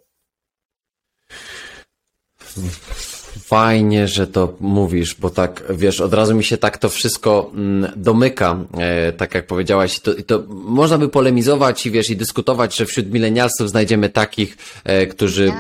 Fajnie, 3.44 4.08
że 4.08 4.28
to 4.28 4.54
mówisz, 4.60 5.16
bo 5.16 5.30
tak, 5.30 5.64
wiesz, 5.70 6.02
od 6.02 6.14
razu 6.14 6.36
mi 6.36 6.44
się 6.44 6.58
tak 6.58 6.78
to 6.78 6.90
wszystko 6.90 7.52
mm, 7.54 7.92
domyka, 7.96 8.60
e, 8.78 9.14
tak 9.14 9.36
jak 9.36 9.48
powiedziałaś, 9.48 10.00
to, 10.00 10.12
to 10.28 10.44
można 10.50 10.98
by 10.98 11.10
polemizować 11.10 11.86
i 11.86 11.92
wiesz, 11.92 12.10
i 12.10 12.18
dyskutować, 12.18 12.76
że 12.76 12.86
wśród 12.86 13.12
milenialsów 13.14 13.70
znajdziemy 13.70 14.10
takich, 14.10 14.58
e, 14.84 15.08
którzy 15.08 15.54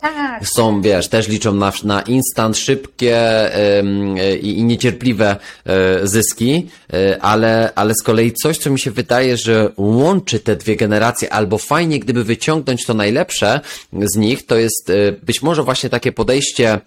tak. 0.00 0.48
są, 0.48 0.82
wiesz, 0.82 1.08
też 1.08 1.28
liczą 1.28 1.54
na, 1.54 1.72
na 1.84 2.02
instant, 2.02 2.56
szybkie 2.56 3.16
e, 3.54 4.36
i, 4.36 4.64
niecierpliwe 4.64 5.36
e, 5.66 6.06
zyski, 6.06 6.68
e, 6.92 7.22
ale, 7.22 7.72
ale 7.74 7.94
z 7.94 8.02
kolei 8.02 8.32
coś, 8.32 8.58
co 8.58 8.70
mi 8.70 8.78
się 8.78 8.90
wydaje, 8.90 9.36
że 9.36 9.72
łączy 9.76 10.40
te 10.40 10.56
dwie 10.56 10.76
generacje, 10.76 11.32
albo 11.32 11.58
fajnie, 11.58 11.98
gdyby 11.98 12.24
wyciągnąć 12.24 12.86
to 12.86 12.94
najlepsze 12.94 13.60
z 13.92 14.16
nich, 14.16 14.46
to 14.46 14.56
jest 14.56 14.90
e, 14.90 15.12
być 15.12 15.42
może 15.42 15.62
właśnie 15.62 15.90
takie 15.90 16.12
podejście, 16.12 16.80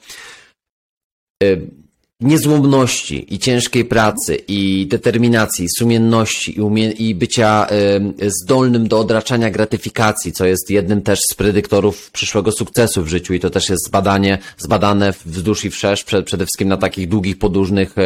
niezłomności 2.22 3.34
i 3.34 3.40
ciężkiej 3.40 3.86
pracy 3.86 4.36
i 4.48 4.88
determinacji, 4.88 5.68
sumienności 5.78 6.58
i, 6.58 6.62
umie- 6.62 6.92
i 6.92 7.16
bycia 7.16 7.68
y, 8.22 8.32
zdolnym 8.44 8.88
do 8.88 9.00
odraczania 9.00 9.52
gratyfikacji, 9.52 10.32
co 10.32 10.46
jest 10.46 10.70
jednym 10.70 11.02
też 11.02 11.20
z 11.32 11.34
predyktorów 11.34 12.12
przyszłego 12.12 12.52
sukcesu 12.52 13.04
w 13.04 13.08
życiu. 13.08 13.34
I 13.34 13.40
to 13.40 13.50
też 13.50 13.70
jest 13.70 13.88
zbadanie, 13.88 14.38
zbadane 14.58 15.14
wzdłuż 15.26 15.66
i 15.66 15.70
wszerz, 15.70 16.04
przed, 16.04 16.26
przede 16.26 16.46
wszystkim 16.46 16.68
na 16.68 16.78
takich 16.78 17.10
długich, 17.10 17.40
podłużnych 17.40 17.96
y, 17.98 18.02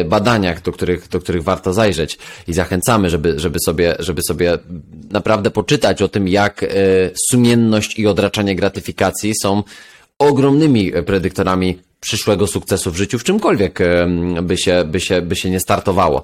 y, 0.00 0.04
badaniach, 0.04 0.62
do 0.62 0.72
których, 0.72 1.08
do 1.08 1.20
których 1.20 1.42
warto 1.42 1.72
zajrzeć. 1.72 2.18
I 2.48 2.52
zachęcamy, 2.52 3.10
żeby, 3.10 3.40
żeby, 3.40 3.58
sobie, 3.64 3.96
żeby 3.98 4.22
sobie 4.28 4.58
naprawdę 5.10 5.50
poczytać 5.50 6.02
o 6.02 6.08
tym, 6.08 6.28
jak 6.28 6.62
y, 6.62 6.68
sumienność 7.30 7.98
i 7.98 8.06
odraczanie 8.06 8.56
gratyfikacji 8.56 9.32
są 9.42 9.62
ogromnymi 10.18 10.92
predyktorami 11.06 11.87
przyszłego 12.00 12.46
sukcesu 12.46 12.90
w 12.90 12.96
życiu, 12.96 13.18
w 13.18 13.24
czymkolwiek 13.24 13.78
by 14.42 14.56
się, 14.56 14.84
by 14.84 15.00
się, 15.00 15.22
by 15.22 15.36
się 15.36 15.50
nie 15.50 15.60
startowało. 15.60 16.22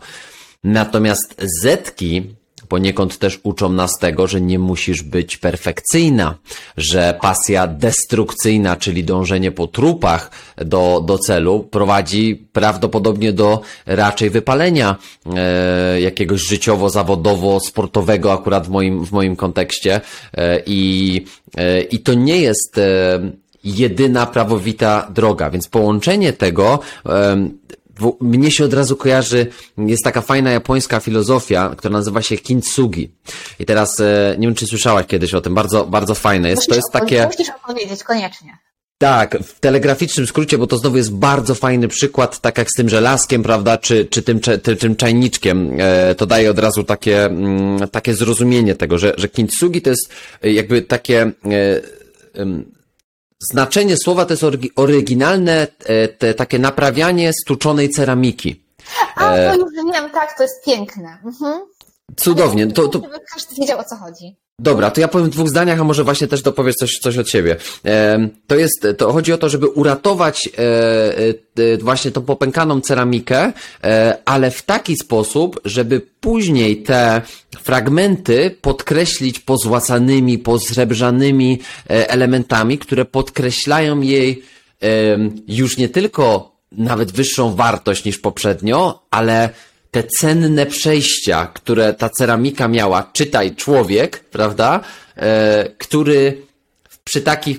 Natomiast 0.64 1.34
Zetki 1.62 2.22
poniekąd 2.68 3.18
też 3.18 3.40
uczą 3.42 3.68
nas 3.68 3.98
tego, 3.98 4.26
że 4.26 4.40
nie 4.40 4.58
musisz 4.58 5.02
być 5.02 5.36
perfekcyjna, 5.36 6.38
że 6.76 7.18
pasja 7.22 7.66
destrukcyjna, 7.66 8.76
czyli 8.76 9.04
dążenie 9.04 9.52
po 9.52 9.66
trupach 9.66 10.30
do, 10.56 11.02
do 11.06 11.18
celu, 11.18 11.62
prowadzi 11.70 12.46
prawdopodobnie 12.52 13.32
do 13.32 13.60
raczej 13.86 14.30
wypalenia 14.30 14.96
e, 15.36 16.00
jakiegoś 16.00 16.40
życiowo, 16.40 16.90
zawodowo, 16.90 17.60
sportowego, 17.60 18.32
akurat 18.32 18.66
w 18.66 18.70
moim, 18.70 19.06
w 19.06 19.12
moim 19.12 19.36
kontekście. 19.36 20.00
E, 20.36 20.62
i, 20.66 21.24
e, 21.56 21.80
I 21.80 21.98
to 21.98 22.14
nie 22.14 22.38
jest 22.38 22.80
jedyna 23.64 24.26
prawowita 24.26 25.08
droga, 25.14 25.50
więc 25.50 25.68
połączenie 25.68 26.32
tego 26.32 26.78
mnie 28.20 28.50
się 28.50 28.64
od 28.64 28.74
razu 28.74 28.96
kojarzy, 28.96 29.46
jest 29.78 30.04
taka 30.04 30.20
fajna 30.20 30.50
japońska 30.50 31.00
filozofia, 31.00 31.74
która 31.76 31.92
nazywa 31.92 32.22
się 32.22 32.36
kintsugi. 32.36 33.10
I 33.58 33.64
teraz 33.64 34.00
e, 34.00 34.36
nie 34.38 34.46
wiem, 34.46 34.54
czy 34.54 34.66
słyszałaś 34.66 35.06
kiedyś 35.06 35.34
o 35.34 35.40
tym, 35.40 35.54
bardzo, 35.54 35.84
bardzo 35.84 36.14
fajne 36.14 36.48
jest. 36.48 36.60
Musisz 36.60 36.68
to 36.68 36.74
jest 36.74 36.92
takie. 36.92 37.26
Musisz 37.26 37.52
opowiedzieć, 37.64 38.04
koniecznie. 38.04 38.58
Tak, 38.98 39.38
w 39.42 39.60
telegraficznym 39.60 40.26
skrócie, 40.26 40.58
bo 40.58 40.66
to 40.66 40.76
znowu 40.76 40.96
jest 40.96 41.14
bardzo 41.14 41.54
fajny 41.54 41.88
przykład, 41.88 42.40
tak 42.40 42.58
jak 42.58 42.68
z 42.70 42.76
tym 42.76 42.88
żelazkiem, 42.88 43.42
prawda, 43.42 43.78
czy, 43.78 44.06
czy 44.06 44.22
tym, 44.22 44.40
czy, 44.40 44.58
tym 44.58 44.96
czajniczkiem. 44.96 45.76
E, 45.78 46.14
to 46.14 46.26
daje 46.26 46.50
od 46.50 46.58
razu 46.58 46.84
takie, 46.84 47.24
mm, 47.24 47.88
takie 47.88 48.14
zrozumienie 48.14 48.74
tego, 48.74 48.98
że, 48.98 49.14
że 49.16 49.28
kintsugi 49.28 49.82
to 49.82 49.90
jest 49.90 50.08
jakby 50.42 50.82
takie 50.82 51.22
e, 51.22 51.32
Znaczenie 53.52 53.96
słowa 53.96 54.24
to 54.24 54.32
jest 54.32 54.44
oryginalne 54.76 55.66
e, 55.84 56.08
te, 56.08 56.34
takie 56.34 56.58
naprawianie 56.58 57.32
stłuczonej 57.32 57.90
ceramiki. 57.90 58.64
A, 59.16 59.20
to 59.20 59.36
e, 59.36 59.56
już 59.56 59.70
wiem, 59.92 60.10
tak, 60.10 60.36
to 60.36 60.42
jest 60.42 60.64
piękne. 60.64 61.18
Mhm. 61.24 61.60
Cudownie. 62.16 62.66
To, 62.66 62.88
to... 62.88 63.00
Każdy 63.34 63.54
wiedział 63.60 63.78
o 63.78 63.84
co 63.84 63.96
chodzi. 63.96 64.36
Dobra, 64.58 64.90
to 64.90 65.00
ja 65.00 65.08
powiem 65.08 65.26
w 65.26 65.30
dwóch 65.30 65.48
zdaniach, 65.48 65.80
a 65.80 65.84
może 65.84 66.04
właśnie 66.04 66.26
też 66.26 66.42
dopowiesz 66.42 66.74
coś, 66.74 66.98
coś 66.98 67.18
od 67.18 67.30
siebie. 67.30 67.56
E, 67.84 68.28
to 68.46 68.56
jest, 68.56 68.86
to 68.98 69.12
chodzi 69.12 69.32
o 69.32 69.38
to, 69.38 69.48
żeby 69.48 69.68
uratować 69.68 70.48
e, 70.48 70.60
e, 71.72 71.78
właśnie 71.78 72.10
tą 72.10 72.22
popękaną 72.22 72.80
ceramikę, 72.80 73.52
e, 73.84 74.18
ale 74.24 74.50
w 74.50 74.62
taki 74.62 74.96
sposób, 74.96 75.60
żeby 75.64 76.00
później 76.20 76.82
te 76.82 77.22
fragmenty 77.62 78.56
podkreślić 78.60 79.38
pozłacanymi, 79.38 80.38
pozrebrzanymi 80.38 81.60
e, 81.90 82.10
elementami, 82.10 82.78
które 82.78 83.04
podkreślają 83.04 84.00
jej 84.00 84.42
e, 84.82 84.86
już 85.48 85.76
nie 85.78 85.88
tylko 85.88 86.54
nawet 86.72 87.12
wyższą 87.12 87.54
wartość 87.54 88.04
niż 88.04 88.18
poprzednio, 88.18 89.06
ale 89.10 89.50
te 89.94 90.02
cenne 90.02 90.66
przejścia, 90.66 91.46
które 91.46 91.94
ta 91.94 92.08
ceramika 92.08 92.68
miała, 92.68 93.10
czytaj 93.12 93.56
człowiek, 93.56 94.20
prawda, 94.20 94.80
e, 95.16 95.68
który 95.78 96.42
przy 97.04 97.20
takich 97.20 97.58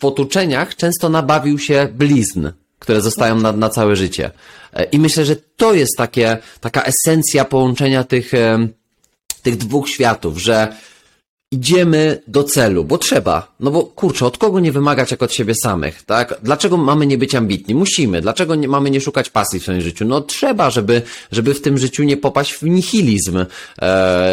potuczeniach 0.00 0.76
często 0.76 1.08
nabawił 1.08 1.58
się 1.58 1.88
blizn, 1.92 2.48
które 2.78 3.00
zostają 3.00 3.40
na, 3.40 3.52
na 3.52 3.68
całe 3.68 3.96
życie. 3.96 4.30
E, 4.72 4.84
I 4.84 4.98
myślę, 4.98 5.24
że 5.24 5.36
to 5.36 5.74
jest 5.74 5.92
takie, 5.96 6.38
taka 6.60 6.82
esencja 6.82 7.44
połączenia 7.44 8.04
tych, 8.04 8.34
e, 8.34 8.68
tych 9.42 9.56
dwóch 9.56 9.88
światów, 9.88 10.38
że 10.38 10.76
idziemy 11.54 12.22
do 12.28 12.44
celu, 12.44 12.84
bo 12.84 12.98
trzeba. 12.98 13.54
No 13.60 13.70
bo 13.70 13.82
kurczę, 13.84 14.26
od 14.26 14.38
kogo 14.38 14.60
nie 14.60 14.72
wymagać 14.72 15.10
jak 15.10 15.22
od 15.22 15.32
siebie 15.32 15.54
samych, 15.62 16.02
tak? 16.02 16.40
Dlaczego 16.42 16.76
mamy 16.76 17.06
nie 17.06 17.18
być 17.18 17.34
ambitni? 17.34 17.74
Musimy. 17.74 18.20
Dlaczego 18.20 18.54
nie, 18.54 18.68
mamy 18.68 18.90
nie 18.90 19.00
szukać 19.00 19.30
pasji 19.30 19.60
w 19.60 19.62
swoim 19.62 19.80
życiu? 19.80 20.04
No 20.04 20.20
trzeba, 20.20 20.70
żeby, 20.70 21.02
żeby 21.32 21.54
w 21.54 21.60
tym 21.60 21.78
życiu 21.78 22.02
nie 22.02 22.16
popaść 22.16 22.52
w 22.52 22.62
nihilizm 22.62 23.38
e, 23.38 23.46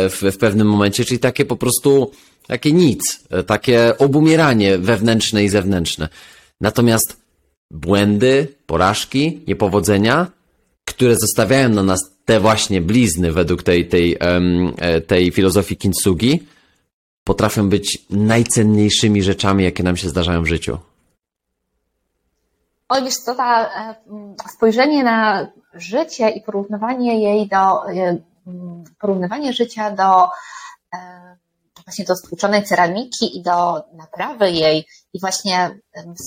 w, 0.09 0.21
w 0.21 0.37
pewnym 0.37 0.67
momencie, 0.67 1.05
czyli 1.05 1.19
takie 1.19 1.45
po 1.45 1.55
prostu 1.55 2.11
takie 2.47 2.71
nic, 2.71 2.99
e, 3.29 3.43
takie 3.43 3.97
obumieranie 3.97 4.77
wewnętrzne 4.77 5.43
i 5.43 5.49
zewnętrzne. 5.49 6.09
Natomiast 6.61 7.17
błędy, 7.71 8.47
porażki, 8.65 9.39
niepowodzenia, 9.47 10.27
które 10.85 11.15
zostawiają 11.15 11.69
na 11.69 11.83
nas 11.83 11.99
te 12.25 12.39
właśnie 12.39 12.81
blizny 12.81 13.31
według 13.31 13.63
tej, 13.63 13.87
tej, 13.87 14.17
e, 14.19 15.01
tej 15.01 15.31
filozofii 15.31 15.77
Kintsugi, 15.77 16.39
potrafią 17.31 17.69
być 17.69 18.05
najcenniejszymi 18.09 19.23
rzeczami, 19.23 19.63
jakie 19.63 19.83
nam 19.83 19.97
się 19.97 20.09
zdarzają 20.09 20.43
w 20.43 20.47
życiu? 20.47 20.77
Oj, 22.89 23.03
wiesz 23.03 23.23
to 23.25 23.35
ta, 23.35 23.65
e, 23.65 23.95
spojrzenie 24.55 25.03
na 25.03 25.47
życie 25.73 26.29
i 26.29 26.41
porównywanie 26.41 27.23
jej 27.23 27.47
do, 27.47 27.89
e, 27.89 28.17
porównywanie 28.99 29.53
życia 29.53 29.91
do 29.91 30.27
e, 30.93 31.37
właśnie 31.85 32.05
do 32.05 32.15
stłuczonej 32.15 32.63
ceramiki 32.63 33.37
i 33.37 33.41
do 33.41 33.83
naprawy 33.93 34.51
jej 34.51 34.85
i 35.13 35.19
właśnie 35.19 35.79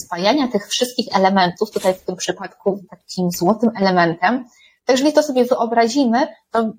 spajania 0.04 0.48
tych 0.48 0.68
wszystkich 0.68 1.06
elementów, 1.16 1.70
tutaj 1.70 1.94
w 1.94 2.04
tym 2.04 2.16
przypadku 2.16 2.84
takim 2.90 3.30
złotym 3.30 3.70
elementem, 3.80 4.44
to 4.84 4.92
jeżeli 4.92 5.12
to 5.12 5.22
sobie 5.22 5.44
wyobrazimy, 5.44 6.28
to 6.50 6.72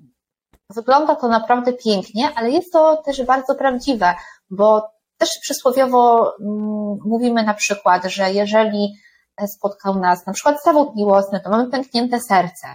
Wygląda 0.70 1.16
to 1.16 1.28
naprawdę 1.28 1.74
pięknie, 1.74 2.32
ale 2.36 2.52
jest 2.52 2.74
to 2.74 3.02
też 3.06 3.24
bardzo 3.24 3.56
prawdziwe, 3.56 4.16
bo 4.50 4.90
też 5.18 5.30
przysłowiowo 5.42 6.34
mm, 6.42 6.98
mówimy 7.06 7.44
na 7.44 7.54
przykład, 7.54 8.06
że 8.06 8.34
jeżeli 8.34 8.96
spotkał 9.48 10.00
nas 10.00 10.26
na 10.28 10.34
przykład 10.34 10.64
zawód 10.66 10.96
miłosny, 10.96 11.40
to 11.40 11.50
mamy 11.50 11.70
pęknięte 11.70 12.20
serce. 12.28 12.68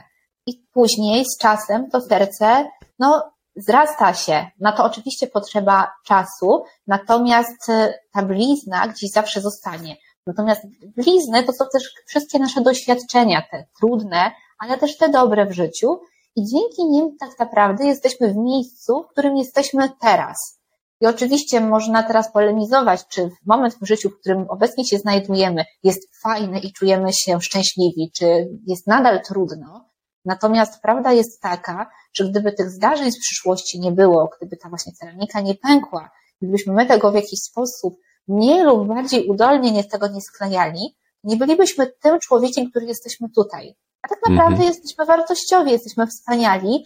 I 0.46 0.66
później 0.72 1.24
z 1.24 1.38
czasem 1.38 1.90
to 1.90 2.00
serce, 2.00 2.68
no, 2.98 3.32
zrasta 3.56 4.14
się. 4.14 4.46
Na 4.60 4.72
to 4.72 4.84
oczywiście 4.84 5.26
potrzeba 5.26 5.92
czasu, 6.06 6.64
natomiast 6.86 7.68
y, 7.68 7.94
ta 8.12 8.22
blizna 8.22 8.88
gdzieś 8.88 9.10
zawsze 9.14 9.40
zostanie. 9.40 9.96
Natomiast 10.26 10.62
blizny 10.96 11.42
to 11.42 11.52
są 11.52 11.64
też 11.72 11.82
wszystkie 12.06 12.38
nasze 12.38 12.60
doświadczenia, 12.60 13.42
te 13.50 13.66
trudne, 13.80 14.32
ale 14.58 14.78
też 14.78 14.96
te 14.96 15.08
dobre 15.08 15.46
w 15.46 15.52
życiu. 15.52 16.00
I 16.36 16.44
dzięki 16.46 16.84
nim 16.84 17.16
tak 17.20 17.38
naprawdę 17.38 17.86
jesteśmy 17.86 18.32
w 18.32 18.36
miejscu, 18.36 19.02
w 19.02 19.12
którym 19.12 19.36
jesteśmy 19.36 19.90
teraz. 20.00 20.60
I 21.00 21.06
oczywiście 21.06 21.60
można 21.60 22.02
teraz 22.02 22.32
polemizować, 22.32 23.06
czy 23.08 23.30
moment 23.46 23.74
w 23.82 23.86
życiu, 23.86 24.10
w 24.10 24.20
którym 24.20 24.46
obecnie 24.48 24.84
się 24.84 24.98
znajdujemy, 24.98 25.64
jest 25.82 26.00
fajny 26.22 26.60
i 26.60 26.72
czujemy 26.72 27.12
się 27.12 27.40
szczęśliwi, 27.40 28.10
czy 28.14 28.48
jest 28.66 28.86
nadal 28.86 29.22
trudno. 29.22 29.84
Natomiast 30.24 30.82
prawda 30.82 31.12
jest 31.12 31.40
taka, 31.40 31.90
że 32.12 32.28
gdyby 32.28 32.52
tych 32.52 32.70
zdarzeń 32.70 33.12
z 33.12 33.20
przyszłości 33.20 33.80
nie 33.80 33.92
było, 33.92 34.30
gdyby 34.36 34.56
ta 34.56 34.68
właśnie 34.68 34.92
ceramika 34.92 35.40
nie 35.40 35.54
pękła, 35.54 36.10
gdybyśmy 36.42 36.72
my 36.72 36.86
tego 36.86 37.12
w 37.12 37.14
jakiś 37.14 37.40
sposób 37.40 37.94
mniej 38.28 38.62
lub 38.62 38.88
bardziej 38.88 39.28
udolnie 39.28 39.72
nie 39.72 39.84
tego 39.84 40.08
nie 40.08 40.20
sklejali, 40.20 40.96
nie 41.24 41.36
bylibyśmy 41.36 41.86
tym 42.02 42.20
człowiekiem, 42.20 42.70
który 42.70 42.86
jesteśmy 42.86 43.28
tutaj. 43.30 43.76
A 44.02 44.08
tak 44.08 44.18
naprawdę 44.22 44.64
mhm. 44.64 44.68
jesteśmy 44.68 45.04
wartościowi, 45.06 45.70
jesteśmy 45.70 46.06
wspaniali 46.06 46.84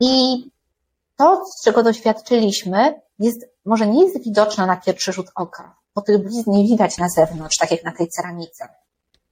i 0.00 0.44
to, 1.16 1.44
z 1.46 1.64
czego 1.64 1.82
doświadczyliśmy, 1.82 3.00
jest, 3.18 3.46
może 3.64 3.86
nie 3.86 4.04
jest 4.04 4.24
widoczne 4.24 4.66
na 4.66 4.76
pierwszy 4.76 5.12
rzut 5.12 5.26
oka, 5.34 5.76
bo 5.94 6.02
tych 6.02 6.18
blizn 6.18 6.50
nie 6.50 6.64
widać 6.64 6.98
na 6.98 7.08
zewnątrz, 7.08 7.56
tak 7.56 7.70
jak 7.70 7.84
na 7.84 7.92
tej 7.92 8.08
ceramice. 8.08 8.68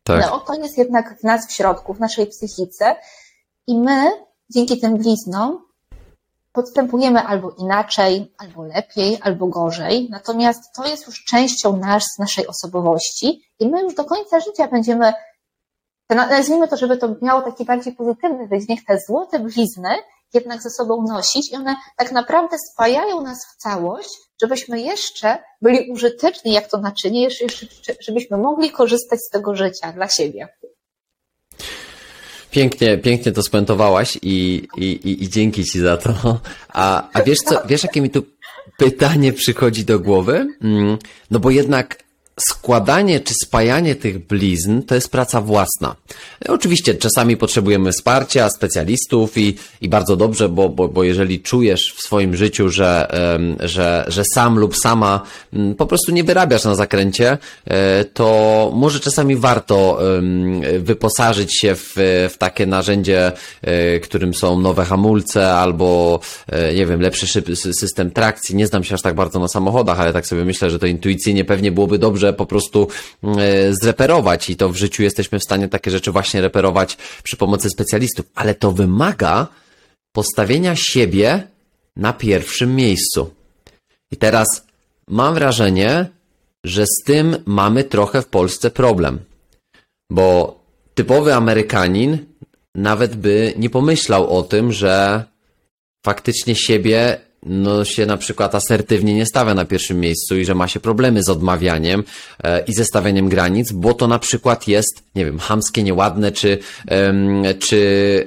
Tak. 0.03 0.23
Ale 0.23 0.33
oto 0.33 0.55
jest 0.55 0.79
jednak 0.79 1.21
w 1.21 1.25
nas 1.25 1.47
w 1.47 1.53
środku, 1.53 1.95
w 1.95 2.01
naszej 2.01 2.27
psychice 2.27 2.97
i 3.67 3.79
my 3.79 4.11
dzięki 4.51 4.81
tym 4.81 4.97
bliznom 4.97 5.67
podstępujemy 6.53 7.21
albo 7.21 7.51
inaczej, 7.51 8.35
albo 8.39 8.63
lepiej, 8.63 9.19
albo 9.23 9.47
gorzej. 9.47 10.09
Natomiast 10.11 10.73
to 10.77 10.87
jest 10.87 11.07
już 11.07 11.25
częścią 11.25 11.77
nas, 11.77 12.05
naszej 12.19 12.47
osobowości 12.47 13.43
i 13.59 13.69
my 13.69 13.83
już 13.83 13.95
do 13.95 14.05
końca 14.05 14.41
życia 14.41 14.69
będziemy, 14.69 15.13
nazwijmy 16.15 16.69
to, 16.69 16.77
żeby 16.77 16.97
to 16.97 17.17
miało 17.23 17.43
taki 17.43 17.65
bardziej 17.65 17.93
pozytywny 17.93 18.49
wydźwięk, 18.49 18.81
te 18.87 18.99
złote 19.09 19.39
blizny 19.39 19.91
jednak 20.35 20.63
ze 20.63 20.71
sobą 20.71 21.05
nosić 21.09 21.53
i 21.53 21.57
one 21.57 21.77
tak 21.97 22.13
naprawdę 22.13 22.57
spajają 22.73 23.23
nas 23.23 23.39
w 23.47 23.57
całość, 23.57 24.09
żebyśmy 24.43 24.81
jeszcze 24.81 25.39
byli 25.63 25.91
użyteczni 25.91 26.53
jak 26.53 26.71
to 26.71 26.79
naczynie, 26.79 27.29
żebyśmy 28.01 28.37
mogli 28.37 28.71
korzystać 28.71 29.21
z 29.21 29.31
tego 29.31 29.57
życia 29.57 29.93
dla 29.93 30.09
siebie. 30.09 30.49
Pięknie, 32.51 32.99
pięknie 32.99 33.33
to 33.33 33.43
spuentowałaś 33.43 34.19
i, 34.23 34.69
i, 34.77 34.85
i, 34.85 35.25
i 35.25 35.29
dzięki 35.29 35.65
Ci 35.65 35.81
za 35.81 35.97
to. 35.97 36.11
A, 36.69 37.09
a 37.13 37.23
wiesz 37.23 37.39
co, 37.39 37.63
wiesz 37.67 37.83
jakie 37.83 38.01
mi 38.01 38.11
tu 38.11 38.23
pytanie 38.79 39.33
przychodzi 39.33 39.85
do 39.85 39.99
głowy? 39.99 40.47
Mm, 40.63 40.99
no 41.31 41.41
bo 41.41 41.51
jednak 41.51 42.06
składanie 42.41 43.21
czy 43.21 43.35
spajanie 43.45 43.95
tych 43.95 44.27
blizn 44.27 44.83
to 44.83 44.95
jest 44.95 45.11
praca 45.11 45.41
własna. 45.41 45.97
Oczywiście 46.49 46.95
czasami 46.95 47.37
potrzebujemy 47.37 47.93
wsparcia 47.93 48.51
specjalistów 48.51 49.39
i, 49.39 49.57
i 49.81 49.89
bardzo 49.89 50.17
dobrze, 50.17 50.49
bo, 50.49 50.69
bo, 50.69 50.89
bo 50.89 51.05
jeżeli 51.05 51.41
czujesz 51.41 51.95
w 51.95 52.01
swoim 52.01 52.37
życiu, 52.37 52.69
że, 52.69 53.09
że, 53.61 54.05
że 54.09 54.23
sam 54.35 54.59
lub 54.59 54.77
sama 54.77 55.23
po 55.79 55.87
prostu 55.87 56.13
nie 56.13 56.25
wyrabiasz 56.25 56.65
na 56.65 56.75
zakręcie, 56.75 57.39
e, 57.65 58.05
to 58.05 58.71
może 58.75 59.01
czasami 59.01 59.37
warto 59.37 59.99
wyposażyć 60.79 61.59
się 61.59 61.75
w, 61.75 61.93
w 62.31 62.35
takie 62.39 62.67
narzędzie, 62.67 63.33
e, 63.63 64.01
którym 64.01 64.35
są 64.35 64.61
nowe 64.61 64.85
hamulce 64.85 65.55
albo, 65.55 66.21
e, 66.47 66.75
nie 66.75 66.87
wiem, 66.87 67.01
lepszy 67.01 67.43
system 67.81 68.11
trakcji. 68.11 68.57
Nie 68.57 68.67
znam 68.67 68.85
się 68.85 68.95
aż 68.95 69.03
tak 69.03 69.15
bardzo 69.15 69.39
na 69.39 69.49
samochodach, 69.49 70.01
ale 70.01 70.13
tak 70.13 70.27
sobie 70.27 70.45
myślę, 70.45 70.71
że 70.71 70.79
to 70.79 70.87
intuicyjnie 70.87 71.45
pewnie 71.45 71.73
byłoby 71.73 71.99
dobrze 71.99 72.26
po 72.33 72.47
prostu 72.47 72.89
e, 73.25 73.75
zreperować 73.75 74.51
i 74.51 74.57
to 74.57 74.69
w 74.69 74.77
życiu 74.77 75.03
jesteśmy 75.03 75.39
w 75.39 75.45
stanie 75.45 75.69
takie 75.69 75.91
rzeczy 75.91 76.13
właśnie 76.13 76.41
reperować 76.41 76.97
przy 77.23 77.37
pomocy 77.37 77.71
specjalistów, 77.71 78.27
ale 78.35 78.55
to 78.55 78.73
wymaga 78.73 79.47
postawienia 80.13 80.77
siebie 80.77 81.49
na 81.97 82.13
pierwszym 82.13 82.77
miejscu. 82.77 83.35
I 84.11 84.17
teraz 84.17 84.67
mam 85.09 85.35
wrażenie, 85.35 86.07
że 86.65 86.85
z 86.87 87.05
tym 87.05 87.37
mamy 87.47 87.85
trochę 87.85 88.23
w 88.23 88.27
Polsce 88.27 88.71
problem, 88.71 89.19
bo 90.11 90.59
typowy 90.95 91.35
Amerykanin 91.35 92.19
nawet 92.75 93.17
by 93.17 93.55
nie 93.57 93.71
pomyślał 93.71 94.39
o 94.39 94.43
tym, 94.43 94.73
że 94.73 95.25
faktycznie 96.07 96.55
siebie 96.55 97.21
no 97.43 97.85
się 97.85 98.07
na 98.07 98.17
przykład 98.17 98.55
asertywnie 98.55 99.15
nie 99.15 99.27
stawia 99.27 99.55
na 99.55 99.65
pierwszym 99.65 100.01
miejscu 100.01 100.37
i 100.37 100.45
że 100.45 100.55
ma 100.55 100.69
się 100.69 100.81
problemy 100.81 101.23
z 101.23 101.29
odmawianiem 101.29 102.05
e, 102.45 102.65
i 102.65 102.75
ze 102.75 102.85
stawianiem 102.85 103.29
granic, 103.29 103.73
bo 103.73 103.95
to 103.95 104.09
na 104.09 104.19
przykład 104.19 104.69
jest, 104.69 105.03
nie 105.15 105.25
wiem, 105.25 105.39
hamskie, 105.39 105.83
nieładne, 105.83 106.33
czy, 106.33 106.59
czy 107.59 108.27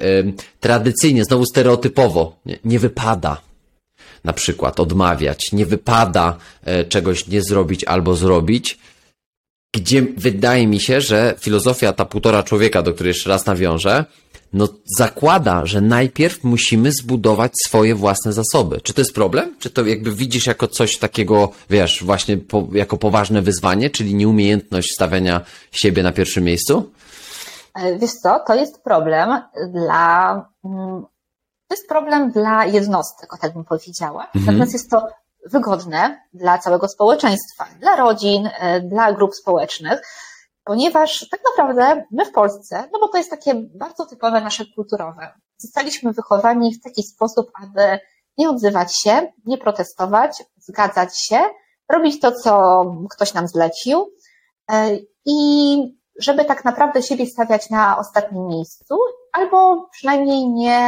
tradycyjnie, 0.59 1.25
znowu 1.25 1.45
stereotypowo, 1.45 2.35
nie, 2.45 2.59
nie 2.65 2.79
wypada 2.79 3.41
na 4.23 4.33
przykład 4.33 4.79
odmawiać, 4.79 5.51
nie 5.51 5.65
wypada 5.65 6.37
e, 6.65 6.85
czegoś 6.85 7.27
nie 7.27 7.41
zrobić 7.41 7.83
albo 7.83 8.15
zrobić, 8.15 8.77
gdzie 9.75 10.01
wydaje 10.17 10.67
mi 10.67 10.79
się, 10.79 11.01
że 11.01 11.35
filozofia 11.39 11.93
ta 11.93 12.05
półtora 12.05 12.43
człowieka, 12.43 12.81
do 12.81 12.93
której 12.93 13.09
jeszcze 13.09 13.29
raz 13.29 13.45
nawiążę, 13.45 14.05
no 14.53 14.67
zakłada, 14.97 15.65
że 15.65 15.81
najpierw 15.81 16.43
musimy 16.43 16.91
zbudować 16.91 17.51
swoje 17.65 17.95
własne 17.95 18.33
zasoby. 18.33 18.81
Czy 18.81 18.93
to 18.93 19.01
jest 19.01 19.13
problem? 19.13 19.55
Czy 19.59 19.69
to 19.69 19.85
jakby 19.85 20.11
widzisz 20.11 20.47
jako 20.47 20.67
coś 20.67 20.97
takiego, 20.97 21.51
wiesz, 21.69 22.03
właśnie 22.03 22.37
po, 22.37 22.67
jako 22.71 22.97
poważne 22.97 23.41
wyzwanie, 23.41 23.89
czyli 23.89 24.15
nieumiejętność 24.15 24.91
stawiania 24.91 25.41
siebie 25.71 26.03
na 26.03 26.11
pierwszym 26.11 26.43
miejscu? 26.43 26.91
E, 27.75 27.97
wiesz 27.97 28.11
co, 28.23 28.39
to 28.47 28.55
jest 28.55 28.83
problem 28.83 29.41
dla, 29.73 30.31
mm, 30.65 31.05
to 31.67 31.75
jest 31.75 31.89
problem 31.89 32.31
dla 32.31 32.65
jednostek, 32.65 33.29
tak 33.41 33.53
bym 33.53 33.63
powiedziała. 33.63 34.23
Mhm. 34.23 34.45
Natomiast 34.45 34.73
jest 34.73 34.89
to 34.89 35.07
wygodne 35.45 36.21
dla 36.33 36.57
całego 36.57 36.87
społeczeństwa, 36.87 37.65
dla 37.79 37.95
rodzin, 37.95 38.49
e, 38.59 38.81
dla 38.81 39.13
grup 39.13 39.35
społecznych 39.35 40.01
ponieważ 40.69 41.29
tak 41.31 41.39
naprawdę 41.49 42.03
my 42.11 42.25
w 42.25 42.31
Polsce, 42.31 42.89
no 42.93 42.99
bo 42.99 43.07
to 43.07 43.17
jest 43.17 43.29
takie 43.29 43.53
bardzo 43.55 44.05
typowe 44.05 44.41
nasze 44.41 44.65
kulturowe, 44.75 45.33
zostaliśmy 45.57 46.13
wychowani 46.13 46.73
w 46.73 46.83
taki 46.83 47.03
sposób, 47.03 47.51
aby 47.63 47.99
nie 48.37 48.49
odzywać 48.49 49.01
się, 49.01 49.31
nie 49.45 49.57
protestować, 49.57 50.43
zgadzać 50.57 51.25
się, 51.27 51.39
robić 51.91 52.19
to, 52.19 52.31
co 52.31 52.83
ktoś 53.09 53.33
nam 53.33 53.47
zlecił 53.47 54.13
e, 54.71 54.97
i 55.25 55.77
żeby 56.19 56.45
tak 56.45 56.65
naprawdę 56.65 57.03
siebie 57.03 57.25
stawiać 57.25 57.69
na 57.69 57.97
ostatnim 57.97 58.47
miejscu, 58.47 58.95
albo 59.33 59.89
przynajmniej 59.91 60.49
nie 60.49 60.79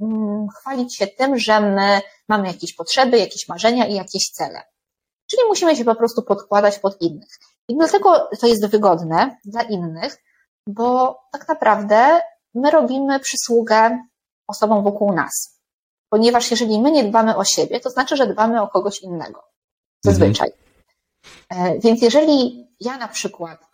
mm, 0.00 0.46
chwalić 0.58 0.96
się 0.96 1.06
tym, 1.06 1.38
że 1.38 1.60
my 1.60 2.00
mamy 2.28 2.46
jakieś 2.46 2.74
potrzeby, 2.74 3.18
jakieś 3.18 3.48
marzenia 3.48 3.86
i 3.86 3.94
jakieś 3.94 4.30
cele. 4.32 4.62
Czyli 5.30 5.42
musimy 5.48 5.76
się 5.76 5.84
po 5.84 5.94
prostu 5.94 6.22
podkładać 6.22 6.78
pod 6.78 7.02
innych. 7.02 7.38
I 7.72 7.76
dlatego 7.76 8.28
to 8.40 8.46
jest 8.46 8.66
wygodne 8.66 9.36
dla 9.44 9.62
innych, 9.62 10.16
bo 10.66 11.18
tak 11.32 11.48
naprawdę 11.48 12.20
my 12.54 12.70
robimy 12.70 13.20
przysługę 13.20 13.98
osobom 14.46 14.84
wokół 14.84 15.12
nas. 15.12 15.60
Ponieważ 16.08 16.50
jeżeli 16.50 16.80
my 16.80 16.90
nie 16.90 17.04
dbamy 17.04 17.36
o 17.36 17.44
siebie, 17.44 17.80
to 17.80 17.90
znaczy, 17.90 18.16
że 18.16 18.26
dbamy 18.26 18.62
o 18.62 18.68
kogoś 18.68 19.02
innego. 19.02 19.42
Zazwyczaj. 20.04 20.52
Mhm. 21.50 21.80
Więc 21.80 22.02
jeżeli 22.02 22.66
ja 22.80 22.96
na 22.98 23.08
przykład 23.08 23.68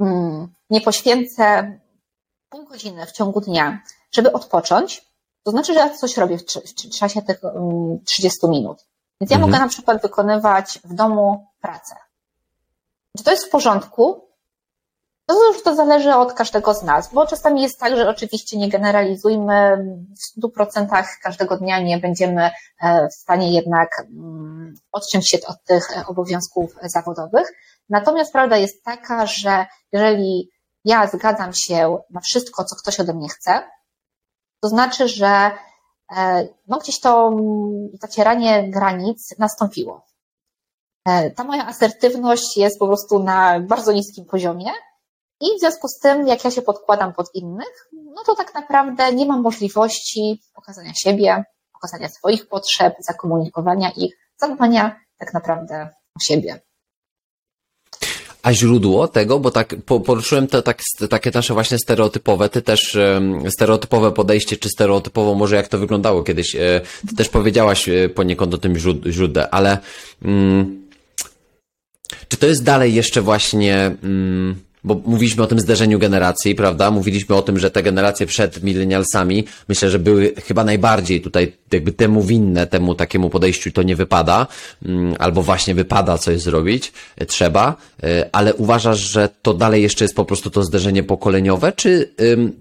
mm, 0.00 0.54
nie 0.70 0.80
poświęcę 0.80 1.78
pół 2.48 2.64
godziny 2.64 3.06
w 3.06 3.12
ciągu 3.12 3.40
dnia, 3.40 3.82
żeby 4.12 4.32
odpocząć, 4.32 5.04
to 5.42 5.50
znaczy, 5.50 5.74
że 5.74 5.80
ja 5.80 5.90
coś 5.90 6.16
robię 6.16 6.38
w, 6.38 6.44
czasie 6.98 7.22
tych 7.22 7.40
30 8.04 8.38
mm, 8.42 8.50
minut. 8.50 8.86
Więc 9.20 9.30
ja 9.30 9.36
mhm. 9.36 9.50
mogę 9.50 9.62
na 9.62 9.68
przykład 9.68 10.02
wykonywać 10.02 10.78
w 10.84 10.94
domu 10.94 11.46
pracę. 11.60 12.03
Czy 13.18 13.24
to 13.24 13.30
jest 13.30 13.46
w 13.46 13.50
porządku? 13.50 14.24
To 15.26 15.48
już 15.48 15.62
to 15.62 15.74
zależy 15.74 16.14
od 16.14 16.32
każdego 16.32 16.74
z 16.74 16.82
nas, 16.82 17.14
bo 17.14 17.26
czasami 17.26 17.62
jest 17.62 17.78
tak, 17.80 17.96
że 17.96 18.08
oczywiście 18.08 18.58
nie 18.58 18.68
generalizujmy, 18.68 19.84
w 20.36 20.40
100% 20.42 21.04
każdego 21.22 21.56
dnia 21.56 21.80
nie 21.80 21.98
będziemy 21.98 22.50
e, 22.82 23.08
w 23.08 23.14
stanie 23.14 23.54
jednak 23.54 23.88
mm, 24.00 24.74
odciąć 24.92 25.30
się 25.30 25.38
od 25.46 25.64
tych 25.64 25.96
e, 25.96 26.06
obowiązków 26.06 26.74
zawodowych. 26.82 27.52
Natomiast 27.88 28.32
prawda 28.32 28.56
jest 28.56 28.84
taka, 28.84 29.26
że 29.26 29.66
jeżeli 29.92 30.50
ja 30.84 31.06
zgadzam 31.06 31.52
się 31.54 31.98
na 32.10 32.20
wszystko, 32.20 32.64
co 32.64 32.76
ktoś 32.76 33.00
ode 33.00 33.14
mnie 33.14 33.28
chce, 33.28 33.62
to 34.60 34.68
znaczy, 34.68 35.08
że 35.08 35.50
e, 36.16 36.48
no 36.66 36.78
gdzieś 36.78 37.00
to 37.00 37.28
mm, 37.28 37.88
zacieranie 38.00 38.70
granic 38.70 39.34
nastąpiło. 39.38 40.06
E, 41.08 41.30
ta 41.30 41.44
moja 41.44 41.66
asertywność 41.66 42.56
jest 42.56 42.78
po 42.78 42.86
prostu 42.86 43.22
na 43.22 43.60
bardzo 43.60 43.92
niskim 43.92 44.24
poziomie 44.24 44.70
i 45.40 45.46
w 45.56 45.60
związku 45.60 45.88
z 45.88 45.98
tym, 45.98 46.28
jak 46.28 46.44
ja 46.44 46.50
się 46.50 46.62
podkładam 46.62 47.12
pod 47.12 47.34
innych, 47.34 47.88
no 47.92 48.22
to 48.26 48.34
tak 48.34 48.54
naprawdę 48.54 49.12
nie 49.12 49.26
mam 49.26 49.40
możliwości 49.40 50.40
pokazania 50.54 50.92
siebie, 50.94 51.44
pokazania 51.72 52.08
swoich 52.08 52.48
potrzeb, 52.48 52.94
zakomunikowania 53.00 53.90
ich, 53.96 54.16
zadbania 54.40 55.00
tak 55.18 55.34
naprawdę 55.34 55.88
o 56.16 56.20
siebie. 56.20 56.60
A 58.42 58.52
źródło 58.52 59.08
tego, 59.08 59.38
bo 59.38 59.50
tak 59.50 59.74
poruszyłem 60.04 60.46
to 60.46 60.62
tak, 60.62 60.82
takie 61.10 61.30
nasze 61.34 61.54
właśnie 61.54 61.78
stereotypowe, 61.78 62.48
ty 62.48 62.62
też 62.62 62.98
stereotypowe 63.48 64.12
podejście, 64.12 64.56
czy 64.56 64.68
stereotypowo 64.68 65.34
może 65.34 65.56
jak 65.56 65.68
to 65.68 65.78
wyglądało 65.78 66.22
kiedyś, 66.22 66.54
e, 66.56 66.80
ty 67.08 67.16
też 67.16 67.28
powiedziałaś 67.28 67.88
e, 67.88 68.08
poniekąd 68.08 68.54
o 68.54 68.58
tym 68.58 68.76
źródle, 69.06 69.50
ale 69.50 69.78
mm, 70.22 70.83
czy 72.28 72.36
to 72.36 72.46
jest 72.46 72.64
dalej 72.64 72.94
jeszcze 72.94 73.22
właśnie 73.22 73.96
mm, 74.02 74.56
bo 74.84 75.00
mówiliśmy 75.06 75.42
o 75.42 75.46
tym 75.46 75.60
zderzeniu 75.60 75.98
generacji, 75.98 76.54
prawda? 76.54 76.90
Mówiliśmy 76.90 77.36
o 77.36 77.42
tym, 77.42 77.58
że 77.58 77.70
te 77.70 77.82
generacje 77.82 78.26
przed 78.26 78.62
milenialsami, 78.62 79.44
myślę, 79.68 79.90
że 79.90 79.98
były 79.98 80.34
chyba 80.46 80.64
najbardziej 80.64 81.20
tutaj 81.20 81.52
jakby 81.72 81.92
temu 81.92 82.22
winne, 82.22 82.66
temu 82.66 82.94
takiemu 82.94 83.30
podejściu 83.30 83.72
to 83.72 83.82
nie 83.82 83.96
wypada, 83.96 84.46
mm, 84.84 85.14
albo 85.18 85.42
właśnie 85.42 85.74
wypada 85.74 86.18
coś 86.18 86.40
zrobić, 86.40 86.92
e, 87.16 87.26
trzeba, 87.26 87.76
e, 88.02 88.28
ale 88.32 88.54
uważasz, 88.54 88.98
że 88.98 89.28
to 89.42 89.54
dalej 89.54 89.82
jeszcze 89.82 90.04
jest 90.04 90.16
po 90.16 90.24
prostu 90.24 90.50
to 90.50 90.62
zderzenie 90.62 91.02
pokoleniowe, 91.02 91.72
czy, 91.72 92.14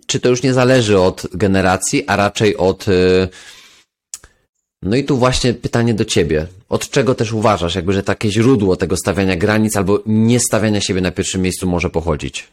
czy 0.08 0.20
to 0.20 0.30
już 0.30 0.44
nie 0.44 0.54
zależy 0.54 1.00
od 1.00 1.28
generacji, 1.34 2.04
a 2.08 2.16
raczej 2.16 2.58
od, 2.58 2.88
y, 2.88 3.28
no 4.86 4.96
i 4.96 5.04
tu 5.04 5.18
właśnie 5.18 5.54
pytanie 5.54 5.94
do 5.94 6.06
ciebie. 6.06 6.48
Od 6.70 6.90
czego 6.90 7.16
też 7.16 7.34
uważasz, 7.34 7.76
jakby, 7.76 7.94
że 7.94 8.04
takie 8.04 8.32
źródło 8.32 8.76
tego 8.76 8.98
stawiania 8.98 9.36
granic 9.36 9.78
albo 9.78 10.00
nie 10.06 10.40
stawiania 10.40 10.82
siebie 10.82 11.02
na 11.02 11.12
pierwszym 11.12 11.42
miejscu 11.42 11.68
może 11.68 11.90
pochodzić? 11.90 12.52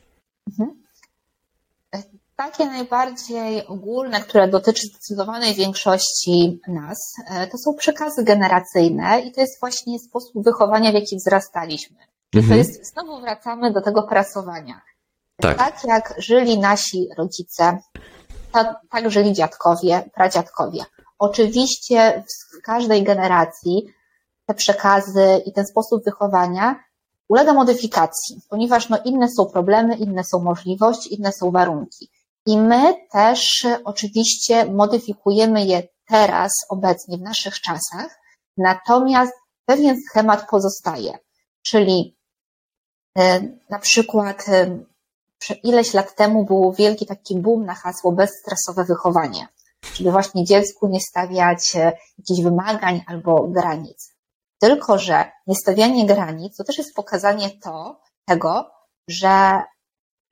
Takie 2.37 2.67
najbardziej 2.67 3.67
ogólne, 3.67 4.21
które 4.21 4.49
dotyczy 4.49 4.87
zdecydowanej 4.87 5.55
większości 5.55 6.61
nas, 6.69 6.99
e, 7.31 7.47
to 7.47 7.59
są 7.59 7.75
przekazy 7.75 8.25
generacyjne 8.25 9.21
i 9.21 9.33
to 9.33 9.41
jest 9.41 9.61
właśnie 9.61 9.99
sposób 9.99 10.45
wychowania, 10.45 10.91
w 10.91 10.95
jaki 10.95 11.17
wzrastaliśmy. 11.17 11.97
Czyli 12.31 12.49
to 12.49 12.55
jest, 12.55 12.93
znowu 12.93 13.21
wracamy 13.21 13.73
do 13.73 13.81
tego 13.81 14.03
prasowania. 14.03 14.81
Tak. 15.37 15.59
tak 15.59 15.85
jak 15.85 16.15
żyli 16.19 16.59
nasi 16.59 17.09
rodzice, 17.19 17.79
tak, 18.53 18.77
tak 18.91 19.11
żyli 19.11 19.33
dziadkowie, 19.33 20.11
pradziadkowie. 20.15 20.85
Oczywiście 21.21 22.25
w 22.59 22.63
każdej 22.63 23.03
generacji 23.03 23.87
te 24.47 24.55
przekazy 24.55 25.43
i 25.47 25.53
ten 25.53 25.67
sposób 25.67 26.05
wychowania 26.05 26.85
ulega 27.29 27.53
modyfikacji, 27.53 28.41
ponieważ 28.49 28.89
no, 28.89 28.99
inne 29.05 29.29
są 29.29 29.47
problemy, 29.47 29.97
inne 29.97 30.25
są 30.25 30.41
możliwości, 30.41 31.15
inne 31.15 31.33
są 31.33 31.51
warunki. 31.51 32.11
I 32.47 32.59
my 32.59 32.95
też 33.13 33.67
oczywiście 33.85 34.65
modyfikujemy 34.65 35.65
je 35.65 35.83
teraz, 36.07 36.51
obecnie, 36.69 37.19
w 37.19 37.23
naszych 37.23 37.61
czasach, 37.61 38.21
natomiast 38.57 39.33
pewien 39.65 39.97
schemat 40.09 40.49
pozostaje. 40.51 41.19
Czyli 41.63 42.17
e, 43.19 43.41
na 43.71 43.79
przykład 43.79 44.49
e, 44.49 44.79
ileś 45.63 45.95
lat 45.95 46.15
temu 46.15 46.45
był 46.45 46.73
wielki 46.73 47.07
taki 47.07 47.37
boom 47.37 47.65
na 47.65 47.75
hasło 47.75 48.13
bezstresowe 48.13 48.85
wychowanie, 48.85 49.49
żeby 50.01 50.13
właśnie 50.13 50.45
dziecku 50.45 50.89
nie 50.89 51.01
stawiać 51.01 51.77
e, 51.77 51.93
jakichś 52.19 52.41
wymagań 52.43 53.01
albo 53.07 53.49
granic. 53.49 54.15
Tylko, 54.59 54.99
że 54.99 55.25
niestawianie 55.47 56.07
granic 56.07 56.57
to 56.57 56.65
też 56.65 56.79
jest 56.79 56.95
pokazanie 56.95 57.51
to, 57.51 58.01
tego, 58.25 58.71
że 59.09 59.63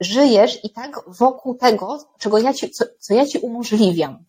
żyjesz 0.01 0.65
i 0.65 0.71
tak 0.71 1.01
wokół 1.07 1.55
tego, 1.55 1.99
czego 2.19 2.39
ja 2.39 2.53
ci, 2.53 2.71
co, 2.71 2.85
co 2.99 3.15
ja 3.15 3.27
ci 3.27 3.39
umożliwiam. 3.39 4.25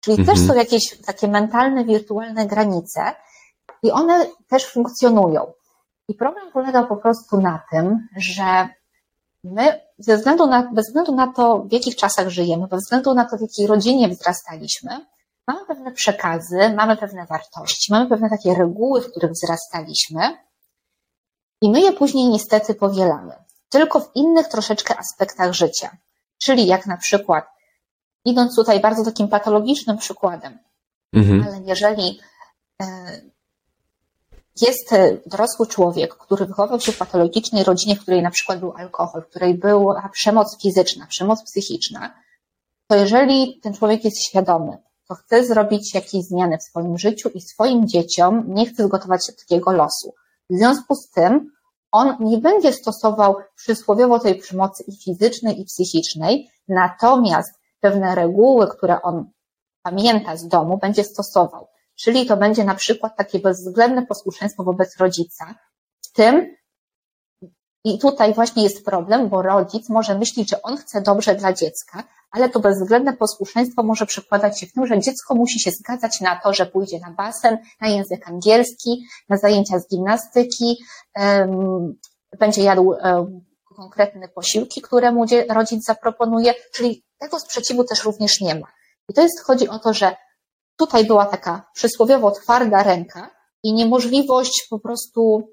Czyli 0.00 0.20
mhm. 0.20 0.36
też 0.36 0.46
są 0.46 0.54
jakieś 0.54 1.00
takie 1.06 1.28
mentalne, 1.28 1.84
wirtualne 1.84 2.46
granice 2.46 3.00
i 3.82 3.90
one 3.90 4.26
też 4.48 4.66
funkcjonują. 4.66 5.52
I 6.08 6.14
problem 6.14 6.52
polega 6.52 6.82
po 6.82 6.96
prostu 6.96 7.40
na 7.40 7.62
tym, 7.70 8.08
że 8.16 8.68
my 9.44 9.87
ze 9.98 10.16
względu 10.16 10.46
na, 10.46 10.72
bez 10.72 10.86
względu 10.86 11.14
na 11.14 11.32
to, 11.32 11.58
w 11.58 11.72
jakich 11.72 11.96
czasach 11.96 12.28
żyjemy, 12.28 12.66
bez 12.66 12.80
względu 12.80 13.14
na 13.14 13.24
to, 13.24 13.36
w 13.36 13.40
jakiej 13.40 13.66
rodzinie 13.66 14.08
wzrastaliśmy, 14.08 15.06
mamy 15.46 15.66
pewne 15.66 15.92
przekazy, 15.92 16.74
mamy 16.76 16.96
pewne 16.96 17.26
wartości, 17.26 17.92
mamy 17.92 18.08
pewne 18.08 18.30
takie 18.30 18.54
reguły, 18.54 19.00
w 19.00 19.10
których 19.10 19.30
wzrastaliśmy 19.30 20.38
i 21.62 21.70
my 21.70 21.80
je 21.80 21.92
później 21.92 22.28
niestety 22.28 22.74
powielamy 22.74 23.34
tylko 23.68 24.00
w 24.00 24.10
innych 24.14 24.48
troszeczkę 24.48 24.98
aspektach 24.98 25.52
życia. 25.52 25.96
Czyli 26.38 26.66
jak 26.66 26.86
na 26.86 26.96
przykład, 26.96 27.44
idąc 28.24 28.56
tutaj 28.56 28.80
bardzo 28.80 29.04
takim 29.04 29.28
patologicznym 29.28 29.98
przykładem, 29.98 30.58
mhm. 31.12 31.44
ale 31.46 31.60
jeżeli 31.64 32.20
e, 32.82 32.86
jest 34.62 34.90
dorosły 35.26 35.66
człowiek, 35.66 36.14
który 36.14 36.46
wychował 36.46 36.80
się 36.80 36.92
w 36.92 36.98
patologicznej 36.98 37.64
rodzinie, 37.64 37.96
w 37.96 38.02
której 38.02 38.22
na 38.22 38.30
przykład 38.30 38.60
był 38.60 38.72
alkohol, 38.76 39.22
w 39.22 39.26
której 39.30 39.54
była 39.54 40.08
przemoc 40.12 40.62
fizyczna, 40.62 41.06
przemoc 41.06 41.42
psychiczna, 41.42 42.14
to 42.88 42.96
jeżeli 42.96 43.60
ten 43.62 43.74
człowiek 43.74 44.04
jest 44.04 44.22
świadomy, 44.22 44.78
to 45.08 45.14
chce 45.14 45.46
zrobić 45.46 45.94
jakieś 45.94 46.24
zmiany 46.24 46.58
w 46.58 46.62
swoim 46.62 46.98
życiu 46.98 47.28
i 47.28 47.40
swoim 47.40 47.88
dzieciom 47.88 48.44
nie 48.48 48.66
chce 48.66 48.84
zgotować 48.84 49.26
się 49.26 49.32
takiego 49.32 49.72
losu. 49.72 50.14
W 50.50 50.56
związku 50.56 50.94
z 50.94 51.10
tym 51.10 51.50
on 51.92 52.16
nie 52.20 52.38
będzie 52.38 52.72
stosował 52.72 53.36
przysłowiowo 53.56 54.18
tej 54.18 54.34
przemocy 54.34 54.84
i 54.86 54.96
fizycznej, 54.96 55.60
i 55.60 55.64
psychicznej, 55.64 56.50
natomiast 56.68 57.50
pewne 57.80 58.14
reguły, 58.14 58.68
które 58.68 59.02
on 59.02 59.30
pamięta 59.82 60.36
z 60.36 60.48
domu, 60.48 60.78
będzie 60.78 61.04
stosował. 61.04 61.68
Czyli 62.00 62.26
to 62.26 62.36
będzie 62.36 62.64
na 62.64 62.74
przykład 62.74 63.16
takie 63.16 63.38
bezwzględne 63.38 64.06
posłuszeństwo 64.06 64.64
wobec 64.64 64.96
rodzica, 64.96 65.54
tym 66.14 66.56
i 67.84 67.98
tutaj 67.98 68.34
właśnie 68.34 68.62
jest 68.62 68.84
problem, 68.84 69.28
bo 69.28 69.42
rodzic 69.42 69.88
może 69.88 70.18
myśleć, 70.18 70.50
że 70.50 70.62
on 70.62 70.76
chce 70.76 71.00
dobrze 71.00 71.34
dla 71.34 71.52
dziecka, 71.52 72.04
ale 72.30 72.48
to 72.48 72.60
bezwzględne 72.60 73.12
posłuszeństwo 73.12 73.82
może 73.82 74.06
przekładać 74.06 74.60
się 74.60 74.66
w 74.66 74.72
tym, 74.72 74.86
że 74.86 75.00
dziecko 75.00 75.34
musi 75.34 75.60
się 75.60 75.70
zgadzać 75.70 76.20
na 76.20 76.40
to, 76.40 76.54
że 76.54 76.66
pójdzie 76.66 76.98
na 77.00 77.10
basen, 77.10 77.58
na 77.80 77.88
język 77.88 78.28
angielski, 78.28 79.04
na 79.28 79.36
zajęcia 79.36 79.78
z 79.78 79.88
gimnastyki, 79.88 80.76
um, 81.16 81.98
będzie 82.38 82.62
jadł 82.62 82.88
um, 82.88 83.40
konkretne 83.76 84.28
posiłki, 84.28 84.80
które 84.80 85.12
mu 85.12 85.24
rodzic 85.50 85.84
zaproponuje, 85.84 86.54
czyli 86.74 87.04
tego 87.18 87.40
sprzeciwu 87.40 87.84
też 87.84 88.04
również 88.04 88.40
nie 88.40 88.54
ma. 88.54 88.66
I 89.08 89.14
to 89.14 89.22
jest, 89.22 89.40
chodzi 89.40 89.68
o 89.68 89.78
to, 89.78 89.94
że 89.94 90.16
tutaj 90.78 91.06
była 91.06 91.26
taka 91.26 91.70
przysłowiowo 91.74 92.30
twarda 92.30 92.82
ręka 92.82 93.30
i 93.62 93.72
niemożliwość 93.72 94.66
po 94.70 94.78
prostu 94.78 95.48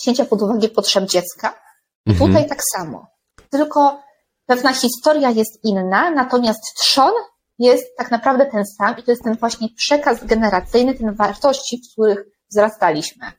wzięcia 0.00 0.24
pod 0.24 0.42
uwagę 0.42 0.68
potrzeb 0.68 1.04
dziecka. 1.04 1.54
Mhm. 2.06 2.30
tutaj 2.30 2.48
tak 2.48 2.60
samo. 2.76 3.06
Tylko 3.50 4.00
pewna 4.46 4.72
historia 4.72 5.30
jest 5.30 5.64
inna, 5.64 6.10
natomiast 6.10 6.60
trzon 6.78 7.12
jest 7.58 7.96
tak 7.96 8.10
naprawdę 8.10 8.46
ten 8.46 8.64
sam 8.66 8.98
i 8.98 9.02
to 9.02 9.10
jest 9.10 9.24
ten 9.24 9.36
właśnie 9.36 9.68
przekaz 9.76 10.24
generacyjny, 10.24 10.94
ten 10.94 11.14
wartości, 11.14 11.78
w 11.78 11.92
których 11.92 12.24
wzrastaliśmy. 12.50 13.32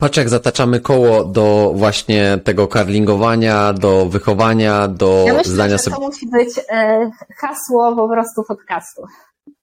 Patrz, 0.00 0.16
jak 0.16 0.28
zataczamy 0.28 0.80
koło 0.80 1.24
do 1.24 1.72
właśnie 1.74 2.38
tego 2.44 2.68
karlingowania, 2.68 3.72
do 3.72 4.06
wychowania, 4.06 4.88
do 4.88 5.24
ja 5.26 5.34
myślę, 5.34 5.52
zdania 5.52 5.78
sobie. 5.78 5.96
To 5.96 6.02
musi 6.02 6.26
być 6.26 6.48
e, 6.72 7.10
hasło 7.36 7.96
po 7.96 8.08
prostu 8.08 8.42
podcastu. 8.48 9.02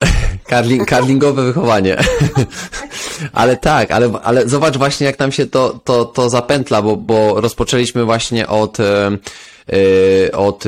Karling, 0.49 0.88
karlingowe 0.88 1.43
wychowanie. 1.43 1.97
ale 3.34 3.57
tak, 3.57 3.91
ale, 3.91 4.11
ale 4.23 4.47
zobacz 4.47 4.77
właśnie, 4.77 5.07
jak 5.07 5.19
nam 5.19 5.31
się 5.31 5.45
to, 5.45 5.80
to, 5.84 6.05
to 6.05 6.30
zapętla, 6.30 6.81
bo, 6.81 6.95
bo 6.95 7.41
rozpoczęliśmy 7.41 8.05
właśnie 8.05 8.47
od, 8.47 8.77
yy, 8.80 10.31
od, 10.34 10.64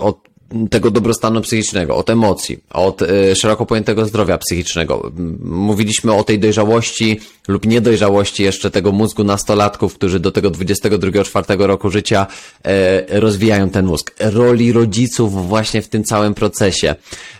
od 0.00 0.23
tego 0.70 0.90
dobrostanu 0.90 1.40
psychicznego, 1.40 1.96
od 1.96 2.10
emocji, 2.10 2.58
od 2.70 3.02
y, 3.02 3.36
szeroko 3.36 3.66
pojętego 3.66 4.06
zdrowia 4.06 4.38
psychicznego. 4.38 5.12
Mówiliśmy 5.40 6.14
o 6.14 6.24
tej 6.24 6.38
dojrzałości 6.38 7.20
lub 7.48 7.66
niedojrzałości 7.66 8.42
jeszcze 8.42 8.70
tego 8.70 8.92
mózgu 8.92 9.24
nastolatków, 9.24 9.94
którzy 9.94 10.20
do 10.20 10.32
tego 10.32 10.50
22-4 10.50 11.60
roku 11.66 11.90
życia 11.90 12.26
e, 12.64 13.20
rozwijają 13.20 13.70
ten 13.70 13.86
mózg. 13.86 14.14
Roli 14.20 14.72
rodziców 14.72 15.48
właśnie 15.48 15.82
w 15.82 15.88
tym 15.88 16.04
całym 16.04 16.34
procesie. 16.34 16.94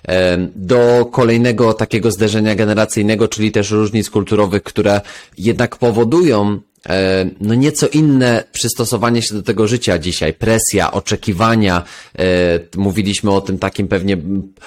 E, 0.08 0.38
do 0.56 1.08
kolejnego 1.12 1.74
takiego 1.74 2.10
zderzenia 2.10 2.54
generacyjnego, 2.54 3.28
czyli 3.28 3.52
też 3.52 3.70
różnic 3.70 4.10
kulturowych, 4.10 4.62
które 4.62 5.00
jednak 5.38 5.76
powodują 5.76 6.44
E, 6.54 6.73
no 7.40 7.54
nieco 7.54 7.88
inne 7.88 8.44
przystosowanie 8.52 9.22
się 9.22 9.34
do 9.34 9.42
tego 9.42 9.68
życia 9.68 9.98
dzisiaj, 9.98 10.34
presja, 10.34 10.92
oczekiwania, 10.92 11.82
e, 12.18 12.24
mówiliśmy 12.76 13.30
o 13.30 13.40
tym 13.40 13.58
takim 13.58 13.88
pewnie 13.88 14.16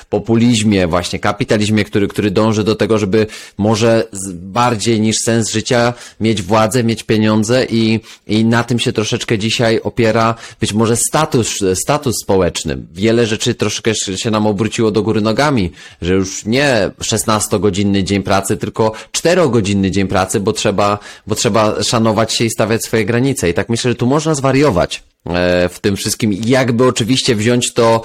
populizmie, 0.09 0.87
właśnie 0.87 1.19
kapitalizmie, 1.19 1.83
który, 1.83 2.07
który 2.07 2.31
dąży 2.31 2.63
do 2.63 2.75
tego, 2.75 2.97
żeby 2.97 3.27
może 3.57 4.07
bardziej 4.33 5.01
niż 5.01 5.17
sens 5.17 5.51
życia 5.51 5.93
mieć 6.19 6.41
władzę, 6.41 6.83
mieć 6.83 7.03
pieniądze 7.03 7.65
i, 7.69 7.99
i 8.27 8.45
na 8.45 8.63
tym 8.63 8.79
się 8.79 8.93
troszeczkę 8.93 9.37
dzisiaj 9.37 9.79
opiera 9.83 10.35
być 10.59 10.73
może 10.73 10.95
status, 10.95 11.59
status 11.73 12.15
społeczny. 12.23 12.77
Wiele 12.93 13.25
rzeczy 13.25 13.55
troszeczkę 13.55 13.95
się 13.95 14.31
nam 14.31 14.47
obróciło 14.47 14.91
do 14.91 15.03
góry 15.03 15.21
nogami, 15.21 15.71
że 16.01 16.13
już 16.13 16.45
nie 16.45 16.91
16-godzinny 16.99 18.03
dzień 18.03 18.23
pracy, 18.23 18.57
tylko 18.57 18.91
4-godzinny 19.11 19.91
dzień 19.91 20.07
pracy, 20.07 20.39
bo 20.39 20.53
trzeba, 20.53 20.99
bo 21.27 21.35
trzeba 21.35 21.83
szanować 21.83 22.06
szanować 22.07 22.33
się 22.33 22.45
i 22.45 22.49
stawiać 22.49 22.83
swoje 22.83 23.05
granice. 23.05 23.49
I 23.49 23.53
tak 23.53 23.69
myślę, 23.69 23.91
że 23.91 23.95
tu 23.95 24.07
można 24.07 24.35
zwariować 24.35 25.03
e, 25.25 25.69
w 25.69 25.79
tym 25.79 25.95
wszystkim. 25.95 26.33
Jakby 26.33 26.85
oczywiście 26.85 27.35
wziąć 27.35 27.73
to 27.73 28.01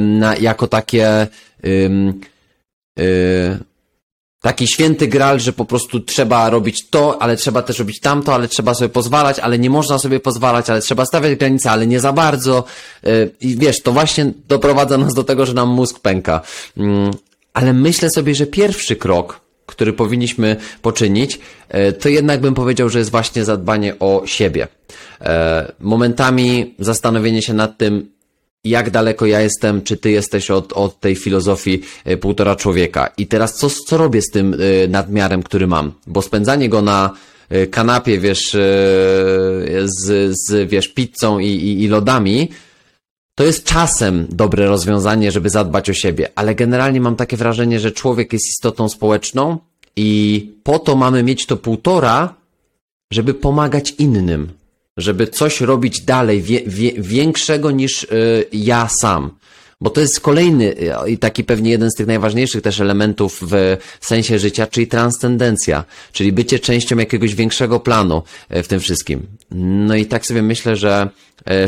na, 0.00 0.36
jako 0.36 0.66
takie 0.66 1.26
Taki 4.46 4.66
święty 4.66 5.08
gral, 5.08 5.40
że 5.40 5.52
po 5.52 5.64
prostu 5.64 6.00
trzeba 6.00 6.50
robić 6.50 6.88
to, 6.90 7.22
ale 7.22 7.36
trzeba 7.36 7.62
też 7.62 7.78
robić 7.78 8.00
tamto, 8.00 8.34
ale 8.34 8.48
trzeba 8.48 8.74
sobie 8.74 8.88
pozwalać, 8.88 9.38
ale 9.38 9.58
nie 9.58 9.70
można 9.70 9.98
sobie 9.98 10.20
pozwalać, 10.20 10.70
ale 10.70 10.80
trzeba 10.80 11.04
stawiać 11.04 11.38
granice, 11.38 11.70
ale 11.70 11.86
nie 11.86 12.00
za 12.00 12.12
bardzo. 12.12 12.64
Yy, 13.02 13.30
I 13.40 13.56
wiesz, 13.56 13.82
to 13.82 13.92
właśnie 13.92 14.32
doprowadza 14.48 14.98
nas 14.98 15.14
do 15.14 15.24
tego, 15.24 15.46
że 15.46 15.54
nam 15.54 15.68
mózg 15.68 16.00
pęka. 16.00 16.40
Mm, 16.76 17.10
ale 17.54 17.72
myślę 17.72 18.10
sobie, 18.10 18.34
że 18.34 18.46
pierwszy 18.46 18.96
krok, 18.96 19.40
który 19.66 19.92
powinniśmy 19.92 20.56
poczynić, 20.82 21.40
e, 21.68 21.92
to 21.92 22.08
jednak 22.08 22.40
bym 22.40 22.54
powiedział, 22.54 22.88
że 22.88 22.98
jest 22.98 23.10
właśnie 23.10 23.44
zadbanie 23.44 23.98
o 23.98 24.22
siebie. 24.26 24.68
E, 25.20 25.72
momentami 25.80 26.74
zastanowienie 26.78 27.42
się 27.42 27.54
nad 27.54 27.78
tym, 27.78 28.10
jak 28.64 28.90
daleko 28.90 29.26
ja 29.26 29.40
jestem, 29.40 29.82
czy 29.82 29.96
ty 29.96 30.10
jesteś 30.10 30.50
od, 30.50 30.72
od 30.72 31.00
tej 31.00 31.16
filozofii 31.16 31.82
e, 32.04 32.16
półtora 32.16 32.56
człowieka. 32.56 33.10
I 33.18 33.26
teraz 33.26 33.54
co, 33.54 33.70
co 33.70 33.96
robię 33.96 34.22
z 34.22 34.30
tym 34.30 34.56
nadmiarem, 34.88 35.42
który 35.42 35.66
mam? 35.66 35.92
Bo 36.06 36.22
spędzanie 36.22 36.68
go 36.68 36.82
na 36.82 37.10
kanapie, 37.70 38.18
wiesz, 38.18 38.50
z, 39.84 40.34
z 40.46 40.70
wiesz, 40.70 40.88
pizzą 40.88 41.38
i, 41.38 41.46
i, 41.46 41.82
i 41.82 41.88
lodami, 41.88 42.50
to 43.36 43.44
jest 43.44 43.64
czasem 43.64 44.26
dobre 44.30 44.66
rozwiązanie, 44.66 45.32
żeby 45.32 45.50
zadbać 45.50 45.90
o 45.90 45.94
siebie, 45.94 46.28
ale 46.34 46.54
generalnie 46.54 47.00
mam 47.00 47.16
takie 47.16 47.36
wrażenie, 47.36 47.80
że 47.80 47.92
człowiek 47.92 48.32
jest 48.32 48.48
istotą 48.48 48.88
społeczną 48.88 49.58
i 49.96 50.40
po 50.62 50.78
to 50.78 50.96
mamy 50.96 51.22
mieć 51.22 51.46
to 51.46 51.56
półtora, 51.56 52.34
żeby 53.10 53.34
pomagać 53.34 53.94
innym, 53.98 54.52
żeby 54.96 55.26
coś 55.26 55.60
robić 55.60 56.00
dalej, 56.00 56.42
wie, 56.42 56.60
wie, 56.66 56.92
większego 56.92 57.70
niż 57.70 58.02
y, 58.02 58.44
ja 58.52 58.88
sam. 59.00 59.30
Bo 59.80 59.90
to 59.90 60.00
jest 60.00 60.20
kolejny 60.20 60.64
y, 61.04 61.10
i 61.10 61.18
taki 61.18 61.44
pewnie 61.44 61.70
jeden 61.70 61.90
z 61.90 61.94
tych 61.94 62.06
najważniejszych 62.06 62.62
też 62.62 62.80
elementów 62.80 63.40
w 64.00 64.06
sensie 64.06 64.38
życia, 64.38 64.66
czyli 64.66 64.86
transcendencja, 64.86 65.84
czyli 66.12 66.32
bycie 66.32 66.58
częścią 66.58 66.96
jakiegoś 66.96 67.34
większego 67.34 67.80
planu 67.80 68.22
y, 68.56 68.62
w 68.62 68.68
tym 68.68 68.80
wszystkim. 68.80 69.26
No 69.50 69.96
i 69.96 70.06
tak 70.06 70.26
sobie 70.26 70.42
myślę, 70.42 70.76
że 70.76 71.08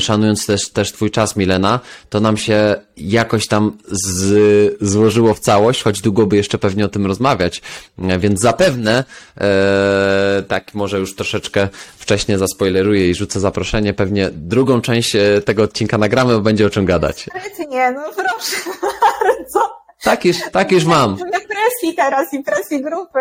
szanując 0.01 0.47
też, 0.47 0.71
też 0.71 0.93
Twój 0.93 1.11
czas, 1.11 1.37
Milena, 1.37 1.81
to 2.09 2.21
nam 2.21 2.37
się 2.37 2.75
jakoś 2.97 3.47
tam 3.47 3.79
z, 3.91 4.77
złożyło 4.81 5.35
w 5.35 5.41
całość, 5.41 5.83
choć 5.83 6.01
długo 6.01 6.27
by 6.27 6.37
jeszcze 6.37 6.59
pewnie 6.59 6.85
o 6.85 6.89
tym 6.89 7.07
rozmawiać, 7.07 7.63
e, 7.99 8.19
więc 8.19 8.41
zapewne, 8.41 9.05
e, 9.41 10.43
tak 10.49 10.75
może 10.75 10.99
już 10.99 11.15
troszeczkę 11.15 11.69
wcześniej 11.99 12.39
zaspoileruję 12.39 13.11
i 13.11 13.15
rzucę 13.15 13.41
zaproszenie, 13.41 13.95
pewnie 13.95 14.31
drugą 14.33 14.81
część 14.81 15.17
e, 15.17 15.43
tego 15.45 15.63
odcinka 15.63 15.99
nagramy, 15.99 16.33
bo 16.35 16.41
będzie 16.41 16.67
o 16.67 16.71
czym 16.71 16.85
gadać. 16.85 17.27
Nie, 17.71 17.91
no 17.91 18.03
proszę 18.17 18.57
bardzo. 19.21 19.79
Tak 20.03 20.25
już, 20.25 20.37
tak 20.53 20.73
już 20.73 20.85
mam. 20.85 21.17
presji 21.17 21.95
teraz 21.97 22.35
i 22.35 22.43
presji 22.43 22.83
grupy. 22.83 23.19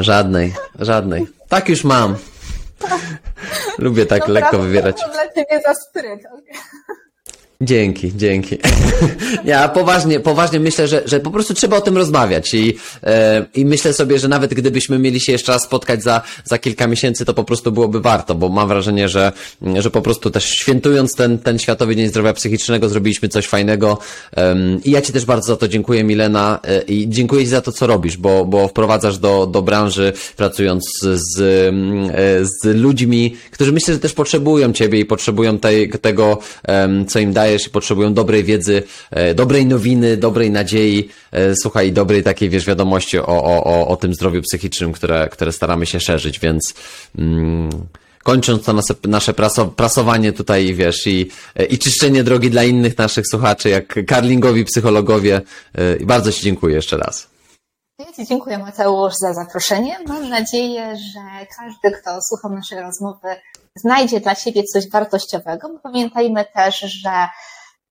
Żadnej, 0.00 0.54
żadnej. 0.78 1.26
Tak 1.48 1.68
już 1.68 1.84
mam. 1.84 2.16
Lubię 3.78 4.06
tak 4.06 4.20
Dobra, 4.20 4.34
lekko 4.34 4.58
wywierać. 4.58 5.00
To 5.00 5.12
dla 5.12 5.28
ciebie 5.28 5.60
za 5.66 5.74
spryt. 5.74 6.20
Dzięki, 7.60 8.12
dzięki. 8.16 8.58
Ja 9.44 9.68
poważnie, 9.68 10.20
poważnie 10.20 10.60
myślę, 10.60 10.88
że, 10.88 11.02
że 11.04 11.20
po 11.20 11.30
prostu 11.30 11.54
trzeba 11.54 11.76
o 11.76 11.80
tym 11.80 11.96
rozmawiać 11.96 12.54
i, 12.54 12.76
e, 13.02 13.46
i 13.54 13.64
myślę 13.64 13.92
sobie, 13.92 14.18
że 14.18 14.28
nawet 14.28 14.54
gdybyśmy 14.54 14.98
mieli 14.98 15.20
się 15.20 15.32
jeszcze 15.32 15.52
raz 15.52 15.62
spotkać 15.62 16.02
za, 16.02 16.22
za 16.44 16.58
kilka 16.58 16.86
miesięcy, 16.86 17.24
to 17.24 17.34
po 17.34 17.44
prostu 17.44 17.72
byłoby 17.72 18.00
warto, 18.00 18.34
bo 18.34 18.48
mam 18.48 18.68
wrażenie, 18.68 19.08
że, 19.08 19.32
że 19.76 19.90
po 19.90 20.02
prostu 20.02 20.30
też 20.30 20.44
świętując 20.44 21.14
ten, 21.14 21.38
ten 21.38 21.58
Światowy 21.58 21.96
Dzień 21.96 22.08
Zdrowia 22.08 22.32
Psychicznego 22.32 22.88
zrobiliśmy 22.88 23.28
coś 23.28 23.46
fajnego 23.46 23.98
um, 24.36 24.80
i 24.84 24.90
ja 24.90 25.02
Ci 25.02 25.12
też 25.12 25.24
bardzo 25.24 25.46
za 25.46 25.56
to 25.56 25.68
dziękuję 25.68 26.04
Milena 26.04 26.60
e, 26.64 26.82
i 26.82 27.08
dziękuję 27.08 27.42
Ci 27.42 27.48
za 27.48 27.60
to, 27.60 27.72
co 27.72 27.86
robisz, 27.86 28.16
bo, 28.16 28.44
bo 28.44 28.68
wprowadzasz 28.68 29.18
do, 29.18 29.46
do 29.46 29.62
branży 29.62 30.12
pracując 30.36 30.84
z, 31.02 31.40
e, 31.40 32.44
z 32.44 32.76
ludźmi, 32.76 33.36
którzy 33.50 33.72
myślę, 33.72 33.94
że 33.94 34.00
też 34.00 34.12
potrzebują 34.12 34.72
Ciebie 34.72 35.00
i 35.00 35.04
potrzebują 35.04 35.58
tej, 35.58 35.90
tego, 35.90 36.38
co 37.08 37.18
im 37.18 37.32
daje 37.32 37.45
dajesz 37.46 37.66
i 37.66 37.70
potrzebują 37.70 38.14
dobrej 38.14 38.44
wiedzy, 38.44 38.82
e, 39.10 39.34
dobrej 39.34 39.66
nowiny, 39.66 40.16
dobrej 40.16 40.50
nadziei, 40.50 41.08
e, 41.32 41.54
słuchaj, 41.62 41.92
dobrej 41.92 42.22
takiej, 42.22 42.50
wiesz, 42.50 42.66
wiadomości 42.66 43.18
o, 43.18 43.26
o, 43.26 43.64
o, 43.64 43.88
o 43.88 43.96
tym 43.96 44.14
zdrowiu 44.14 44.42
psychicznym, 44.42 44.92
które, 44.92 45.28
które 45.28 45.52
staramy 45.52 45.86
się 45.86 46.00
szerzyć, 46.00 46.40
więc 46.40 46.74
mm, 47.18 47.70
kończąc 48.22 48.64
to 48.64 48.72
nasze, 48.72 48.94
nasze 49.04 49.34
praso, 49.34 49.66
prasowanie 49.66 50.32
tutaj, 50.32 50.74
wiesz, 50.74 51.06
i, 51.06 51.30
e, 51.56 51.64
i 51.64 51.78
czyszczenie 51.78 52.24
drogi 52.24 52.50
dla 52.50 52.64
innych 52.64 52.98
naszych 52.98 53.24
słuchaczy, 53.30 53.68
jak 53.68 54.06
karlingowi 54.06 54.64
psychologowie, 54.64 55.40
bardzo 56.00 56.32
Ci 56.32 56.42
dziękuję 56.42 56.74
jeszcze 56.74 56.96
raz. 56.96 57.28
Ja 57.98 58.12
Ci 58.12 58.26
dziękuję 58.26 58.58
Mateusz 58.58 59.14
za 59.22 59.32
zaproszenie. 59.34 59.98
Mam 60.06 60.28
nadzieję, 60.28 60.96
że 60.96 61.46
każdy, 61.58 62.00
kto 62.00 62.18
słuchał 62.28 62.50
naszej 62.56 62.80
rozmowy, 62.80 63.28
znajdzie 63.76 64.20
dla 64.20 64.34
siebie 64.34 64.62
coś 64.64 64.90
wartościowego. 64.90 65.80
Pamiętajmy 65.82 66.44
też, 66.54 66.78
że 66.78 67.28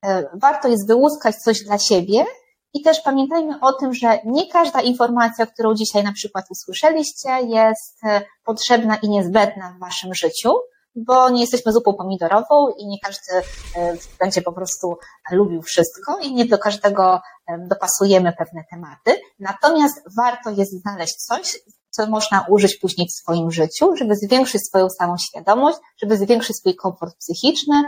e, 0.05 0.29
warto 0.41 0.67
jest 0.67 0.87
wyłuskać 0.87 1.35
coś 1.35 1.63
dla 1.63 1.77
siebie 1.77 2.25
i 2.73 2.81
też 2.81 3.01
pamiętajmy 3.01 3.59
o 3.61 3.73
tym, 3.73 3.93
że 3.93 4.19
nie 4.25 4.47
każda 4.51 4.81
informacja, 4.81 5.45
którą 5.45 5.75
dzisiaj 5.75 6.03
na 6.03 6.13
przykład 6.13 6.45
usłyszeliście, 6.49 7.29
jest 7.41 8.03
e, 8.03 8.21
potrzebna 8.45 8.95
i 8.95 9.09
niezbędna 9.09 9.73
w 9.77 9.79
Waszym 9.79 10.13
życiu 10.13 10.49
bo 10.97 11.29
nie 11.29 11.41
jesteśmy 11.41 11.71
zupą 11.71 11.93
pomidorową 11.93 12.69
i 12.77 12.87
nie 12.87 12.97
każdy 13.03 13.33
e, 13.75 13.97
będzie 14.19 14.41
po 14.41 14.53
prostu 14.53 14.97
lubił 15.31 15.61
wszystko 15.61 16.17
i 16.19 16.33
nie 16.33 16.45
do 16.45 16.57
każdego 16.57 17.21
dopasujemy 17.69 18.33
pewne 18.33 18.63
tematy. 18.71 19.21
Natomiast 19.39 20.01
warto 20.17 20.49
jest 20.49 20.81
znaleźć 20.81 21.15
coś, 21.15 21.57
co 21.95 22.07
można 22.07 22.45
użyć 22.49 22.75
później 22.75 23.07
w 23.07 23.11
swoim 23.11 23.51
życiu, 23.51 23.95
żeby 23.95 24.15
zwiększyć 24.15 24.61
swoją 24.67 24.89
samoświadomość, 24.89 25.77
żeby 26.01 26.17
zwiększyć 26.17 26.57
swój 26.57 26.75
komfort 26.75 27.15
psychiczny 27.17 27.83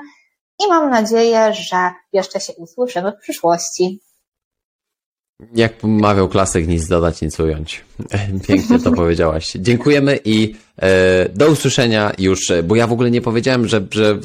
i 0.66 0.68
mam 0.70 0.90
nadzieję, 0.90 1.54
że 1.54 1.92
jeszcze 2.14 2.40
się 2.40 2.54
usłyszymy 2.54 3.12
w 3.12 3.22
przyszłości. 3.22 4.00
Jak 5.56 5.84
mawiał 5.84 6.30
klasyk, 6.30 6.68
nic 6.68 6.88
dodać, 6.88 7.22
nic 7.22 7.40
ująć. 7.40 7.84
Pięknie 8.48 8.80
to 8.80 8.92
powiedziałaś. 8.92 9.52
Dziękujemy 9.56 10.20
i 10.26 10.56
e, 10.82 11.30
do 11.30 11.48
usłyszenia 11.48 12.12
już, 12.18 12.40
bo 12.64 12.76
ja 12.76 12.88
w 12.88 12.92
ogóle 12.92 13.12
nie 13.12 13.22
powiedziałem, 13.22 13.68
że, 13.68 13.86
że 13.92 14.20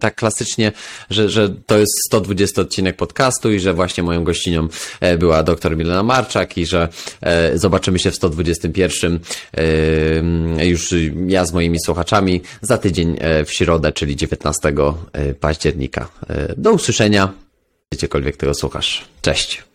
tak 0.00 0.14
klasycznie, 0.14 0.72
że, 1.10 1.30
że 1.30 1.48
to 1.48 1.78
jest 1.78 1.92
120 2.06 2.62
odcinek 2.62 2.96
podcastu 2.96 3.52
i 3.52 3.60
że 3.60 3.74
właśnie 3.74 4.02
moją 4.02 4.24
gościnią 4.24 4.68
e, 5.00 5.18
była 5.18 5.42
dr 5.42 5.76
Milena 5.76 6.02
Marczak 6.02 6.58
i 6.58 6.66
że 6.66 6.88
e, 7.20 7.58
zobaczymy 7.58 7.98
się 7.98 8.10
w 8.10 8.16
121 8.16 9.20
e, 9.56 10.66
już 10.66 10.94
ja 11.26 11.44
z 11.44 11.52
moimi 11.52 11.80
słuchaczami 11.80 12.40
za 12.62 12.78
tydzień 12.78 13.16
e, 13.20 13.44
w 13.44 13.52
środę, 13.52 13.92
czyli 13.92 14.16
19 14.16 14.72
e, 15.12 15.34
października. 15.34 16.08
Do 16.56 16.72
usłyszenia, 16.72 17.32
gdziekolwiek 17.92 18.36
tego 18.36 18.54
słuchasz. 18.54 19.04
Cześć. 19.22 19.66